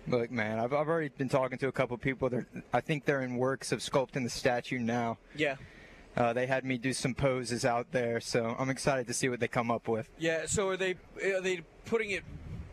Look, 0.08 0.30
man, 0.30 0.58
I've, 0.58 0.72
I've 0.72 0.88
already 0.88 1.10
been 1.10 1.28
talking 1.28 1.58
to 1.58 1.68
a 1.68 1.72
couple 1.72 1.96
people. 1.98 2.30
That 2.30 2.46
I 2.72 2.80
think 2.80 3.04
they're 3.04 3.22
in 3.22 3.36
works 3.36 3.72
of 3.72 3.80
sculpting 3.80 4.24
the 4.24 4.30
statue 4.30 4.78
now. 4.78 5.18
Yeah. 5.36 5.56
Uh, 6.16 6.32
they 6.32 6.46
had 6.46 6.64
me 6.64 6.78
do 6.78 6.92
some 6.92 7.14
poses 7.14 7.64
out 7.64 7.92
there, 7.92 8.20
so 8.20 8.56
I'm 8.58 8.70
excited 8.70 9.06
to 9.06 9.14
see 9.14 9.28
what 9.28 9.38
they 9.38 9.48
come 9.48 9.70
up 9.70 9.86
with. 9.86 10.08
Yeah. 10.18 10.46
So 10.46 10.68
are 10.68 10.76
they 10.76 10.96
are 11.22 11.40
they 11.40 11.62
putting 11.84 12.10
it 12.10 12.24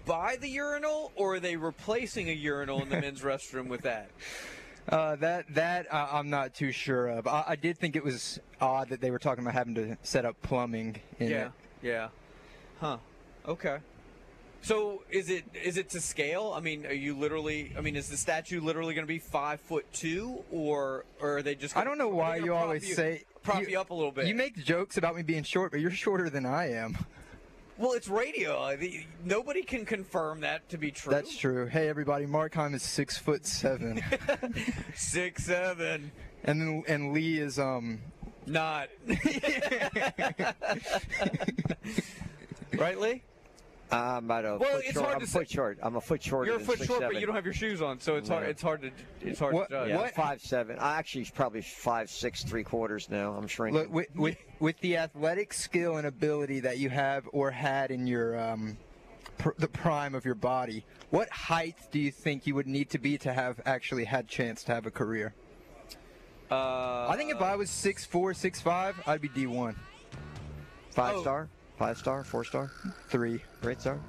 by 0.05 0.37
the 0.37 0.47
urinal, 0.47 1.11
or 1.15 1.35
are 1.35 1.39
they 1.39 1.55
replacing 1.55 2.29
a 2.29 2.33
urinal 2.33 2.81
in 2.81 2.89
the 2.89 2.99
men's 3.01 3.21
restroom 3.23 3.67
with 3.67 3.81
that? 3.81 4.09
Uh, 4.87 5.15
that 5.17 5.45
that 5.53 5.91
uh, 5.91 6.07
I'm 6.11 6.29
not 6.29 6.53
too 6.53 6.71
sure 6.71 7.07
of. 7.07 7.27
I, 7.27 7.43
I 7.49 7.55
did 7.55 7.77
think 7.77 7.95
it 7.95 8.03
was 8.03 8.39
odd 8.61 8.89
that 8.89 9.01
they 9.01 9.11
were 9.11 9.19
talking 9.19 9.43
about 9.43 9.55
having 9.55 9.75
to 9.75 9.97
set 10.03 10.25
up 10.25 10.41
plumbing 10.41 10.97
in 11.19 11.29
yeah. 11.29 11.45
it. 11.45 11.51
Yeah. 11.81 12.07
Huh. 12.79 12.97
Okay. 13.47 13.77
So 14.65 15.03
is 15.11 15.29
it 15.29 15.45
is 15.63 15.77
it 15.77 15.89
to 15.91 16.01
scale? 16.01 16.51
I 16.55 16.59
mean, 16.59 16.87
are 16.87 16.93
you 16.93 17.15
literally? 17.15 17.71
I 17.77 17.81
mean, 17.81 17.95
is 17.95 18.09
the 18.09 18.17
statue 18.17 18.59
literally 18.59 18.95
going 18.95 19.05
to 19.05 19.07
be 19.07 19.19
five 19.19 19.61
foot 19.61 19.85
two, 19.93 20.43
or 20.51 21.05
or 21.21 21.37
are 21.37 21.43
they 21.43 21.53
just? 21.53 21.77
I 21.77 21.83
don't 21.83 21.99
know 21.99 22.09
why 22.09 22.37
you 22.37 22.55
always 22.55 22.89
you- 22.89 22.95
say 22.95 23.25
prop 23.43 23.69
you, 23.69 23.79
up 23.79 23.91
a 23.91 23.93
little 23.93 24.11
bit. 24.11 24.25
You 24.25 24.33
make 24.33 24.55
jokes 24.55 24.97
about 24.97 25.15
me 25.15 25.21
being 25.21 25.43
short, 25.43 25.69
but 25.71 25.81
you're 25.81 25.91
shorter 25.91 26.31
than 26.31 26.47
I 26.47 26.71
am. 26.71 26.97
well, 27.77 27.91
it's 27.91 28.07
radio. 28.07 28.75
Nobody 29.23 29.61
can 29.61 29.85
confirm 29.85 30.39
that 30.39 30.67
to 30.69 30.79
be 30.79 30.89
true. 30.89 31.13
That's 31.13 31.37
true. 31.37 31.67
Hey 31.67 31.87
everybody, 31.87 32.25
Mark 32.25 32.55
Heim 32.55 32.73
is 32.73 32.81
six 32.81 33.19
foot 33.19 33.45
seven. 33.45 34.01
six 34.95 35.45
seven. 35.45 36.11
And 36.43 36.59
then 36.59 36.83
and 36.87 37.13
Lee 37.13 37.37
is 37.37 37.59
um 37.59 37.99
not. 38.47 38.89
right, 42.73 42.99
Lee? 42.99 43.21
I'm 43.91 44.25
about 44.25 44.45
a 44.45 44.57
Well, 44.57 44.71
foot 44.71 44.83
it's 44.85 44.93
short. 44.93 45.05
hard 45.05 45.13
I'm 45.15 45.19
to 45.21 45.25
a 45.25 45.27
foot 45.27 45.49
short. 45.49 45.79
I'm 45.81 45.95
a 45.95 46.01
foot 46.01 46.23
shorter. 46.23 46.51
You're 46.51 46.59
a 46.59 46.63
foot 46.63 46.77
six, 46.79 46.87
short, 46.87 47.01
but 47.01 47.19
you 47.19 47.25
don't 47.25 47.35
have 47.35 47.45
your 47.45 47.53
shoes 47.53 47.81
on, 47.81 47.99
so 47.99 48.15
it's 48.15 48.29
hard. 48.29 48.47
It's 48.49 48.61
hard 48.61 48.81
to. 48.81 48.91
It's 49.21 49.39
hard 49.39 49.53
to 49.55 49.67
judge. 49.69 49.89
Yeah, 49.89 50.07
five 50.07 50.41
seven. 50.41 50.79
I 50.79 50.97
actually 50.97 51.21
he's 51.21 51.31
probably 51.31 51.61
five 51.61 52.09
six 52.09 52.43
three 52.43 52.63
quarters 52.63 53.09
now. 53.09 53.33
I'm 53.33 53.47
shrinking. 53.47 53.81
Look, 53.83 53.93
with, 53.93 54.07
with, 54.15 54.37
with 54.59 54.79
the 54.79 54.97
athletic 54.97 55.53
skill 55.53 55.97
and 55.97 56.07
ability 56.07 56.61
that 56.61 56.79
you 56.79 56.89
have 56.89 57.27
or 57.31 57.51
had 57.51 57.91
in 57.91 58.07
your 58.07 58.39
um, 58.39 58.77
pr- 59.37 59.49
the 59.59 59.67
prime 59.67 60.15
of 60.15 60.25
your 60.25 60.35
body, 60.35 60.83
what 61.11 61.29
height 61.29 61.77
do 61.91 61.99
you 61.99 62.11
think 62.11 62.47
you 62.47 62.55
would 62.55 62.67
need 62.67 62.89
to 62.89 62.97
be 62.97 63.17
to 63.19 63.31
have 63.33 63.61
actually 63.67 64.05
had 64.05 64.27
chance 64.27 64.63
to 64.63 64.73
have 64.73 64.85
a 64.87 64.91
career? 64.91 65.33
Uh, 66.49 67.07
I 67.07 67.15
think 67.17 67.31
if 67.31 67.41
I 67.41 67.55
was 67.55 67.69
six 67.69 68.03
four, 68.05 68.33
six 68.33 68.59
five, 68.61 68.95
I'd 69.05 69.21
be 69.21 69.29
D 69.29 69.45
one. 69.47 69.75
Five 70.91 71.19
star, 71.19 71.49
five 71.77 71.97
star, 71.97 72.23
four 72.23 72.43
star, 72.43 72.72
three, 73.10 73.41
great 73.61 73.81
star. 73.81 73.99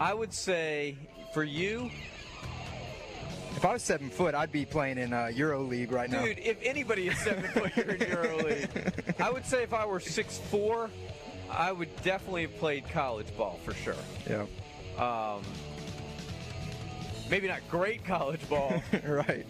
I 0.00 0.14
would 0.14 0.32
say 0.32 0.96
for 1.34 1.42
you, 1.44 1.90
If 3.56 3.64
I 3.64 3.74
was 3.74 3.82
seven 3.82 4.08
foot, 4.10 4.34
I'd 4.34 4.50
be 4.52 4.64
playing 4.64 4.98
in 4.98 5.12
uh, 5.12 5.26
Euro 5.34 5.62
League 5.62 5.92
right 5.92 6.10
now. 6.10 6.24
dude. 6.24 6.38
If 6.38 6.56
anybody 6.62 7.08
is 7.08 7.18
seven 7.18 7.44
foot, 7.50 7.76
you're 7.76 7.90
in 7.90 7.98
EuroLeague. 8.00 9.20
I 9.20 9.30
would 9.30 9.44
say 9.44 9.62
if 9.62 9.74
I 9.74 9.84
were 9.86 10.00
six 10.00 10.38
four, 10.38 10.90
I 11.50 11.70
would 11.70 11.94
definitely 12.02 12.42
have 12.42 12.56
played 12.58 12.88
college 12.88 13.26
ball 13.36 13.60
for 13.64 13.74
sure. 13.74 13.94
Yeah. 14.28 14.46
Um, 14.98 15.42
maybe 17.30 17.46
not 17.48 17.60
great 17.70 18.04
college 18.06 18.46
ball, 18.48 18.82
right? 19.06 19.46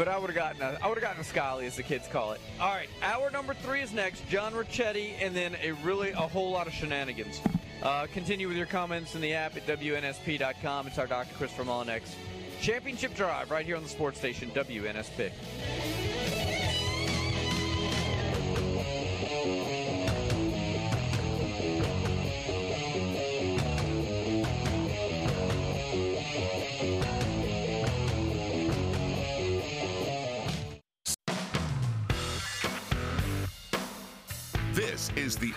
But 0.00 0.08
I 0.08 0.16
would 0.16 0.30
have 0.30 0.34
gotten 0.34 0.62
a, 0.62 0.78
I 0.82 0.88
would 0.88 0.96
have 0.96 1.02
gotten 1.02 1.20
a 1.20 1.24
Scully, 1.24 1.66
as 1.66 1.76
the 1.76 1.82
kids 1.82 2.08
call 2.08 2.32
it. 2.32 2.40
All 2.58 2.70
right, 2.70 2.88
hour 3.02 3.30
number 3.30 3.52
three 3.52 3.82
is 3.82 3.92
next. 3.92 4.26
John 4.30 4.54
Ricchetti, 4.54 5.12
and 5.20 5.36
then 5.36 5.54
a 5.62 5.72
really 5.72 6.12
a 6.12 6.26
whole 6.26 6.50
lot 6.50 6.66
of 6.66 6.72
shenanigans. 6.72 7.38
Uh, 7.82 8.06
continue 8.10 8.48
with 8.48 8.56
your 8.56 8.64
comments 8.64 9.14
in 9.14 9.20
the 9.20 9.34
app 9.34 9.58
at 9.58 9.66
wnsp.com. 9.66 10.86
It's 10.86 10.96
our 10.96 11.06
Dr. 11.06 11.34
chris 11.34 11.52
Christopher 11.52 11.64
Mullinex 11.64 12.14
Championship 12.62 13.14
Drive 13.14 13.50
right 13.50 13.66
here 13.66 13.76
on 13.76 13.82
the 13.82 13.90
sports 13.90 14.18
station 14.18 14.50
WNSP. 14.52 15.32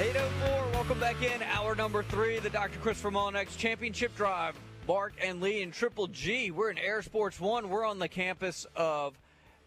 Eight 0.00 0.16
oh 0.16 0.30
four. 0.40 0.72
Welcome 0.72 0.98
back 0.98 1.22
in. 1.22 1.42
Hour 1.42 1.74
number 1.74 2.02
three, 2.02 2.38
the 2.38 2.48
Dr. 2.48 2.78
Christopher 2.78 3.10
Mullinex 3.10 3.54
Championship 3.58 4.16
Drive. 4.16 4.58
Mark 4.88 5.12
and 5.22 5.42
Lee 5.42 5.62
and 5.62 5.74
Triple 5.74 6.06
G. 6.06 6.50
We're 6.50 6.70
in 6.70 6.78
Air 6.78 7.02
Sports 7.02 7.38
One. 7.38 7.68
We're 7.68 7.84
on 7.84 7.98
the 7.98 8.08
campus 8.08 8.66
of 8.74 9.18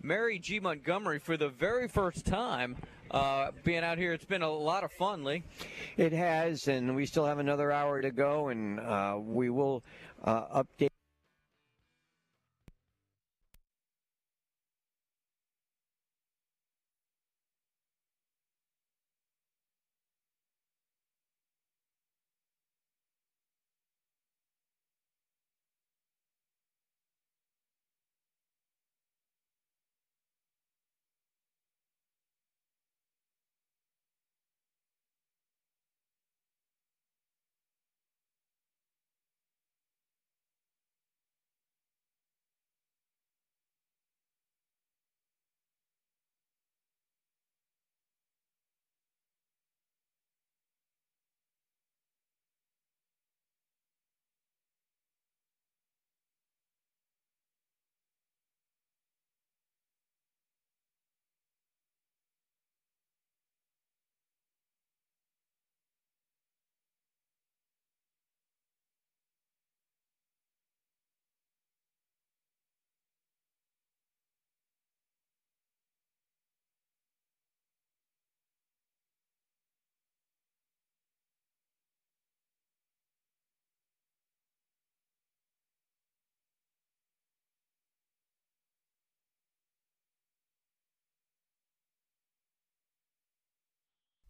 Mary 0.01 0.39
G. 0.39 0.59
Montgomery 0.59 1.19
for 1.19 1.37
the 1.37 1.49
very 1.49 1.87
first 1.87 2.25
time. 2.25 2.77
Uh, 3.11 3.51
being 3.63 3.83
out 3.83 3.99
here, 3.99 4.11
it's 4.11 4.25
been 4.25 4.41
a 4.41 4.49
lot 4.49 4.83
of 4.83 4.91
fun, 4.93 5.23
Lee. 5.23 5.43
It 5.97 6.13
has, 6.13 6.67
and 6.67 6.95
we 6.95 7.05
still 7.05 7.27
have 7.27 7.37
another 7.37 7.71
hour 7.71 8.01
to 8.01 8.09
go, 8.09 8.47
and 8.47 8.79
uh, 8.79 9.19
we 9.21 9.51
will 9.51 9.83
uh, 10.23 10.63
update. 10.63 10.89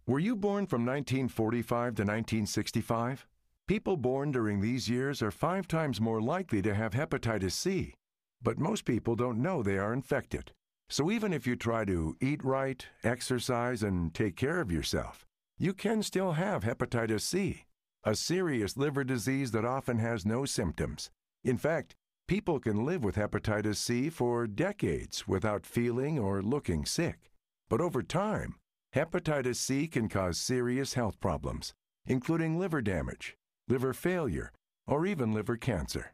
Were 0.06 0.20
you 0.20 0.36
born 0.36 0.66
from 0.66 0.86
1945 0.86 1.70
to 1.96 2.02
1965? 2.02 3.26
People 3.70 3.96
born 3.96 4.32
during 4.32 4.60
these 4.60 4.90
years 4.90 5.22
are 5.22 5.32
five 5.32 5.66
times 5.66 6.02
more 6.02 6.22
likely 6.22 6.62
to 6.62 6.74
have 6.74 6.92
hepatitis 6.92 7.54
C, 7.54 7.94
but 8.42 8.60
most 8.60 8.84
people 8.84 9.16
don't 9.16 9.42
know 9.42 9.64
they 9.64 9.78
are 9.78 9.94
infected. 9.94 10.52
So 10.90 11.10
even 11.10 11.32
if 11.32 11.48
you 11.48 11.56
try 11.56 11.86
to 11.86 12.18
eat 12.20 12.44
right, 12.44 12.86
exercise, 13.06 13.82
and 13.82 14.14
take 14.14 14.36
care 14.36 14.60
of 14.60 14.74
yourself, 14.74 15.26
you 15.58 15.72
can 15.74 16.04
still 16.04 16.34
have 16.34 16.64
hepatitis 16.64 17.22
C, 17.22 17.64
a 18.04 18.14
serious 18.14 18.76
liver 18.76 19.06
disease 19.06 19.52
that 19.52 19.64
often 19.64 20.00
has 20.00 20.26
no 20.26 20.44
symptoms. 20.44 21.12
In 21.46 21.58
fact, 21.58 21.96
people 22.28 22.60
can 22.60 22.84
live 22.84 23.06
with 23.06 23.16
hepatitis 23.16 23.78
C 23.78 24.10
for 24.10 24.48
decades 24.48 25.30
without 25.30 25.66
feeling 25.66 26.20
or 26.20 26.42
looking 26.42 26.84
sick. 26.84 27.32
But 27.70 27.80
over 27.80 28.04
time, 28.04 28.56
Hepatitis 28.96 29.56
C 29.56 29.88
can 29.88 30.08
cause 30.08 30.38
serious 30.38 30.94
health 30.94 31.20
problems, 31.20 31.74
including 32.06 32.60
liver 32.60 32.82
damage, 32.82 33.36
liver 33.68 33.92
failure, 33.92 34.52
or 34.86 35.08
even 35.08 35.34
liver 35.34 35.58
cancer. 35.58 36.14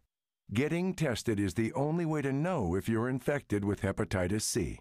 Getting 0.53 0.93
tested 0.93 1.41
is 1.41 1.55
the 1.55 1.73
only 1.73 2.05
way 2.05 2.21
to 2.21 2.31
know 2.31 2.75
if 2.75 2.87
you're 2.87 3.09
infected 3.09 3.65
with 3.65 3.81
hepatitis 3.81 4.43
C. 4.43 4.79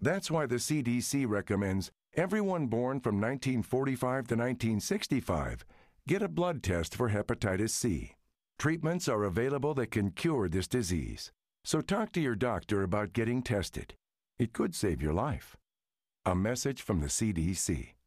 That's 0.00 0.32
why 0.32 0.46
the 0.46 0.56
CDC 0.56 1.28
recommends 1.28 1.92
everyone 2.14 2.66
born 2.66 2.98
from 2.98 3.20
1945 3.20 4.00
to 4.00 4.34
1965 4.34 5.64
get 6.08 6.22
a 6.22 6.28
blood 6.28 6.62
test 6.62 6.94
for 6.94 7.10
hepatitis 7.10 7.70
C. 7.70 8.14
Treatments 8.58 9.08
are 9.08 9.24
available 9.24 9.74
that 9.74 9.90
can 9.90 10.10
cure 10.10 10.48
this 10.48 10.66
disease. 10.66 11.30
So 11.64 11.82
talk 11.82 12.10
to 12.12 12.20
your 12.20 12.34
doctor 12.34 12.82
about 12.82 13.12
getting 13.12 13.42
tested. 13.42 13.94
It 14.38 14.52
could 14.52 14.74
save 14.74 15.02
your 15.02 15.12
life. 15.12 15.56
A 16.28 16.34
message 16.34 16.82
from 16.82 17.00
the 17.00 17.06
CDC. 17.06 17.97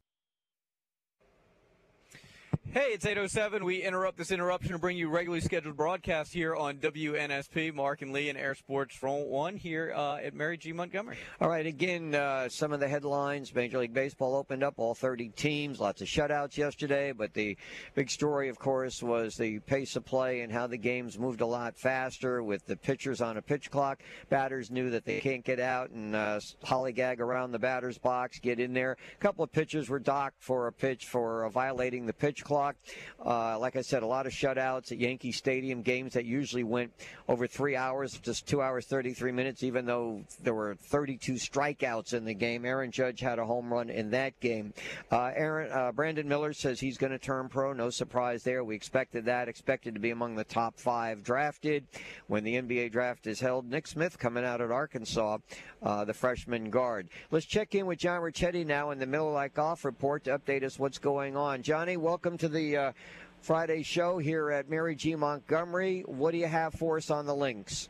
Hey, 2.70 2.92
it's 2.94 3.06
807. 3.06 3.66
We 3.66 3.82
interrupt 3.82 4.18
this 4.18 4.32
interruption 4.32 4.72
to 4.72 4.78
bring 4.78 4.96
you 4.96 5.10
regularly 5.10 5.42
scheduled 5.42 5.76
broadcast 5.76 6.32
here 6.32 6.56
on 6.56 6.78
WNSP. 6.78 7.74
Mark 7.74 8.02
and 8.02 8.14
Lee 8.14 8.30
and 8.30 8.38
Air 8.38 8.56
Sports 8.56 8.96
Front 8.96 9.28
1 9.28 9.58
here 9.58 9.92
uh, 9.94 10.18
at 10.18 10.34
Mary 10.34 10.56
G. 10.58 10.72
Montgomery. 10.72 11.18
All 11.42 11.50
right, 11.50 11.66
again, 11.66 12.16
uh, 12.16 12.48
some 12.48 12.72
of 12.72 12.80
the 12.80 12.88
headlines. 12.88 13.54
Major 13.54 13.80
League 13.80 13.94
Baseball 13.94 14.36
opened 14.36 14.64
up, 14.64 14.76
all 14.78 14.96
30 14.96 15.30
teams, 15.30 15.82
lots 15.82 16.02
of 16.02 16.08
shutouts 16.08 16.56
yesterday, 16.56 17.12
but 17.12 17.34
the 17.34 17.58
big 17.94 18.10
story, 18.10 18.48
of 18.48 18.58
course, 18.58 19.04
was 19.04 19.36
the 19.36 19.60
pace 19.60 19.98
of 19.98 20.06
play 20.06 20.40
and 20.40 20.54
how 20.54 20.68
the 20.68 20.78
games 20.78 21.20
moved 21.20 21.42
a 21.42 21.46
lot 21.46 21.76
faster 21.76 22.42
with 22.42 22.66
the 22.68 22.78
pitchers 22.78 23.20
on 23.20 23.36
a 23.36 23.42
pitch 23.42 23.70
clock. 23.70 24.00
Batters 24.30 24.72
knew 24.72 24.92
that 24.92 25.04
they 25.04 25.20
can't 25.20 25.44
get 25.44 25.60
out 25.60 25.90
and 25.90 26.16
uh, 26.16 26.40
hollygag 26.64 27.20
around 27.20 27.52
the 27.52 27.60
batter's 27.60 27.98
box, 27.98 28.40
get 28.40 28.62
in 28.62 28.72
there. 28.72 28.96
A 29.14 29.18
couple 29.20 29.44
of 29.44 29.52
pitchers 29.52 29.90
were 29.90 30.00
docked 30.00 30.42
for 30.42 30.68
a 30.68 30.72
pitch 30.72 31.08
for 31.08 31.50
violating 31.50 32.06
the 32.06 32.14
pitch 32.14 32.46
clock. 32.46 32.51
Uh, 32.52 33.58
like 33.60 33.76
I 33.76 33.82
said, 33.82 34.04
a 34.04 34.08
lot 34.08 34.26
of 34.26 34.34
shutouts 34.34 34.92
at 34.92 34.98
Yankee 34.98 35.32
Stadium, 35.32 35.82
games 35.82 36.14
that 36.14 36.26
usually 36.26 36.64
went 36.64 36.92
over 37.28 37.48
three 37.48 37.76
hours, 37.76 38.20
just 38.20 38.48
two 38.48 38.62
hours, 38.62 38.86
33 38.86 39.32
minutes, 39.32 39.64
even 39.64 39.86
though 39.86 40.22
there 40.42 40.54
were 40.54 40.76
32 40.76 41.34
strikeouts 41.34 42.14
in 42.14 42.26
the 42.26 42.34
game. 42.34 42.66
Aaron 42.66 42.92
Judge 42.92 43.20
had 43.20 43.40
a 43.40 43.46
home 43.46 43.72
run 43.72 43.90
in 43.90 44.12
that 44.12 44.40
game. 44.40 44.74
Uh, 45.12 45.32
Aaron 45.36 45.72
uh, 45.72 45.92
Brandon 45.92 46.28
Miller 46.28 46.54
says 46.54 46.80
he's 46.80 46.98
going 46.98 47.12
to 47.12 47.20
turn 47.20 47.50
pro. 47.50 47.74
No 47.74 47.90
surprise 47.90 48.44
there. 48.44 48.64
We 48.64 48.76
expected 48.76 49.26
that. 49.26 49.48
Expected 49.48 49.94
to 49.94 50.00
be 50.00 50.12
among 50.12 50.36
the 50.36 50.44
top 50.44 50.78
five 50.78 51.24
drafted 51.24 51.86
when 52.28 52.44
the 52.44 52.56
NBA 52.56 52.92
draft 52.92 53.28
is 53.28 53.40
held. 53.40 53.70
Nick 53.70 53.88
Smith 53.88 54.18
coming 54.18 54.44
out 54.44 54.62
at 54.62 54.72
Arkansas, 54.72 55.38
uh, 55.84 56.06
the 56.06 56.14
freshman 56.14 56.70
guard. 56.70 57.08
Let's 57.30 57.46
check 57.46 57.76
in 57.76 57.86
with 57.86 58.00
John 58.00 58.22
Ricchetti 58.22 58.66
now 58.66 58.92
in 58.92 59.00
the 59.00 59.06
Miller 59.06 59.32
Lite 59.32 59.54
Golf 59.54 59.86
Report 59.86 60.24
to 60.26 60.38
update 60.38 60.64
us 60.64 60.80
what's 60.80 60.98
going 60.98 61.36
on. 61.36 61.62
Johnny, 61.62 61.98
welcome 61.98 62.38
to 62.42 62.50
the 62.50 62.76
uh, 62.76 62.92
Friday 63.42 63.84
show 63.84 64.18
here 64.18 64.50
at 64.50 64.68
Mary 64.68 64.96
G. 64.96 65.14
Montgomery. 65.16 66.02
What 66.08 66.32
do 66.32 66.40
you 66.40 66.48
have 66.48 66.74
for 66.74 66.98
us 66.98 67.12
on 67.12 67.28
the 67.28 67.36
links? 67.36 67.88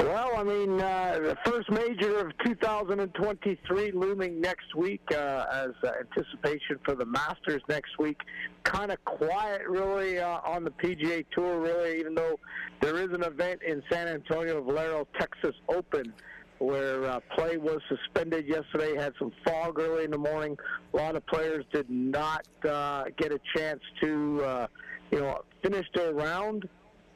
Well, 0.00 0.32
I 0.36 0.42
mean, 0.42 0.80
uh, 0.80 1.20
the 1.22 1.36
first 1.44 1.70
major 1.70 2.18
of 2.18 2.32
2023 2.44 3.92
looming 3.92 4.40
next 4.40 4.74
week 4.74 5.02
uh, 5.12 5.46
as 5.52 5.70
uh, 5.84 5.92
anticipation 6.00 6.80
for 6.84 6.96
the 6.96 7.04
Masters 7.04 7.62
next 7.68 7.96
week. 8.00 8.20
Kind 8.64 8.90
of 8.90 9.04
quiet, 9.04 9.68
really, 9.68 10.18
uh, 10.18 10.40
on 10.44 10.64
the 10.64 10.70
PGA 10.70 11.24
Tour, 11.30 11.60
really, 11.60 12.00
even 12.00 12.16
though 12.16 12.40
there 12.80 12.96
is 12.96 13.12
an 13.12 13.22
event 13.22 13.60
in 13.62 13.84
San 13.88 14.08
Antonio, 14.08 14.60
Valero 14.64 15.06
Texas 15.16 15.54
Open, 15.68 16.12
where 16.60 17.04
uh, 17.06 17.20
play 17.34 17.56
was 17.56 17.80
suspended 17.88 18.46
yesterday. 18.46 18.94
Had 18.96 19.14
some 19.18 19.32
fog 19.44 19.80
early 19.80 20.04
in 20.04 20.10
the 20.10 20.18
morning. 20.18 20.56
A 20.92 20.96
lot 20.96 21.16
of 21.16 21.26
players 21.26 21.64
did 21.72 21.88
not 21.88 22.46
uh, 22.68 23.04
get 23.16 23.32
a 23.32 23.40
chance 23.56 23.80
to, 24.02 24.42
uh, 24.44 24.66
you 25.10 25.20
know, 25.20 25.40
finish 25.62 25.86
their 25.94 26.12
round 26.12 26.68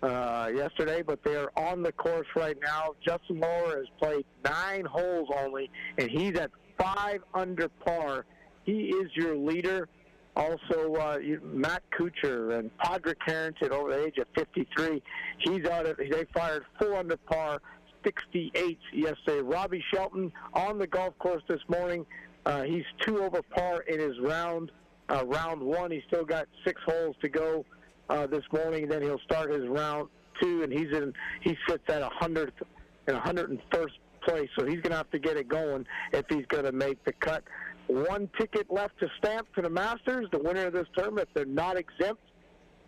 uh, 0.02 0.50
yesterday, 0.54 1.02
but 1.02 1.22
they're 1.24 1.56
on 1.58 1.82
the 1.82 1.92
course 1.92 2.26
right 2.34 2.56
now. 2.62 2.94
Justin 3.06 3.40
Lower 3.40 3.76
has 3.78 3.86
played 4.00 4.24
nine 4.44 4.84
holes 4.84 5.28
only, 5.36 5.70
and 5.98 6.10
he's 6.10 6.36
at 6.36 6.50
five 6.78 7.20
under 7.34 7.68
par. 7.68 8.24
He 8.64 8.88
is 8.88 9.10
your 9.14 9.36
leader. 9.36 9.88
Also, 10.36 10.94
uh, 10.94 11.18
Matt 11.44 11.82
Kuchar 11.96 12.58
and 12.58 12.76
Padraig 12.78 13.16
Harrington 13.24 13.72
over 13.72 13.90
the 13.90 14.06
age 14.06 14.18
of 14.18 14.26
53. 14.34 15.00
He's 15.38 15.64
out 15.66 15.86
of. 15.86 15.96
They 15.96 16.24
fired 16.34 16.64
four 16.78 16.96
under 16.96 17.16
par, 17.16 17.60
68 18.04 18.78
yesterday. 18.92 19.40
Robbie 19.42 19.84
Shelton 19.92 20.32
on 20.52 20.78
the 20.78 20.86
golf 20.86 21.18
course 21.18 21.42
this 21.48 21.60
morning. 21.68 22.06
Uh, 22.46 22.62
he's 22.62 22.84
two 23.00 23.22
over 23.22 23.42
par 23.42 23.80
in 23.82 23.98
his 23.98 24.18
round. 24.20 24.70
Uh, 25.08 25.24
round 25.26 25.62
one, 25.62 25.90
he's 25.90 26.02
still 26.06 26.24
got 26.24 26.46
six 26.64 26.80
holes 26.86 27.16
to 27.22 27.28
go 27.28 27.64
uh, 28.08 28.26
this 28.26 28.44
morning. 28.52 28.88
Then 28.88 29.02
he'll 29.02 29.20
start 29.20 29.50
his 29.50 29.66
round 29.68 30.08
two, 30.40 30.62
and 30.62 30.72
he's 30.72 30.92
in. 30.92 31.12
He 31.42 31.56
sits 31.68 31.84
at 31.88 32.02
hundredth 32.02 32.62
and 33.06 33.16
101st 33.16 33.90
place, 34.26 34.48
so 34.58 34.64
he's 34.64 34.80
going 34.80 34.90
to 34.90 34.96
have 34.96 35.10
to 35.10 35.18
get 35.18 35.36
it 35.36 35.48
going 35.48 35.86
if 36.12 36.24
he's 36.28 36.46
going 36.46 36.64
to 36.64 36.72
make 36.72 37.02
the 37.04 37.12
cut. 37.12 37.44
One 37.86 38.30
ticket 38.38 38.72
left 38.72 38.98
to 39.00 39.08
stamp 39.18 39.54
to 39.54 39.62
the 39.62 39.68
Masters. 39.68 40.26
The 40.32 40.38
winner 40.38 40.66
of 40.66 40.72
this 40.72 40.86
tournament, 40.96 41.28
if 41.28 41.34
they're 41.34 41.44
not 41.44 41.76
exempt, 41.76 42.22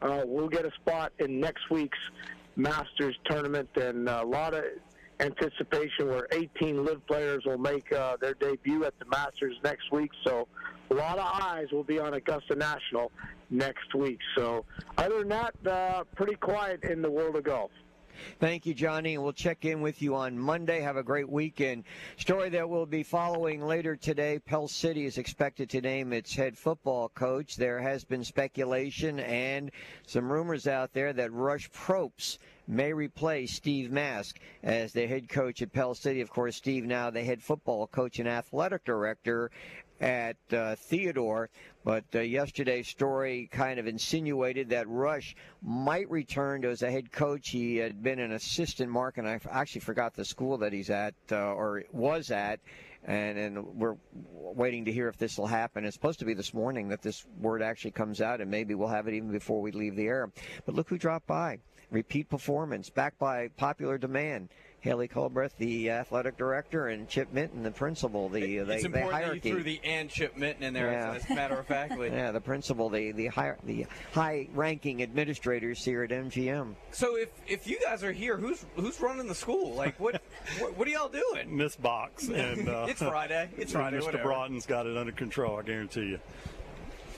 uh, 0.00 0.22
will 0.24 0.48
get 0.48 0.64
a 0.64 0.70
spot 0.72 1.12
in 1.18 1.38
next 1.38 1.70
week's 1.70 1.98
Masters 2.56 3.14
tournament, 3.26 3.68
and 3.76 4.08
a 4.08 4.24
lot 4.24 4.54
of 4.54 4.64
anticipation 5.20 6.08
where 6.08 6.26
18 6.32 6.84
LIV 6.84 7.06
players 7.06 7.44
will 7.44 7.58
make 7.58 7.90
uh, 7.92 8.16
their 8.20 8.34
debut 8.34 8.84
at 8.84 8.98
the 8.98 9.04
Masters 9.06 9.56
next 9.64 9.90
week. 9.92 10.10
So 10.24 10.46
a 10.90 10.94
lot 10.94 11.18
of 11.18 11.42
eyes 11.42 11.68
will 11.72 11.84
be 11.84 11.98
on 11.98 12.14
Augusta 12.14 12.54
National 12.54 13.10
next 13.50 13.94
week. 13.94 14.18
So 14.36 14.64
other 14.98 15.20
than 15.20 15.28
that, 15.28 15.54
uh, 15.66 16.04
pretty 16.14 16.34
quiet 16.34 16.84
in 16.84 17.02
the 17.02 17.10
world 17.10 17.36
of 17.36 17.44
golf. 17.44 17.70
Thank 18.40 18.66
you, 18.66 18.74
Johnny, 18.74 19.14
and 19.14 19.22
we'll 19.22 19.32
check 19.32 19.64
in 19.64 19.80
with 19.82 20.00
you 20.00 20.14
on 20.14 20.38
Monday. 20.38 20.80
Have 20.80 20.96
a 20.96 21.02
great 21.02 21.28
weekend. 21.28 21.84
Story 22.16 22.48
that 22.50 22.68
we'll 22.68 22.86
be 22.86 23.02
following 23.02 23.60
later 23.60 23.96
today 23.96 24.38
Pell 24.38 24.68
City 24.68 25.04
is 25.04 25.18
expected 25.18 25.68
to 25.70 25.80
name 25.80 26.12
its 26.12 26.34
head 26.34 26.56
football 26.56 27.10
coach. 27.10 27.56
There 27.56 27.80
has 27.80 28.04
been 28.04 28.24
speculation 28.24 29.20
and 29.20 29.70
some 30.06 30.32
rumors 30.32 30.66
out 30.66 30.92
there 30.92 31.12
that 31.12 31.32
Rush 31.32 31.70
Propst 31.70 32.38
may 32.66 32.92
replace 32.92 33.54
Steve 33.54 33.90
Mask 33.90 34.38
as 34.62 34.92
the 34.92 35.06
head 35.06 35.28
coach 35.28 35.62
at 35.62 35.72
Pell 35.72 35.94
City. 35.94 36.20
Of 36.20 36.30
course, 36.30 36.56
Steve 36.56 36.84
now 36.84 37.10
the 37.10 37.22
head 37.22 37.42
football 37.42 37.86
coach 37.86 38.18
and 38.18 38.28
athletic 38.28 38.84
director 38.84 39.50
at 40.00 40.36
uh, 40.52 40.74
Theodore. 40.76 41.48
But 41.84 42.04
uh, 42.14 42.20
yesterday's 42.20 42.88
story 42.88 43.48
kind 43.50 43.78
of 43.78 43.86
insinuated 43.86 44.70
that 44.70 44.88
Rush 44.88 45.36
might 45.62 46.10
return 46.10 46.62
to 46.62 46.70
as 46.70 46.82
a 46.82 46.90
head 46.90 47.12
coach. 47.12 47.50
He 47.50 47.76
had 47.76 48.02
been 48.02 48.18
an 48.18 48.32
assistant, 48.32 48.90
Mark, 48.90 49.18
and 49.18 49.28
I 49.28 49.38
actually 49.50 49.82
forgot 49.82 50.14
the 50.14 50.24
school 50.24 50.58
that 50.58 50.72
he's 50.72 50.90
at 50.90 51.14
uh, 51.30 51.36
or 51.36 51.84
was 51.92 52.30
at. 52.30 52.60
And, 53.04 53.38
and 53.38 53.66
we're 53.76 53.94
waiting 54.12 54.86
to 54.86 54.92
hear 54.92 55.06
if 55.06 55.16
this 55.16 55.38
will 55.38 55.46
happen. 55.46 55.84
It's 55.84 55.94
supposed 55.94 56.18
to 56.18 56.24
be 56.24 56.34
this 56.34 56.52
morning 56.52 56.88
that 56.88 57.02
this 57.02 57.24
word 57.40 57.62
actually 57.62 57.92
comes 57.92 58.20
out, 58.20 58.40
and 58.40 58.50
maybe 58.50 58.74
we'll 58.74 58.88
have 58.88 59.06
it 59.06 59.14
even 59.14 59.30
before 59.30 59.60
we 59.62 59.70
leave 59.70 59.94
the 59.94 60.06
air. 60.06 60.28
But 60.64 60.74
look 60.74 60.88
who 60.88 60.98
dropped 60.98 61.28
by. 61.28 61.60
Repeat 61.90 62.28
performance, 62.28 62.90
backed 62.90 63.18
by 63.18 63.48
popular 63.56 63.96
demand. 63.98 64.48
Haley 64.80 65.08
Culbreth, 65.08 65.56
the 65.58 65.90
athletic 65.90 66.36
director, 66.36 66.86
and 66.88 67.08
Chip 67.08 67.32
Minton, 67.32 67.64
the 67.64 67.72
principal. 67.72 68.28
The, 68.28 68.58
it's 68.58 68.68
the, 68.68 68.74
important 68.74 68.82
the 68.82 68.90
that 68.90 69.12
hierarchy. 69.12 69.48
you 69.48 69.54
threw 69.54 69.62
the 69.64 69.80
and 69.82 70.08
Chip 70.08 70.36
Minton 70.36 70.62
in 70.62 70.74
there, 70.74 70.92
Yeah. 70.92 71.14
as 71.14 71.28
a 71.28 71.34
matter 71.34 71.58
of 71.58 71.66
factly. 71.66 72.08
yeah, 72.12 72.30
the 72.30 72.40
principal, 72.40 72.88
the 72.88 73.10
the 73.10 73.26
high 73.26 73.54
the 73.64 73.86
high-ranking 74.12 75.02
administrators 75.02 75.84
here 75.84 76.04
at 76.04 76.10
MGM. 76.10 76.74
So 76.92 77.16
if 77.16 77.30
if 77.48 77.66
you 77.66 77.80
guys 77.84 78.04
are 78.04 78.12
here, 78.12 78.36
who's 78.36 78.64
who's 78.76 79.00
running 79.00 79.26
the 79.26 79.34
school? 79.34 79.74
Like 79.74 79.98
what 79.98 80.22
what, 80.60 80.76
what 80.76 80.86
are 80.86 80.90
y'all 80.92 81.08
doing? 81.08 81.56
Miss 81.56 81.74
Box 81.74 82.28
and 82.28 82.68
uh, 82.68 82.86
It's 82.88 83.02
Friday. 83.02 83.48
It's 83.56 83.72
Friday, 83.72 83.98
Mr. 83.98 84.04
whatever. 84.04 84.22
Broughton's 84.24 84.66
got 84.66 84.86
it 84.86 84.96
under 84.96 85.12
control. 85.12 85.58
I 85.58 85.62
guarantee 85.62 86.06
you. 86.06 86.20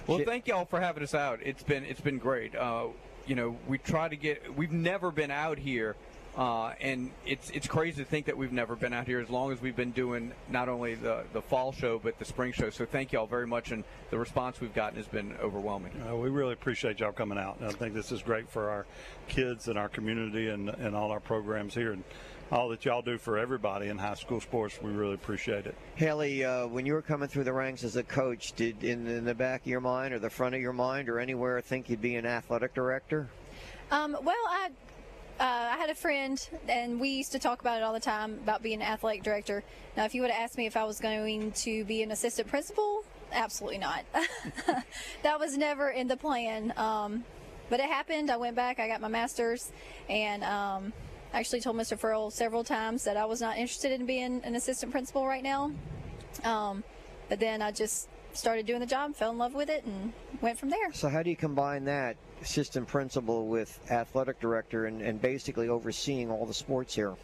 Well, 0.06 0.20
thank 0.24 0.46
y'all 0.48 0.64
for 0.64 0.80
having 0.80 1.02
us 1.02 1.14
out. 1.14 1.40
It's 1.42 1.62
been 1.62 1.84
it's 1.84 2.00
been 2.00 2.18
great. 2.18 2.56
Uh, 2.56 2.86
you 3.28 3.34
know, 3.34 3.56
we 3.68 3.78
try 3.78 4.08
to 4.08 4.16
get. 4.16 4.56
We've 4.56 4.72
never 4.72 5.10
been 5.10 5.30
out 5.30 5.58
here, 5.58 5.96
uh, 6.36 6.72
and 6.80 7.10
it's 7.26 7.50
it's 7.50 7.66
crazy 7.66 8.02
to 8.02 8.08
think 8.08 8.26
that 8.26 8.36
we've 8.38 8.52
never 8.52 8.74
been 8.74 8.94
out 8.94 9.06
here 9.06 9.20
as 9.20 9.28
long 9.28 9.52
as 9.52 9.60
we've 9.60 9.76
been 9.76 9.92
doing 9.92 10.32
not 10.48 10.68
only 10.70 10.94
the 10.94 11.24
the 11.34 11.42
fall 11.42 11.72
show 11.72 11.98
but 11.98 12.18
the 12.18 12.24
spring 12.24 12.52
show. 12.52 12.70
So 12.70 12.86
thank 12.86 13.12
y'all 13.12 13.26
very 13.26 13.46
much, 13.46 13.70
and 13.70 13.84
the 14.10 14.18
response 14.18 14.60
we've 14.60 14.74
gotten 14.74 14.96
has 14.96 15.06
been 15.06 15.36
overwhelming. 15.42 15.92
Uh, 16.08 16.16
we 16.16 16.30
really 16.30 16.54
appreciate 16.54 17.00
y'all 17.00 17.12
coming 17.12 17.38
out. 17.38 17.58
And 17.60 17.68
I 17.68 17.72
think 17.72 17.92
this 17.92 18.10
is 18.10 18.22
great 18.22 18.48
for 18.48 18.70
our 18.70 18.86
kids 19.28 19.68
and 19.68 19.78
our 19.78 19.90
community 19.90 20.48
and, 20.48 20.70
and 20.70 20.96
all 20.96 21.10
our 21.10 21.20
programs 21.20 21.74
here 21.74 21.92
and 21.92 22.02
all 22.50 22.68
that 22.70 22.84
y'all 22.84 23.02
do 23.02 23.18
for 23.18 23.38
everybody 23.38 23.88
in 23.88 23.98
high 23.98 24.14
school 24.14 24.40
sports. 24.40 24.78
We 24.82 24.90
really 24.90 25.14
appreciate 25.14 25.66
it. 25.66 25.74
Haley, 25.96 26.44
uh, 26.44 26.66
when 26.66 26.86
you 26.86 26.94
were 26.94 27.02
coming 27.02 27.28
through 27.28 27.44
the 27.44 27.52
ranks 27.52 27.84
as 27.84 27.96
a 27.96 28.02
coach, 28.02 28.52
did 28.52 28.82
in, 28.84 29.06
in 29.06 29.24
the 29.24 29.34
back 29.34 29.62
of 29.62 29.66
your 29.66 29.80
mind 29.80 30.14
or 30.14 30.18
the 30.18 30.30
front 30.30 30.54
of 30.54 30.60
your 30.60 30.72
mind 30.72 31.08
or 31.08 31.18
anywhere 31.18 31.60
think 31.60 31.90
you'd 31.90 32.00
be 32.00 32.16
an 32.16 32.26
athletic 32.26 32.74
director? 32.74 33.28
Um, 33.90 34.16
well, 34.22 34.36
I 34.48 34.70
uh, 35.40 35.44
I 35.44 35.76
had 35.76 35.88
had 35.88 35.96
a 35.96 36.00
friend, 36.00 36.48
and 36.68 37.00
we 37.00 37.10
used 37.10 37.32
to 37.32 37.38
talk 37.38 37.60
about 37.60 37.78
it 37.78 37.84
all 37.84 37.92
the 37.92 38.00
time 38.00 38.34
about 38.42 38.62
being 38.62 38.82
an 38.82 38.88
athletic 38.88 39.22
director. 39.22 39.62
Now, 39.96 40.04
if 40.04 40.14
you 40.14 40.20
would 40.22 40.30
have 40.30 40.42
asked 40.42 40.58
me 40.58 40.66
if 40.66 40.76
I 40.76 40.84
was 40.84 40.98
going 40.98 41.52
to 41.52 41.84
be 41.84 42.02
an 42.02 42.10
assistant 42.10 42.48
principal, 42.48 43.04
absolutely 43.32 43.78
not. 43.78 44.04
that 45.22 45.38
was 45.38 45.56
never 45.56 45.90
in 45.90 46.08
the 46.08 46.16
plan. 46.16 46.74
Um, 46.76 47.24
but 47.70 47.80
it 47.80 47.86
happened. 47.86 48.30
I 48.30 48.36
went 48.36 48.56
back. 48.56 48.80
I 48.80 48.88
got 48.88 49.00
my 49.00 49.08
master's, 49.08 49.70
and 50.10 50.42
um, 50.44 50.92
actually 51.32 51.60
told 51.60 51.76
Mr. 51.76 51.98
Furl 51.98 52.30
several 52.30 52.64
times 52.64 53.04
that 53.04 53.16
I 53.16 53.24
was 53.24 53.40
not 53.40 53.56
interested 53.56 53.92
in 53.92 54.06
being 54.06 54.40
an 54.44 54.54
assistant 54.54 54.92
principal 54.92 55.26
right 55.26 55.42
now. 55.42 55.72
Um, 56.44 56.84
but 57.28 57.40
then 57.40 57.62
I 57.62 57.72
just 57.72 58.08
started 58.32 58.66
doing 58.66 58.80
the 58.80 58.86
job, 58.86 59.14
fell 59.14 59.30
in 59.30 59.38
love 59.38 59.54
with 59.54 59.68
it, 59.68 59.84
and 59.84 60.12
went 60.40 60.58
from 60.58 60.70
there. 60.70 60.92
So 60.92 61.08
how 61.08 61.22
do 61.22 61.30
you 61.30 61.36
combine 61.36 61.84
that 61.84 62.16
assistant 62.40 62.86
principal 62.86 63.46
with 63.48 63.78
athletic 63.90 64.40
director 64.40 64.86
and, 64.86 65.02
and 65.02 65.20
basically 65.20 65.68
overseeing 65.68 66.30
all 66.30 66.46
the 66.46 66.54
sports 66.54 66.94
here? 66.94 67.14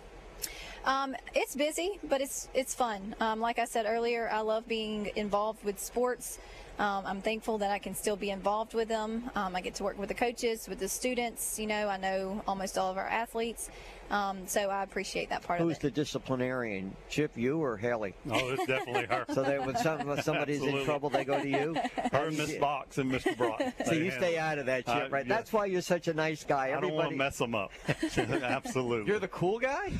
Um, 0.84 1.16
it's 1.34 1.56
busy, 1.56 1.98
but 2.02 2.20
it's 2.20 2.48
it's 2.52 2.74
fun. 2.74 3.14
Um, 3.18 3.40
like 3.40 3.58
I 3.58 3.64
said 3.64 3.86
earlier, 3.88 4.28
I 4.30 4.40
love 4.40 4.68
being 4.68 5.10
involved 5.16 5.64
with 5.64 5.78
sports. 5.78 6.38
Um, 6.78 7.04
I'm 7.06 7.20
thankful 7.20 7.58
that 7.58 7.70
I 7.70 7.78
can 7.78 7.94
still 7.94 8.16
be 8.16 8.30
involved 8.30 8.74
with 8.74 8.88
them. 8.88 9.30
Um, 9.36 9.54
I 9.54 9.60
get 9.60 9.76
to 9.76 9.84
work 9.84 9.96
with 9.96 10.08
the 10.08 10.14
coaches, 10.14 10.68
with 10.68 10.80
the 10.80 10.88
students. 10.88 11.56
You 11.58 11.66
know, 11.68 11.88
I 11.88 11.96
know 11.98 12.42
almost 12.48 12.76
all 12.78 12.90
of 12.90 12.98
our 12.98 13.06
athletes, 13.06 13.70
um, 14.10 14.38
so 14.48 14.68
I 14.70 14.82
appreciate 14.82 15.28
that 15.30 15.42
part 15.42 15.60
Who's 15.60 15.76
of 15.76 15.78
it. 15.78 15.82
the 15.82 15.90
disciplinarian? 15.92 16.96
Chip, 17.08 17.36
you 17.36 17.62
or 17.62 17.76
Haley? 17.76 18.14
Oh, 18.28 18.50
it's 18.50 18.66
definitely 18.66 19.06
her. 19.06 19.24
So 19.34 19.42
that 19.44 19.64
when, 19.64 19.76
some, 19.76 20.06
when 20.06 20.20
somebody's 20.22 20.62
in 20.62 20.84
trouble, 20.84 21.10
they 21.10 21.24
go 21.24 21.40
to 21.40 21.48
you. 21.48 21.76
Her 22.12 22.26
and 22.26 22.36
Miss 22.36 22.54
Box 22.56 22.98
and 22.98 23.10
Mr. 23.10 23.36
Brock. 23.36 23.62
So 23.86 23.92
you 23.92 24.10
stay 24.10 24.36
out 24.36 24.58
of 24.58 24.66
that, 24.66 24.84
Chip, 24.84 24.94
Uh, 25.04 25.08
right? 25.10 25.26
yeah. 25.26 25.34
That's 25.36 25.52
why 25.52 25.66
you're 25.66 25.80
such 25.80 26.08
a 26.08 26.14
nice 26.14 26.42
guy. 26.44 26.76
I 26.76 26.80
don't 26.80 26.94
want 26.94 27.10
to 27.10 27.16
mess 27.16 27.38
them 27.38 27.54
up. 27.54 27.70
Absolutely. 28.18 29.10
You're 29.10 29.20
the 29.20 29.28
cool 29.28 29.58
guy? 29.60 29.92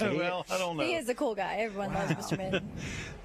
well, 0.00 0.46
I 0.50 0.58
don't 0.58 0.76
know. 0.76 0.84
He 0.84 0.94
is 0.94 1.08
a 1.08 1.14
cool 1.14 1.34
guy. 1.34 1.56
Everyone 1.56 1.92
loves 1.92 2.12
Mr. 2.12 2.38
Madden. 2.38 2.68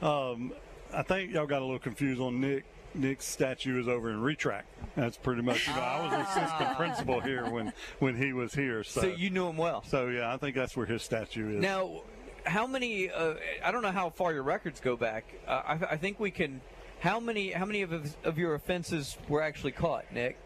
Um, 0.01 0.53
I 0.93 1.03
think 1.03 1.31
y'all 1.33 1.45
got 1.47 1.61
a 1.61 1.65
little 1.65 1.79
confused 1.79 2.19
on 2.21 2.39
Nick. 2.41 2.63
Nick's 2.95 3.25
statue 3.25 3.79
is 3.79 3.87
over 3.87 4.09
in 4.09 4.21
retract. 4.21 4.67
That's 4.95 5.17
pretty 5.17 5.41
much. 5.41 5.67
You 5.67 5.73
know, 5.75 5.81
I 5.81 6.01
was 6.03 6.27
assistant 6.27 6.77
principal 6.77 7.19
here 7.19 7.49
when 7.49 7.73
when 7.99 8.15
he 8.15 8.33
was 8.33 8.53
here. 8.53 8.83
So, 8.83 9.01
So 9.01 9.07
you 9.07 9.29
knew 9.29 9.47
him 9.47 9.57
well. 9.57 9.83
So 9.87 10.07
yeah, 10.07 10.33
I 10.33 10.37
think 10.37 10.55
that's 10.55 10.75
where 10.75 10.85
his 10.85 11.03
statue 11.03 11.57
is. 11.57 11.61
Now, 11.61 12.03
how 12.45 12.67
many? 12.67 13.09
Uh, 13.09 13.35
I 13.63 13.71
don't 13.71 13.81
know 13.81 13.91
how 13.91 14.09
far 14.09 14.33
your 14.33 14.43
records 14.43 14.79
go 14.79 14.95
back. 14.95 15.25
Uh, 15.47 15.61
I, 15.65 15.73
I 15.91 15.97
think 15.97 16.19
we 16.19 16.31
can. 16.31 16.61
How 16.99 17.19
many? 17.19 17.51
How 17.51 17.65
many 17.65 17.81
of 17.81 18.15
of 18.23 18.37
your 18.37 18.55
offenses 18.55 19.17
were 19.27 19.41
actually 19.41 19.73
caught, 19.73 20.11
Nick? 20.13 20.37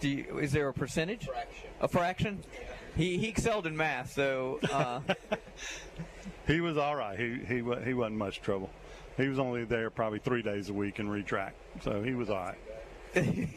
Do 0.00 0.08
you, 0.08 0.38
is 0.38 0.52
there 0.52 0.68
a 0.68 0.74
percentage? 0.74 1.26
Fraction. 1.26 1.70
A 1.80 1.88
fraction. 1.88 2.44
He 2.96 3.18
he 3.18 3.28
excelled 3.28 3.66
in 3.66 3.76
math, 3.76 4.12
so. 4.12 4.58
Uh, 4.70 5.00
he 6.46 6.60
was 6.60 6.76
all 6.76 6.96
right. 6.96 7.18
He 7.18 7.38
he 7.46 7.62
he 7.84 7.94
wasn't 7.94 8.16
much 8.16 8.40
trouble. 8.40 8.70
He 9.16 9.28
was 9.28 9.38
only 9.38 9.64
there 9.64 9.90
probably 9.90 10.18
three 10.18 10.42
days 10.42 10.70
a 10.70 10.72
week 10.72 10.98
in 10.98 11.08
retract, 11.08 11.56
so 11.82 12.02
he 12.02 12.14
was 12.14 12.30
all 12.30 12.36
right. 12.36 12.58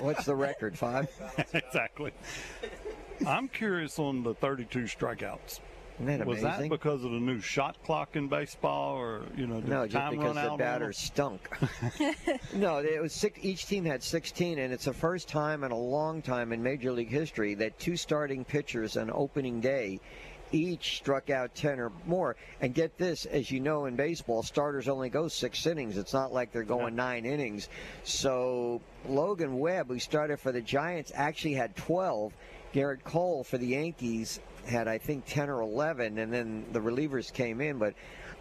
What's 0.00 0.24
the 0.24 0.34
record? 0.34 0.78
Five. 0.78 1.08
exactly. 1.52 2.12
I'm 3.26 3.48
curious 3.48 3.98
on 3.98 4.22
the 4.22 4.34
32 4.34 4.80
strikeouts. 4.80 5.60
That 6.00 6.26
was 6.26 6.42
that 6.42 6.68
because 6.68 7.04
of 7.04 7.12
the 7.12 7.20
new 7.20 7.40
shot 7.40 7.76
clock 7.84 8.16
in 8.16 8.26
baseball, 8.26 8.96
or 8.96 9.22
you 9.36 9.46
know, 9.46 9.60
No, 9.60 9.86
just 9.86 9.94
time 9.96 10.10
because 10.10 10.34
run 10.34 10.44
the 10.44 10.52
out? 10.52 10.58
batter 10.58 10.92
stunk. 10.92 11.48
no, 12.52 12.78
it 12.78 13.00
was 13.00 13.12
six, 13.12 13.38
each 13.42 13.66
team 13.66 13.84
had 13.84 14.02
16, 14.02 14.58
and 14.58 14.72
it's 14.72 14.86
the 14.86 14.92
first 14.92 15.28
time 15.28 15.62
in 15.62 15.70
a 15.70 15.78
long 15.78 16.20
time 16.20 16.52
in 16.52 16.60
Major 16.64 16.90
League 16.90 17.10
history 17.10 17.54
that 17.54 17.78
two 17.78 17.96
starting 17.96 18.44
pitchers 18.44 18.96
on 18.96 19.08
opening 19.12 19.60
day 19.60 20.00
each 20.54 20.96
struck 20.96 21.30
out 21.30 21.54
10 21.54 21.80
or 21.80 21.92
more. 22.06 22.36
And 22.60 22.74
get 22.74 22.96
this, 22.96 23.26
as 23.26 23.50
you 23.50 23.60
know 23.60 23.86
in 23.86 23.96
baseball, 23.96 24.42
starters 24.42 24.88
only 24.88 25.08
go 25.08 25.28
six 25.28 25.66
innings. 25.66 25.98
It's 25.98 26.12
not 26.12 26.32
like 26.32 26.52
they're 26.52 26.62
going 26.62 26.94
nine 26.94 27.24
innings. 27.24 27.68
So 28.04 28.80
Logan 29.06 29.58
Webb, 29.58 29.88
who 29.88 29.98
started 29.98 30.38
for 30.38 30.52
the 30.52 30.62
Giants, 30.62 31.12
actually 31.14 31.54
had 31.54 31.76
12. 31.76 32.32
Gerrit 32.72 33.04
Cole 33.04 33.44
for 33.44 33.56
the 33.56 33.68
Yankees 33.68 34.40
had, 34.66 34.88
I 34.88 34.98
think, 34.98 35.26
10 35.26 35.48
or 35.48 35.60
11, 35.60 36.18
and 36.18 36.32
then 36.32 36.66
the 36.72 36.80
relievers 36.80 37.32
came 37.32 37.60
in. 37.60 37.78
But 37.78 37.94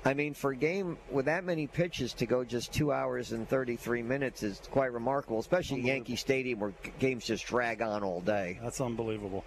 I 0.05 0.13
mean, 0.13 0.33
for 0.33 0.51
a 0.51 0.55
game 0.55 0.97
with 1.11 1.25
that 1.25 1.43
many 1.43 1.67
pitches 1.67 2.13
to 2.13 2.25
go 2.25 2.43
just 2.43 2.73
two 2.73 2.91
hours 2.91 3.31
and 3.31 3.47
33 3.47 4.01
minutes 4.01 4.41
is 4.41 4.59
quite 4.71 4.91
remarkable, 4.91 5.39
especially 5.39 5.81
Yankee 5.81 6.15
Stadium 6.15 6.59
where 6.59 6.73
games 6.99 7.25
just 7.25 7.45
drag 7.45 7.81
on 7.81 8.03
all 8.03 8.21
day. 8.21 8.59
That's 8.61 8.81
unbelievable. 8.81 9.43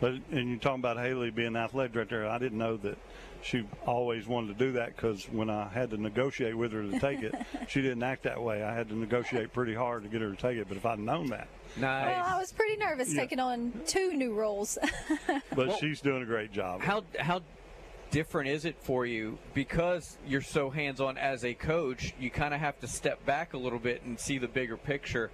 But 0.00 0.14
and 0.32 0.48
you're 0.50 0.58
talking 0.58 0.80
about 0.80 0.98
Haley 0.98 1.30
being 1.30 1.56
athletic 1.56 1.92
director. 1.92 2.26
I 2.26 2.38
didn't 2.38 2.58
know 2.58 2.76
that 2.78 2.98
she 3.42 3.64
always 3.86 4.26
wanted 4.26 4.58
to 4.58 4.64
do 4.66 4.72
that 4.72 4.96
because 4.96 5.24
when 5.26 5.50
I 5.50 5.68
had 5.68 5.90
to 5.90 5.96
negotiate 5.96 6.56
with 6.56 6.72
her 6.72 6.82
to 6.82 6.98
take 6.98 7.22
it, 7.22 7.34
she 7.68 7.80
didn't 7.82 8.02
act 8.02 8.24
that 8.24 8.42
way. 8.42 8.62
I 8.62 8.74
had 8.74 8.88
to 8.88 8.94
negotiate 8.96 9.52
pretty 9.52 9.74
hard 9.74 10.02
to 10.02 10.08
get 10.08 10.20
her 10.20 10.30
to 10.30 10.36
take 10.36 10.58
it. 10.58 10.66
But 10.68 10.76
if 10.76 10.84
I'd 10.86 10.98
known 10.98 11.28
that, 11.28 11.48
nice. 11.76 12.06
Well, 12.06 12.24
I 12.34 12.38
was 12.38 12.52
pretty 12.52 12.76
nervous 12.76 13.12
Yeah. 13.14 13.20
taking 13.20 13.38
on 13.40 13.72
two 13.86 14.12
new 14.14 14.34
roles. 14.34 14.78
but 15.26 15.68
Well- 15.68 15.76
she's 15.78 16.00
doing 16.00 16.22
a 16.22 16.26
great 16.26 16.52
job. 16.52 16.80
How 16.80 17.04
how 17.18 17.42
different 18.10 18.48
is 18.48 18.64
it 18.64 18.76
for 18.80 19.04
you 19.06 19.38
because 19.54 20.18
you're 20.26 20.40
so 20.40 20.70
hands-on 20.70 21.18
as 21.18 21.44
a 21.44 21.54
coach? 21.54 22.14
You 22.18 22.30
kind 22.30 22.52
of 22.54 22.60
have 22.60 22.78
to 22.80 22.88
step 22.88 23.24
back 23.26 23.54
a 23.54 23.58
little 23.58 23.78
bit 23.78 24.02
and 24.04 24.18
see 24.18 24.38
the 24.38 24.48
bigger 24.48 24.76
picture. 24.76 25.30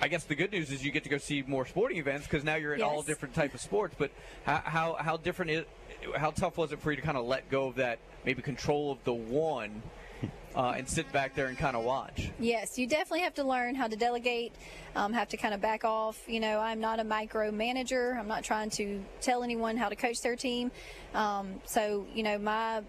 I 0.00 0.08
guess 0.08 0.24
the 0.24 0.34
good 0.34 0.52
news 0.52 0.70
is 0.70 0.84
you 0.84 0.90
get 0.90 1.04
to 1.04 1.10
go 1.10 1.18
see 1.18 1.42
more 1.46 1.66
sporting 1.66 1.98
events 1.98 2.26
because 2.26 2.44
now 2.44 2.56
you're 2.56 2.74
in 2.74 2.82
all 2.82 3.02
different 3.02 3.34
type 3.34 3.54
of 3.54 3.60
sports. 3.60 3.94
But 3.98 4.10
how 4.44 4.62
how, 4.64 4.94
how 4.94 5.16
different 5.16 5.50
is 5.50 5.64
how 6.16 6.30
tough 6.30 6.56
was 6.56 6.72
it 6.72 6.80
for 6.80 6.90
you 6.90 6.96
to 6.96 7.02
kind 7.02 7.16
of 7.16 7.24
let 7.24 7.48
go 7.50 7.68
of 7.68 7.76
that 7.76 7.98
maybe 8.24 8.42
control 8.42 8.90
of 8.90 9.02
the 9.04 9.12
one 9.12 9.82
uh, 10.54 10.74
and 10.76 10.88
sit 10.88 11.10
back 11.12 11.34
there 11.34 11.46
and 11.46 11.56
kind 11.56 11.76
of 11.76 11.84
watch? 11.84 12.30
Yes, 12.38 12.78
you 12.78 12.86
definitely 12.86 13.20
have 13.20 13.34
to 13.34 13.44
learn 13.44 13.74
how 13.74 13.86
to 13.86 13.96
delegate, 13.96 14.52
um, 14.96 15.12
have 15.12 15.28
to 15.28 15.36
kind 15.36 15.54
of 15.54 15.60
back 15.60 15.84
off. 15.84 16.20
You 16.26 16.40
know, 16.40 16.58
I'm 16.58 16.80
not 16.80 17.00
a 17.00 17.04
micromanager. 17.04 18.18
I'm 18.18 18.28
not 18.28 18.44
trying 18.44 18.70
to 18.70 19.02
tell 19.20 19.42
anyone 19.42 19.76
how 19.76 19.88
to 19.88 19.96
coach 19.96 20.20
their 20.20 20.36
team. 20.36 20.70
Um, 21.14 21.60
so, 21.64 22.06
you 22.14 22.22
know, 22.22 22.38
my 22.38 22.82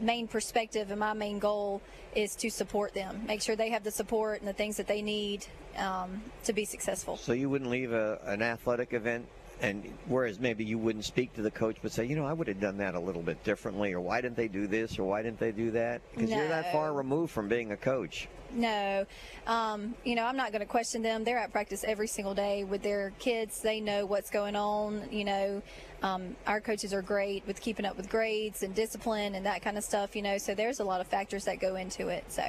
main 0.00 0.28
perspective 0.28 0.90
and 0.90 1.00
my 1.00 1.12
main 1.12 1.38
goal 1.38 1.82
is 2.14 2.34
to 2.36 2.50
support 2.50 2.94
them, 2.94 3.22
make 3.26 3.42
sure 3.42 3.56
they 3.56 3.70
have 3.70 3.84
the 3.84 3.90
support 3.90 4.40
and 4.40 4.48
the 4.48 4.52
things 4.52 4.76
that 4.76 4.86
they 4.86 5.02
need 5.02 5.46
um, 5.76 6.20
to 6.44 6.52
be 6.52 6.64
successful. 6.64 7.16
So 7.16 7.32
you 7.32 7.48
wouldn't 7.48 7.70
leave 7.70 7.92
a, 7.92 8.18
an 8.24 8.42
athletic 8.42 8.92
event, 8.92 9.26
and 9.60 9.84
whereas 10.06 10.38
maybe 10.40 10.64
you 10.64 10.78
wouldn't 10.78 11.04
speak 11.04 11.34
to 11.34 11.42
the 11.42 11.50
coach, 11.50 11.76
but 11.82 11.92
say, 11.92 12.04
you 12.04 12.16
know, 12.16 12.24
I 12.24 12.32
would 12.32 12.48
have 12.48 12.60
done 12.60 12.78
that 12.78 12.94
a 12.94 13.00
little 13.00 13.22
bit 13.22 13.42
differently, 13.44 13.92
or 13.92 14.00
why 14.00 14.20
didn't 14.20 14.36
they 14.36 14.48
do 14.48 14.66
this, 14.66 14.98
or 14.98 15.04
why 15.04 15.22
didn't 15.22 15.38
they 15.38 15.52
do 15.52 15.72
that? 15.72 16.00
Because 16.14 16.30
you're 16.30 16.48
that 16.48 16.72
far 16.72 16.92
removed 16.92 17.32
from 17.32 17.48
being 17.48 17.72
a 17.72 17.76
coach. 17.76 18.28
No, 18.50 19.04
um, 19.46 19.94
you 20.04 20.14
know, 20.14 20.24
I'm 20.24 20.36
not 20.36 20.52
going 20.52 20.60
to 20.60 20.66
question 20.66 21.02
them. 21.02 21.22
They're 21.22 21.38
at 21.38 21.52
practice 21.52 21.84
every 21.86 22.06
single 22.06 22.34
day 22.34 22.64
with 22.64 22.82
their 22.82 23.12
kids. 23.18 23.60
They 23.60 23.78
know 23.80 24.06
what's 24.06 24.30
going 24.30 24.56
on. 24.56 25.08
You 25.10 25.24
know, 25.24 25.62
um, 26.02 26.36
our 26.46 26.60
coaches 26.60 26.92
are 26.94 27.02
great 27.02 27.46
with 27.46 27.60
keeping 27.60 27.84
up 27.86 27.96
with 27.96 28.08
grades 28.08 28.62
and 28.62 28.74
discipline 28.74 29.34
and 29.34 29.44
that 29.46 29.62
kind 29.62 29.76
of 29.78 29.84
stuff. 29.84 30.14
You 30.16 30.22
know, 30.22 30.38
so 30.38 30.54
there's 30.54 30.80
a 30.80 30.84
lot 30.84 31.00
of 31.00 31.06
factors 31.06 31.44
that 31.44 31.60
go 31.60 31.76
into 31.76 32.08
it. 32.08 32.24
So. 32.28 32.42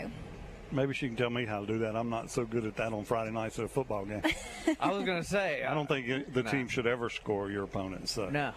Maybe 0.71 0.93
she 0.93 1.07
can 1.07 1.15
tell 1.15 1.31
me 1.31 1.45
how 1.45 1.61
to 1.61 1.65
do 1.65 1.79
that. 1.79 1.95
I'm 1.95 2.11
not 2.11 2.29
so 2.29 2.45
good 2.45 2.63
at 2.63 2.75
that 2.75 2.93
on 2.93 3.03
Friday 3.03 3.31
nights 3.31 3.57
at 3.57 3.65
a 3.65 3.67
football 3.67 4.05
game. 4.05 4.21
I 4.79 4.91
was 4.91 5.03
going 5.03 5.19
to 5.23 5.27
say 5.27 5.63
I 5.63 5.73
don't 5.73 5.87
think 5.87 6.31
the 6.31 6.43
Nah. 6.43 6.51
team 6.51 6.67
should 6.67 6.85
ever 6.85 7.09
score 7.09 7.49
your 7.49 7.63
opponent. 7.63 8.07
So. 8.07 8.29
No. 8.29 8.51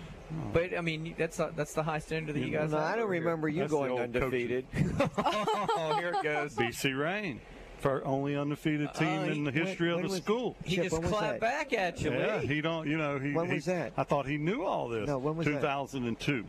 But 0.53 0.77
I 0.77 0.83
mean, 0.83 1.15
that's 1.17 1.39
not, 1.39 1.57
that's 1.57 1.73
the 1.73 1.83
high 1.83 1.99
standard 2.01 2.35
that 2.35 2.41
you 2.41 2.51
guys. 2.51 2.71
No, 2.71 2.79
have 2.79 2.87
I 2.87 2.93
don't 2.97 3.05
over 3.05 3.15
here. 3.15 3.23
remember 3.23 3.49
you 3.49 3.61
That's 3.61 3.73
going 3.73 3.99
undefeated. 3.99 4.67
oh, 5.19 5.97
here 6.01 6.11
it 6.11 6.23
goes. 6.23 6.55
BC 6.55 6.99
Rain, 6.99 7.41
for 7.83 8.03
only 8.07 8.37
undefeated 8.37 8.95
team 8.95 9.09
Oh, 9.09 9.25
he- 9.25 9.33
in 9.33 9.45
the 9.45 9.51
history 9.51 9.89
when 9.93 10.05
of 10.05 10.11
the 10.11 10.15
was- 10.15 10.23
school. 10.23 10.57
He 10.65 10.77
Chip, 10.77 10.85
just 10.85 11.03
clapped 11.03 11.41
that? 11.41 11.41
back 11.41 11.73
at 11.73 12.01
you, 12.01 12.13
Yeah, 12.13 12.39
Lee. 12.39 12.47
he 12.47 12.61
don't. 12.61 12.89
You 12.89 12.97
know, 12.97 13.19
he. 13.19 13.33
When 13.33 13.49
he- 13.49 13.55
was 13.57 13.65
that? 13.67 13.93
I 13.97 14.05
thought 14.05 14.27
he 14.27 14.39
knew 14.39 14.63
all 14.63 14.89
this. 14.89 15.07
No, 15.07 15.19
when 15.19 15.37
was 15.37 15.47
that? 15.47 15.61
2002. 15.61 16.45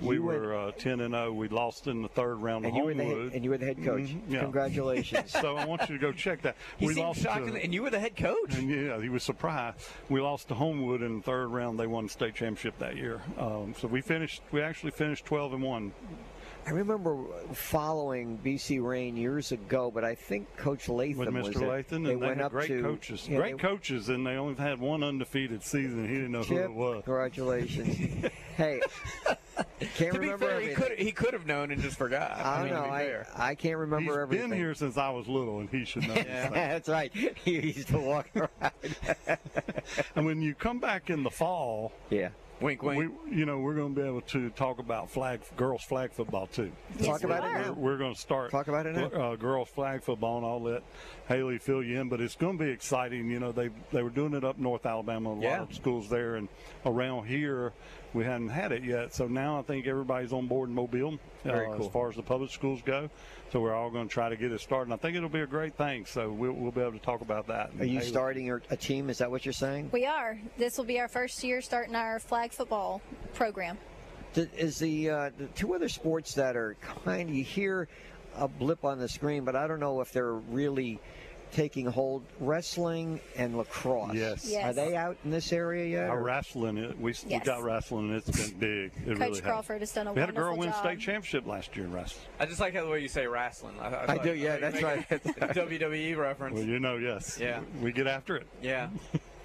We 0.00 0.16
You 0.16 0.22
were- 0.22 0.40
were 0.40 0.56
uh, 0.56 0.72
10 0.72 1.00
and 1.00 1.14
0. 1.14 1.32
We 1.32 1.46
lost 1.48 1.86
in 1.86 2.02
the 2.02 2.08
third 2.08 2.36
round 2.36 2.64
And 2.64 2.74
to 2.74 2.78
you 2.80 2.84
were 2.86 2.94
the 2.94 3.04
Homewood. 3.04 3.24
head, 3.26 3.32
and 3.34 3.44
you 3.44 3.50
were 3.50 3.58
the 3.58 3.66
head 3.66 3.84
coach. 3.84 4.02
Mhm, 4.02 4.20
yeah. 4.28 4.40
Congratulations. 4.40 5.30
so 5.40 5.56
I 5.56 5.64
want 5.64 5.82
you 5.88 5.96
to 5.96 6.00
go 6.00 6.10
check 6.10 6.42
that. 6.42 6.56
He 6.78 6.86
we 6.88 6.94
seemed 6.94 7.06
lost 7.06 7.20
shocked, 7.22 7.46
to- 7.46 7.62
and 7.62 7.72
you 7.72 7.82
were 7.82 7.90
the 7.90 8.00
head 8.00 8.16
coach. 8.16 8.54
and 8.54 8.68
yeah, 8.68 9.00
he 9.00 9.08
was 9.08 9.22
surprised. 9.22 9.78
We 10.08 10.20
lost 10.20 10.48
to 10.48 10.54
Homewood 10.54 11.02
in 11.02 11.18
the 11.18 11.22
third 11.22 11.48
round. 11.48 11.78
They 11.78 11.86
won 11.86 12.04
the 12.04 12.10
state 12.10 12.34
championship 12.34 12.76
that 12.80 12.96
year. 12.96 13.20
Um, 13.38 13.74
so 13.78 13.86
we 13.86 14.00
finished. 14.00 14.42
We 14.50 14.60
actually 14.60 14.90
finished 14.92 15.24
12 15.26 15.52
and 15.52 15.62
one. 15.62 15.92
I 16.64 16.70
remember 16.70 17.24
following 17.52 18.38
BC 18.44 18.80
Rain 18.86 19.16
years 19.16 19.50
ago, 19.50 19.90
but 19.90 20.04
I 20.04 20.14
think 20.14 20.56
Coach 20.56 20.88
Latham 20.88 21.18
with 21.18 21.28
was 21.34 21.48
Mr. 21.56 21.62
it. 21.62 21.68
Latham, 21.68 22.02
They 22.04 22.12
and 22.12 22.22
they 22.22 22.26
went 22.26 22.36
had 22.38 22.46
up 22.46 22.52
great 22.52 22.68
to 22.68 22.82
coaches. 22.82 23.26
yeah, 23.28 23.38
great 23.38 23.56
they- 23.56 23.62
coaches, 23.62 24.08
and 24.08 24.24
they 24.24 24.36
only 24.36 24.54
had 24.54 24.78
one 24.80 25.02
undefeated 25.02 25.64
season. 25.64 26.08
He 26.08 26.14
didn't 26.14 26.30
know 26.32 26.44
Chip, 26.44 26.56
who 26.58 26.62
it 26.62 26.72
was. 26.72 27.04
Congratulations. 27.04 28.30
hey, 28.56 28.80
can't 29.96 30.14
to 30.14 30.20
be 30.20 30.26
remember 30.30 30.46
fair, 30.48 30.60
he 30.60 30.68
could 30.74 30.92
he 30.98 31.10
could 31.10 31.32
have 31.32 31.46
known 31.46 31.72
and 31.72 31.82
just 31.82 31.96
forgot. 31.98 32.30
I 32.30 32.58
don't 32.58 32.64
mean, 32.66 32.74
know. 32.74 32.80
I. 32.84 33.24
I 33.50 33.54
can't 33.56 33.78
remember 33.78 34.12
He's 34.12 34.20
everything. 34.22 34.50
been 34.50 34.58
here 34.58 34.74
since 34.74 34.96
I 34.96 35.10
was 35.10 35.26
little, 35.26 35.58
and 35.58 35.68
he 35.68 35.84
should 35.84 36.06
know. 36.06 36.14
Yeah. 36.14 36.48
That's 36.54 36.88
right. 36.88 37.12
He 37.44 37.58
used 37.60 37.88
to 37.88 37.98
walk 37.98 38.28
around. 38.36 38.72
and 40.14 40.24
when 40.26 40.40
you 40.42 40.54
come 40.54 40.78
back 40.78 41.10
in 41.10 41.24
the 41.24 41.30
fall, 41.30 41.92
yeah. 42.08 42.28
Wink, 42.62 42.82
wink. 42.82 43.12
We, 43.26 43.36
you 43.36 43.44
know, 43.46 43.58
we're 43.58 43.74
going 43.74 43.94
to 43.94 44.00
be 44.00 44.06
able 44.06 44.20
to 44.22 44.50
talk 44.50 44.78
about 44.78 45.10
flag 45.10 45.40
girls 45.56 45.82
flag 45.82 46.12
football 46.12 46.46
too. 46.46 46.70
Yes, 46.98 47.06
Talk 47.06 47.24
about 47.24 47.42
we 47.42 47.48
it 47.48 47.52
now. 47.52 47.72
We're, 47.72 47.92
we're 47.92 47.98
going 47.98 48.14
to 48.14 48.20
start 48.20 48.50
Talk 48.50 48.68
about 48.68 48.86
it 48.86 48.94
now. 48.94 49.06
Uh, 49.06 49.36
girls 49.36 49.68
flag 49.68 50.02
football, 50.02 50.38
and 50.38 50.46
I'll 50.46 50.62
let 50.62 50.82
Haley 51.28 51.58
fill 51.58 51.82
you 51.82 52.00
in. 52.00 52.08
But 52.08 52.20
it's 52.20 52.36
going 52.36 52.58
to 52.58 52.64
be 52.64 52.70
exciting. 52.70 53.30
You 53.30 53.40
know, 53.40 53.52
they 53.52 53.70
they 53.92 54.02
were 54.02 54.10
doing 54.10 54.34
it 54.34 54.44
up 54.44 54.58
North 54.58 54.86
Alabama, 54.86 55.32
a 55.32 55.40
Yeah. 55.40 55.50
lot 55.60 55.70
of 55.70 55.74
schools 55.74 56.08
there, 56.08 56.36
and 56.36 56.48
around 56.86 57.26
here 57.26 57.72
we 58.14 58.24
hadn't 58.24 58.48
had 58.48 58.72
it 58.72 58.84
yet. 58.84 59.14
So 59.14 59.26
now 59.26 59.58
I 59.58 59.62
think 59.62 59.86
everybody's 59.86 60.32
on 60.32 60.46
board 60.46 60.68
in 60.68 60.74
Mobile 60.74 61.18
uh, 61.44 61.50
cool. 61.50 61.86
as 61.86 61.92
far 61.92 62.08
as 62.08 62.16
the 62.16 62.22
public 62.22 62.50
schools 62.50 62.80
go. 62.84 63.08
So 63.52 63.60
we're 63.60 63.74
all 63.74 63.90
going 63.90 64.08
to 64.08 64.12
try 64.12 64.28
to 64.28 64.36
get 64.36 64.52
it 64.52 64.60
started. 64.60 64.92
And 64.92 64.94
I 64.94 64.96
think 64.96 65.16
it'll 65.16 65.28
be 65.28 65.40
a 65.40 65.46
great 65.46 65.74
thing. 65.76 66.06
So 66.06 66.30
we'll, 66.30 66.52
we'll 66.52 66.72
be 66.72 66.80
able 66.80 66.92
to 66.92 66.98
talk 66.98 67.20
about 67.20 67.46
that. 67.48 67.70
Are 67.78 67.84
you 67.84 67.98
Haley- 67.98 68.10
starting 68.10 68.60
a 68.70 68.76
team? 68.76 69.10
Is 69.10 69.18
that 69.18 69.30
what 69.30 69.44
you're 69.44 69.52
saying? 69.52 69.90
We 69.92 70.06
are. 70.06 70.38
This 70.56 70.78
will 70.78 70.84
be 70.84 71.00
our 71.00 71.08
first 71.08 71.42
year 71.44 71.60
starting 71.60 71.94
our 71.94 72.18
flag 72.18 72.52
football 72.52 73.02
program. 73.34 73.78
Is 74.34 74.78
the, 74.78 75.10
uh, 75.10 75.30
the 75.36 75.46
two 75.48 75.74
other 75.74 75.90
sports 75.90 76.34
that 76.34 76.56
are 76.56 76.76
kind 77.04 77.28
of 77.28 77.34
you 77.34 77.44
hear 77.44 77.88
a 78.34 78.48
blip 78.48 78.84
on 78.84 78.98
the 78.98 79.08
screen, 79.08 79.44
but 79.44 79.54
I 79.54 79.66
don't 79.66 79.80
know 79.80 80.00
if 80.00 80.12
they're 80.12 80.32
really 80.32 81.00
taking 81.52 81.86
hold. 81.86 82.24
Wrestling 82.40 83.20
and 83.36 83.56
lacrosse. 83.56 84.14
Yes. 84.14 84.44
Yes. 84.48 84.64
Are 84.64 84.72
they 84.72 84.96
out 84.96 85.16
in 85.24 85.30
this 85.30 85.52
area 85.52 85.84
yet? 85.86 86.10
Our 86.10 86.22
wrestling, 86.22 86.78
it, 86.78 86.98
we, 86.98 87.14
we 87.28 87.38
got 87.40 87.62
wrestling, 87.62 88.08
and 88.10 88.16
it's 88.16 88.30
been 88.50 88.58
big. 88.58 88.92
It 88.96 89.06
Coach 89.06 89.18
really 89.18 89.30
has. 89.32 89.40
Crawford 89.42 89.80
has 89.80 89.92
done 89.92 90.06
a 90.08 90.12
We 90.12 90.20
had 90.20 90.30
a 90.30 90.32
girl 90.32 90.56
win 90.56 90.70
job. 90.70 90.82
state 90.84 90.98
championship 91.00 91.46
last 91.46 91.76
year 91.76 91.84
in 91.84 91.92
wrestling. 91.92 92.24
I 92.40 92.46
just 92.46 92.60
like 92.60 92.74
how 92.74 92.82
the 92.84 92.90
way 92.90 93.00
you 93.00 93.08
say 93.08 93.26
wrestling. 93.26 93.74
I, 93.80 93.86
I 93.86 94.06
thought- 94.06 94.22
do, 94.24 94.34
yeah, 94.34 94.56
that's 94.56 94.74
make 94.74 94.84
right. 94.84 95.06
a 95.10 95.18
WWE 95.54 96.16
reference. 96.16 96.54
Well, 96.56 96.64
you 96.64 96.80
know, 96.80 96.96
yes. 96.96 97.38
Yeah. 97.40 97.60
We 97.80 97.92
get 97.92 98.06
after 98.06 98.36
it. 98.36 98.46
Yeah. 98.62 98.88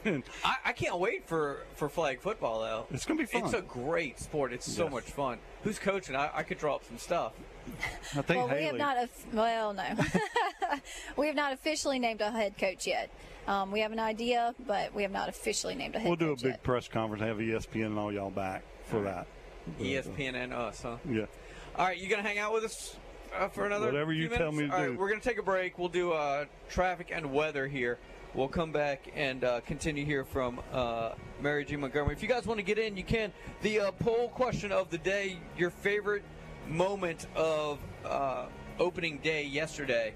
I, 0.06 0.56
I 0.66 0.72
can't 0.72 1.00
wait 1.00 1.28
for, 1.28 1.66
for 1.76 1.90
flag 1.90 2.22
football 2.22 2.62
though. 2.62 2.86
It's 2.92 3.06
gonna 3.06 3.20
be 3.20 3.26
fun. 3.26 3.44
It's 3.44 3.54
a 3.54 3.62
great 3.62 4.20
sport. 4.20 4.54
It's 4.54 4.72
so 4.72 4.84
Yes. 4.86 4.94
much 4.94 5.04
fun. 5.04 5.38
Who's 5.64 5.80
coaching? 5.80 6.16
I, 6.16 6.30
I 6.34 6.44
could 6.44 6.60
draw 6.60 6.76
up 6.76 6.86
some 6.86 6.98
stuff. 6.98 7.34
I 8.16 8.22
think 8.22 8.48
well, 8.48 8.56
we 8.56 8.64
have 8.64 8.78
not. 8.78 9.10
Well, 9.34 9.74
no, 9.74 9.84
we 11.18 11.28
have 11.28 11.36
not 11.36 11.54
officially 11.54 12.00
named 12.00 12.22
a 12.22 12.32
head 12.32 12.58
coach 12.58 12.88
yet. 12.88 13.10
Um, 13.48 13.72
we 13.72 13.80
have 13.80 13.92
an 13.92 14.00
idea, 14.00 14.54
but 14.66 14.94
we 14.94 15.04
have 15.04 15.12
not 15.12 15.30
officially 15.30 15.76
named 15.76 15.96
a 15.96 16.00
head 16.00 16.08
coach. 16.08 16.20
we'll 16.20 16.28
do 16.28 16.34
a 16.34 16.36
big 16.36 16.54
yet. 16.54 16.64
press 16.64 16.88
conference, 16.88 17.24
have 17.24 17.42
E 17.42 17.48
ESPN 17.48 17.88
and 17.88 18.00
all 18.00 18.12
y'all 18.12 18.30
back 18.30 18.64
for 18.86 19.02
that. 19.04 19.28
ESPN 19.80 20.36
and 20.36 20.54
us, 20.54 20.82
huh? 20.82 20.98
Yeah. 21.10 21.26
All 21.76 21.86
right, 21.86 21.98
you 21.98 22.10
gonna 22.10 22.24
hang 22.24 22.40
out 22.40 22.54
with 22.54 22.64
us 22.64 22.96
uh, 23.38 23.48
for 23.50 23.66
another? 23.66 23.88
Whatever 23.88 24.12
few 24.12 24.24
you 24.24 24.30
tell 24.30 24.52
me 24.52 24.68
to 24.68 24.74
All 24.74 24.80
right, 24.80 24.92
do. 24.92 24.98
we're 24.98 25.10
gonna 25.10 25.22
take 25.22 25.38
a 25.38 25.44
break. 25.44 25.78
We'll 25.78 25.90
do 25.90 26.12
uh, 26.12 26.46
traffic 26.70 27.12
and 27.14 27.32
weather 27.32 27.68
here. 27.68 27.98
We'll 28.34 28.48
come 28.48 28.72
back 28.72 29.12
and 29.16 29.44
uh, 29.44 29.62
continue 29.62 30.06
here 30.06 30.24
from 30.24 30.60
uh, 30.72 31.14
Mary 31.42 31.66
G. 31.66 31.76
Montgomery. 31.76 32.14
If 32.14 32.22
you 32.22 32.28
guys 32.28 32.46
want 32.46 32.60
to 32.60 32.64
get 32.64 32.78
in, 32.78 32.98
you 32.98 33.04
can. 33.04 33.32
The 33.62 33.80
uh, 33.80 33.92
poll 33.92 34.30
question 34.30 34.72
of 34.72 34.90
the 34.90 34.98
day: 34.98 35.38
Your 35.58 35.70
favorite 35.70 36.24
moment 36.70 37.28
of 37.36 37.80
uh, 38.06 38.46
opening 38.80 39.20
day 39.20 39.44
yesterday? 39.44 40.14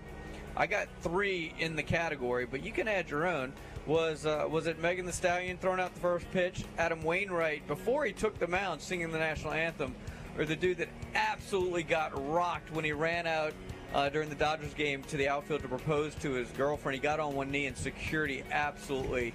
I 0.55 0.67
got 0.67 0.87
three 1.01 1.53
in 1.59 1.75
the 1.75 1.83
category, 1.83 2.45
but 2.45 2.63
you 2.63 2.71
can 2.71 2.87
add 2.87 3.09
your 3.09 3.25
own. 3.25 3.53
Was 3.87 4.25
uh, 4.25 4.45
was 4.49 4.67
it 4.67 4.79
Megan 4.79 5.05
Thee 5.05 5.11
Stallion 5.11 5.57
throwing 5.57 5.79
out 5.79 5.93
the 5.93 6.01
first 6.01 6.29
pitch? 6.31 6.65
Adam 6.77 7.01
Wainwright 7.01 7.65
before 7.67 8.05
he 8.05 8.13
took 8.13 8.37
the 8.37 8.47
mound 8.47 8.81
singing 8.81 9.11
the 9.11 9.17
national 9.17 9.53
anthem, 9.53 9.95
or 10.37 10.45
the 10.45 10.55
dude 10.55 10.77
that 10.77 10.89
absolutely 11.15 11.83
got 11.83 12.11
rocked 12.31 12.71
when 12.71 12.85
he 12.85 12.91
ran 12.91 13.25
out 13.25 13.53
uh, 13.93 14.09
during 14.09 14.29
the 14.29 14.35
Dodgers 14.35 14.73
game 14.73 15.03
to 15.03 15.17
the 15.17 15.27
outfield 15.27 15.61
to 15.61 15.67
propose 15.67 16.13
to 16.15 16.31
his 16.31 16.49
girlfriend? 16.51 16.95
He 16.95 17.01
got 17.01 17.19
on 17.19 17.33
one 17.33 17.49
knee 17.49 17.65
and 17.65 17.75
security 17.75 18.43
absolutely 18.51 19.33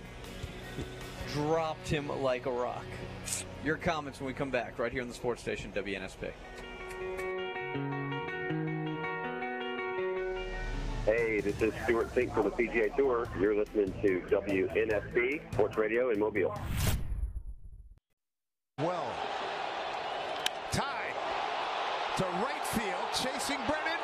dropped 1.33 1.89
him 1.89 2.09
like 2.23 2.47
a 2.47 2.53
rock. 2.53 2.85
Your 3.65 3.77
comments 3.77 4.21
when 4.21 4.29
we 4.29 4.33
come 4.33 4.51
back 4.51 4.79
right 4.79 4.93
here 4.93 5.03
on 5.03 5.09
the 5.09 5.15
sports 5.15 5.43
station 5.43 5.73
WNSP. 5.75 6.31
Hey, 11.37 11.43
this 11.43 11.61
is 11.61 11.75
Stewart 11.85 12.15
Cink 12.15 12.33
from 12.33 12.45
the 12.45 12.51
PGA 12.51 12.97
Tour. 12.97 13.29
You're 13.39 13.55
listening 13.55 13.93
to 14.01 14.23
WNSP 14.31 15.53
Sports 15.53 15.77
Radio 15.77 16.09
in 16.09 16.19
Mobile. 16.19 16.59
Well, 18.79 19.05
tied 20.73 21.13
to 22.17 22.25
right 22.25 22.67
field, 22.69 22.95
chasing 23.13 23.59
Brennan 23.67 23.96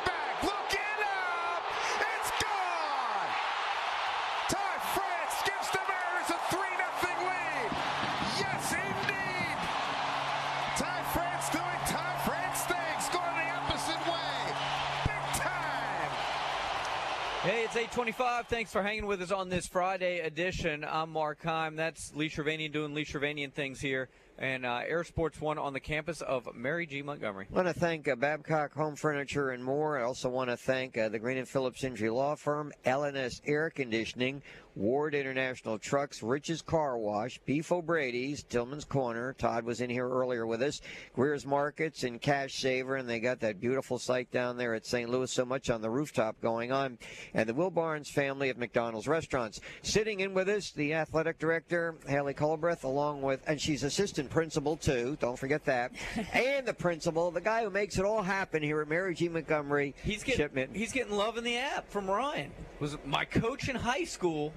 Thanks 18.53 18.71
for 18.71 18.83
hanging 18.83 19.07
with 19.07 19.19
us 19.19 19.31
on 19.31 19.49
this 19.49 19.65
Friday 19.65 20.19
edition. 20.19 20.85
I'm 20.87 21.09
Mark 21.09 21.41
Heim. 21.41 21.75
That's 21.75 22.13
Lee 22.13 22.29
Shirvanian 22.29 22.71
doing 22.71 22.93
Lee 22.93 23.03
Shirvanian 23.03 23.51
things 23.51 23.79
here. 23.81 24.09
And 24.37 24.63
uh, 24.63 24.81
Air 24.87 25.03
Sports 25.03 25.41
One 25.41 25.57
on 25.57 25.73
the 25.73 25.79
campus 25.79 26.21
of 26.21 26.47
Mary 26.53 26.85
G. 26.85 27.01
Montgomery. 27.01 27.47
I 27.51 27.55
want 27.55 27.67
to 27.67 27.73
thank 27.73 28.07
uh, 28.07 28.15
Babcock 28.15 28.73
Home 28.75 28.95
Furniture 28.95 29.49
and 29.49 29.63
more. 29.63 29.97
I 29.97 30.03
also 30.03 30.29
want 30.29 30.51
to 30.51 30.57
thank 30.57 30.95
uh, 30.95 31.09
the 31.09 31.17
Green 31.17 31.39
and 31.39 31.49
Phillips 31.49 31.83
Injury 31.83 32.11
Law 32.11 32.35
Firm, 32.35 32.71
LNS 32.85 33.41
Air 33.47 33.71
Conditioning, 33.71 34.43
Ward 34.75 35.13
International 35.13 35.77
Trucks, 35.77 36.23
Rich's 36.23 36.61
Car 36.61 36.97
Wash, 36.97 37.39
Beef 37.45 37.71
O'Brady's, 37.71 38.43
Tillman's 38.43 38.85
Corner. 38.85 39.33
Todd 39.33 39.65
was 39.65 39.81
in 39.81 39.89
here 39.89 40.09
earlier 40.09 40.47
with 40.47 40.63
us. 40.63 40.81
Greer's 41.13 41.45
Markets 41.45 42.03
and 42.03 42.19
Cash 42.19 42.55
Saver, 42.55 42.95
and 42.95 43.07
they 43.07 43.19
got 43.19 43.39
that 43.41 43.61
beautiful 43.61 43.99
site 43.99 44.31
down 44.31 44.57
there 44.57 44.73
at 44.73 44.85
St. 44.85 45.09
Louis. 45.09 45.29
So 45.31 45.45
much 45.45 45.69
on 45.69 45.81
the 45.81 45.89
rooftop 45.89 46.41
going 46.41 46.71
on, 46.71 46.97
and 47.35 47.47
the 47.47 47.53
Will 47.53 47.69
Barnes 47.69 48.09
family 48.09 48.49
of 48.49 48.57
McDonald's 48.57 49.07
restaurants. 49.07 49.61
Sitting 49.83 50.21
in 50.21 50.33
with 50.33 50.49
us, 50.49 50.71
the 50.71 50.95
athletic 50.95 51.37
director 51.37 51.95
Haley 52.07 52.33
Culbreth, 52.33 52.83
along 52.83 53.21
with, 53.21 53.41
and 53.45 53.61
she's 53.61 53.83
assistant 53.83 54.29
principal 54.31 54.75
too. 54.75 55.17
Don't 55.19 55.37
forget 55.37 55.65
that, 55.65 55.91
and 56.33 56.67
the 56.67 56.73
principal, 56.73 57.29
the 57.29 57.41
guy 57.41 57.63
who 57.63 57.69
makes 57.69 57.99
it 57.99 58.05
all 58.05 58.23
happen 58.23 58.63
here 58.63 58.81
at 58.81 58.87
Mary 58.87 59.13
G. 59.13 59.29
Montgomery. 59.29 59.93
He's 60.03 60.23
getting 60.23 60.39
Chip 60.39 60.55
Minton. 60.55 60.75
he's 60.75 60.91
getting 60.91 61.13
love 61.13 61.37
in 61.37 61.43
the 61.43 61.57
app 61.57 61.89
from 61.91 62.09
Ryan. 62.09 62.51
Was 62.79 62.97
my 63.05 63.23
coach 63.23 63.69
in 63.69 63.75
high 63.75 64.03
school. 64.03 64.51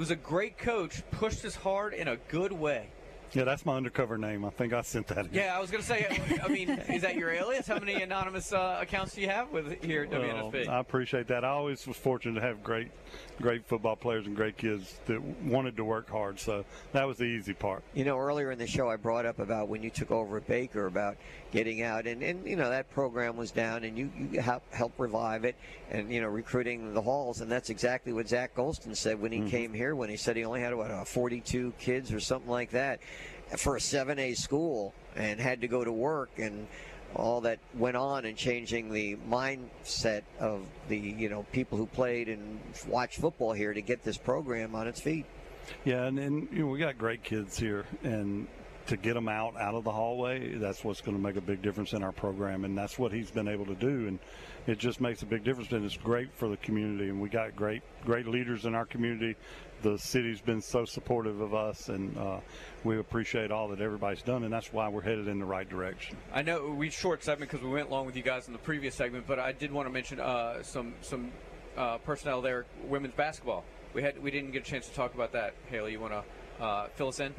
Was 0.00 0.10
a 0.10 0.16
great 0.16 0.56
coach. 0.56 1.02
Pushed 1.10 1.44
us 1.44 1.54
hard 1.54 1.92
in 1.92 2.08
a 2.08 2.16
good 2.28 2.52
way. 2.52 2.86
Yeah, 3.32 3.44
that's 3.44 3.66
my 3.66 3.76
undercover 3.76 4.16
name. 4.16 4.46
I 4.46 4.48
think 4.48 4.72
I 4.72 4.80
sent 4.80 5.06
that 5.08 5.26
in. 5.26 5.28
Yeah, 5.34 5.54
I 5.54 5.60
was 5.60 5.70
gonna 5.70 5.82
say. 5.82 6.18
I 6.42 6.48
mean, 6.48 6.70
is 6.70 7.02
that 7.02 7.16
your 7.16 7.30
alias? 7.30 7.66
How 7.66 7.78
many 7.78 8.00
anonymous 8.00 8.50
uh, 8.50 8.78
accounts 8.80 9.14
do 9.14 9.20
you 9.20 9.28
have 9.28 9.50
with 9.50 9.84
here 9.84 10.04
at 10.04 10.10
Well, 10.10 10.22
WNSP? 10.22 10.68
I 10.68 10.78
appreciate 10.80 11.26
that. 11.26 11.44
I 11.44 11.48
always 11.48 11.86
was 11.86 11.98
fortunate 11.98 12.40
to 12.40 12.46
have 12.46 12.62
great, 12.62 12.88
great 13.40 13.66
football 13.66 13.96
players 13.96 14.26
and 14.26 14.36
great 14.36 14.56
kids 14.56 15.00
that 15.06 15.20
wanted 15.22 15.76
to 15.76 15.84
work 15.84 16.08
hard. 16.08 16.38
So 16.38 16.64
that 16.92 17.06
was 17.06 17.18
the 17.18 17.24
easy 17.24 17.54
part. 17.54 17.82
You 17.94 18.04
know, 18.04 18.18
earlier 18.18 18.50
in 18.50 18.58
the 18.58 18.66
show, 18.66 18.88
I 18.88 18.96
brought 18.96 19.26
up 19.26 19.38
about 19.38 19.68
when 19.68 19.82
you 19.82 19.90
took 19.90 20.10
over 20.10 20.36
at 20.36 20.46
Baker 20.46 20.86
about 20.86 21.16
getting 21.50 21.82
out, 21.82 22.06
and, 22.06 22.22
and 22.22 22.46
you 22.46 22.56
know 22.56 22.70
that 22.70 22.90
program 22.90 23.36
was 23.36 23.50
down, 23.50 23.84
and 23.84 23.96
you 23.96 24.10
you 24.16 24.40
help 24.40 24.62
help 24.72 24.92
revive 24.98 25.44
it, 25.44 25.56
and 25.90 26.12
you 26.12 26.20
know 26.20 26.28
recruiting 26.28 26.94
the 26.94 27.02
halls, 27.02 27.40
and 27.40 27.50
that's 27.50 27.70
exactly 27.70 28.12
what 28.12 28.28
Zach 28.28 28.54
Golson 28.54 28.96
said 28.96 29.20
when 29.20 29.32
he 29.32 29.48
came 29.50 29.72
here. 29.72 29.94
When 29.94 30.10
he 30.10 30.16
said 30.16 30.36
he 30.36 30.44
only 30.44 30.60
had 30.60 30.74
what 30.74 30.90
uh, 30.90 31.04
42 31.04 31.74
kids 31.78 32.12
or 32.12 32.20
something 32.20 32.50
like 32.50 32.70
that 32.70 33.00
for 33.56 33.76
a 33.76 33.80
7A 33.80 34.36
school, 34.36 34.94
and 35.16 35.40
had 35.40 35.60
to 35.62 35.68
go 35.68 35.84
to 35.84 35.92
work 35.92 36.30
and. 36.38 36.66
All 37.14 37.40
that 37.42 37.58
went 37.74 37.96
on 37.96 38.24
in 38.24 38.36
changing 38.36 38.92
the 38.92 39.16
mindset 39.28 40.22
of 40.38 40.62
the 40.88 40.98
you 40.98 41.28
know 41.28 41.44
people 41.52 41.76
who 41.76 41.86
played 41.86 42.28
and 42.28 42.60
watched 42.86 43.20
football 43.20 43.52
here 43.52 43.74
to 43.74 43.82
get 43.82 44.02
this 44.02 44.16
program 44.16 44.74
on 44.74 44.86
its 44.86 45.00
feet. 45.00 45.26
Yeah, 45.84 46.04
and, 46.04 46.18
and 46.18 46.48
you 46.52 46.60
know 46.60 46.66
we 46.66 46.78
got 46.78 46.98
great 46.98 47.22
kids 47.22 47.58
here, 47.58 47.84
and 48.02 48.46
to 48.86 48.96
get 48.96 49.14
them 49.14 49.28
out 49.28 49.56
out 49.56 49.74
of 49.74 49.84
the 49.84 49.92
hallway, 49.92 50.54
that's 50.54 50.82
what's 50.82 51.00
going 51.00 51.16
to 51.16 51.22
make 51.22 51.36
a 51.36 51.40
big 51.40 51.62
difference 51.62 51.92
in 51.92 52.02
our 52.02 52.12
program, 52.12 52.64
and 52.64 52.76
that's 52.76 52.98
what 52.98 53.12
he's 53.12 53.30
been 53.30 53.48
able 53.48 53.66
to 53.66 53.74
do, 53.74 54.08
and 54.08 54.18
it 54.66 54.78
just 54.78 55.00
makes 55.00 55.22
a 55.22 55.26
big 55.26 55.44
difference, 55.44 55.70
and 55.72 55.84
it's 55.84 55.96
great 55.96 56.28
for 56.34 56.48
the 56.48 56.56
community, 56.58 57.08
and 57.08 57.20
we 57.20 57.28
got 57.28 57.54
great 57.54 57.82
great 58.04 58.26
leaders 58.26 58.64
in 58.64 58.74
our 58.74 58.86
community. 58.86 59.36
The 59.82 59.98
city's 59.98 60.40
been 60.40 60.60
so 60.60 60.84
supportive 60.84 61.40
of 61.40 61.54
us, 61.54 61.88
and 61.88 62.16
uh, 62.18 62.40
we 62.84 62.98
appreciate 62.98 63.50
all 63.50 63.68
that 63.68 63.80
everybody's 63.80 64.22
done, 64.22 64.44
and 64.44 64.52
that's 64.52 64.72
why 64.72 64.88
we're 64.88 65.00
headed 65.00 65.26
in 65.26 65.38
the 65.38 65.44
right 65.44 65.68
direction. 65.68 66.16
I 66.32 66.42
know 66.42 66.68
we 66.68 66.90
short 66.90 67.24
segment 67.24 67.50
because 67.50 67.64
we 67.64 67.72
went 67.72 67.88
along 67.88 68.06
with 68.06 68.16
you 68.16 68.22
guys 68.22 68.46
in 68.46 68.52
the 68.52 68.58
previous 68.58 68.94
segment, 68.94 69.26
but 69.26 69.38
I 69.38 69.52
did 69.52 69.72
want 69.72 69.88
to 69.88 69.92
mention 69.92 70.20
uh, 70.20 70.62
some 70.62 70.94
some 71.00 71.30
uh, 71.76 71.98
personnel 71.98 72.42
there, 72.42 72.66
women's 72.88 73.14
basketball. 73.14 73.64
We 73.94 74.02
had 74.02 74.22
we 74.22 74.30
didn't 74.30 74.50
get 74.50 74.62
a 74.62 74.70
chance 74.70 74.86
to 74.88 74.94
talk 74.94 75.14
about 75.14 75.32
that. 75.32 75.54
Haley, 75.70 75.92
you 75.92 76.00
want 76.00 76.12
to 76.12 76.64
uh, 76.64 76.88
fill 76.94 77.08
us 77.08 77.20
in? 77.20 77.34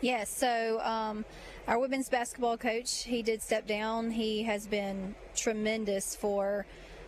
Yes, 0.00 0.30
so 0.30 0.80
um, 0.80 1.26
our 1.68 1.78
women's 1.78 2.08
basketball 2.08 2.56
coach, 2.56 3.02
he 3.02 3.22
did 3.22 3.42
step 3.42 3.66
down. 3.66 4.10
He 4.10 4.44
has 4.44 4.66
been 4.66 5.14
tremendous 5.34 6.16
for 6.16 6.64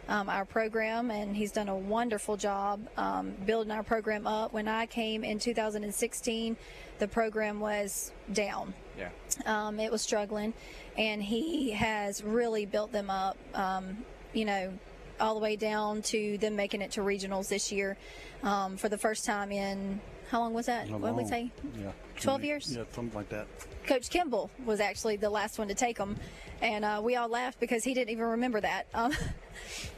um, 0.09 0.29
our 0.29 0.45
program, 0.45 1.11
and 1.11 1.37
he's 1.37 1.53
done 1.53 1.69
a 1.69 1.77
wonderful 1.77 2.37
job 2.37 2.81
um, 2.97 3.33
building 3.47 3.70
our 3.70 3.83
program 3.83 4.27
up. 4.27 4.53
When 4.53 4.69
I 4.69 4.87
came 4.87 5.24
in 5.24 5.39
2016, 5.39 6.57
the 6.99 7.09
program 7.09 7.61
was 7.61 8.12
down. 8.33 8.74
Yeah. 8.99 9.09
Um, 9.47 9.81
it 9.81 9.91
was 9.91 10.03
struggling, 10.03 10.55
and 10.97 11.23
he 11.23 11.70
has 11.73 12.23
really 12.23 12.66
built 12.66 12.93
them 12.93 13.11
up. 13.11 13.37
Um, 13.55 13.99
you 14.33 14.45
know, 14.45 14.73
all 15.20 15.35
the 15.35 15.41
way 15.41 15.57
down 15.57 16.03
to 16.03 16.37
them 16.39 16.57
making 16.57 16.83
it 16.83 16.93
to 16.93 17.01
regionals 17.01 17.49
this 17.49 17.70
year 17.70 17.97
um, 18.43 18.77
for 18.77 18.89
the 18.89 18.99
first 18.99 19.24
time 19.24 19.53
in 19.53 20.01
how 20.32 20.40
long 20.40 20.54
was 20.54 20.64
that? 20.64 20.88
What 20.88 21.09
did 21.09 21.16
we 21.16 21.26
say? 21.26 21.52
Yeah. 21.78 21.92
12 22.18 22.44
years? 22.44 22.74
Yeah, 22.74 22.84
something 22.92 23.14
like 23.14 23.28
that. 23.28 23.46
Coach 23.86 24.09
Kimball 24.09 24.50
was 24.64 24.80
actually 24.80 25.16
the 25.16 25.28
last 25.28 25.59
one 25.59 25.68
to 25.68 25.74
take 25.74 25.98
them, 25.98 26.16
and 26.62 26.86
uh, 26.86 27.02
we 27.04 27.16
all 27.16 27.28
laughed 27.28 27.60
because 27.60 27.84
he 27.84 27.92
didn't 27.92 28.09
even 28.09 28.24
remember 28.24 28.60
that. 28.60 28.86
Um, 28.94 29.12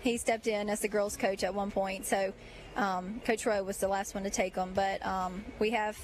he 0.03 0.17
stepped 0.17 0.47
in 0.47 0.69
as 0.69 0.81
the 0.81 0.89
girls' 0.89 1.17
coach 1.17 1.45
at 1.45 1.55
one 1.55 1.71
point, 1.71 2.07
so 2.07 2.33
um, 2.75 3.21
Coach 3.25 3.47
Rowe 3.47 3.63
was 3.63 3.77
the 3.77 3.87
last 3.87 4.15
one 4.15 4.25
to 4.25 4.31
take 4.31 4.55
them. 4.55 4.73
But 4.75 5.05
um, 5.07 5.45
we 5.61 5.71
have 5.71 5.97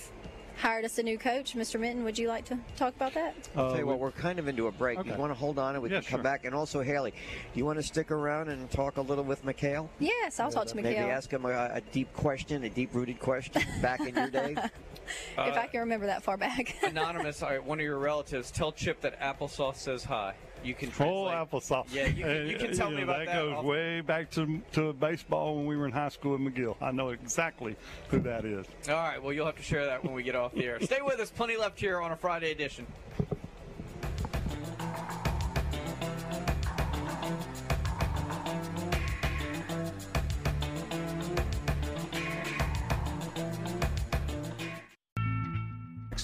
hired 0.59 0.85
us 0.85 0.99
a 0.99 1.03
new 1.03 1.17
coach, 1.19 1.55
Mr. 1.55 1.79
Minton. 1.81 2.05
Would 2.05 2.19
you 2.19 2.29
like 2.29 2.45
to 2.47 2.59
talk 2.77 2.95
about 2.97 3.15
that? 3.15 3.35
I'll 3.57 3.71
tell 3.71 3.79
you 3.79 3.87
what, 3.87 3.99
we're 3.99 4.11
kind 4.11 4.39
of 4.39 4.49
into 4.49 4.67
a 4.67 4.73
break. 4.73 4.99
Okay. 4.99 5.11
You 5.11 5.17
want 5.17 5.31
to 5.31 5.39
hold 5.39 5.59
on 5.59 5.75
and 5.75 5.83
we 5.83 5.91
Yeah, 5.91 6.01
can 6.01 6.11
come 6.11 6.19
sure. 6.19 6.25
back. 6.25 6.45
And 6.45 6.55
also, 6.55 6.83
Haley, 6.83 7.11
do 7.13 7.17
you 7.59 7.65
want 7.65 7.79
to 7.79 7.83
stick 7.83 8.11
around 8.11 8.49
and 8.49 8.71
talk 8.71 8.97
a 8.97 9.01
little 9.03 9.25
with 9.25 9.45
Mikhail? 9.45 9.91
Yes, 9.99 10.39
I'll 10.41 10.51
talk 10.51 10.67
to 10.69 10.77
Maybe 10.77 10.97
ask 10.97 11.31
him 11.31 11.45
a, 11.45 11.71
a 11.75 11.81
deep 11.93 12.13
question, 12.15 12.65
a 12.65 12.71
deep-rooted 12.71 13.21
question 13.21 13.63
back 13.83 14.01
in 14.01 14.15
your 14.15 14.31
day. 14.31 14.55
if 14.59 15.39
I 15.39 15.67
can 15.67 15.81
remember 15.81 16.07
that 16.07 16.23
far 16.23 16.37
back. 16.37 16.77
Anonymous, 16.83 17.43
all 17.43 17.51
right, 17.51 17.65
one 17.65 17.79
of 17.79 17.85
your 17.85 17.99
relatives, 17.99 18.51
tell 18.51 18.73
Chip 18.73 19.01
that 19.01 19.21
applesauce 19.21 19.77
says 19.77 20.05
hi. 20.05 20.35
You 20.63 20.75
can 20.75 20.91
translate. 20.91 21.35
applesauce. 21.35 21.87
Yeah, 21.93 22.07
you 22.07 22.25
can, 22.25 22.47
you 22.49 22.57
can 22.57 22.77
tell 22.77 22.91
you 22.91 22.99
me 22.99 23.05
know, 23.05 23.13
about 23.13 23.27
that. 23.27 23.35
That 23.35 23.55
goes 23.55 23.65
way 23.65 24.01
back 24.01 24.31
to 24.33 24.61
to 24.73 24.93
baseball 24.93 25.57
when 25.57 25.67
we 25.67 25.77
were 25.77 25.87
in 25.87 25.93
high 25.93 26.09
school 26.09 26.35
at 26.35 26.41
McGill. 26.41 26.77
I 26.81 26.91
know 26.93 27.11
exactly 27.11 27.77
who 28.09 28.21
that 28.21 28.45
is. 28.45 28.67
All 28.89 28.95
right, 28.95 29.23
well, 29.23 29.33
you'll 29.33 29.47
have 29.47 29.57
to 29.57 29.63
share 29.63 29.87
that 29.87 30.05
when 30.05 30.13
we 30.13 30.23
get 30.23 30.35
off 30.37 30.53
the 30.55 30.65
air. 30.65 30.81
Stay 30.83 31.01
with 31.03 31.21
us. 31.21 31.31
Plenty 31.31 31.57
left 31.57 31.79
here 31.79 32.01
on 32.01 32.13
a 32.13 32.17
Friday 32.17 32.51
edition. 32.51 32.87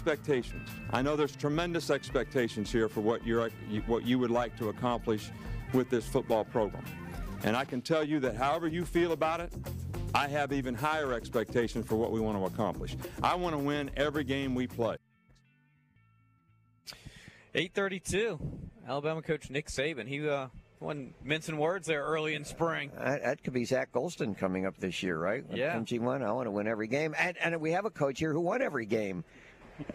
Expectations. 0.07 0.69
I 0.91 1.03
know 1.03 1.17
there's 1.17 1.35
tremendous 1.35 1.91
expectations 1.91 2.71
here 2.71 2.89
for 2.89 3.01
what 3.01 3.27
you're 3.27 3.51
what 3.89 4.07
you 4.07 4.21
would 4.21 4.31
like 4.31 4.57
to 4.59 4.69
accomplish 4.69 5.33
with 5.73 5.91
this 5.91 6.07
football 6.07 6.45
program. 6.45 6.85
And 7.43 7.57
I 7.57 7.65
can 7.65 7.83
tell 7.83 8.05
you 8.05 8.21
that 8.21 8.37
however 8.37 8.69
you 8.69 8.85
feel 8.85 9.11
about 9.11 9.41
it, 9.41 9.53
I 10.15 10.29
have 10.29 10.53
even 10.53 10.77
higher 10.77 11.13
expectations 11.13 11.87
for 11.87 11.97
what 11.97 12.13
we 12.13 12.21
want 12.21 12.39
to 12.39 12.45
accomplish. 12.45 12.97
I 13.21 13.35
want 13.35 13.55
to 13.55 13.59
win 13.59 13.91
every 13.97 14.23
game 14.23 14.55
we 14.55 14.69
play. 14.69 14.95
832. 17.57 18.39
Alabama 18.87 19.23
coach 19.23 19.51
Nick 19.51 19.67
Saban. 19.67 20.07
He 20.07 20.29
uh, 20.29 20.47
wasn't 20.79 21.17
mincing 21.25 21.59
words 21.59 21.89
there 21.89 22.05
early 22.05 22.35
in 22.35 22.45
spring. 22.45 22.93
That, 22.97 23.25
that 23.25 23.43
could 23.43 23.55
be 23.55 23.65
Zach 23.65 23.91
Golson 23.91 24.39
coming 24.39 24.67
up 24.67 24.77
this 24.79 25.03
year, 25.03 25.19
right? 25.19 25.43
Yeah. 25.53 25.75
MG1, 25.75 26.25
I 26.25 26.31
want 26.31 26.47
to 26.47 26.53
win 26.53 26.69
every 26.69 26.87
game. 26.87 27.13
And, 27.19 27.37
and 27.39 27.61
we 27.61 27.73
have 27.73 27.87
a 27.87 27.91
coach 27.91 28.21
here 28.21 28.33
who 28.33 28.41
won 28.41 28.63
every 28.63 28.87
game. 28.87 29.25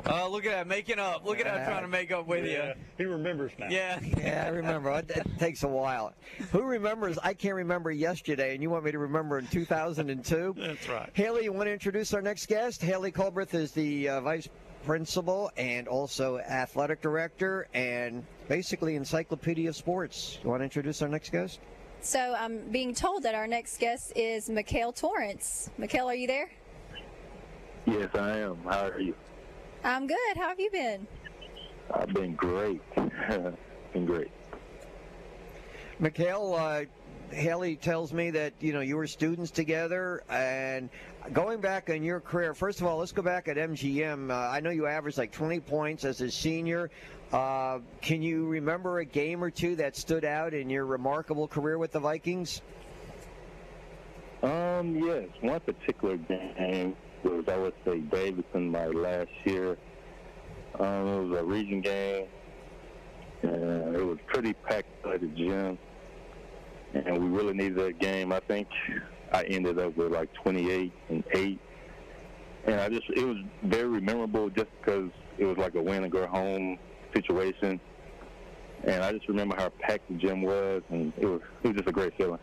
Uh, 0.06 0.28
look 0.28 0.46
at 0.46 0.52
that, 0.52 0.68
making 0.68 1.00
up. 1.00 1.26
Look 1.26 1.40
at 1.40 1.46
that, 1.46 1.66
trying 1.66 1.82
to 1.84 1.88
make 1.88 2.12
up 2.12 2.28
with 2.28 2.46
you. 2.46 2.74
He 2.98 3.06
remembers 3.06 3.52
now. 3.58 3.68
Yeah. 3.70 4.00
Yeah, 4.18 4.44
I 4.46 4.50
remember. 4.50 4.92
It, 4.92 5.10
it 5.12 5.40
takes 5.40 5.64
a 5.64 5.68
while. 5.68 6.14
Who 6.52 6.64
remembers? 6.64 7.18
I 7.18 7.34
can't 7.34 7.56
remember 7.56 7.92
yesterday, 7.92 8.54
and 8.54 8.62
you 8.62 8.70
want 8.70 8.84
me 8.84 8.92
to 8.92 9.00
remember 9.00 9.40
in 9.40 9.48
2002? 9.48 10.56
That's 10.58 10.90
right. 10.90 11.10
Haley, 11.14 11.46
you 11.46 11.54
want 11.54 11.68
to 11.68 11.74
introduce 11.74 12.14
our 12.14 12.22
next 12.22 12.48
guest? 12.48 12.82
Haley 12.82 13.12
Culbreth 13.12 13.54
is 13.54 13.72
the 13.72 14.10
uh, 14.10 14.22
vice 14.22 14.48
principal 14.86 15.52
and 15.58 15.88
also 15.88 16.40
athletic 16.40 17.02
director 17.02 17.68
and 17.74 18.24
basically 18.48 18.96
encyclopedia 18.96 19.70
of 19.70 19.76
sports. 19.76 20.40
You 20.44 20.50
want 20.50 20.62
to 20.62 20.66
introduce 20.66 21.02
our 21.02 21.08
next 21.08 21.32
guest? 21.32 21.60
So 22.02 22.36
I'm 22.38 22.70
being 22.72 22.94
told 22.96 23.24
that 23.24 23.36
our 23.36 23.48
next 23.48 23.80
guest 23.80 24.14
is 24.16 24.50
Mikhail 24.50 24.92
Torrance. 24.92 25.70
Mikhail, 25.78 26.08
are 26.08 26.16
you 26.16 26.28
there? 26.28 26.50
Yes, 27.86 28.10
I 28.16 28.40
am. 28.40 28.58
How 28.64 28.88
are 28.88 29.00
you? 29.00 29.16
I'm 29.84 30.08
good. 30.08 30.36
How 30.36 30.50
have 30.50 30.60
you 30.60 30.70
been? 30.70 31.08
I've 31.94 32.14
been 32.14 32.36
great. 32.36 32.82
been 32.96 34.06
great. 34.06 34.32
Mikhail, 36.00 36.56
uh, 36.56 36.84
Haley 37.32 37.76
tells 37.76 38.14
me 38.14 38.32
that 38.32 38.54
you 38.60 38.74
know 38.74 38.82
you 38.82 38.98
were 38.98 39.08
students 39.08 39.52
together, 39.52 40.24
and 40.30 40.90
going 41.34 41.62
back 41.62 41.90
in 41.90 42.04
your 42.04 42.20
career. 42.20 42.54
First 42.54 42.82
of 42.82 42.88
all, 42.88 42.98
let's 42.98 43.12
go 43.12 43.22
back 43.22 43.48
at 43.48 43.58
MGM. 43.58 44.30
Uh, 44.30 44.34
I 44.34 44.60
know 44.60 44.70
you 44.70 44.88
averaged 44.88 45.18
like 45.18 45.32
20 45.32 45.60
points 45.62 46.06
as 46.06 46.22
a 46.22 46.30
senior. 46.30 46.92
Uh, 47.32 47.80
can 48.02 48.22
you 48.22 48.48
remember 48.48 49.00
a 49.00 49.06
game 49.06 49.44
or 49.44 49.50
two 49.50 49.76
that 49.78 49.96
stood 49.96 50.26
out 50.26 50.54
in 50.54 50.70
your 50.70 50.86
remarkable 50.86 51.48
career 51.48 51.78
with 51.78 51.92
the 51.92 52.00
Vikings? 52.00 52.62
Um, 54.44 54.96
yes, 54.96 55.28
one 55.40 55.60
particular 55.62 56.18
game 56.18 56.96
was 57.24 57.74
say 57.86 58.00
Davidson 58.00 58.70
my 58.70 58.88
last 58.88 59.30
year. 59.46 59.78
Um, 60.80 61.08
it 61.08 61.28
was 61.28 61.40
a 61.40 61.44
region 61.44 61.82
game, 61.82 62.28
and 63.44 63.96
it 63.96 64.04
was 64.06 64.18
pretty 64.28 64.54
packed 64.54 64.88
at 65.06 65.22
the 65.22 65.28
gym, 65.28 65.78
and 66.94 67.22
we 67.22 67.28
really 67.28 67.54
needed 67.54 67.78
that 67.78 68.00
game. 68.00 68.32
I 68.32 68.40
think 68.40 68.68
I 69.32 69.44
ended 69.44 69.80
up 69.80 69.96
with 69.98 70.12
like 70.12 70.30
28 70.44 70.92
and 71.10 71.24
eight, 71.34 71.60
and 72.66 72.80
I 72.80 72.90
just 72.90 73.10
it 73.16 73.26
was 73.26 73.38
very 73.64 74.02
memorable 74.02 74.50
just 74.50 74.70
because 74.80 75.10
it 75.38 75.46
was 75.46 75.58
like 75.58 75.76
a 75.76 75.82
win 75.82 76.04
and 76.04 76.12
go 76.12 76.26
home 76.28 76.78
situation, 77.14 77.80
and 78.86 79.04
I 79.04 79.12
just 79.12 79.28
remember 79.28 79.56
how 79.58 79.70
packed 79.82 80.08
the 80.10 80.16
gym 80.16 80.42
was, 80.42 80.82
and 80.90 81.12
it 81.18 81.26
was 81.26 81.42
it 81.64 81.68
was 81.68 81.78
just 81.78 81.90
a 81.90 81.94
great 81.94 82.14
feeling. 82.18 82.40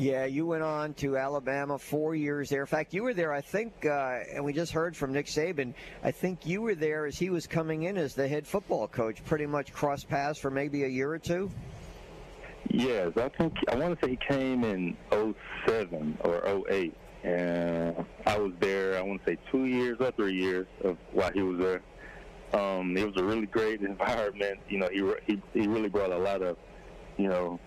Yeah, 0.00 0.24
you 0.24 0.46
went 0.46 0.62
on 0.62 0.94
to 0.94 1.18
Alabama 1.18 1.78
four 1.78 2.14
years 2.14 2.48
there. 2.48 2.62
In 2.62 2.66
fact, 2.66 2.94
you 2.94 3.02
were 3.02 3.12
there, 3.12 3.34
I 3.34 3.42
think, 3.42 3.84
uh, 3.84 4.20
and 4.34 4.42
we 4.42 4.54
just 4.54 4.72
heard 4.72 4.96
from 4.96 5.12
Nick 5.12 5.26
Saban. 5.26 5.74
I 6.02 6.10
think 6.10 6.46
you 6.46 6.62
were 6.62 6.74
there 6.74 7.04
as 7.04 7.18
he 7.18 7.28
was 7.28 7.46
coming 7.46 7.82
in 7.82 7.98
as 7.98 8.14
the 8.14 8.26
head 8.26 8.46
football 8.46 8.88
coach, 8.88 9.22
pretty 9.26 9.44
much 9.44 9.74
cross 9.74 10.02
paths 10.02 10.38
for 10.38 10.50
maybe 10.50 10.84
a 10.84 10.86
year 10.86 11.12
or 11.12 11.18
two. 11.18 11.50
Yes, 12.70 13.12
I 13.18 13.28
think 13.28 13.52
I 13.70 13.74
want 13.76 14.00
to 14.00 14.06
say 14.06 14.12
he 14.12 14.18
came 14.26 14.64
in 14.64 14.96
07 15.66 16.16
or 16.24 16.64
08, 16.70 16.94
and 17.22 18.06
I 18.24 18.38
was 18.38 18.52
there. 18.58 18.96
I 18.96 19.02
want 19.02 19.22
to 19.26 19.32
say 19.32 19.38
two 19.52 19.66
years 19.66 19.98
or 20.00 20.12
three 20.12 20.34
years 20.34 20.66
of 20.82 20.96
while 21.12 21.30
he 21.30 21.42
was 21.42 21.58
there. 21.58 21.82
Um, 22.58 22.96
it 22.96 23.06
was 23.06 23.18
a 23.18 23.22
really 23.22 23.44
great 23.44 23.82
environment. 23.82 24.60
You 24.70 24.78
know, 24.78 24.88
he 24.90 25.02
he 25.26 25.42
he 25.52 25.68
really 25.68 25.90
brought 25.90 26.10
a 26.10 26.18
lot 26.18 26.40
of, 26.40 26.56
you 27.18 27.28
know, 27.28 27.60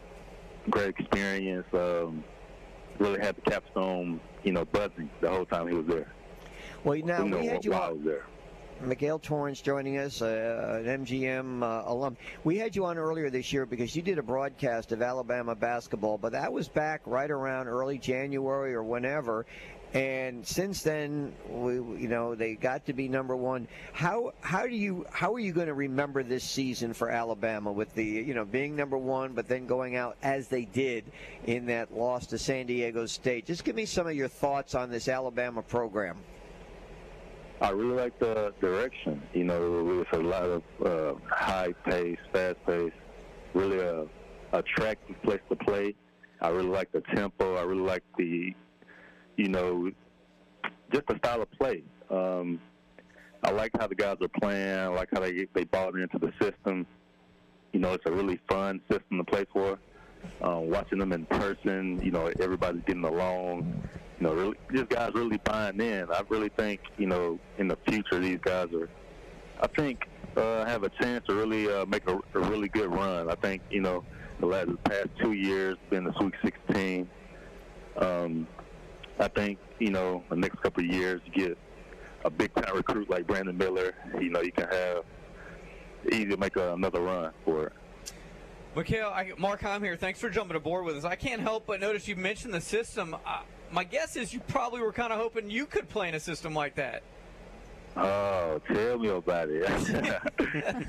great 0.69 0.95
experience. 0.97 1.67
Um, 1.73 2.23
really 2.99 3.19
had 3.19 3.35
the 3.35 3.41
capstone, 3.41 4.19
you 4.43 4.51
know, 4.51 4.65
buzzing 4.65 5.09
the 5.21 5.29
whole 5.29 5.45
time 5.45 5.67
he 5.67 5.73
was 5.73 5.87
there. 5.87 6.11
Well, 6.83 6.99
now 7.03 7.23
you 7.23 7.29
know, 7.29 7.39
we 7.39 7.45
had 7.47 7.65
you 7.65 7.73
I 7.73 7.87
on. 7.87 7.97
was 7.97 8.05
there. 8.05 8.25
Mikhail 8.81 9.19
Torrance 9.19 9.61
joining 9.61 9.97
us, 9.97 10.21
uh, 10.21 10.81
an 10.83 11.05
MGM 11.05 11.63
uh, 11.63 11.83
alum. 11.85 12.17
We 12.43 12.57
had 12.57 12.75
you 12.75 12.85
on 12.85 12.97
earlier 12.97 13.29
this 13.29 13.53
year 13.53 13.65
because 13.65 13.95
you 13.95 14.01
did 14.01 14.17
a 14.17 14.23
broadcast 14.23 14.91
of 14.91 15.01
Alabama 15.01 15.55
basketball, 15.55 16.17
but 16.17 16.33
that 16.33 16.51
was 16.51 16.67
back 16.67 17.01
right 17.05 17.29
around 17.29 17.67
early 17.67 17.97
January 17.97 18.73
or 18.73 18.83
whenever. 18.83 19.45
And 19.93 20.45
since 20.45 20.81
then, 20.81 21.33
we, 21.47 21.75
you 21.75 22.07
know, 22.07 22.33
they 22.33 22.55
got 22.55 22.87
to 22.87 22.93
be 22.93 23.07
number 23.07 23.35
one. 23.35 23.67
How 23.91 24.33
how 24.41 24.65
do 24.65 24.75
you 24.75 25.05
how 25.11 25.33
are 25.33 25.39
you 25.39 25.53
going 25.53 25.67
to 25.67 25.75
remember 25.75 26.23
this 26.23 26.43
season 26.43 26.93
for 26.93 27.09
Alabama 27.09 27.71
with 27.71 27.93
the 27.93 28.03
you 28.03 28.33
know 28.33 28.43
being 28.43 28.75
number 28.75 28.97
one, 28.97 29.33
but 29.33 29.47
then 29.47 29.67
going 29.67 29.95
out 29.95 30.17
as 30.23 30.47
they 30.47 30.65
did 30.65 31.11
in 31.45 31.67
that 31.67 31.95
loss 31.95 32.25
to 32.27 32.39
San 32.39 32.65
Diego 32.65 33.05
State? 33.05 33.45
Just 33.45 33.63
give 33.63 33.75
me 33.75 33.85
some 33.85 34.07
of 34.07 34.15
your 34.15 34.27
thoughts 34.27 34.73
on 34.73 34.89
this 34.89 35.07
Alabama 35.07 35.61
program. 35.61 36.17
I 37.61 37.69
really 37.69 37.95
like 37.95 38.17
the 38.17 38.51
direction. 38.59 39.21
You 39.33 39.43
know, 39.43 40.01
it's 40.01 40.11
a 40.11 40.17
lot 40.17 40.43
of 40.43 40.63
uh, 40.83 41.13
high 41.29 41.73
pace, 41.85 42.17
fast 42.33 42.57
pace, 42.65 42.91
really 43.53 43.79
a 43.79 44.05
attractive 44.53 45.21
place 45.21 45.39
to 45.49 45.55
play. 45.55 45.95
I 46.41 46.49
really 46.49 46.69
like 46.69 46.91
the 46.91 47.01
tempo. 47.15 47.55
I 47.55 47.61
really 47.61 47.81
like 47.81 48.03
the, 48.17 48.53
you 49.37 49.49
know, 49.49 49.91
just 50.91 51.07
the 51.07 51.17
style 51.17 51.41
of 51.41 51.51
play. 51.51 51.83
Um, 52.09 52.59
I 53.43 53.51
like 53.51 53.71
how 53.77 53.87
the 53.87 53.95
guys 53.95 54.17
are 54.21 54.27
playing. 54.39 54.79
I 54.79 54.87
like 54.87 55.09
how 55.13 55.19
they 55.19 55.47
they 55.53 55.65
bought 55.65 55.95
into 55.95 56.17
the 56.19 56.31
system. 56.41 56.85
You 57.73 57.79
know, 57.79 57.93
it's 57.93 58.05
a 58.05 58.11
really 58.11 58.39
fun 58.47 58.81
system 58.89 59.17
to 59.17 59.23
play 59.23 59.45
for. 59.51 59.79
Um, 60.41 60.69
watching 60.69 60.99
them 60.99 61.11
in 61.11 61.25
person, 61.25 61.99
you 62.01 62.11
know, 62.11 62.31
everybody's 62.39 62.83
getting 62.85 63.03
along. 63.03 63.83
You 64.19 64.27
know, 64.27 64.33
really, 64.33 64.57
these 64.69 64.85
guys 64.87 65.11
really 65.13 65.37
buying 65.37 65.81
in. 65.81 66.09
I 66.11 66.21
really 66.29 66.49
think, 66.49 66.79
you 66.97 67.07
know, 67.07 67.39
in 67.57 67.67
the 67.67 67.77
future, 67.87 68.19
these 68.19 68.39
guys 68.41 68.67
are, 68.73 68.87
I 69.59 69.67
think, 69.67 70.07
uh, 70.37 70.65
have 70.65 70.83
a 70.83 70.89
chance 70.89 71.25
to 71.27 71.35
really 71.35 71.69
uh, 71.69 71.85
make 71.85 72.09
a, 72.09 72.15
a 72.35 72.39
really 72.39 72.69
good 72.69 72.93
run. 72.93 73.29
I 73.29 73.35
think, 73.35 73.61
you 73.69 73.81
know, 73.81 74.05
the 74.39 74.45
last 74.45 74.67
the 74.67 74.77
past 74.77 75.09
two 75.21 75.33
years, 75.33 75.77
been 75.89 76.05
the 76.05 76.13
Sweet 76.19 76.33
16. 76.43 77.09
Um, 77.97 78.47
I 79.19 79.27
think 79.27 79.59
you 79.79 79.91
know 79.91 80.23
the 80.29 80.35
next 80.35 80.61
couple 80.61 80.83
of 80.83 80.89
years, 80.89 81.21
you 81.25 81.31
get 81.31 81.57
a 82.25 82.29
big 82.29 82.53
time 82.53 82.75
recruit 82.75 83.09
like 83.09 83.27
Brandon 83.27 83.57
Miller. 83.57 83.93
You 84.19 84.29
know, 84.29 84.41
you 84.41 84.51
can 84.51 84.67
have 84.67 85.03
easy 86.11 86.25
to 86.27 86.37
make 86.37 86.55
a, 86.55 86.73
another 86.73 87.01
run 87.01 87.31
for 87.45 87.67
it. 87.67 87.73
Mikhail, 88.75 89.11
I, 89.13 89.31
Mark 89.37 89.61
Heim 89.61 89.83
here. 89.83 89.95
Thanks 89.95 90.19
for 90.19 90.29
jumping 90.29 90.57
aboard 90.57 90.85
with 90.85 90.95
us. 90.95 91.05
I 91.05 91.15
can't 91.15 91.41
help 91.41 91.67
but 91.67 91.79
notice 91.79 92.07
you 92.07 92.15
mentioned 92.15 92.53
the 92.53 92.61
system. 92.61 93.15
Uh, 93.25 93.41
my 93.71 93.83
guess 93.83 94.15
is 94.15 94.33
you 94.33 94.39
probably 94.47 94.81
were 94.81 94.91
kind 94.91 95.13
of 95.13 95.19
hoping 95.19 95.49
you 95.49 95.65
could 95.65 95.89
play 95.89 96.09
in 96.09 96.15
a 96.15 96.19
system 96.19 96.53
like 96.55 96.75
that. 96.75 97.03
Oh, 97.95 98.59
tell 98.67 98.97
me 98.97 99.09
about 99.09 99.49
it. 99.49 99.69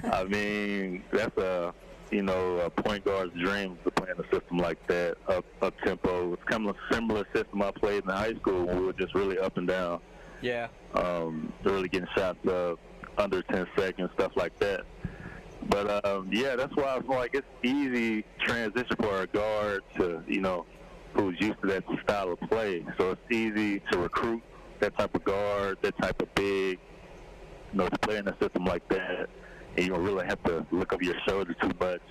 I 0.12 0.24
mean, 0.24 1.04
that's 1.10 1.36
a 1.36 1.74
you 2.10 2.22
know 2.22 2.58
a 2.58 2.70
point 2.70 3.04
guard's 3.04 3.34
dream 3.34 3.76
to 4.06 4.14
play 4.14 4.24
in 4.24 4.28
a 4.28 4.40
system 4.40 4.58
like 4.58 4.86
that, 4.86 5.16
up 5.28 5.44
up 5.62 5.74
tempo. 5.84 6.32
It's 6.32 6.44
kind 6.44 6.68
of 6.68 6.76
a 6.76 6.94
similar 6.94 7.26
system 7.34 7.62
I 7.62 7.70
played 7.70 8.04
in 8.04 8.10
high 8.10 8.34
school 8.34 8.66
when 8.66 8.78
we 8.80 8.86
were 8.86 8.92
just 8.92 9.14
really 9.14 9.38
up 9.38 9.56
and 9.56 9.66
down. 9.66 10.00
Yeah. 10.40 10.68
Um, 10.94 11.52
really 11.64 11.88
getting 11.88 12.08
shots 12.14 12.46
up 12.46 12.78
under 13.16 13.42
10 13.42 13.66
seconds, 13.76 14.10
stuff 14.14 14.32
like 14.36 14.58
that. 14.58 14.82
But 15.68 16.04
um, 16.04 16.28
yeah, 16.30 16.56
that's 16.56 16.74
why 16.76 16.84
I 16.84 16.98
was 16.98 17.06
like, 17.08 17.34
it's 17.34 17.46
easy 17.62 18.24
transition 18.40 18.96
for 19.00 19.22
a 19.22 19.26
guard 19.26 19.82
to 19.98 20.22
you 20.26 20.40
know 20.40 20.66
who's 21.14 21.40
used 21.40 21.60
to 21.62 21.68
that 21.68 21.84
style 22.02 22.32
of 22.32 22.40
play. 22.48 22.84
So 22.98 23.12
it's 23.12 23.32
easy 23.32 23.80
to 23.92 23.98
recruit 23.98 24.42
that 24.80 24.96
type 24.98 25.14
of 25.14 25.24
guard, 25.24 25.78
that 25.82 25.96
type 25.98 26.20
of 26.20 26.34
big, 26.34 26.78
you 27.72 27.78
know, 27.78 27.88
to 27.88 27.98
play 28.00 28.18
in 28.18 28.28
a 28.28 28.36
system 28.40 28.64
like 28.64 28.86
that. 28.88 29.28
And 29.76 29.86
you 29.86 29.92
don't 29.92 30.04
really 30.04 30.26
have 30.26 30.42
to 30.44 30.66
look 30.70 30.92
over 30.92 31.02
your 31.02 31.14
shoulder 31.26 31.54
too 31.54 31.70
much, 31.80 32.02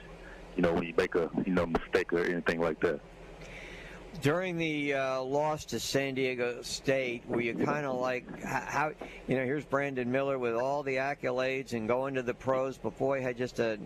you 0.56 0.62
know, 0.62 0.74
when 0.74 0.84
you 0.84 0.94
make 0.98 1.16
a 1.16 1.30
you 1.46 1.54
know 1.54 1.66
mistake 1.66 2.12
or 2.14 2.24
anything 2.24 2.60
like 2.60 2.80
that. 2.82 3.00
During 4.22 4.58
the 4.58 4.94
uh, 4.94 5.22
loss 5.22 5.66
to 5.66 5.80
San 5.80 6.14
Diego 6.14 6.62
State, 6.62 7.28
were 7.28 7.42
you 7.42 7.56
kind 7.56 7.86
of 7.86 8.00
like 8.00 8.44
how, 8.44 8.92
you 9.28 9.36
know? 9.36 9.44
Here's 9.44 9.66
Brandon 9.66 10.12
Miller 10.12 10.38
with 10.38 10.56
all 10.56 10.84
the 10.84 10.98
accolades 10.98 11.74
and 11.74 11.88
going 11.88 12.14
to 12.14 12.22
the 12.22 12.34
pros, 12.34 12.78
before 12.78 13.18
he 13.18 13.24
had 13.24 13.38
just 13.38 13.60
a 13.60 13.78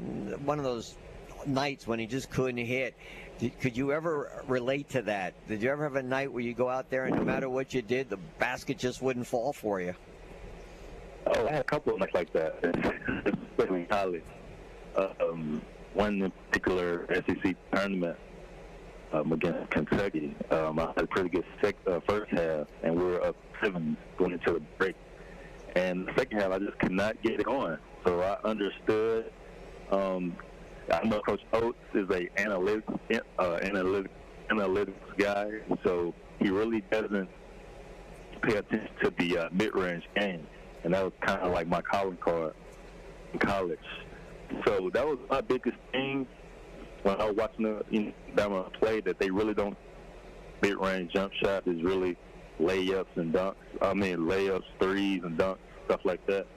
one 0.44 0.60
of 0.60 0.66
those 0.66 0.98
nights 1.46 1.88
when 1.88 1.98
he 1.98 2.06
just 2.06 2.30
couldn't 2.30 2.58
hit. 2.58 2.96
Did, 3.40 3.60
could 3.60 3.78
you 3.78 3.94
ever 3.94 4.44
relate 4.48 4.90
to 4.90 5.02
that? 5.04 5.34
Did 5.48 5.62
you 5.62 5.70
ever 5.70 5.84
have 5.84 5.96
a 5.96 6.04
night 6.04 6.32
where 6.32 6.44
you 6.44 6.54
go 6.54 6.68
out 6.68 6.90
there 6.90 7.06
and 7.06 7.16
no 7.16 7.24
matter 7.24 7.50
what 7.50 7.74
you 7.74 7.82
did, 7.82 8.10
the 8.10 8.18
basket 8.40 8.78
just 8.78 9.02
wouldn't 9.02 9.28
fall 9.28 9.54
for 9.54 9.80
you? 9.80 9.94
Oh, 11.28 11.48
I 11.48 11.52
had 11.52 11.62
a 11.62 11.64
couple 11.64 11.94
of 11.94 12.00
nights 12.00 12.14
like 12.14 12.32
that, 12.34 12.64
especially 13.52 13.82
in 13.82 13.86
college. 13.88 14.24
Um, 14.96 15.62
one 15.98 16.22
in 16.22 16.32
particular 16.32 17.08
SEC 17.12 17.56
tournament 17.74 18.16
um, 19.14 19.32
against 19.34 19.70
Kentucky. 19.72 20.36
Um, 20.52 20.80
I 20.80 20.94
had 20.96 21.04
a 21.04 21.08
pretty 21.08 21.30
good 21.30 21.46
sec- 21.62 21.76
uh, 21.88 22.00
first 22.08 22.32
half, 22.32 22.68
and 22.84 22.96
we 22.96 23.04
were 23.04 23.24
up 23.24 23.36
seven 23.62 23.98
going 24.18 24.34
into 24.34 24.54
the 24.54 24.60
break. 24.78 24.96
And 25.76 26.08
the 26.08 26.14
second 26.16 26.40
half, 26.40 26.52
I 26.52 26.60
just 26.60 26.78
could 26.80 26.92
not 26.92 27.22
get 27.24 27.40
it 27.40 27.46
going. 27.46 27.78
So 28.06 28.22
I 28.22 28.38
understood. 28.48 29.32
Um, 29.92 30.38
I 30.92 31.04
know 31.04 31.20
Coach 31.22 31.42
Oats 31.54 31.78
is 31.94 32.10
a 32.10 32.28
analytics 32.42 33.00
uh, 33.40 33.60
analytics 33.62 34.10
analytics 34.50 35.18
guy, 35.18 35.50
so 35.84 36.14
he 36.40 36.50
really 36.50 36.82
doesn't 36.92 37.30
pay 38.44 38.56
attention 38.56 38.90
to 39.04 39.14
the 39.18 39.38
uh, 39.38 39.50
mid-range 39.52 40.04
game, 40.16 40.46
and 40.84 40.94
that 40.94 41.04
was 41.04 41.14
kind 41.22 41.42
of 41.42 41.52
like 41.52 41.68
my 41.68 41.82
calling 41.82 42.18
card 42.18 42.54
in 43.34 43.40
college. 43.40 43.80
So 44.66 44.90
that 44.94 45.06
was 45.06 45.18
my 45.30 45.42
biggest 45.42 45.78
thing 45.92 46.28
when 47.04 47.20
I 47.20 47.26
was 47.26 47.36
watching 47.36 47.66
the 47.66 47.84
you 47.90 48.14
play 48.80 49.02
that 49.02 49.20
they 49.20 49.30
really 49.30 49.54
don't 49.54 49.78
mid-range 50.62 51.12
jump 51.14 51.34
shots 51.34 51.68
is 51.68 51.82
really 51.84 52.18
layups 52.60 53.16
and 53.16 53.34
dunks. 53.34 53.56
I 53.82 53.94
mean 53.94 54.18
layups, 54.20 54.64
threes, 54.80 55.22
and 55.24 55.38
dunks, 55.38 55.58
stuff 55.86 56.02
like 56.04 56.26
that. 56.28 56.48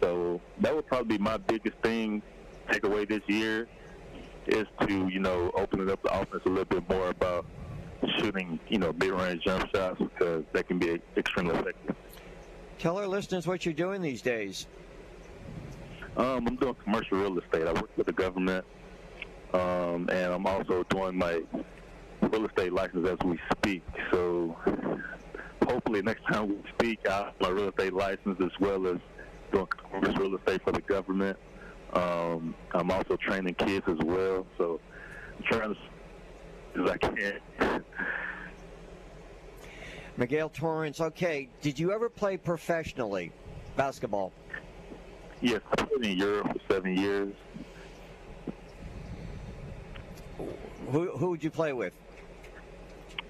So 0.00 0.40
that 0.60 0.74
would 0.74 0.86
probably 0.86 1.16
be 1.16 1.22
my 1.22 1.36
biggest 1.36 1.76
thing 1.82 2.22
takeaway 2.68 3.08
this 3.08 3.22
year 3.26 3.68
is 4.46 4.66
to 4.80 5.08
you 5.08 5.20
know 5.20 5.50
open 5.54 5.80
it 5.80 5.88
up 5.88 6.02
the 6.02 6.12
offense 6.12 6.42
a 6.44 6.48
little 6.48 6.64
bit 6.64 6.88
more 6.88 7.08
about 7.08 7.46
shooting 8.18 8.58
you 8.68 8.78
know 8.78 8.92
mid-range 8.92 9.42
jump 9.42 9.68
shots 9.74 9.98
because 9.98 10.44
that 10.52 10.68
can 10.68 10.78
be 10.78 11.00
extremely 11.16 11.54
effective. 11.54 11.96
Tell 12.78 12.98
our 12.98 13.06
listeners 13.06 13.46
what 13.46 13.64
you're 13.64 13.74
doing 13.74 14.02
these 14.02 14.22
days. 14.22 14.66
Um, 16.16 16.46
I'm 16.46 16.56
doing 16.56 16.74
commercial 16.82 17.18
real 17.18 17.38
estate. 17.38 17.66
I 17.66 17.72
work 17.72 17.94
for 17.94 18.04
the 18.04 18.12
government, 18.12 18.64
um, 19.52 20.08
and 20.10 20.32
I'm 20.32 20.46
also 20.46 20.82
doing 20.84 21.16
my 21.16 21.42
real 22.22 22.46
estate 22.46 22.72
license 22.72 23.06
as 23.06 23.18
we 23.24 23.38
speak. 23.52 23.82
So 24.10 24.56
hopefully 25.66 26.00
next 26.00 26.22
time 26.26 26.48
we 26.48 26.56
speak, 26.70 27.06
I 27.06 27.12
have 27.12 27.34
my 27.40 27.50
real 27.50 27.68
estate 27.68 27.92
license 27.92 28.40
as 28.40 28.50
well 28.60 28.86
as 28.86 28.96
doing 29.52 29.66
commercial 29.90 30.22
real 30.22 30.36
estate 30.36 30.62
for 30.62 30.72
the 30.72 30.80
government. 30.80 31.38
Um, 31.92 32.54
I'm 32.72 32.90
also 32.90 33.16
training 33.16 33.54
kids 33.54 33.86
as 33.86 33.98
well, 34.02 34.46
so 34.56 34.80
I'm 35.36 35.44
trying 35.44 35.74
to 35.74 35.80
as 36.82 36.90
I 36.90 36.96
can. 36.96 37.84
Mikhail 40.16 40.48
Torrance, 40.48 41.00
okay, 41.00 41.48
did 41.60 41.78
you 41.78 41.92
ever 41.92 42.08
play 42.08 42.38
professionally 42.38 43.32
basketball? 43.76 44.32
Yes, 45.42 45.60
I 45.70 45.82
played 45.84 46.06
in 46.06 46.18
Europe 46.18 46.48
for 46.52 46.74
seven 46.74 46.96
years. 46.96 47.32
Who 50.90 51.10
who 51.10 51.30
would 51.30 51.44
you 51.44 51.50
play 51.50 51.72
with? 51.72 51.92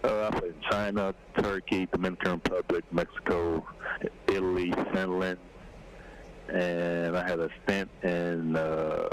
Uh, 0.05 0.28
I 0.28 0.39
played 0.39 0.53
in 0.53 0.70
China, 0.70 1.15
Turkey, 1.37 1.87
Dominican 1.87 2.33
Republic, 2.33 2.85
Mexico, 2.93 3.66
Italy, 4.28 4.73
Finland, 4.93 5.39
and 6.49 7.16
I 7.16 7.28
had 7.28 7.41
a 7.41 7.51
stint 7.65 7.91
in 8.03 8.55
uh, 8.55 9.09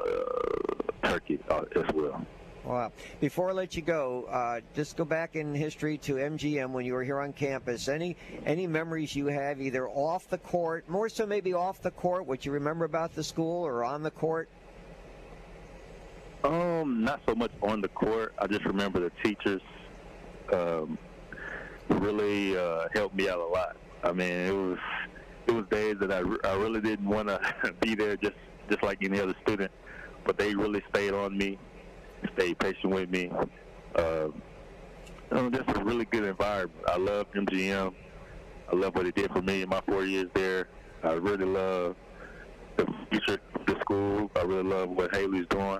Turkey 1.03 1.39
uh, 1.49 1.63
as 1.75 1.85
well. 1.95 2.23
Wow. 2.65 2.93
Before 3.19 3.49
I 3.49 3.53
let 3.53 3.75
you 3.75 3.81
go, 3.81 4.25
uh, 4.29 4.61
just 4.73 4.95
go 4.95 5.03
back 5.03 5.35
in 5.35 5.53
history 5.53 5.97
to 5.99 6.15
MGM 6.15 6.71
when 6.71 6.85
you 6.85 6.93
were 6.93 7.03
here 7.03 7.19
on 7.19 7.33
campus. 7.33 7.89
Any 7.89 8.15
any 8.45 8.67
memories 8.67 9.15
you 9.15 9.27
have, 9.27 9.59
either 9.59 9.87
off 9.87 10.29
the 10.29 10.37
court, 10.37 10.87
more 10.87 11.09
so 11.09 11.25
maybe 11.25 11.53
off 11.53 11.81
the 11.81 11.91
court, 11.91 12.25
what 12.25 12.45
you 12.45 12.53
remember 12.53 12.85
about 12.85 13.15
the 13.15 13.23
school, 13.23 13.65
or 13.65 13.83
on 13.83 14.01
the 14.01 14.11
court? 14.11 14.47
Um, 16.45 17.03
not 17.03 17.21
so 17.27 17.35
much 17.35 17.51
on 17.61 17.81
the 17.81 17.89
court. 17.89 18.33
I 18.39 18.47
just 18.47 18.65
remember 18.65 18.99
the 18.99 19.11
teachers 19.23 19.61
um, 20.53 20.97
really 21.89 22.57
uh, 22.57 22.87
helped 22.93 23.15
me 23.15 23.29
out 23.29 23.39
a 23.39 23.45
lot. 23.45 23.75
I 24.03 24.13
mean, 24.13 24.31
it 24.31 24.53
was 24.53 24.79
it 25.47 25.51
was 25.51 25.65
days 25.69 25.97
that 25.99 26.11
I, 26.11 26.19
re- 26.19 26.39
I 26.45 26.53
really 26.55 26.79
didn't 26.79 27.07
want 27.07 27.27
to 27.27 27.73
be 27.81 27.95
there, 27.95 28.15
just 28.15 28.35
just 28.69 28.83
like 28.83 29.03
any 29.03 29.19
other 29.19 29.35
student, 29.41 29.71
but 30.25 30.37
they 30.37 30.55
really 30.55 30.81
stayed 30.89 31.13
on 31.13 31.37
me, 31.37 31.59
stayed 32.35 32.57
patient 32.59 32.93
with 32.93 33.09
me. 33.09 33.31
Uh, 33.95 34.27
um, 35.31 35.51
just 35.51 35.69
a 35.77 35.83
really 35.83 36.05
good 36.05 36.23
environment. 36.25 36.83
I 36.87 36.97
love 36.97 37.27
MGM. 37.33 37.93
I 38.71 38.75
love 38.75 38.95
what 38.95 39.05
it 39.05 39.15
did 39.15 39.31
for 39.31 39.41
me 39.41 39.61
in 39.63 39.69
my 39.69 39.81
four 39.81 40.05
years 40.05 40.27
there. 40.33 40.67
I 41.03 41.13
really 41.13 41.45
love 41.45 41.95
the 42.77 42.85
future 43.09 43.39
of 43.55 43.65
the 43.65 43.79
school. 43.81 44.31
I 44.35 44.41
really 44.43 44.63
love 44.63 44.89
what 44.89 45.13
Haley's 45.13 45.47
doing. 45.47 45.79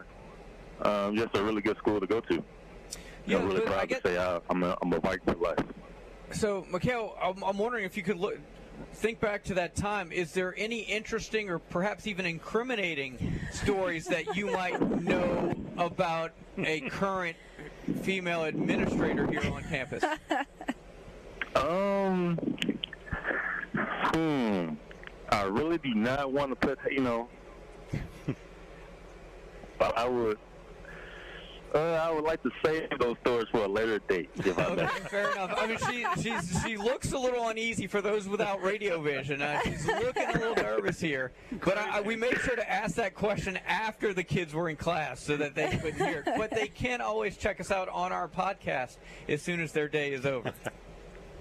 Um, 0.81 1.15
just 1.15 1.35
a 1.35 1.43
really 1.43 1.61
good 1.61 1.77
school 1.77 1.99
to 1.99 2.07
go 2.07 2.19
to. 2.19 2.43
Yeah, 3.25 3.37
I'm 3.37 3.47
really 3.47 3.61
proud 3.61 3.87
get- 3.87 4.03
to 4.03 4.09
say 4.09 4.17
I, 4.17 4.39
I'm 4.49 4.63
a, 4.63 4.77
I'm 4.81 4.91
a 4.91 4.99
Viking 4.99 5.33
for 5.33 5.39
life. 5.39 5.57
So, 6.31 6.65
Mikhail, 6.71 7.15
I'm, 7.21 7.41
I'm 7.43 7.57
wondering 7.57 7.85
if 7.85 7.95
you 7.95 8.03
could 8.03 8.17
look, 8.17 8.37
think 8.93 9.19
back 9.19 9.43
to 9.45 9.53
that 9.55 9.75
time. 9.75 10.11
Is 10.11 10.33
there 10.33 10.53
any 10.57 10.79
interesting 10.79 11.49
or 11.49 11.59
perhaps 11.59 12.07
even 12.07 12.25
incriminating 12.25 13.39
stories 13.51 14.05
that 14.05 14.35
you 14.35 14.51
might 14.51 14.79
know 15.01 15.53
about 15.77 16.31
a 16.57 16.81
current 16.81 17.35
female 18.01 18.45
administrator 18.45 19.27
here 19.27 19.51
on 19.51 19.63
campus? 19.63 20.03
Um, 21.55 22.37
hmm. 23.75 24.69
I 25.29 25.43
really 25.43 25.77
do 25.77 25.93
not 25.93 26.31
want 26.31 26.49
to 26.51 26.55
put, 26.55 26.79
you 26.91 27.01
know, 27.01 27.29
I 29.79 30.07
would. 30.07 30.37
Uh, 31.73 31.77
I 31.79 32.11
would 32.11 32.23
like 32.23 32.43
to 32.43 32.51
save 32.63 32.87
those 32.99 33.15
stories 33.21 33.47
for 33.51 33.63
a 33.63 33.67
later 33.67 33.97
date. 33.99 34.29
Okay, 34.39 34.85
fair 35.09 35.31
enough. 35.31 35.53
I 35.57 35.65
mean, 35.65 35.77
she 35.89 36.05
she's, 36.21 36.61
she 36.63 36.77
looks 36.77 37.13
a 37.13 37.17
little 37.17 37.47
uneasy 37.47 37.87
for 37.87 37.99
those 38.01 38.27
without 38.27 38.61
radio 38.61 39.01
vision. 39.01 39.41
Uh, 39.41 39.59
she's 39.63 39.87
looking 39.87 40.27
a 40.27 40.33
little 40.33 40.55
nervous 40.55 40.99
here. 40.99 41.31
But 41.65 41.79
I, 41.79 41.97
I, 41.97 42.01
we 42.01 42.15
made 42.15 42.37
sure 42.41 42.55
to 42.55 42.71
ask 42.71 42.95
that 42.95 43.15
question 43.15 43.57
after 43.65 44.13
the 44.13 44.23
kids 44.23 44.53
were 44.53 44.69
in 44.69 44.75
class 44.75 45.19
so 45.23 45.35
that 45.37 45.55
they 45.55 45.77
couldn't 45.77 46.05
hear. 46.05 46.23
But 46.25 46.51
they 46.51 46.67
can 46.67 47.01
always 47.01 47.37
check 47.37 47.59
us 47.59 47.71
out 47.71 47.89
on 47.89 48.11
our 48.11 48.27
podcast 48.27 48.97
as 49.27 49.41
soon 49.41 49.59
as 49.59 49.71
their 49.71 49.87
day 49.87 50.13
is 50.13 50.25
over. 50.27 50.53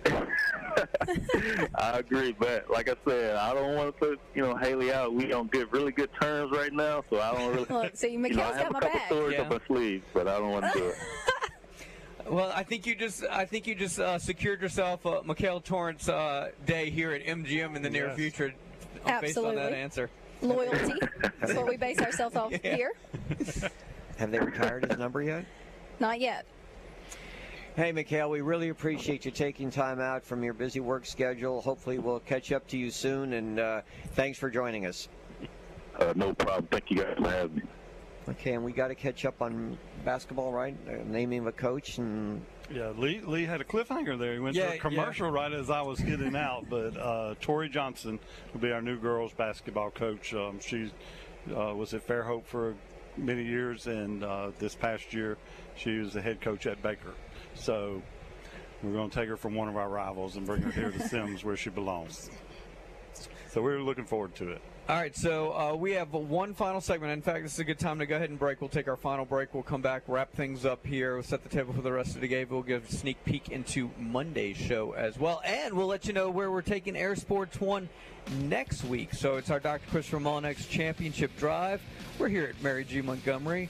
I 1.74 1.98
agree, 1.98 2.34
but 2.38 2.70
like 2.70 2.88
I 2.88 2.94
said, 3.06 3.36
I 3.36 3.52
don't 3.54 3.74
want 3.74 3.88
to 3.88 3.92
put 3.92 4.20
you 4.34 4.42
know 4.42 4.56
Haley 4.56 4.92
out. 4.92 5.12
We 5.12 5.32
on 5.32 5.46
good, 5.48 5.72
really 5.72 5.92
good 5.92 6.10
terms 6.20 6.50
right 6.56 6.72
now, 6.72 7.04
so 7.10 7.20
I 7.20 7.32
don't 7.32 7.54
really. 7.54 7.66
Look, 7.70 7.96
see, 7.96 8.08
you 8.12 8.18
know, 8.18 8.26
I 8.26 8.28
Mikhail's 8.30 8.56
have 8.56 8.62
got 8.64 8.72
my 8.72 8.78
a 8.78 8.82
couple 8.82 8.98
back. 8.98 9.06
stories 9.06 9.34
Yeah. 9.36 9.42
up 9.42 9.50
my 9.50 9.60
sleeve, 9.66 10.02
but 10.14 10.28
I 10.28 10.38
don't 10.38 10.50
want 10.50 10.72
to 10.72 10.78
do 10.78 10.86
it. 10.88 10.96
Well, 12.30 12.52
I 12.54 12.62
think 12.62 12.86
you 12.86 12.94
just 12.94 13.24
I 13.24 13.44
think 13.46 13.66
you 13.66 13.74
just 13.74 13.98
uh, 13.98 14.16
secured 14.16 14.62
yourself 14.62 15.04
a 15.06 15.24
Mikhail 15.24 15.60
Torrance 15.60 16.08
uh, 16.08 16.50
day 16.64 16.88
here 16.88 17.10
at 17.10 17.24
MGM 17.26 17.74
in 17.74 17.82
the 17.82 17.90
near 17.90 18.06
Yes. 18.06 18.16
future 18.16 18.54
uh, 19.04 19.20
based 19.20 19.36
on 19.36 19.56
that 19.56 19.72
Absolutely. 19.72 19.78
answer. 19.78 20.10
Loyalty. 20.40 20.94
That's 21.40 21.52
what 21.54 21.66
we 21.68 21.76
base 21.76 21.98
ourselves 21.98 22.36
off 22.36 22.52
Yeah. 22.52 22.76
here. 22.76 22.92
Have 24.18 24.30
they 24.30 24.38
retired 24.38 24.84
his 24.88 24.98
number 25.00 25.20
yet? 25.20 25.44
Not 25.98 26.20
yet. 26.20 26.46
Hey, 27.74 27.90
Mikhail, 27.90 28.28
we 28.28 28.43
really 28.43 28.69
appreciate 28.69 29.24
you 29.24 29.31
taking 29.31 29.70
time 29.70 29.99
out 29.99 30.23
from 30.24 30.44
your 30.44 30.53
busy 30.53 30.81
work 30.81 31.07
schedule. 31.07 31.62
Hopefully, 31.62 31.99
we'll 31.99 32.20
catch 32.20 32.53
up 32.53 32.66
to 32.69 32.77
you 32.77 32.90
soon, 32.90 33.32
and 33.32 33.59
uh, 33.59 33.81
thanks 34.15 34.39
for 34.39 34.51
joining 34.51 34.85
us. 34.85 35.09
Uh, 35.99 36.12
no 36.15 36.35
problem. 36.35 36.66
Thank 36.70 36.90
you 36.90 36.99
guys 36.99 37.16
for 37.16 37.31
having 37.31 37.57
me. 37.57 37.62
Okay, 38.28 38.53
and 38.53 38.62
we 38.62 38.73
got 38.73 38.89
to 38.89 38.94
catch 38.94 39.24
up 39.24 39.40
on 39.40 39.78
basketball, 40.05 40.53
right? 40.53 40.77
Uh, 40.86 40.97
naming 41.07 41.40
of 41.40 41.47
a 41.47 41.53
coach 41.53 41.97
and 41.97 42.44
Yeah, 42.70 42.90
Lee 42.90 43.20
Lee 43.20 43.44
had 43.47 43.62
a 43.62 43.65
cliffhanger 43.65 44.19
there. 44.19 44.35
He 44.35 44.39
went 44.39 44.55
Yeah, 44.55 44.69
to 44.73 44.77
a 44.77 44.78
commercial 44.78 45.31
right 45.31 45.53
as 45.53 45.70
I 45.70 45.81
was 45.81 45.99
getting 45.99 46.36
out. 46.36 46.66
But 46.69 46.94
uh, 46.99 47.35
Tori 47.40 47.70
Johnson 47.70 48.20
will 48.53 48.61
be 48.61 48.70
our 48.70 48.82
new 48.82 48.99
girls 48.99 49.32
basketball 49.32 49.90
coach. 49.90 50.35
Um, 50.35 50.61
she 50.61 50.93
uh, 51.51 51.74
was 51.74 51.94
at 51.94 52.07
Fairhope 52.07 52.44
for 52.44 52.74
many 53.16 53.44
years, 53.44 53.86
and 53.86 54.23
uh, 54.23 54.51
this 54.59 54.74
past 54.74 55.15
year 55.15 55.39
she 55.74 55.99
was 55.99 56.12
the 56.12 56.20
head 56.20 56.43
coach 56.43 56.66
at 56.66 56.82
Baker. 56.82 57.15
So 57.54 58.02
we're 58.82 58.92
going 58.92 59.10
to 59.10 59.14
take 59.14 59.28
her 59.28 59.36
from 59.36 59.54
one 59.54 59.68
of 59.68 59.76
our 59.76 59.88
rivals 59.88 60.36
and 60.36 60.46
bring 60.46 60.62
her 60.62 60.70
here 60.70 60.90
to 60.90 61.08
Semmes, 61.08 61.44
where 61.44 61.56
she 61.56 61.70
belongs. 61.70 62.30
So 63.50 63.60
we're 63.60 63.80
looking 63.80 64.06
forward 64.06 64.34
to 64.36 64.50
it. 64.50 64.62
All 64.88 64.96
right, 64.96 65.16
so 65.16 65.52
uh, 65.52 65.74
we 65.76 65.92
have 65.92 66.12
one 66.12 66.54
final 66.54 66.80
segment. 66.80 67.12
In 67.12 67.22
fact, 67.22 67.44
this 67.44 67.52
is 67.52 67.58
a 67.60 67.64
good 67.64 67.78
time 67.78 68.00
to 68.00 68.06
go 68.06 68.16
ahead 68.16 68.30
and 68.30 68.38
break. 68.38 68.60
We'll 68.60 68.68
take 68.68 68.88
our 68.88 68.96
final 68.96 69.24
break. 69.24 69.54
We'll 69.54 69.62
come 69.62 69.80
back, 69.80 70.02
wrap 70.08 70.32
things 70.32 70.64
up 70.64 70.84
here. 70.84 71.14
We'll 71.14 71.22
set 71.22 71.44
the 71.44 71.48
table 71.48 71.72
for 71.72 71.82
the 71.82 71.92
rest 71.92 72.16
of 72.16 72.20
the 72.20 72.26
game. 72.26 72.48
We'll 72.50 72.62
give 72.62 72.88
a 72.88 72.92
sneak 72.92 73.24
peek 73.24 73.50
into 73.50 73.90
Monday's 73.96 74.56
show 74.56 74.92
as 74.92 75.18
well. 75.18 75.40
And 75.44 75.74
we'll 75.74 75.86
let 75.86 76.06
you 76.06 76.12
know 76.12 76.30
where 76.30 76.50
we're 76.50 76.62
taking 76.62 76.96
Air 76.96 77.14
Sports 77.14 77.60
1 77.60 77.88
next 78.40 78.84
week. 78.84 79.14
So 79.14 79.36
it's 79.36 79.50
our 79.50 79.60
Dr. 79.60 79.88
Christopher 79.88 80.18
Mullinex 80.18 80.68
Championship 80.68 81.30
Drive. 81.38 81.80
We're 82.18 82.28
here 82.28 82.46
at 82.46 82.60
Mary 82.60 82.84
G. 82.84 83.02
Montgomery. 83.02 83.68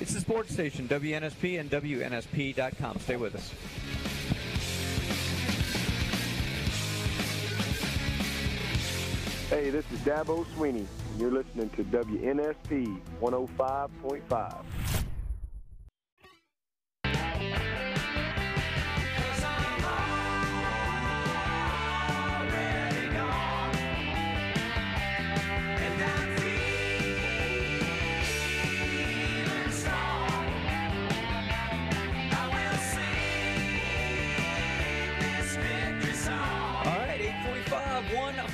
It's 0.00 0.14
the 0.14 0.20
sports 0.20 0.52
station, 0.52 0.86
WNSP 0.86 1.58
and 1.58 1.68
WNSP.com. 1.70 2.98
Stay 3.00 3.16
with 3.16 3.34
us. 3.34 3.52
Hey, 9.50 9.70
this 9.70 9.84
is 9.90 9.98
Dabo 10.00 10.44
Swinney, 10.56 10.86
and 10.86 11.20
you're 11.20 11.32
listening 11.32 11.70
to 11.70 11.82
WNSP 11.84 13.00
105.5. 13.20 14.64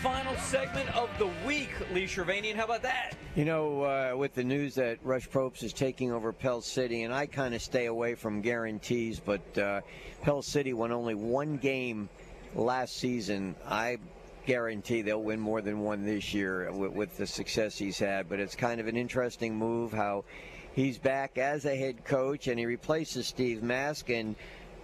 final 0.05 0.36
segment 0.36 0.94
of 0.94 1.09
the 1.18 1.31
week. 1.47 1.70
Lee 1.94 2.05
Shirvanian, 2.05 2.56
how 2.56 2.66
about 2.66 2.82
that? 2.82 3.14
You 3.35 3.47
know, 3.47 3.85
uh, 3.85 4.14
with 4.14 4.35
the 4.35 4.44
news 4.44 4.74
that 4.74 4.98
Rush 5.02 5.26
Propst 5.31 5.62
is 5.62 5.72
taking 5.72 6.12
over 6.12 6.31
Pell 6.31 6.60
City, 6.60 7.05
and 7.05 7.14
I 7.14 7.24
kind 7.24 7.55
of 7.55 7.62
stay 7.62 7.86
away 7.86 8.14
from 8.14 8.43
guarantees, 8.43 9.18
but 9.18 9.56
uh, 9.56 9.81
Pell 10.20 10.43
City 10.43 10.74
won 10.74 10.93
only 10.93 11.14
one 11.14 11.56
game 11.56 12.10
last 12.55 12.98
season. 12.98 13.56
I 13.66 13.97
guarantee 14.44 15.01
they'll 15.01 15.22
win 15.22 15.40
more 15.40 15.62
than 15.62 15.81
one 15.81 16.05
this 16.05 16.35
year 16.35 16.70
with, 16.70 16.93
with 16.93 17.16
the 17.16 17.26
success 17.26 17.78
he's 17.78 17.98
had. 17.98 18.28
But 18.28 18.40
it's 18.40 18.55
kind 18.55 18.82
of 18.82 18.89
an 18.89 18.98
interesting 18.98 19.56
move 19.56 19.90
how 19.90 20.26
he's 20.74 20.98
back 20.98 21.39
as 21.39 21.64
a 21.64 21.74
head 21.74 22.05
coach 22.05 22.47
and 22.47 22.59
he 22.59 22.66
replaces 22.66 23.26
Steve 23.26 23.62
Mask. 23.62 24.10
And 24.10 24.36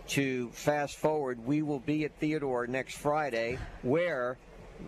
to 0.09 0.49
fast 0.53 0.97
forward, 0.97 1.45
we 1.45 1.61
will 1.61 1.79
be 1.79 2.07
at 2.07 2.17
Theodore 2.17 2.67
next 2.67 2.97
Friday, 2.97 3.59
where 3.83 4.39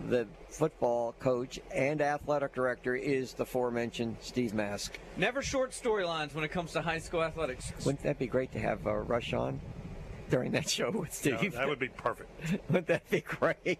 the 0.09 0.27
football 0.49 1.13
coach 1.19 1.59
and 1.73 2.01
athletic 2.01 2.53
director 2.53 2.95
is 2.95 3.33
the 3.33 3.43
aforementioned 3.43 4.17
Steve 4.21 4.53
Mask. 4.53 4.97
Never 5.17 5.41
short 5.41 5.71
storylines 5.71 6.33
when 6.33 6.43
it 6.43 6.49
comes 6.51 6.71
to 6.73 6.81
high 6.81 6.99
school 6.99 7.23
athletics. 7.23 7.71
Wouldn't 7.85 8.03
that 8.03 8.19
be 8.19 8.27
great 8.27 8.51
to 8.53 8.59
have 8.59 8.85
uh, 8.85 8.93
Rush 8.95 9.33
on 9.33 9.59
during 10.29 10.51
that 10.51 10.69
show 10.69 10.91
with 10.91 11.25
Yeah, 11.25 11.37
Steve? 11.37 11.53
that 11.53 11.67
would 11.67 11.79
be 11.79 11.89
perfect. 11.89 12.29
Wouldn't 12.69 12.87
that 12.87 13.09
be 13.09 13.21
great? 13.21 13.79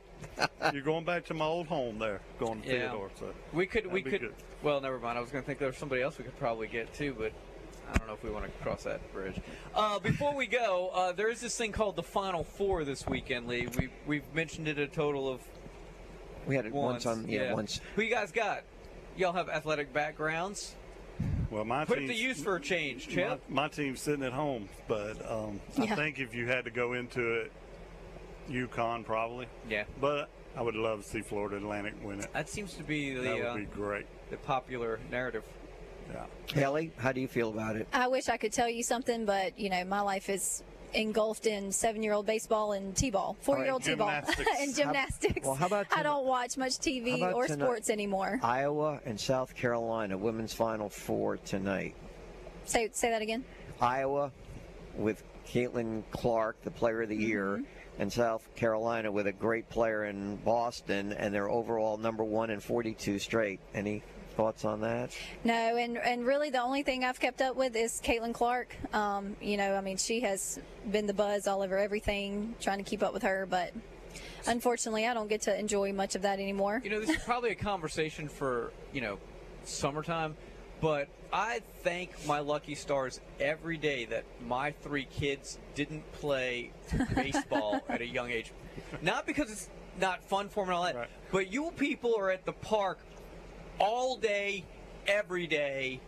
You're 0.72 0.82
going 0.84 1.06
back 1.06 1.26
to 1.26 1.34
my 1.34 1.46
old 1.46 1.68
home 1.68 2.00
there, 2.00 2.22
going 2.40 2.62
to 2.62 2.68
Yeah. 2.68 2.90
Theodore. 2.90 3.12
So 3.20 3.34
We 3.52 3.66
could, 3.66 3.86
we 3.88 4.02
could. 4.02 4.22
good. 4.22 4.34
Well, 4.62 4.80
never 4.82 4.98
mind. 5.00 5.18
I 5.18 5.22
was 5.22 5.30
going 5.30 5.44
to 5.44 5.46
think 5.46 5.60
there 5.60 5.68
was 5.68 5.78
somebody 5.78 6.02
else 6.02 6.18
we 6.18 6.24
could 6.24 6.38
probably 6.40 6.68
get 6.68 6.94
too, 6.94 7.16
but 7.18 7.32
I 7.92 7.98
don't 7.98 8.08
know 8.08 8.14
if 8.14 8.24
we 8.24 8.30
want 8.32 8.46
to 8.46 8.52
cross 8.64 8.84
that 8.84 9.12
bridge. 9.14 9.36
Uh, 9.76 10.00
before 10.00 10.34
we 10.34 10.48
go, 10.48 10.90
uh, 10.94 11.12
there 11.12 11.30
is 11.30 11.42
this 11.42 11.56
thing 11.58 11.72
called 11.74 11.96
the 11.98 12.04
Final 12.04 12.44
Four 12.44 12.86
this 12.86 13.06
weekend, 13.06 13.48
Lee. 13.48 13.68
We 13.78 13.90
we've 14.08 14.34
mentioned 14.34 14.68
it 14.70 14.80
a 14.80 14.88
total 14.88 15.28
of 15.30 15.42
We 16.48 16.56
had 16.56 16.66
it 16.66 16.74
once, 16.74 17.06
on, 17.06 17.28
yeah, 17.28 17.54
once. 17.54 17.80
Who 17.96 18.02
you 18.02 18.14
guys 18.14 18.32
got? 18.32 18.64
Y'all 19.16 19.34
have 19.34 19.50
athletic 19.50 19.94
backgrounds. 19.94 20.76
Well, 21.50 21.66
my 21.66 21.86
Put 21.86 22.00
it 22.00 22.02
to 22.02 22.08
team's- 22.08 22.22
use 22.22 22.44
for 22.44 22.56
a 22.56 22.62
change, 22.62 23.08
Chip. 23.08 23.42
My, 23.48 23.64
my 23.64 23.68
team's 23.68 24.02
sitting 24.02 24.24
at 24.26 24.34
home, 24.34 24.68
but 24.88 25.30
um, 25.30 25.62
I 25.78 25.86
think 25.88 26.20
if 26.20 26.34
you 26.34 26.48
had 26.48 26.66
to 26.66 26.72
go 26.72 26.94
into 26.94 27.42
it, 27.42 27.52
UConn 28.50 29.06
probably. 29.06 29.48
Yeah. 29.70 29.84
But 30.02 30.30
I 30.58 30.62
would 30.62 30.76
love 30.76 31.04
to 31.04 31.08
see 31.08 31.22
Florida 31.22 31.58
Atlantic 31.58 31.94
win 32.04 32.20
it. 32.20 32.34
That 32.34 32.50
seems 32.50 32.74
to 32.76 32.84
be 32.84 33.14
the 33.14 33.22
that 33.22 33.36
would 33.36 33.46
uh, 33.46 33.56
be 33.56 33.66
great. 33.66 34.08
the 34.30 34.38
popular 34.38 35.00
narrative. 35.12 35.44
Yeah. 36.12 36.26
Kelly, 36.48 36.92
how 36.98 37.12
do 37.12 37.22
you 37.22 37.28
feel 37.28 37.50
about 37.50 37.76
it? 37.76 37.88
I 37.94 38.08
wish 38.08 38.28
I 38.30 38.38
could 38.38 38.52
tell 38.52 38.68
you 38.70 38.84
something, 38.84 39.26
but 39.26 39.58
you 39.58 39.70
know, 39.70 39.84
my 39.86 40.02
life 40.02 40.30
is 40.30 40.64
engulfed 40.94 41.46
in 41.48 41.72
seven-year-old 41.72 42.26
baseball 42.26 42.74
and 42.74 42.96
t-ball, 42.96 43.36
four-year-old 43.42 43.84
t-ball, 43.84 44.08
gymnastics. 44.08 44.50
and 44.60 44.70
How- 44.72 44.76
gymnastics. 44.84 45.46
well, 45.46 45.56
how 45.56 45.66
about 45.68 45.88
I 45.96 46.04
don't 46.04 46.26
watch 46.26 46.58
much 46.58 46.74
TV 46.74 47.22
or 47.34 47.48
tonight? 47.48 47.66
sports 47.66 47.90
anymore. 47.90 48.40
Iowa 48.44 49.00
and 49.06 49.20
South 49.20 49.56
Carolina 49.56 50.18
women's 50.18 50.54
Final 50.54 50.90
Four 50.90 51.38
tonight. 51.38 51.96
Say 52.66 52.90
say 52.94 53.10
that 53.10 53.22
again. 53.22 53.44
Iowa 53.82 54.32
with 54.96 55.24
Caitlin 55.48 56.04
Clark, 56.12 56.62
the 56.64 56.72
Player 56.72 57.02
of 57.04 57.10
the 57.10 57.16
Year, 57.18 57.58
Mm-hmm. 57.58 58.02
and 58.02 58.12
South 58.14 58.48
Carolina 58.56 59.12
with 59.12 59.28
a 59.28 59.32
great 59.32 59.70
player 59.70 60.06
in 60.06 60.38
Boston, 60.38 61.14
and 61.14 61.34
they're 61.34 61.50
overall 61.50 61.98
number 61.98 62.24
one 62.24 62.50
in 62.50 62.60
42 62.60 63.20
straight. 63.20 63.60
Any 63.76 64.02
thoughts 64.36 64.66
on 64.66 64.82
that? 64.82 65.16
No, 65.44 65.78
and 65.78 65.98
and 65.98 66.26
really 66.26 66.50
the 66.50 66.62
only 66.62 66.84
thing 66.84 67.04
I've 67.04 67.20
kept 67.20 67.42
up 67.42 67.56
with 67.56 67.76
is 67.76 68.02
Caitlin 68.04 68.34
Clark. 68.34 68.76
Um, 68.94 69.36
you 69.42 69.58
know, 69.58 69.76
I 69.76 69.82
mean, 69.82 69.98
she 69.98 70.22
has 70.22 70.60
been 70.92 71.08
the 71.08 71.14
buzz 71.14 71.48
all 71.48 71.62
over 71.62 71.78
everything, 71.78 72.56
trying 72.60 72.78
to 72.78 72.84
keep 72.84 73.04
up 73.04 73.14
with 73.14 73.24
her, 73.24 73.46
but 73.50 73.74
unfortunately, 74.48 75.08
I 75.08 75.14
don't 75.14 75.30
get 75.30 75.42
to 75.44 75.58
enjoy 75.58 75.94
much 75.94 76.16
of 76.16 76.24
that 76.24 76.40
anymore. 76.40 76.82
You 76.84 76.90
know, 76.92 77.00
this 77.00 77.12
is 77.12 77.24
probably 77.26 77.52
a 77.52 77.56
conversation 77.56 78.28
for, 78.28 78.72
you 78.92 79.02
know, 79.02 79.20
summertime, 79.64 80.36
but 80.82 81.08
I 81.32 81.62
thank 81.82 82.26
my 82.28 82.40
lucky 82.40 82.76
stars 82.76 83.20
every 83.40 83.78
day 83.78 84.06
that 84.06 84.26
my 84.46 84.72
three 84.72 85.06
kids 85.06 85.58
didn't 85.76 86.10
play 86.14 86.72
baseball 87.16 87.82
at 87.90 88.02
a 88.02 88.08
young 88.08 88.30
age. 88.30 88.52
Not 89.02 89.26
because 89.26 89.52
it's 89.52 89.70
not 90.00 90.24
fun 90.24 90.50
for 90.50 90.66
them 90.66 90.74
and 90.74 90.78
all 90.78 90.84
that, 90.84 91.10
but 91.32 91.52
you 91.52 91.72
people 91.78 92.16
are 92.18 92.32
at 92.32 92.46
the 92.46 92.54
park 92.54 93.00
all 93.80 94.18
day, 94.18 94.64
every 95.08 95.48
day. 95.48 96.00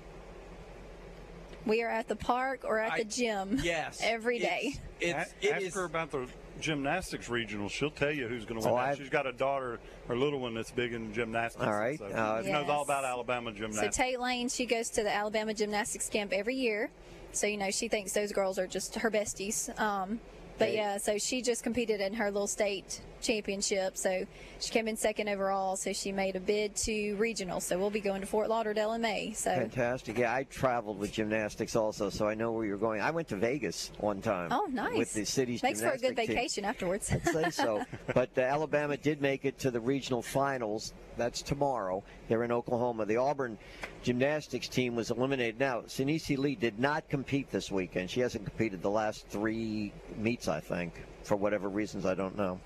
We 1.65 1.81
are 1.81 1.89
at 1.89 2.07
the 2.07 2.15
park 2.15 2.61
or 2.63 2.79
at 2.79 2.93
I- 2.93 2.97
the 2.99 3.05
gym. 3.05 3.59
Yes. 3.63 3.99
every 4.03 4.39
day. 4.39 4.73
It's, 4.99 5.33
A- 5.43 5.53
ask 5.65 5.75
her 5.75 5.85
about 5.85 6.11
the 6.11 6.27
gymnastics 6.61 7.27
regional. 7.27 7.67
She'll 7.69 7.89
tell 7.89 8.11
you 8.11 8.27
who's 8.27 8.45
going 8.45 8.61
to 8.61 8.65
win. 8.67 8.73
Oh, 8.75 8.77
that. 8.77 8.89
I've- 8.91 8.99
She's 9.01 9.09
got 9.09 9.25
a 9.25 9.33
daughter, 9.33 9.79
her 10.07 10.15
little 10.15 10.39
one, 10.39 10.53
that's 10.53 10.71
big 10.71 10.93
in 10.93 11.11
gymnastics. 11.13 11.65
All 11.65 11.73
right, 11.73 11.97
So 11.97 12.05
uh, 12.05 12.43
she 12.43 12.51
knows 12.51 12.69
all 12.69 12.83
about 12.83 13.03
Alabama 13.03 13.51
gymnastics. 13.51 13.95
So. 13.97 14.03
Tate 14.03 14.19
Lane, 14.19 14.47
she 14.49 14.65
goes 14.65 14.89
to 14.91 15.03
the 15.03 15.13
Alabama 15.13 15.53
gymnastics 15.53 16.07
camp 16.07 16.31
every 16.33 16.55
year. 16.55 16.89
So 17.31 17.47
you 17.47 17.57
know 17.57 17.69
she 17.71 17.89
thinks 17.89 18.13
those 18.13 18.31
girls 18.31 18.57
are 18.57 18.67
just 18.67 18.95
her 18.95 19.11
besties. 19.11 19.77
Um, 19.79 20.21
but 20.57 20.69
Hey. 20.69 20.75
yeah, 20.77 20.97
so 20.97 21.17
she 21.17 21.41
just 21.41 21.63
competed 21.63 21.99
in 21.99 22.13
her 22.13 22.31
little 22.31 22.47
state 22.47 23.01
championship. 23.25 23.97
So 23.97 24.25
she 24.59 24.69
came 24.71 24.87
in 24.87 24.95
second 24.95 25.27
overall. 25.29 25.75
So 25.75 25.93
she 25.93 26.11
made 26.11 26.35
a 26.35 26.39
bid 26.39 26.75
to 26.77 27.15
regional. 27.15 27.59
So 27.59 27.77
we'll 27.77 27.89
be 27.89 28.01
going 28.01 28.21
to 28.21 28.27
Fort 28.27 28.49
Lauderdale 28.49 28.93
in 28.93 29.01
May. 29.01 29.33
So 29.33 29.53
Fantastic. 29.53 30.17
Yeah, 30.17 30.33
I 30.33 30.43
traveled 30.43 30.99
with 30.99 31.11
gymnastics 31.11 31.75
also, 31.75 32.09
so 32.09 32.27
I 32.27 32.35
know 32.35 32.51
where 32.51 32.65
you're 32.65 32.77
going. 32.77 33.01
I 33.01 33.11
went 33.11 33.27
to 33.29 33.35
Vegas 33.35 33.91
one 33.99 34.21
time. 34.21 34.49
oh, 34.51 34.67
nice. 34.71 34.97
With 34.97 35.13
the 35.13 35.25
city's 35.25 35.63
makes 35.63 35.81
for 35.81 35.89
a 35.89 35.97
good 35.97 36.15
team. 36.15 36.27
vacation 36.27 36.65
afterwards. 36.65 37.11
I'd 37.11 37.25
say 37.25 37.49
so. 37.49 37.83
but 38.13 38.29
uh, 38.37 38.41
Alabama 38.41 38.97
did 38.97 39.21
make 39.21 39.45
it 39.45 39.57
to 39.59 39.71
the 39.71 39.79
regional 39.79 40.21
finals. 40.21 40.93
That's 41.17 41.41
tomorrow. 41.41 42.03
They're 42.27 42.43
in 42.43 42.51
Oklahoma. 42.51 43.05
The 43.05 43.17
Auburn 43.17 43.57
gymnastics 44.03 44.67
team 44.67 44.95
was 44.95 45.11
eliminated. 45.11 45.59
Now, 45.59 45.81
Sunisa 45.81 46.37
Lee 46.37 46.55
did 46.55 46.79
not 46.79 47.07
compete 47.09 47.49
this 47.51 47.71
weekend. 47.71 48.09
She 48.09 48.19
hasn't 48.19 48.45
competed 48.45 48.81
the 48.81 48.89
last 48.89 49.27
three 49.27 49.93
meets, 50.17 50.47
I 50.47 50.59
think, 50.59 50.93
for 51.23 51.35
whatever 51.35 51.69
reasons 51.69 52.05
I 52.05 52.15
don't 52.15 52.37
know. 52.37 52.59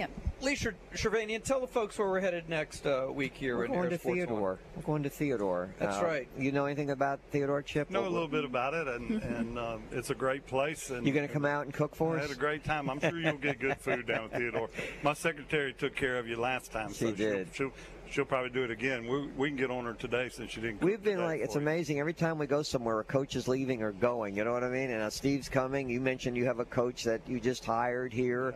Yeah. 0.00 0.06
Lee 0.40 0.54
Sh- 0.56 0.68
Shirvanian, 0.94 1.44
tell 1.44 1.60
the 1.60 1.66
folks 1.66 1.98
where 1.98 2.08
we're 2.08 2.20
headed 2.20 2.48
next 2.48 2.86
uh, 2.86 3.08
week 3.12 3.34
here 3.34 3.58
We're 3.58 3.66
in 3.66 3.72
going 3.72 3.90
to 3.90 3.98
Sports 3.98 4.06
One. 4.06 4.26
Theodore. 4.28 4.58
We're 4.76 4.82
going 4.82 5.02
to 5.02 5.10
Theodore. 5.10 5.74
That's 5.78 5.98
Uh, 5.98 6.04
right. 6.06 6.28
You 6.38 6.50
know 6.52 6.64
anything 6.64 6.88
about 6.88 7.20
Theodore 7.30 7.60
Chip? 7.60 7.90
Know 7.90 8.06
a 8.06 8.08
little 8.08 8.26
bit 8.26 8.46
about 8.46 8.72
it, 8.72 8.88
and, 8.88 9.22
and 9.22 9.58
um, 9.58 9.82
it's 9.92 10.08
a 10.08 10.14
great 10.14 10.46
place. 10.46 10.88
And 10.88 11.06
you're 11.06 11.14
going 11.14 11.28
to 11.28 11.32
come 11.32 11.44
out 11.44 11.66
and 11.66 11.74
cook 11.74 11.94
for 11.94 12.14
I 12.16 12.20
us? 12.22 12.28
had 12.28 12.36
a 12.36 12.40
great 12.40 12.64
time. 12.64 12.88
I'm 12.88 13.00
sure 13.00 13.20
you'll 13.20 13.36
get 13.36 13.58
good 13.60 13.76
food 13.76 14.06
down 14.06 14.30
at 14.32 14.38
Theodore. 14.38 14.70
My 15.02 15.12
secretary 15.12 15.74
took 15.74 15.94
care 15.94 16.16
of 16.16 16.26
you 16.26 16.36
last 16.36 16.72
time, 16.72 16.94
She 16.94 17.04
so 17.04 17.12
did. 17.12 17.48
She'll, 17.52 17.66
she'll, 17.68 17.72
she'll 18.10 18.24
probably 18.24 18.48
do 18.50 18.64
it 18.64 18.70
again. 18.70 19.06
We, 19.06 19.26
we 19.36 19.48
can 19.48 19.58
get 19.58 19.70
on 19.70 19.84
her 19.84 19.92
today 19.92 20.30
since 20.30 20.52
she 20.52 20.62
didn't. 20.62 20.78
cook 20.80 20.88
We've 20.88 21.02
been 21.02 21.18
like, 21.20 21.42
it's 21.42 21.54
you. 21.54 21.60
amazing. 21.60 22.00
Every 22.00 22.14
time 22.14 22.38
we 22.38 22.46
go 22.46 22.62
somewhere, 22.62 22.98
a 23.00 23.04
coach 23.04 23.36
is 23.36 23.46
leaving 23.46 23.82
or 23.82 23.92
going. 23.92 24.36
You 24.38 24.44
know 24.44 24.52
what 24.54 24.64
I 24.64 24.70
mean? 24.70 24.90
And 24.90 25.02
uh, 25.02 25.10
Steve's 25.10 25.50
coming. 25.50 25.90
You 25.90 26.00
mentioned 26.00 26.38
you 26.38 26.46
have 26.46 26.60
a 26.60 26.64
coach 26.64 27.04
that 27.04 27.20
you 27.28 27.40
just 27.40 27.62
hired 27.66 28.14
here. 28.14 28.54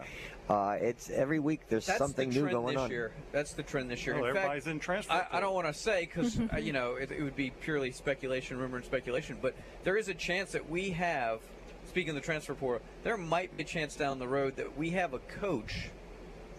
Uh, 0.48 0.76
it's 0.78 1.08
every 1.08 1.38
week 1.38 1.62
there's 1.68 1.86
That's 1.86 1.98
something 1.98 2.28
the 2.28 2.34
new 2.34 2.40
trend 2.42 2.54
going 2.54 2.74
this 2.74 2.82
on. 2.82 2.90
year. 2.90 3.12
That's 3.32 3.54
the 3.54 3.62
trend 3.62 3.90
this 3.90 4.04
year. 4.04 4.16
Well, 4.16 4.24
in 4.24 4.36
everybody's 4.36 4.64
fact, 4.64 4.74
in 4.74 4.80
transfer 4.80 5.12
I, 5.12 5.38
I 5.38 5.40
don't 5.40 5.54
want 5.54 5.66
to 5.66 5.74
say 5.74 6.00
because 6.02 6.38
uh, 6.52 6.58
you 6.58 6.72
know 6.72 6.96
it, 6.96 7.10
it 7.10 7.22
would 7.22 7.36
be 7.36 7.50
purely 7.50 7.92
speculation, 7.92 8.58
rumor, 8.58 8.76
and 8.76 8.84
speculation. 8.84 9.38
But 9.40 9.54
there 9.84 9.96
is 9.96 10.08
a 10.08 10.14
chance 10.14 10.52
that 10.52 10.68
we 10.68 10.90
have. 10.90 11.40
Speaking 11.88 12.10
of 12.10 12.14
the 12.16 12.22
transfer 12.22 12.54
portal, 12.54 12.84
there 13.04 13.16
might 13.16 13.56
be 13.56 13.62
a 13.62 13.66
chance 13.66 13.94
down 13.94 14.18
the 14.18 14.26
road 14.26 14.56
that 14.56 14.76
we 14.76 14.90
have 14.90 15.14
a 15.14 15.18
coach 15.18 15.90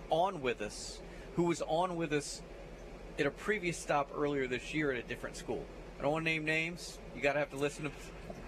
on 0.10 0.41
with 0.41 0.62
us 0.62 0.99
who 1.36 1.44
was 1.44 1.62
on 1.64 1.95
with 1.95 2.14
us 2.14 2.41
at 3.20 3.26
a 3.26 3.32
previous 3.32 3.78
stop 3.78 4.12
earlier 4.16 4.48
this 4.48 4.74
year 4.74 4.91
at 4.91 4.98
a 4.98 5.07
different 5.07 5.36
school. 5.36 5.66
I 5.99 6.03
don't 6.03 6.12
want 6.12 6.26
to 6.26 6.32
name 6.32 6.45
names. 6.45 6.99
You 7.16 7.22
got 7.22 7.34
to 7.34 7.40
have 7.40 7.49
to 7.52 7.57
listen 7.57 7.86
to. 7.86 7.91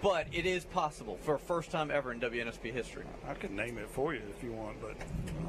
But 0.00 0.26
it 0.32 0.46
is 0.46 0.64
possible 0.64 1.18
for 1.22 1.34
a 1.34 1.38
first 1.38 1.70
time 1.72 1.90
ever 1.90 2.12
in 2.12 2.20
WNSP 2.20 2.72
history. 2.72 3.04
I 3.28 3.34
can 3.34 3.56
name 3.56 3.78
it 3.78 3.90
for 3.90 4.14
you 4.14 4.22
if 4.36 4.44
you 4.44 4.52
want, 4.52 4.76
but 4.80 4.96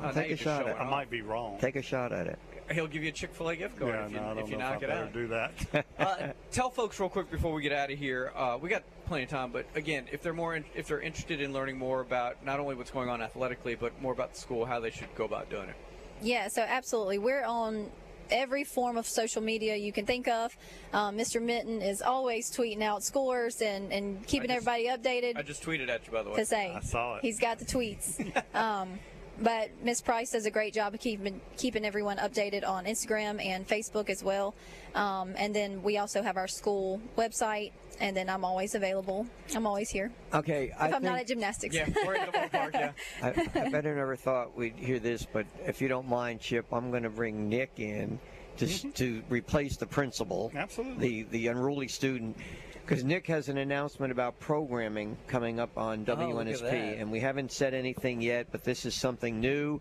Uh, 0.04 0.12
Take 0.12 0.32
a 0.32 0.38
shot 0.38 0.62
at 0.68 0.76
it. 0.76 0.80
I 0.80 0.90
might 0.90 1.10
be 1.10 1.22
wrong. 1.22 1.58
Take 1.60 1.76
a 1.76 1.82
shot 1.82 2.12
at 2.12 2.26
it. 2.26 2.40
He'll 2.72 2.88
give 2.88 3.04
you 3.04 3.10
a 3.10 3.12
Chick 3.12 3.34
Fil 3.34 3.50
A 3.50 3.56
gift 3.56 3.78
card 3.80 3.94
yeah, 3.94 4.06
if 4.06 4.12
you, 4.12 4.18
no, 4.18 4.24
I 4.24 4.28
don't 4.36 4.38
if 4.40 4.50
you 4.50 4.58
know 4.58 4.70
knock 4.70 4.84
if 4.84 4.90
I 4.90 4.94
it 4.94 4.98
out. 4.98 5.14
do 5.14 5.28
that. 5.28 5.86
uh, 6.00 6.28
tell 6.52 6.70
folks 6.70 7.00
real 7.00 7.10
quick 7.10 7.30
before 7.32 7.52
we 7.54 7.62
get 7.64 7.74
out 7.74 7.92
of 7.92 7.98
here. 7.98 8.32
Uh, 8.36 8.58
we 8.62 8.70
got 8.70 8.84
plenty 9.06 9.24
of 9.24 9.30
time, 9.30 9.52
but 9.52 9.66
again, 9.76 10.06
if 10.12 10.22
they're 10.22 10.34
more 10.34 10.56
in, 10.56 10.64
if 10.76 10.88
they're 10.88 11.02
interested 11.02 11.42
in 11.42 11.52
learning 11.52 11.78
more 11.80 12.00
about 12.02 12.44
not 12.46 12.60
only 12.60 12.76
what's 12.76 12.92
going 12.92 13.10
on 13.10 13.22
athletically, 13.24 13.74
but 13.76 14.00
more 14.02 14.14
about 14.14 14.34
the 14.36 14.40
school, 14.40 14.66
how 14.66 14.80
they 14.80 14.92
should 14.92 15.14
go 15.16 15.26
about 15.26 15.50
doing 15.50 15.70
it. 15.70 15.76
Yeah, 16.22 16.48
so 16.48 16.62
absolutely. 16.62 17.18
We're 17.18 17.44
on 17.44 17.90
every 18.32 18.64
form 18.64 18.98
of 18.98 19.08
social 19.08 19.42
media 19.42 19.76
you 19.76 19.92
can 19.92 20.06
think 20.06 20.28
of. 20.28 20.56
Um, 20.94 21.18
Mr. 21.18 21.42
Minton 21.42 21.82
is 21.82 22.02
always 22.02 22.52
tweeting 22.52 22.82
out 22.82 23.04
scores 23.04 23.62
and, 23.62 23.92
and 23.92 24.26
keeping 24.28 24.52
everybody 24.52 24.86
updated. 24.88 25.38
I 25.38 25.42
just 25.42 25.64
tweeted 25.64 25.90
at 25.90 26.06
you, 26.06 26.14
by 26.14 26.24
the 26.24 26.30
way. 26.30 26.36
Because, 26.36 26.52
hey, 26.52 26.74
I 26.76 26.82
saw 26.82 27.16
it. 27.16 27.22
he's 27.22 27.40
got 27.40 27.60
the 27.60 27.66
tweets. 27.66 28.20
um, 28.56 29.00
but 29.42 29.70
Miss 29.84 30.02
Price 30.02 30.32
does 30.32 30.46
a 30.46 30.52
great 30.52 30.74
job 30.74 30.94
of 30.94 31.00
keeping 31.00 31.40
keeping 31.58 31.86
everyone 31.86 32.18
updated 32.18 32.68
on 32.68 32.86
Instagram 32.86 33.44
and 33.44 33.68
Facebook 33.68 34.10
as 34.10 34.24
well. 34.24 34.54
Um, 34.96 35.34
and 35.38 35.56
then 35.56 35.82
we 35.82 35.98
also 35.98 36.22
have 36.22 36.38
our 36.38 36.48
school 36.48 37.02
website. 37.18 37.72
And 38.00 38.16
then 38.16 38.30
I'm 38.30 38.46
always 38.46 38.76
available. 38.76 39.28
I'm 39.56 39.68
always 39.68 39.90
here. 39.90 40.12
Okay, 40.34 40.72
If 40.74 40.82
I 40.82 40.86
I'm 40.86 40.92
not 40.92 41.02
think- 41.02 41.20
at 41.20 41.28
gymnastics. 41.28 41.76
Yeah, 41.76 41.90
or 42.06 42.16
in 42.16 42.26
the 42.26 42.32
ballpark, 42.32 42.74
yeah. 42.74 42.92
I, 43.22 43.28
I 43.66 43.70
better 43.70 43.96
never 43.96 44.16
thought 44.16 44.56
we'd 44.56 44.76
hear 44.76 45.00
this, 45.00 45.26
but 45.32 45.46
if 45.66 45.82
you 45.82 45.88
don't 45.90 46.08
mind, 46.08 46.40
Chip, 46.40 46.66
I'm 46.72 46.92
going 46.92 47.04
to 47.04 47.10
bring 47.10 47.50
Nick 47.50 47.72
in 47.78 48.20
to 48.58 48.66
s 48.66 48.80
mm-hmm. 48.80 48.92
to 48.92 49.22
replace 49.30 49.76
the 49.78 49.86
principal, 49.86 50.52
Absolutely. 50.56 51.24
the 51.24 51.30
the 51.32 51.48
unruly 51.48 51.88
student, 51.88 52.38
because 52.86 53.04
Nick 53.04 53.28
has 53.28 53.50
an 53.50 53.58
announcement 53.58 54.12
about 54.12 54.40
programming 54.40 55.18
coming 55.28 55.60
up 55.60 55.78
on 55.78 56.06
Oh, 56.08 56.16
WNSP, 56.16 56.62
that. 56.62 56.98
and 57.00 57.12
we 57.12 57.20
haven't 57.20 57.52
said 57.52 57.74
anything 57.74 58.22
yet, 58.22 58.48
but 58.52 58.64
this 58.64 58.86
is 58.86 58.96
something 58.96 59.40
new, 59.40 59.80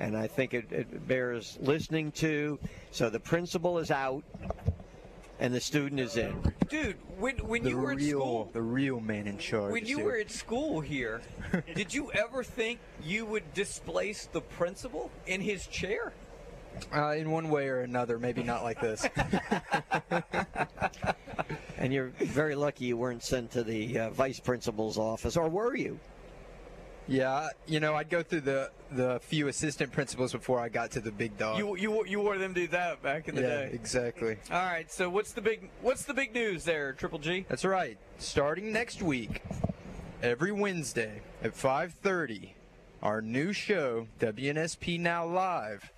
and 0.00 0.16
I 0.16 0.26
think 0.26 0.54
it, 0.54 0.72
it 0.72 1.06
bears 1.06 1.58
listening 1.60 2.12
to. 2.12 2.58
So 2.92 3.08
the 3.10 3.20
principal 3.20 3.78
is 3.78 3.90
out, 3.90 4.24
and 5.40 5.54
the 5.54 5.60
student 5.60 6.00
is 6.00 6.16
in. 6.16 6.34
Dude, 6.68 6.96
when 7.18 7.36
when 7.38 7.62
the 7.62 7.70
you 7.70 7.78
were 7.78 7.92
at 7.92 8.00
school, 8.00 8.50
the 8.52 8.62
real 8.62 9.00
man 9.00 9.26
in 9.26 9.38
charge. 9.38 9.72
When 9.72 9.86
you 9.86 9.98
here. 9.98 10.06
were 10.06 10.16
at 10.16 10.30
school 10.30 10.80
here, 10.80 11.20
did 11.74 11.92
you 11.92 12.10
ever 12.12 12.42
think 12.42 12.80
you 13.02 13.26
would 13.26 13.54
displace 13.54 14.26
the 14.26 14.40
principal 14.40 15.10
in 15.26 15.40
his 15.40 15.66
chair? 15.66 16.12
Uh, 16.94 17.10
in 17.10 17.30
one 17.30 17.50
way 17.50 17.68
or 17.68 17.80
another, 17.80 18.18
maybe 18.18 18.42
not 18.42 18.62
like 18.62 18.80
this. 18.80 19.04
And 21.78 21.92
you're 21.92 22.08
very 22.18 22.56
lucky 22.56 22.86
you 22.86 22.96
weren't 22.96 23.22
sent 23.22 23.52
to 23.52 23.62
the 23.62 23.98
uh, 23.98 24.10
vice 24.10 24.40
principal's 24.40 24.98
office, 24.98 25.36
or 25.36 25.48
were 25.48 25.76
you? 25.76 25.98
Yeah, 27.08 27.48
you 27.66 27.80
know, 27.80 27.94
I'd 27.94 28.10
go 28.10 28.22
through 28.22 28.42
the 28.42 28.70
the 28.90 29.20
few 29.20 29.48
assistant 29.48 29.92
principals 29.92 30.32
before 30.32 30.60
I 30.60 30.68
got 30.68 30.90
to 30.92 31.00
the 31.00 31.10
big 31.10 31.36
dog. 31.38 31.58
You 31.58 31.76
you 31.76 32.04
you 32.06 32.20
wore 32.20 32.38
them 32.38 32.52
do 32.52 32.66
that 32.68 33.02
back 33.02 33.28
in 33.28 33.34
the 33.34 33.42
yeah, 33.42 33.48
day. 33.48 33.70
exactly. 33.72 34.36
All 34.50 34.64
right, 34.64 34.90
so 34.90 35.08
what's 35.08 35.32
the 35.32 35.40
big 35.40 35.70
what's 35.80 36.04
the 36.04 36.14
big 36.14 36.34
news 36.34 36.64
there, 36.64 36.92
Triple 36.92 37.18
G? 37.18 37.46
That's 37.48 37.64
right. 37.64 37.98
Starting 38.18 38.72
next 38.72 39.02
week, 39.02 39.42
every 40.22 40.52
Wednesday 40.52 41.22
at 41.42 41.54
5:30, 41.54 42.50
our 43.02 43.22
new 43.22 43.52
show, 43.52 44.06
WNSP 44.20 45.00
Now 45.00 45.26
Live, 45.26 45.92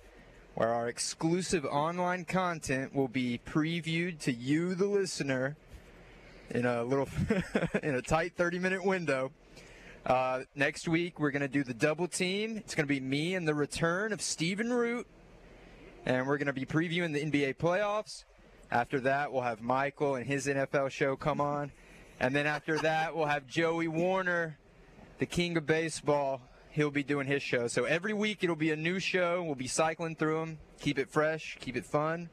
where 0.55 0.69
our 0.69 0.87
exclusive 0.87 1.65
online 1.65 2.25
content 2.25 2.95
will 2.95 3.07
be 3.07 3.39
previewed 3.45 4.19
to 4.19 4.31
you, 4.31 4.75
the 4.75 4.85
listener, 4.85 5.57
in 6.51 6.65
a 6.65 6.83
little, 6.83 7.09
in 7.83 7.95
a 7.95 8.01
tight 8.01 8.37
30-minute 8.37 8.85
window. 8.85 9.31
Uh, 10.05 10.41
next 10.55 10.87
week, 10.87 11.19
we're 11.19 11.29
going 11.29 11.43
to 11.43 11.47
do 11.47 11.63
the 11.63 11.73
double 11.73 12.07
team. 12.07 12.57
It's 12.57 12.73
going 12.73 12.87
to 12.87 12.93
be 12.93 12.99
me 12.99 13.35
and 13.35 13.47
the 13.47 13.53
return 13.53 14.13
of 14.13 14.21
Stephen 14.21 14.73
Root, 14.73 15.05
and 16.05 16.27
we're 16.27 16.37
going 16.37 16.47
to 16.47 16.53
be 16.53 16.65
previewing 16.65 17.13
the 17.13 17.23
NBA 17.23 17.57
playoffs. 17.57 18.23
After 18.71 18.99
that, 19.01 19.31
we'll 19.31 19.43
have 19.43 19.61
Michael 19.61 20.15
and 20.15 20.25
his 20.25 20.47
NFL 20.47 20.89
show 20.89 21.15
come 21.15 21.39
on. 21.41 21.71
And 22.19 22.35
then 22.35 22.47
after 22.47 22.79
that, 22.79 23.15
we'll 23.15 23.27
have 23.27 23.45
Joey 23.45 23.87
Warner, 23.87 24.57
the 25.19 25.27
king 25.27 25.55
of 25.57 25.67
baseball. 25.67 26.41
He'll 26.71 26.89
be 26.89 27.03
doing 27.03 27.27
his 27.27 27.43
show. 27.43 27.67
So 27.67 27.83
every 27.83 28.13
week 28.13 28.43
it'll 28.43 28.55
be 28.55 28.71
a 28.71 28.75
new 28.75 28.99
show. 28.99 29.43
We'll 29.43 29.55
be 29.55 29.67
cycling 29.67 30.15
through 30.15 30.39
them. 30.39 30.57
Keep 30.79 30.97
it 30.97 31.09
fresh, 31.09 31.57
keep 31.59 31.75
it 31.75 31.85
fun. 31.85 32.29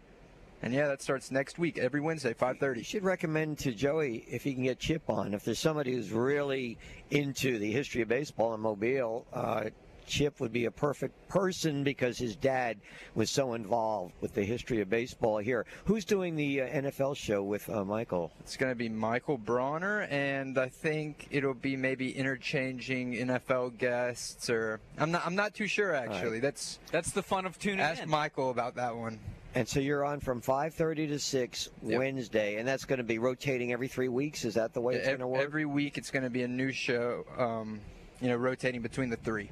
And 0.62 0.74
yeah, 0.74 0.89
that 0.89 1.02
starts 1.02 1.30
next 1.30 1.59
week, 1.59 1.78
every 1.78 2.01
Wednesday, 2.01 2.35
5:30. 2.35 2.78
You 2.78 2.85
should 2.85 3.05
recommend 3.05 3.59
to 3.59 3.72
Joey 3.72 4.24
if 4.28 4.43
he 4.43 4.55
can 4.55 4.64
get 4.64 4.78
Chip 4.78 5.09
on. 5.09 5.35
If 5.35 5.44
there's 5.44 5.59
somebody 5.59 5.93
who's 5.93 6.10
really 6.10 6.78
into 7.10 7.59
the 7.59 7.70
history 7.70 8.02
of 8.02 8.09
baseball 8.09 8.55
in 8.55 8.60
Mobile, 8.60 9.24
uh, 9.32 9.64
Chip 10.09 10.40
would 10.40 10.52
be 10.52 10.64
a 10.64 10.70
perfect 10.70 11.28
person 11.28 11.85
because 11.85 12.18
his 12.18 12.35
dad 12.35 12.78
was 13.14 13.30
so 13.30 13.55
involved 13.55 14.14
with 14.20 14.35
the 14.35 14.43
history 14.43 14.80
of 14.80 14.89
baseball 14.89 15.39
here. 15.39 15.66
Who's 15.85 16.05
doing 16.05 16.35
the 16.35 16.62
uh, 16.62 16.66
NFL 16.66 17.16
show 17.16 17.43
with 17.43 17.68
uh, 17.68 17.85
Michael? 17.85 18.32
It's 18.40 18.56
going 18.56 18.72
to 18.72 18.76
be 18.76 18.89
Michael 18.89 19.36
Bronner, 19.36 20.02
and 20.10 20.59
I 20.59 20.70
think 20.70 21.28
it'll 21.30 21.55
be 21.55 21.76
maybe 21.76 22.10
interchanging 22.10 23.12
NFL 23.14 23.78
guests, 23.78 24.48
or 24.51 24.80
I'm 24.97 25.10
not. 25.12 25.24
I'm 25.24 25.36
not 25.36 25.55
too 25.55 25.66
sure 25.66 25.94
actually. 25.94 26.32
Right. 26.32 26.43
That's 26.43 26.78
that's 26.90 27.12
the 27.12 27.22
fun 27.22 27.47
of 27.47 27.59
tuning 27.59 27.80
in. 27.80 27.85
ask 27.85 28.02
in. 28.02 28.09
Michael 28.09 28.51
about 28.51 28.74
that 28.76 28.97
one. 28.97 29.20
And 29.54 29.66
so 29.66 29.80
you're 29.80 30.04
on 30.04 30.20
from 30.20 30.40
5:30 30.42 31.08
to 31.08 31.18
6 31.18 31.68
Wednesday, 31.82 32.56
and 32.56 32.68
that's 32.68 32.84
going 32.84 32.98
to 32.98 33.04
be 33.04 33.18
rotating 33.18 33.72
every 33.72 33.88
three 33.88 34.08
weeks. 34.08 34.44
Is 34.44 34.54
that 34.54 34.74
the 34.74 34.80
way 34.80 34.94
it's 34.96 35.06
Ev- 35.06 35.18
going 35.18 35.20
to 35.20 35.26
work? 35.26 35.42
Every 35.42 35.64
week 35.64 35.96
it's 35.98 36.10
going 36.10 36.22
to 36.22 36.30
be 36.30 36.42
a 36.42 36.48
new 36.48 36.70
show. 36.70 37.24
Um, 37.36 37.80
you 38.20 38.28
know, 38.28 38.36
rotating 38.36 38.82
between 38.82 39.10
the 39.10 39.16
three. 39.16 39.50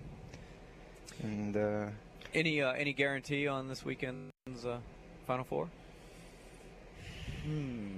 And 1.23 1.57
uh, 1.57 1.87
Any 2.35 2.61
uh, 2.61 2.73
any 2.73 2.93
guarantee 2.93 3.49
on 3.49 3.69
this 3.69 3.85
weekend's 3.85 4.65
uh, 4.67 4.79
Final 5.27 5.45
Four? 5.45 5.69
Hmm. 7.45 7.89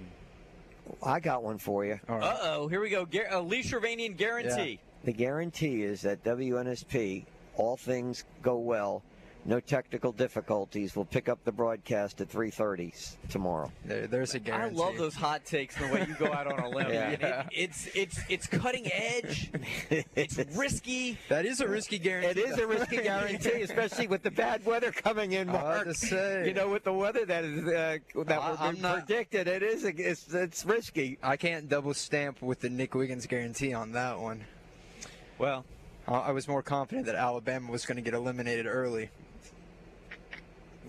I 1.03 1.21
got 1.21 1.43
one 1.43 1.59
for 1.59 1.85
you. 1.85 1.99
Uh 2.09 2.39
oh, 2.43 2.69
here 2.69 2.81
we 2.81 2.89
go. 2.91 3.05
Gar- 3.05 3.31
uh, 3.31 3.41
Lee 3.41 3.63
Shirvanian 3.63 4.17
guarantee. 4.17 4.79
The 5.05 5.13
guarantee 5.13 5.83
is 5.83 6.01
that 6.03 6.25
WNSP, 6.25 7.25
all 7.57 7.77
things 7.77 8.25
go 8.43 8.57
well, 8.57 9.03
no 9.45 9.61
technical 9.61 10.13
difficulties, 10.13 10.95
we'll 10.95 11.05
pick 11.07 11.29
up 11.29 11.43
the 11.45 11.53
broadcast 11.53 12.21
at 12.21 12.29
3:30 12.29 13.17
tomorrow. 13.31 13.73
There, 13.85 14.07
there's 14.07 14.35
a 14.35 14.39
I 14.39 14.41
guarantee. 14.41 14.81
I 14.81 14.85
love 14.85 14.97
those 14.99 15.15
hot 15.15 15.45
takes 15.45 15.77
and 15.81 15.89
the 15.89 15.95
way 15.95 16.07
you 16.07 16.15
go 16.17 16.33
out 16.33 16.47
on 16.47 16.59
a 16.59 16.69
limb. 16.69 16.91
Yeah. 16.91 17.09
And 17.11 17.23
it- 17.23 17.47
it's 17.53 17.89
it's 17.95 18.21
it's 18.29 18.47
cutting 18.47 18.91
edge. 18.93 19.51
it's 20.15 20.39
risky. 20.57 21.17
That 21.29 21.47
is 21.47 21.61
a 21.61 21.69
risky 21.69 21.99
guarantee. 21.99 22.41
It 22.41 22.49
is 22.51 22.59
a 22.59 22.67
risky 22.67 22.97
guarantee, 23.03 23.63
especially 23.63 24.07
with 24.09 24.23
the 24.23 24.31
bad 24.31 24.65
weather 24.67 24.93
coming 24.93 25.33
in, 25.33 25.47
Mark. 25.49 25.85
to 25.85 25.95
say. 25.95 26.47
You 26.49 26.55
know, 26.55 26.69
with 26.69 26.85
the 26.85 26.93
weather 26.93 27.25
that 27.25 27.45
is 27.45 27.65
uh, 27.65 27.99
that 28.25 28.39
I- 28.39 28.67
we're 28.73 28.81
not- 28.81 29.07
predicted, 29.07 29.49
it 29.49 29.63
is 29.63 29.85
it's 29.85 30.33
it's 30.35 30.65
risky. 30.67 31.19
I 31.23 31.37
can't 31.37 31.69
double 31.69 31.95
stamp 31.95 32.43
with 32.43 32.61
the 32.61 32.69
Nick 32.69 32.95
Wiggins 32.95 33.27
guarantee 33.27 33.73
on 33.73 33.93
that 33.93 34.19
one. 34.19 34.45
Well, 35.39 35.65
I 36.07 36.15
I 36.15 36.31
was 36.33 36.47
more 36.49 36.63
confident 36.63 37.07
that 37.07 37.15
Alabama 37.15 37.71
was 37.71 37.87
going 37.87 37.97
to 37.97 38.03
get 38.03 38.15
eliminated 38.15 38.67
early. 38.67 39.11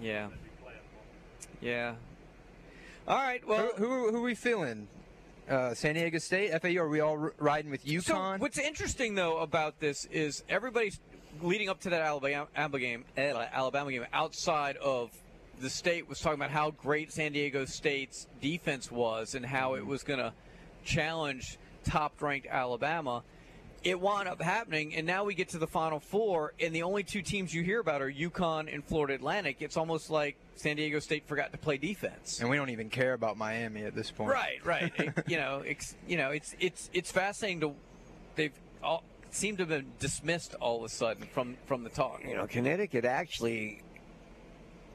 Yeah. 0.01 0.29
Yeah. 1.61 1.95
All 3.07 3.17
right. 3.17 3.45
Well, 3.47 3.71
who, 3.77 3.85
who, 3.85 4.11
who 4.11 4.17
are 4.17 4.21
we 4.21 4.35
feeling? 4.35 4.87
Uh, 5.49 5.73
San 5.73 5.95
Diego 5.95 6.19
State, 6.19 6.51
FAU. 6.61 6.77
Are 6.79 6.87
we 6.87 6.99
all 6.99 7.19
r- 7.19 7.33
riding 7.39 7.71
with 7.71 7.81
So 7.85 8.13
UConn? 8.13 8.39
what's 8.39 8.59
interesting 8.59 9.15
though 9.15 9.39
about 9.39 9.79
this 9.79 10.05
is 10.05 10.43
everybody's 10.47 10.99
leading 11.41 11.69
up 11.69 11.79
to 11.81 11.89
that 11.89 12.01
Alabama, 12.01 12.47
Alabama 12.55 12.79
game, 12.79 13.05
eh, 13.17 13.33
Alabama 13.51 13.91
game 13.91 14.05
outside 14.13 14.77
of 14.77 15.09
the 15.59 15.69
state 15.69 16.07
was 16.07 16.19
talking 16.19 16.39
about 16.39 16.51
how 16.51 16.71
great 16.71 17.11
San 17.11 17.31
Diego 17.33 17.65
State's 17.65 18.27
defense 18.41 18.91
was 18.91 19.33
and 19.35 19.43
how 19.45 19.73
it 19.73 19.85
was 19.85 20.03
going 20.03 20.19
to 20.19 20.31
challenge 20.85 21.57
top-ranked 21.83 22.47
Alabama. 22.47 23.23
It 23.83 23.99
wound 23.99 24.27
up 24.27 24.41
happening, 24.41 24.93
and 24.95 25.07
now 25.07 25.23
we 25.23 25.33
get 25.33 25.49
to 25.49 25.57
the 25.57 25.67
Final 25.67 25.99
Four, 25.99 26.53
and 26.59 26.75
the 26.75 26.83
only 26.83 27.03
two 27.03 27.21
teams 27.21 27.53
you 27.53 27.63
hear 27.63 27.79
about 27.79 28.01
are 28.01 28.11
UConn 28.11 28.73
and 28.73 28.83
Florida 28.83 29.13
Atlantic. 29.15 29.57
It's 29.61 29.77
almost 29.77 30.09
like 30.09 30.35
San 30.55 30.75
Diego 30.75 30.99
State 30.99 31.27
forgot 31.27 31.51
to 31.53 31.57
play 31.57 31.77
defense. 31.77 32.39
and 32.41 32.49
we 32.49 32.57
don't 32.57 32.69
even 32.71 32.89
care 32.89 33.13
about 33.13 33.37
Miami 33.37 33.83
at 33.83 33.95
this 33.95 34.11
point. 34.11 34.31
Right, 34.31 34.63
right. 34.65 34.91
It- 34.99 35.13
you 35.27 35.37
know, 35.37 35.59
it's, 35.65 35.95
you 36.07 36.17
know, 36.17 36.31
it's 36.31 36.55
it's 36.59 36.89
it's 36.93 37.11
fascinating 37.11 37.61
to 37.61 37.73
they've 38.35 38.51
all 38.83 39.03
seem 39.31 39.55
to 39.57 39.61
have 39.61 39.69
been 39.69 39.91
dismissed 39.99 40.55
all 40.55 40.79
of 40.79 40.83
a 40.83 40.89
sudden 40.89 41.23
from 41.33 41.55
from 41.65 41.83
the 41.83 41.89
talk. 41.89 42.21
You 42.27 42.35
know, 42.35 42.47
Connecticut 42.47 43.05
actually 43.05 43.81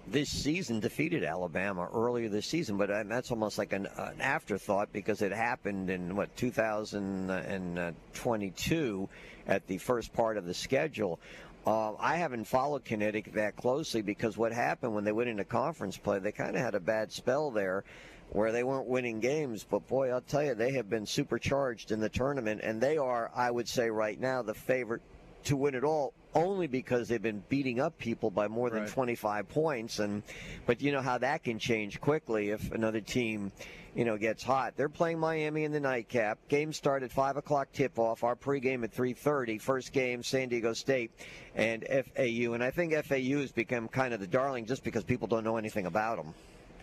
this 0.07 0.29
season 0.29 0.81
defeated 0.81 1.25
Alabama 1.25 1.89
earlier 1.93 2.29
this 2.29 2.47
season, 2.47 2.77
but 2.77 2.91
uh, 2.91 3.05
that's 3.07 3.31
almost 3.31 3.57
like 3.59 3.73
an, 3.73 3.87
an 3.97 4.21
afterthought 4.21 4.93
because 4.93 5.23
it 5.23 5.33
happened 5.33 5.89
in 5.91 6.15
what 6.17 6.37
2022 6.37 9.09
at 9.47 9.67
the 9.67 9.79
first 9.79 10.13
part 10.13 10.37
of 10.37 10.45
the 10.45 10.55
schedule. 10.55 11.19
Uh, 11.67 11.95
I 11.95 12.17
haven't 12.17 12.45
followed 12.45 12.85
Connecticut 12.85 13.33
that 13.35 13.57
closely 13.57 14.03
because 14.03 14.37
what 14.37 14.53
happened 14.53 14.95
when 14.95 15.05
they 15.05 15.13
went 15.13 15.31
into 15.31 15.45
conference 15.45 15.97
play, 15.97 16.19
they 16.19 16.33
kind 16.33 16.57
of 16.57 16.63
had 16.63 16.75
a 16.75 16.81
bad 16.81 17.11
spell 17.11 17.51
there 17.51 17.85
where 18.31 18.53
they 18.53 18.63
weren't 18.63 18.87
winning 18.87 19.21
games. 19.21 19.67
But 19.69 19.89
boy, 19.89 20.11
I'll 20.11 20.21
tell 20.21 20.45
you, 20.45 20.55
they 20.55 20.73
have 20.73 20.91
been 20.91 21.07
supercharged 21.07 21.91
in 21.91 22.01
the 22.01 22.11
tournament, 22.11 22.61
and 22.63 22.81
they 22.81 22.99
are, 22.99 23.31
I 23.35 23.51
would 23.51 23.69
say, 23.69 23.89
right 23.89 24.21
now 24.21 24.43
the 24.43 24.55
favorite 24.55 25.01
to 25.45 25.57
win 25.57 25.75
it 25.75 25.85
all 25.85 26.13
only 26.35 26.66
because 26.66 27.09
they've 27.09 27.23
been 27.23 27.43
beating 27.48 27.81
up 27.81 27.97
people 27.98 28.31
by 28.31 28.48
more 28.48 28.70
than 28.70 28.82
Right. 28.82 28.90
25 28.90 29.48
points 29.48 29.98
and 29.98 30.23
but 30.66 30.81
you 30.81 30.93
know 30.93 31.01
how 31.01 31.19
that 31.19 31.44
can 31.44 31.59
change 31.59 32.01
quickly 32.01 32.51
if 32.51 32.73
another 32.73 33.01
team 33.01 33.52
you 33.94 34.05
know 34.05 34.16
gets 34.16 34.43
hot. 34.43 34.74
They're 34.77 34.89
playing 34.89 35.20
miami 35.20 35.65
in 35.65 35.73
the 35.73 35.81
nightcap. 35.81 36.39
Game 36.48 36.73
start 36.73 37.02
at 37.02 37.12
5 37.12 37.36
o'clock 37.36 37.69
tip 37.73 37.98
off 37.98 38.24
our 38.24 38.35
pregame 38.35 38.82
at 38.85 38.93
3.30 38.93 39.61
first 39.61 39.93
game 39.93 40.23
san 40.23 40.48
diego 40.48 40.73
state 40.73 41.12
and 41.55 41.85
fau 41.85 42.52
and 42.55 42.65
i 42.65 42.70
think 42.70 42.93
fau 43.05 43.15
has 43.16 43.52
become 43.52 43.89
kind 43.89 44.12
of 44.12 44.20
the 44.20 44.27
darling 44.27 44.66
just 44.66 44.82
because 44.82 45.05
people 45.05 45.28
don't 45.28 45.44
know 45.44 45.56
anything 45.56 45.86
about 45.86 46.16
them 46.16 46.35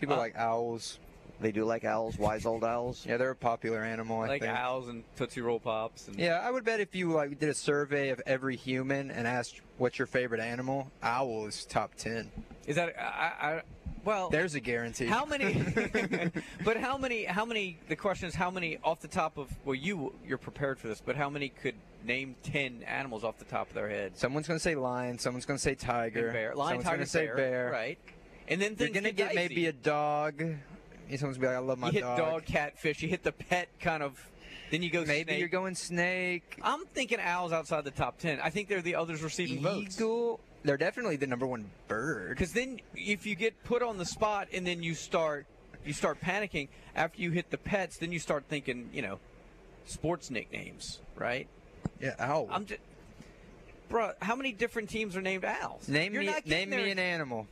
People 0.02 0.16
uh, 0.16 0.18
like 0.18 0.34
owls. 0.36 0.98
They 1.40 1.52
do 1.52 1.64
like 1.64 1.84
owls 1.84 2.18
wise 2.18 2.46
old 2.46 2.64
owls 2.64 3.04
Yeah, 3.06 3.16
they're 3.16 3.30
a 3.30 3.36
popular 3.36 3.82
animal. 3.82 4.20
I 4.20 4.28
like 4.28 4.42
think. 4.42 4.56
owls 4.56 4.88
and 4.88 5.04
Tootsie 5.16 5.40
Roll 5.40 5.60
Pops. 5.60 6.08
And, 6.08 6.18
Yeah, 6.18 6.40
I 6.42 6.50
would 6.50 6.64
bet 6.64 6.80
if 6.80 6.94
you 6.94 7.12
like 7.12 7.38
did 7.38 7.48
a 7.48 7.54
survey 7.54 8.10
of 8.10 8.20
every 8.26 8.56
human 8.56 9.10
and 9.10 9.26
asked 9.26 9.60
what's 9.78 9.98
your 9.98 10.06
favorite 10.06 10.40
animal, 10.40 10.90
owl 11.02 11.46
is 11.46 11.64
top 11.64 11.94
ten. 11.96 12.30
Is 12.66 12.76
that 12.76 12.94
I, 12.98 13.02
I 13.02 13.62
well 14.04 14.30
There's 14.30 14.54
a 14.54 14.60
guarantee. 14.60 15.06
How 15.06 15.24
many? 15.24 15.54
but 16.64 16.76
how 16.76 16.96
many? 16.96 17.24
How 17.24 17.44
many? 17.44 17.78
The 17.88 17.96
question 17.96 18.28
is 18.28 18.34
how 18.34 18.50
many 18.50 18.78
off 18.84 19.00
the 19.00 19.08
top 19.08 19.38
of 19.38 19.50
well, 19.64 19.74
you 19.74 20.14
you're 20.26 20.38
prepared 20.38 20.78
for 20.78 20.88
this, 20.88 21.02
but 21.04 21.16
how 21.16 21.28
many 21.30 21.48
could 21.48 21.74
name 22.04 22.34
ten 22.42 22.82
animals 22.84 23.24
off 23.24 23.38
the 23.38 23.44
top 23.44 23.68
of 23.68 23.74
their 23.74 23.88
head? 23.88 24.16
Someone's 24.16 24.46
gonna 24.46 24.60
say 24.60 24.74
lion. 24.74 25.18
Someone's 25.18 25.46
gonna 25.46 25.58
say 25.58 25.74
tiger. 25.74 26.26
And 26.26 26.32
bear, 26.32 26.54
lion, 26.54 26.82
someone's 26.82 26.84
tiger, 26.84 26.96
gonna 26.96 27.06
say 27.06 27.26
bear, 27.26 27.36
bear. 27.36 27.70
right? 27.70 27.98
And 28.48 28.60
then 28.60 28.70
You're 28.70 28.88
things 28.88 28.94
gonna 28.94 29.12
get 29.12 29.28
get 29.28 29.34
maybe 29.34 29.66
a 29.66 29.72
dog. 29.72 30.42
Someone's 31.16 31.36
gonna 31.36 31.38
be 31.38 31.46
like, 31.46 31.56
I 31.56 31.58
love 31.58 31.78
my 31.78 31.88
you 31.88 31.92
hit 31.94 32.00
dog. 32.02 32.18
dog, 32.18 32.44
cat, 32.46 32.78
fish. 32.78 33.02
You 33.02 33.08
hit 33.08 33.22
the 33.22 33.32
pet 33.32 33.68
kind 33.80 34.02
of. 34.02 34.18
Then 34.70 34.82
you 34.82 34.90
go. 34.90 35.04
Maybe 35.04 35.24
snake. 35.24 35.38
you're 35.38 35.48
going 35.48 35.74
snake. 35.74 36.58
I'm 36.62 36.86
thinking 36.86 37.18
owls 37.20 37.52
outside 37.52 37.84
the 37.84 37.90
top 37.90 38.18
ten. 38.18 38.40
I 38.40 38.50
think 38.50 38.68
they're 38.68 38.80
the 38.82 38.94
others 38.94 39.22
receiving 39.22 39.62
votes. 39.62 39.96
Eagle. 39.96 40.40
They're 40.64 40.76
definitely 40.76 41.16
the 41.16 41.26
number 41.26 41.46
one 41.46 41.70
bird. 41.88 42.30
Because 42.30 42.52
then, 42.52 42.80
if 42.94 43.26
you 43.26 43.34
get 43.34 43.62
put 43.64 43.82
on 43.82 43.98
the 43.98 44.04
spot 44.04 44.48
and 44.52 44.66
then 44.66 44.82
you 44.82 44.94
start, 44.94 45.46
you 45.84 45.92
start 45.92 46.20
panicking 46.20 46.68
after 46.94 47.20
you 47.20 47.32
hit 47.32 47.50
the 47.50 47.58
pets. 47.58 47.98
Then 47.98 48.12
you 48.12 48.18
start 48.18 48.44
thinking, 48.48 48.88
you 48.92 49.02
know, 49.02 49.18
sports 49.84 50.30
nicknames, 50.30 51.00
right? 51.16 51.48
Yeah, 52.00 52.14
owl. 52.18 52.48
I'm 52.50 52.64
just, 52.64 52.80
bro. 53.88 54.12
How 54.22 54.36
many 54.36 54.52
different 54.52 54.88
teams 54.88 55.16
are 55.16 55.22
named 55.22 55.44
owls? 55.44 55.88
Name 55.88 56.14
You're 56.14 56.22
me, 56.22 56.34
name 56.46 56.70
me 56.70 56.90
an 56.90 56.98
animal. 56.98 57.46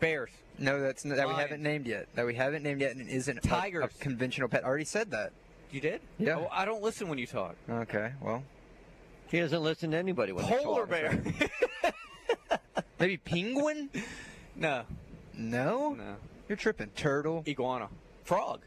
Bears. 0.00 0.30
No, 0.60 0.78
that's 0.80 1.04
n- 1.06 1.10
that 1.16 1.26
we 1.26 1.32
Lions. 1.32 1.40
haven't 1.48 1.62
named 1.62 1.86
yet. 1.86 2.06
That 2.14 2.26
we 2.26 2.34
haven't 2.34 2.62
named 2.62 2.80
yet, 2.82 2.94
and 2.94 3.08
isn't 3.08 3.38
a- 3.50 3.80
a, 3.82 3.88
conventional 3.98 4.48
pet. 4.48 4.62
I 4.64 4.68
already 4.68 4.84
said 4.84 5.10
that. 5.12 5.32
You 5.72 5.80
did? 5.80 6.00
Yeah. 6.18 6.36
Oh, 6.36 6.48
I 6.52 6.64
don't 6.64 6.82
listen 6.82 7.08
when 7.08 7.18
you 7.18 7.26
talk. 7.26 7.56
Okay, 7.68 8.12
well, 8.20 8.42
he 9.28 9.40
doesn't 9.40 9.62
listen 9.62 9.90
to 9.92 9.96
anybody 9.96 10.32
when 10.32 10.44
they 10.44 10.56
Polar 10.56 10.80
talk, 10.86 10.90
bear. 10.90 11.22
maybe 12.98 13.16
penguin. 13.16 13.88
no. 14.56 14.82
No, 15.34 15.94
No. 15.94 16.16
you're 16.48 16.56
tripping. 16.56 16.88
Turtle. 16.96 17.42
Iguana. 17.48 17.88
Frog. 18.24 18.60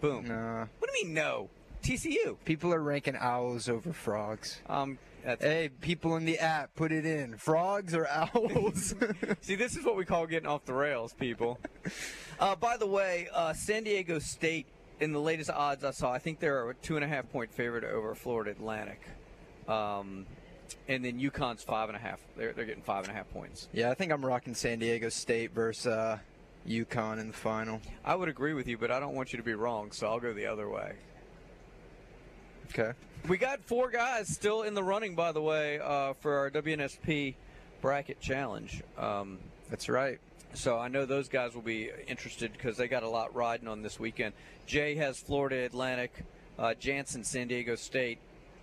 Boom. 0.00 0.28
Nah. 0.28 0.66
What 0.78 0.90
do 0.90 0.98
you 0.98 1.04
mean 1.06 1.14
no? 1.14 1.48
TCU. 1.82 2.36
People 2.44 2.72
are 2.72 2.80
ranking 2.80 3.16
owls 3.16 3.68
over 3.68 3.92
frogs. 3.92 4.60
Um. 4.68 4.98
That's, 5.24 5.44
Hey, 5.44 5.70
people 5.80 6.16
in 6.16 6.24
the 6.24 6.38
app, 6.38 6.74
put 6.74 6.92
it 6.92 7.04
in. 7.04 7.36
Frogs 7.36 7.94
or 7.94 8.06
owls? 8.08 8.94
See, 9.40 9.54
this 9.54 9.76
is 9.76 9.84
what 9.84 9.96
we 9.96 10.04
call 10.04 10.26
getting 10.26 10.48
off 10.48 10.64
the 10.64 10.74
rails, 10.74 11.12
people. 11.12 11.58
uh, 12.40 12.56
by 12.56 12.76
the 12.76 12.86
way, 12.86 13.28
uh, 13.32 13.52
San 13.52 13.84
Diego 13.84 14.18
State, 14.18 14.66
in 15.00 15.12
the 15.12 15.20
latest 15.20 15.50
odds 15.50 15.84
I 15.84 15.92
saw, 15.92 16.12
I 16.12 16.18
think 16.18 16.40
they're 16.40 16.70
a 16.70 16.74
two 16.74 16.96
and 16.96 17.04
a 17.04 17.08
half 17.08 17.30
point 17.30 17.52
favorite 17.52 17.84
over 17.84 18.14
Florida 18.14 18.50
Atlantic. 18.50 19.02
Um, 19.68 20.26
and 20.88 21.04
then 21.04 21.20
UConn's 21.20 21.62
five 21.62 21.88
and 21.88 21.96
a 21.96 22.00
half. 22.00 22.20
They're, 22.36 22.52
they're 22.52 22.64
getting 22.64 22.82
five 22.82 23.04
and 23.04 23.12
a 23.12 23.14
half 23.14 23.30
points. 23.30 23.68
yeah, 23.72 23.90
I 23.90 23.94
think 23.94 24.12
I'm 24.12 24.24
rocking 24.24 24.54
San 24.54 24.78
Diego 24.78 25.08
State 25.08 25.52
versus 25.52 25.86
uh, 25.86 26.18
UConn 26.68 27.18
in 27.18 27.28
the 27.28 27.34
final. 27.34 27.80
I 28.04 28.14
would 28.14 28.28
agree 28.28 28.54
with 28.54 28.68
you, 28.68 28.78
but 28.78 28.90
I 28.90 29.00
don't 29.00 29.14
want 29.14 29.32
you 29.32 29.36
to 29.38 29.42
be 29.42 29.54
wrong, 29.54 29.92
so 29.92 30.06
I'll 30.06 30.20
go 30.20 30.32
the 30.32 30.46
other 30.46 30.68
way. 30.68 30.94
Okay. 32.70 32.92
We 33.28 33.38
got 33.38 33.60
four 33.64 33.90
guys 33.90 34.28
still 34.28 34.62
in 34.62 34.74
the 34.74 34.82
running, 34.82 35.14
by 35.14 35.32
the 35.32 35.42
way, 35.42 35.78
uh, 35.78 36.14
for 36.14 36.38
our 36.38 36.50
WNSP 36.50 37.34
bracket 37.80 38.20
challenge. 38.20 38.82
Um, 38.98 39.38
That's 39.68 39.88
right. 39.88 40.18
So 40.54 40.78
I 40.78 40.88
know 40.88 41.06
those 41.06 41.28
guys 41.28 41.54
will 41.54 41.62
be 41.62 41.90
interested 42.08 42.52
because 42.52 42.76
they 42.76 42.88
got 42.88 43.02
a 43.02 43.08
lot 43.08 43.34
riding 43.34 43.68
on 43.68 43.82
this 43.82 44.00
weekend. 44.00 44.34
Jay 44.66 44.96
has 44.96 45.18
Florida 45.18 45.64
Atlantic, 45.64 46.24
uh, 46.58 46.74
Jansen 46.74 47.22
San 47.22 47.46
Diego 47.46 47.76
State, 47.76 48.18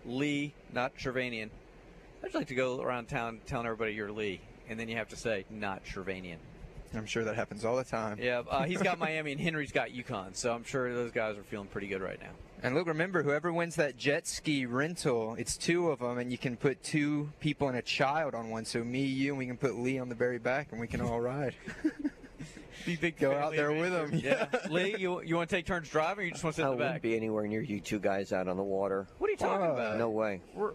Lee 0.05 0.53
not 0.73 0.97
Trevanian. 0.97 1.49
I'd 2.23 2.33
like 2.33 2.47
to 2.47 2.55
go 2.55 2.81
around 2.81 3.07
town 3.07 3.39
telling 3.45 3.67
everybody 3.67 3.93
you're 3.93 4.11
Lee, 4.11 4.41
and 4.67 4.79
then 4.79 4.89
you 4.89 4.97
have 4.97 5.09
to 5.09 5.15
say 5.15 5.45
not 5.49 5.85
Trevanian. 5.85 6.37
I'm 6.93 7.05
sure 7.05 7.23
that 7.23 7.35
happens 7.35 7.63
all 7.63 7.75
the 7.75 7.83
time. 7.83 8.17
Yeah, 8.21 8.43
uh, 8.49 8.63
he's 8.63 8.81
got 8.81 8.99
Miami 8.99 9.31
and 9.33 9.39
Henry's 9.39 9.71
got 9.71 9.89
UConn, 9.89 10.35
so 10.35 10.53
I'm 10.53 10.63
sure 10.63 10.93
those 10.93 11.11
guys 11.11 11.37
are 11.37 11.43
feeling 11.43 11.67
pretty 11.67 11.87
good 11.87 12.01
right 12.01 12.19
now. 12.19 12.31
And 12.63 12.73
look, 12.73 12.87
remember, 12.87 13.21
whoever 13.21 13.53
wins 13.53 13.75
that 13.75 13.97
jet 13.97 14.25
ski 14.27 14.65
rental, 14.65 15.35
it's 15.35 15.57
two 15.57 15.89
of 15.89 15.99
them, 15.99 16.17
and 16.17 16.31
you 16.31 16.37
can 16.39 16.57
put 16.57 16.83
two 16.83 17.29
people 17.39 17.67
and 17.67 17.77
a 17.77 17.81
child 17.83 18.33
on 18.33 18.49
one. 18.49 18.65
So 18.65 18.83
me, 18.83 19.03
you, 19.03 19.29
and 19.31 19.37
we 19.37 19.45
can 19.45 19.57
put 19.57 19.75
Lee 19.77 19.99
on 19.99 20.09
the 20.09 20.15
very 20.15 20.39
back, 20.39 20.69
and 20.71 20.79
we 20.81 20.87
can 20.87 20.99
all 21.01 21.19
ride. 21.21 21.53
Be 22.85 22.95
big 22.95 23.17
Go 23.17 23.33
out 23.33 23.53
there 23.53 23.71
with 23.71 23.91
him. 23.93 24.19
Yeah, 24.23 24.47
Lee, 24.69 24.95
you 24.97 25.21
you 25.21 25.35
want 25.35 25.49
to 25.49 25.55
take 25.55 25.65
turns 25.65 25.89
driving, 25.89 26.23
or 26.23 26.25
you 26.25 26.31
just 26.31 26.43
want 26.43 26.55
to 26.55 26.61
sit 26.61 26.65
I 26.65 26.71
in 26.71 26.77
the 26.77 26.77
back? 26.77 26.85
wouldn't 26.87 26.95
back? 26.95 27.01
be 27.01 27.15
anywhere 27.17 27.45
near 27.47 27.59
you 27.61 27.79
two 27.81 27.99
guys 27.99 28.31
out 28.31 28.47
on 28.47 28.55
the 28.55 28.63
water. 28.63 29.07
What 29.17 29.27
are 29.27 29.31
you 29.31 29.37
talking 29.37 29.67
Uh, 29.67 29.73
about? 29.73 29.97
No 29.97 30.09
way. 30.09 30.41
We're, 30.53 30.71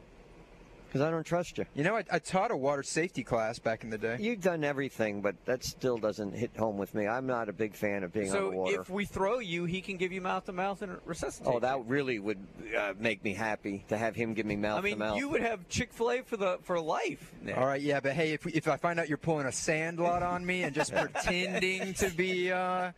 Because 0.92 1.06
I 1.06 1.10
don't 1.10 1.24
trust 1.24 1.56
you. 1.56 1.64
You 1.74 1.84
know, 1.84 1.96
I, 1.96 2.04
I 2.12 2.18
taught 2.18 2.50
a 2.50 2.56
water 2.56 2.82
safety 2.82 3.24
class 3.24 3.58
back 3.58 3.82
in 3.82 3.88
the 3.88 3.96
day. 3.96 4.18
You've 4.20 4.42
done 4.42 4.62
everything, 4.62 5.22
but 5.22 5.34
that 5.46 5.64
still 5.64 5.96
doesn't 5.96 6.34
hit 6.34 6.54
home 6.54 6.76
with 6.76 6.94
me. 6.94 7.08
I'm 7.08 7.26
not 7.26 7.48
a 7.48 7.52
big 7.54 7.74
fan 7.74 8.04
of 8.04 8.12
being 8.12 8.28
so 8.28 8.48
underwater. 8.48 8.74
So 8.74 8.80
if 8.82 8.90
we 8.90 9.06
throw 9.06 9.38
you, 9.38 9.64
he 9.64 9.80
can 9.80 9.96
give 9.96 10.12
you 10.12 10.20
mouth 10.20 10.44
to 10.44 10.52
mouth 10.52 10.82
and 10.82 10.98
resuscitate. 11.06 11.50
Oh, 11.50 11.54
you. 11.54 11.60
that 11.60 11.86
really 11.86 12.18
would 12.18 12.46
uh, 12.78 12.92
make 12.98 13.24
me 13.24 13.32
happy 13.32 13.86
to 13.88 13.96
have 13.96 14.14
him 14.14 14.34
give 14.34 14.44
me 14.44 14.54
mouth 14.54 14.80
I 14.80 14.82
mean, 14.82 15.16
you 15.16 15.30
would 15.30 15.40
have 15.40 15.66
Chick 15.70 15.94
Fil 15.94 16.10
A 16.10 16.22
for 16.24 16.36
the 16.36 16.58
for 16.62 16.78
life. 16.78 17.32
Nick. 17.40 17.56
All 17.56 17.64
right, 17.64 17.80
yeah, 17.80 18.00
but 18.00 18.12
hey, 18.12 18.32
if, 18.32 18.44
we, 18.44 18.52
if 18.52 18.68
I 18.68 18.76
find 18.76 19.00
out 19.00 19.08
you're 19.08 19.16
pulling 19.16 19.46
a 19.46 19.52
sandlot 19.52 20.22
on 20.22 20.44
me 20.44 20.62
and 20.62 20.74
just 20.74 20.92
pretending 20.94 21.94
to 21.94 22.10
be 22.10 22.52
uh, 22.52 22.92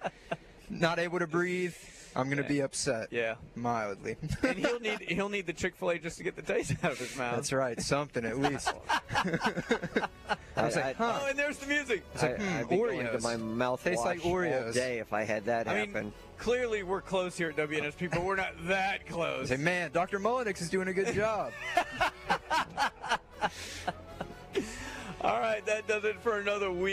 not 0.68 0.98
able 0.98 1.20
to 1.20 1.28
breathe, 1.28 1.76
I'm 2.16 2.28
gonna 2.28 2.42
be 2.44 2.60
upset. 2.60 3.08
Yeah, 3.10 3.34
mildly. 3.54 4.16
and 4.42 4.56
he'll 4.58 4.80
need 4.80 5.00
he'll 5.08 5.28
need 5.28 5.46
the 5.46 5.52
Chick 5.52 5.74
Fil 5.76 5.90
A 5.90 5.98
just 5.98 6.18
to 6.18 6.24
get 6.24 6.36
the 6.36 6.42
taste 6.42 6.72
out 6.82 6.92
of 6.92 6.98
his 6.98 7.16
mouth. 7.16 7.36
That's 7.36 7.52
right, 7.52 7.80
something 7.80 8.24
at 8.24 8.38
least. 8.38 8.72
I 10.56 10.64
was 10.64 10.76
like, 10.76 10.96
huh. 10.96 11.20
Oh, 11.22 11.26
and 11.28 11.38
there's 11.38 11.58
the 11.58 11.66
music. 11.66 12.04
It's 12.14 12.22
like, 12.22 12.40
I, 12.40 12.42
hmm, 12.42 12.58
I'd 12.58 12.68
be 12.68 12.76
going 12.76 13.06
to 13.06 13.12
Oreos. 13.12 13.22
my 13.22 13.36
mouth 13.36 13.82
Tastes 13.82 14.04
like 14.04 14.24
all 14.24 14.32
Oreos. 14.34 14.74
day 14.74 14.98
if 14.98 15.12
I 15.12 15.24
had 15.24 15.44
that 15.46 15.66
I 15.66 15.74
happen. 15.78 15.92
mean, 15.92 16.12
clearly 16.38 16.82
we're 16.84 17.00
close 17.00 17.36
here 17.36 17.48
at 17.50 17.56
WNSP, 17.56 18.10
but 18.10 18.22
we're 18.22 18.36
not 18.36 18.52
that 18.68 19.06
close. 19.06 19.48
say, 19.48 19.56
man, 19.56 19.90
Dr. 19.92 20.20
Mullinex 20.20 20.62
is 20.62 20.70
doing 20.70 20.88
a 20.88 20.92
good 20.92 21.12
job. 21.14 21.52
All 25.20 25.40
right, 25.40 25.64
that 25.64 25.86
does 25.88 26.04
it 26.04 26.20
for 26.20 26.38
another 26.38 26.70
week. 26.70 26.92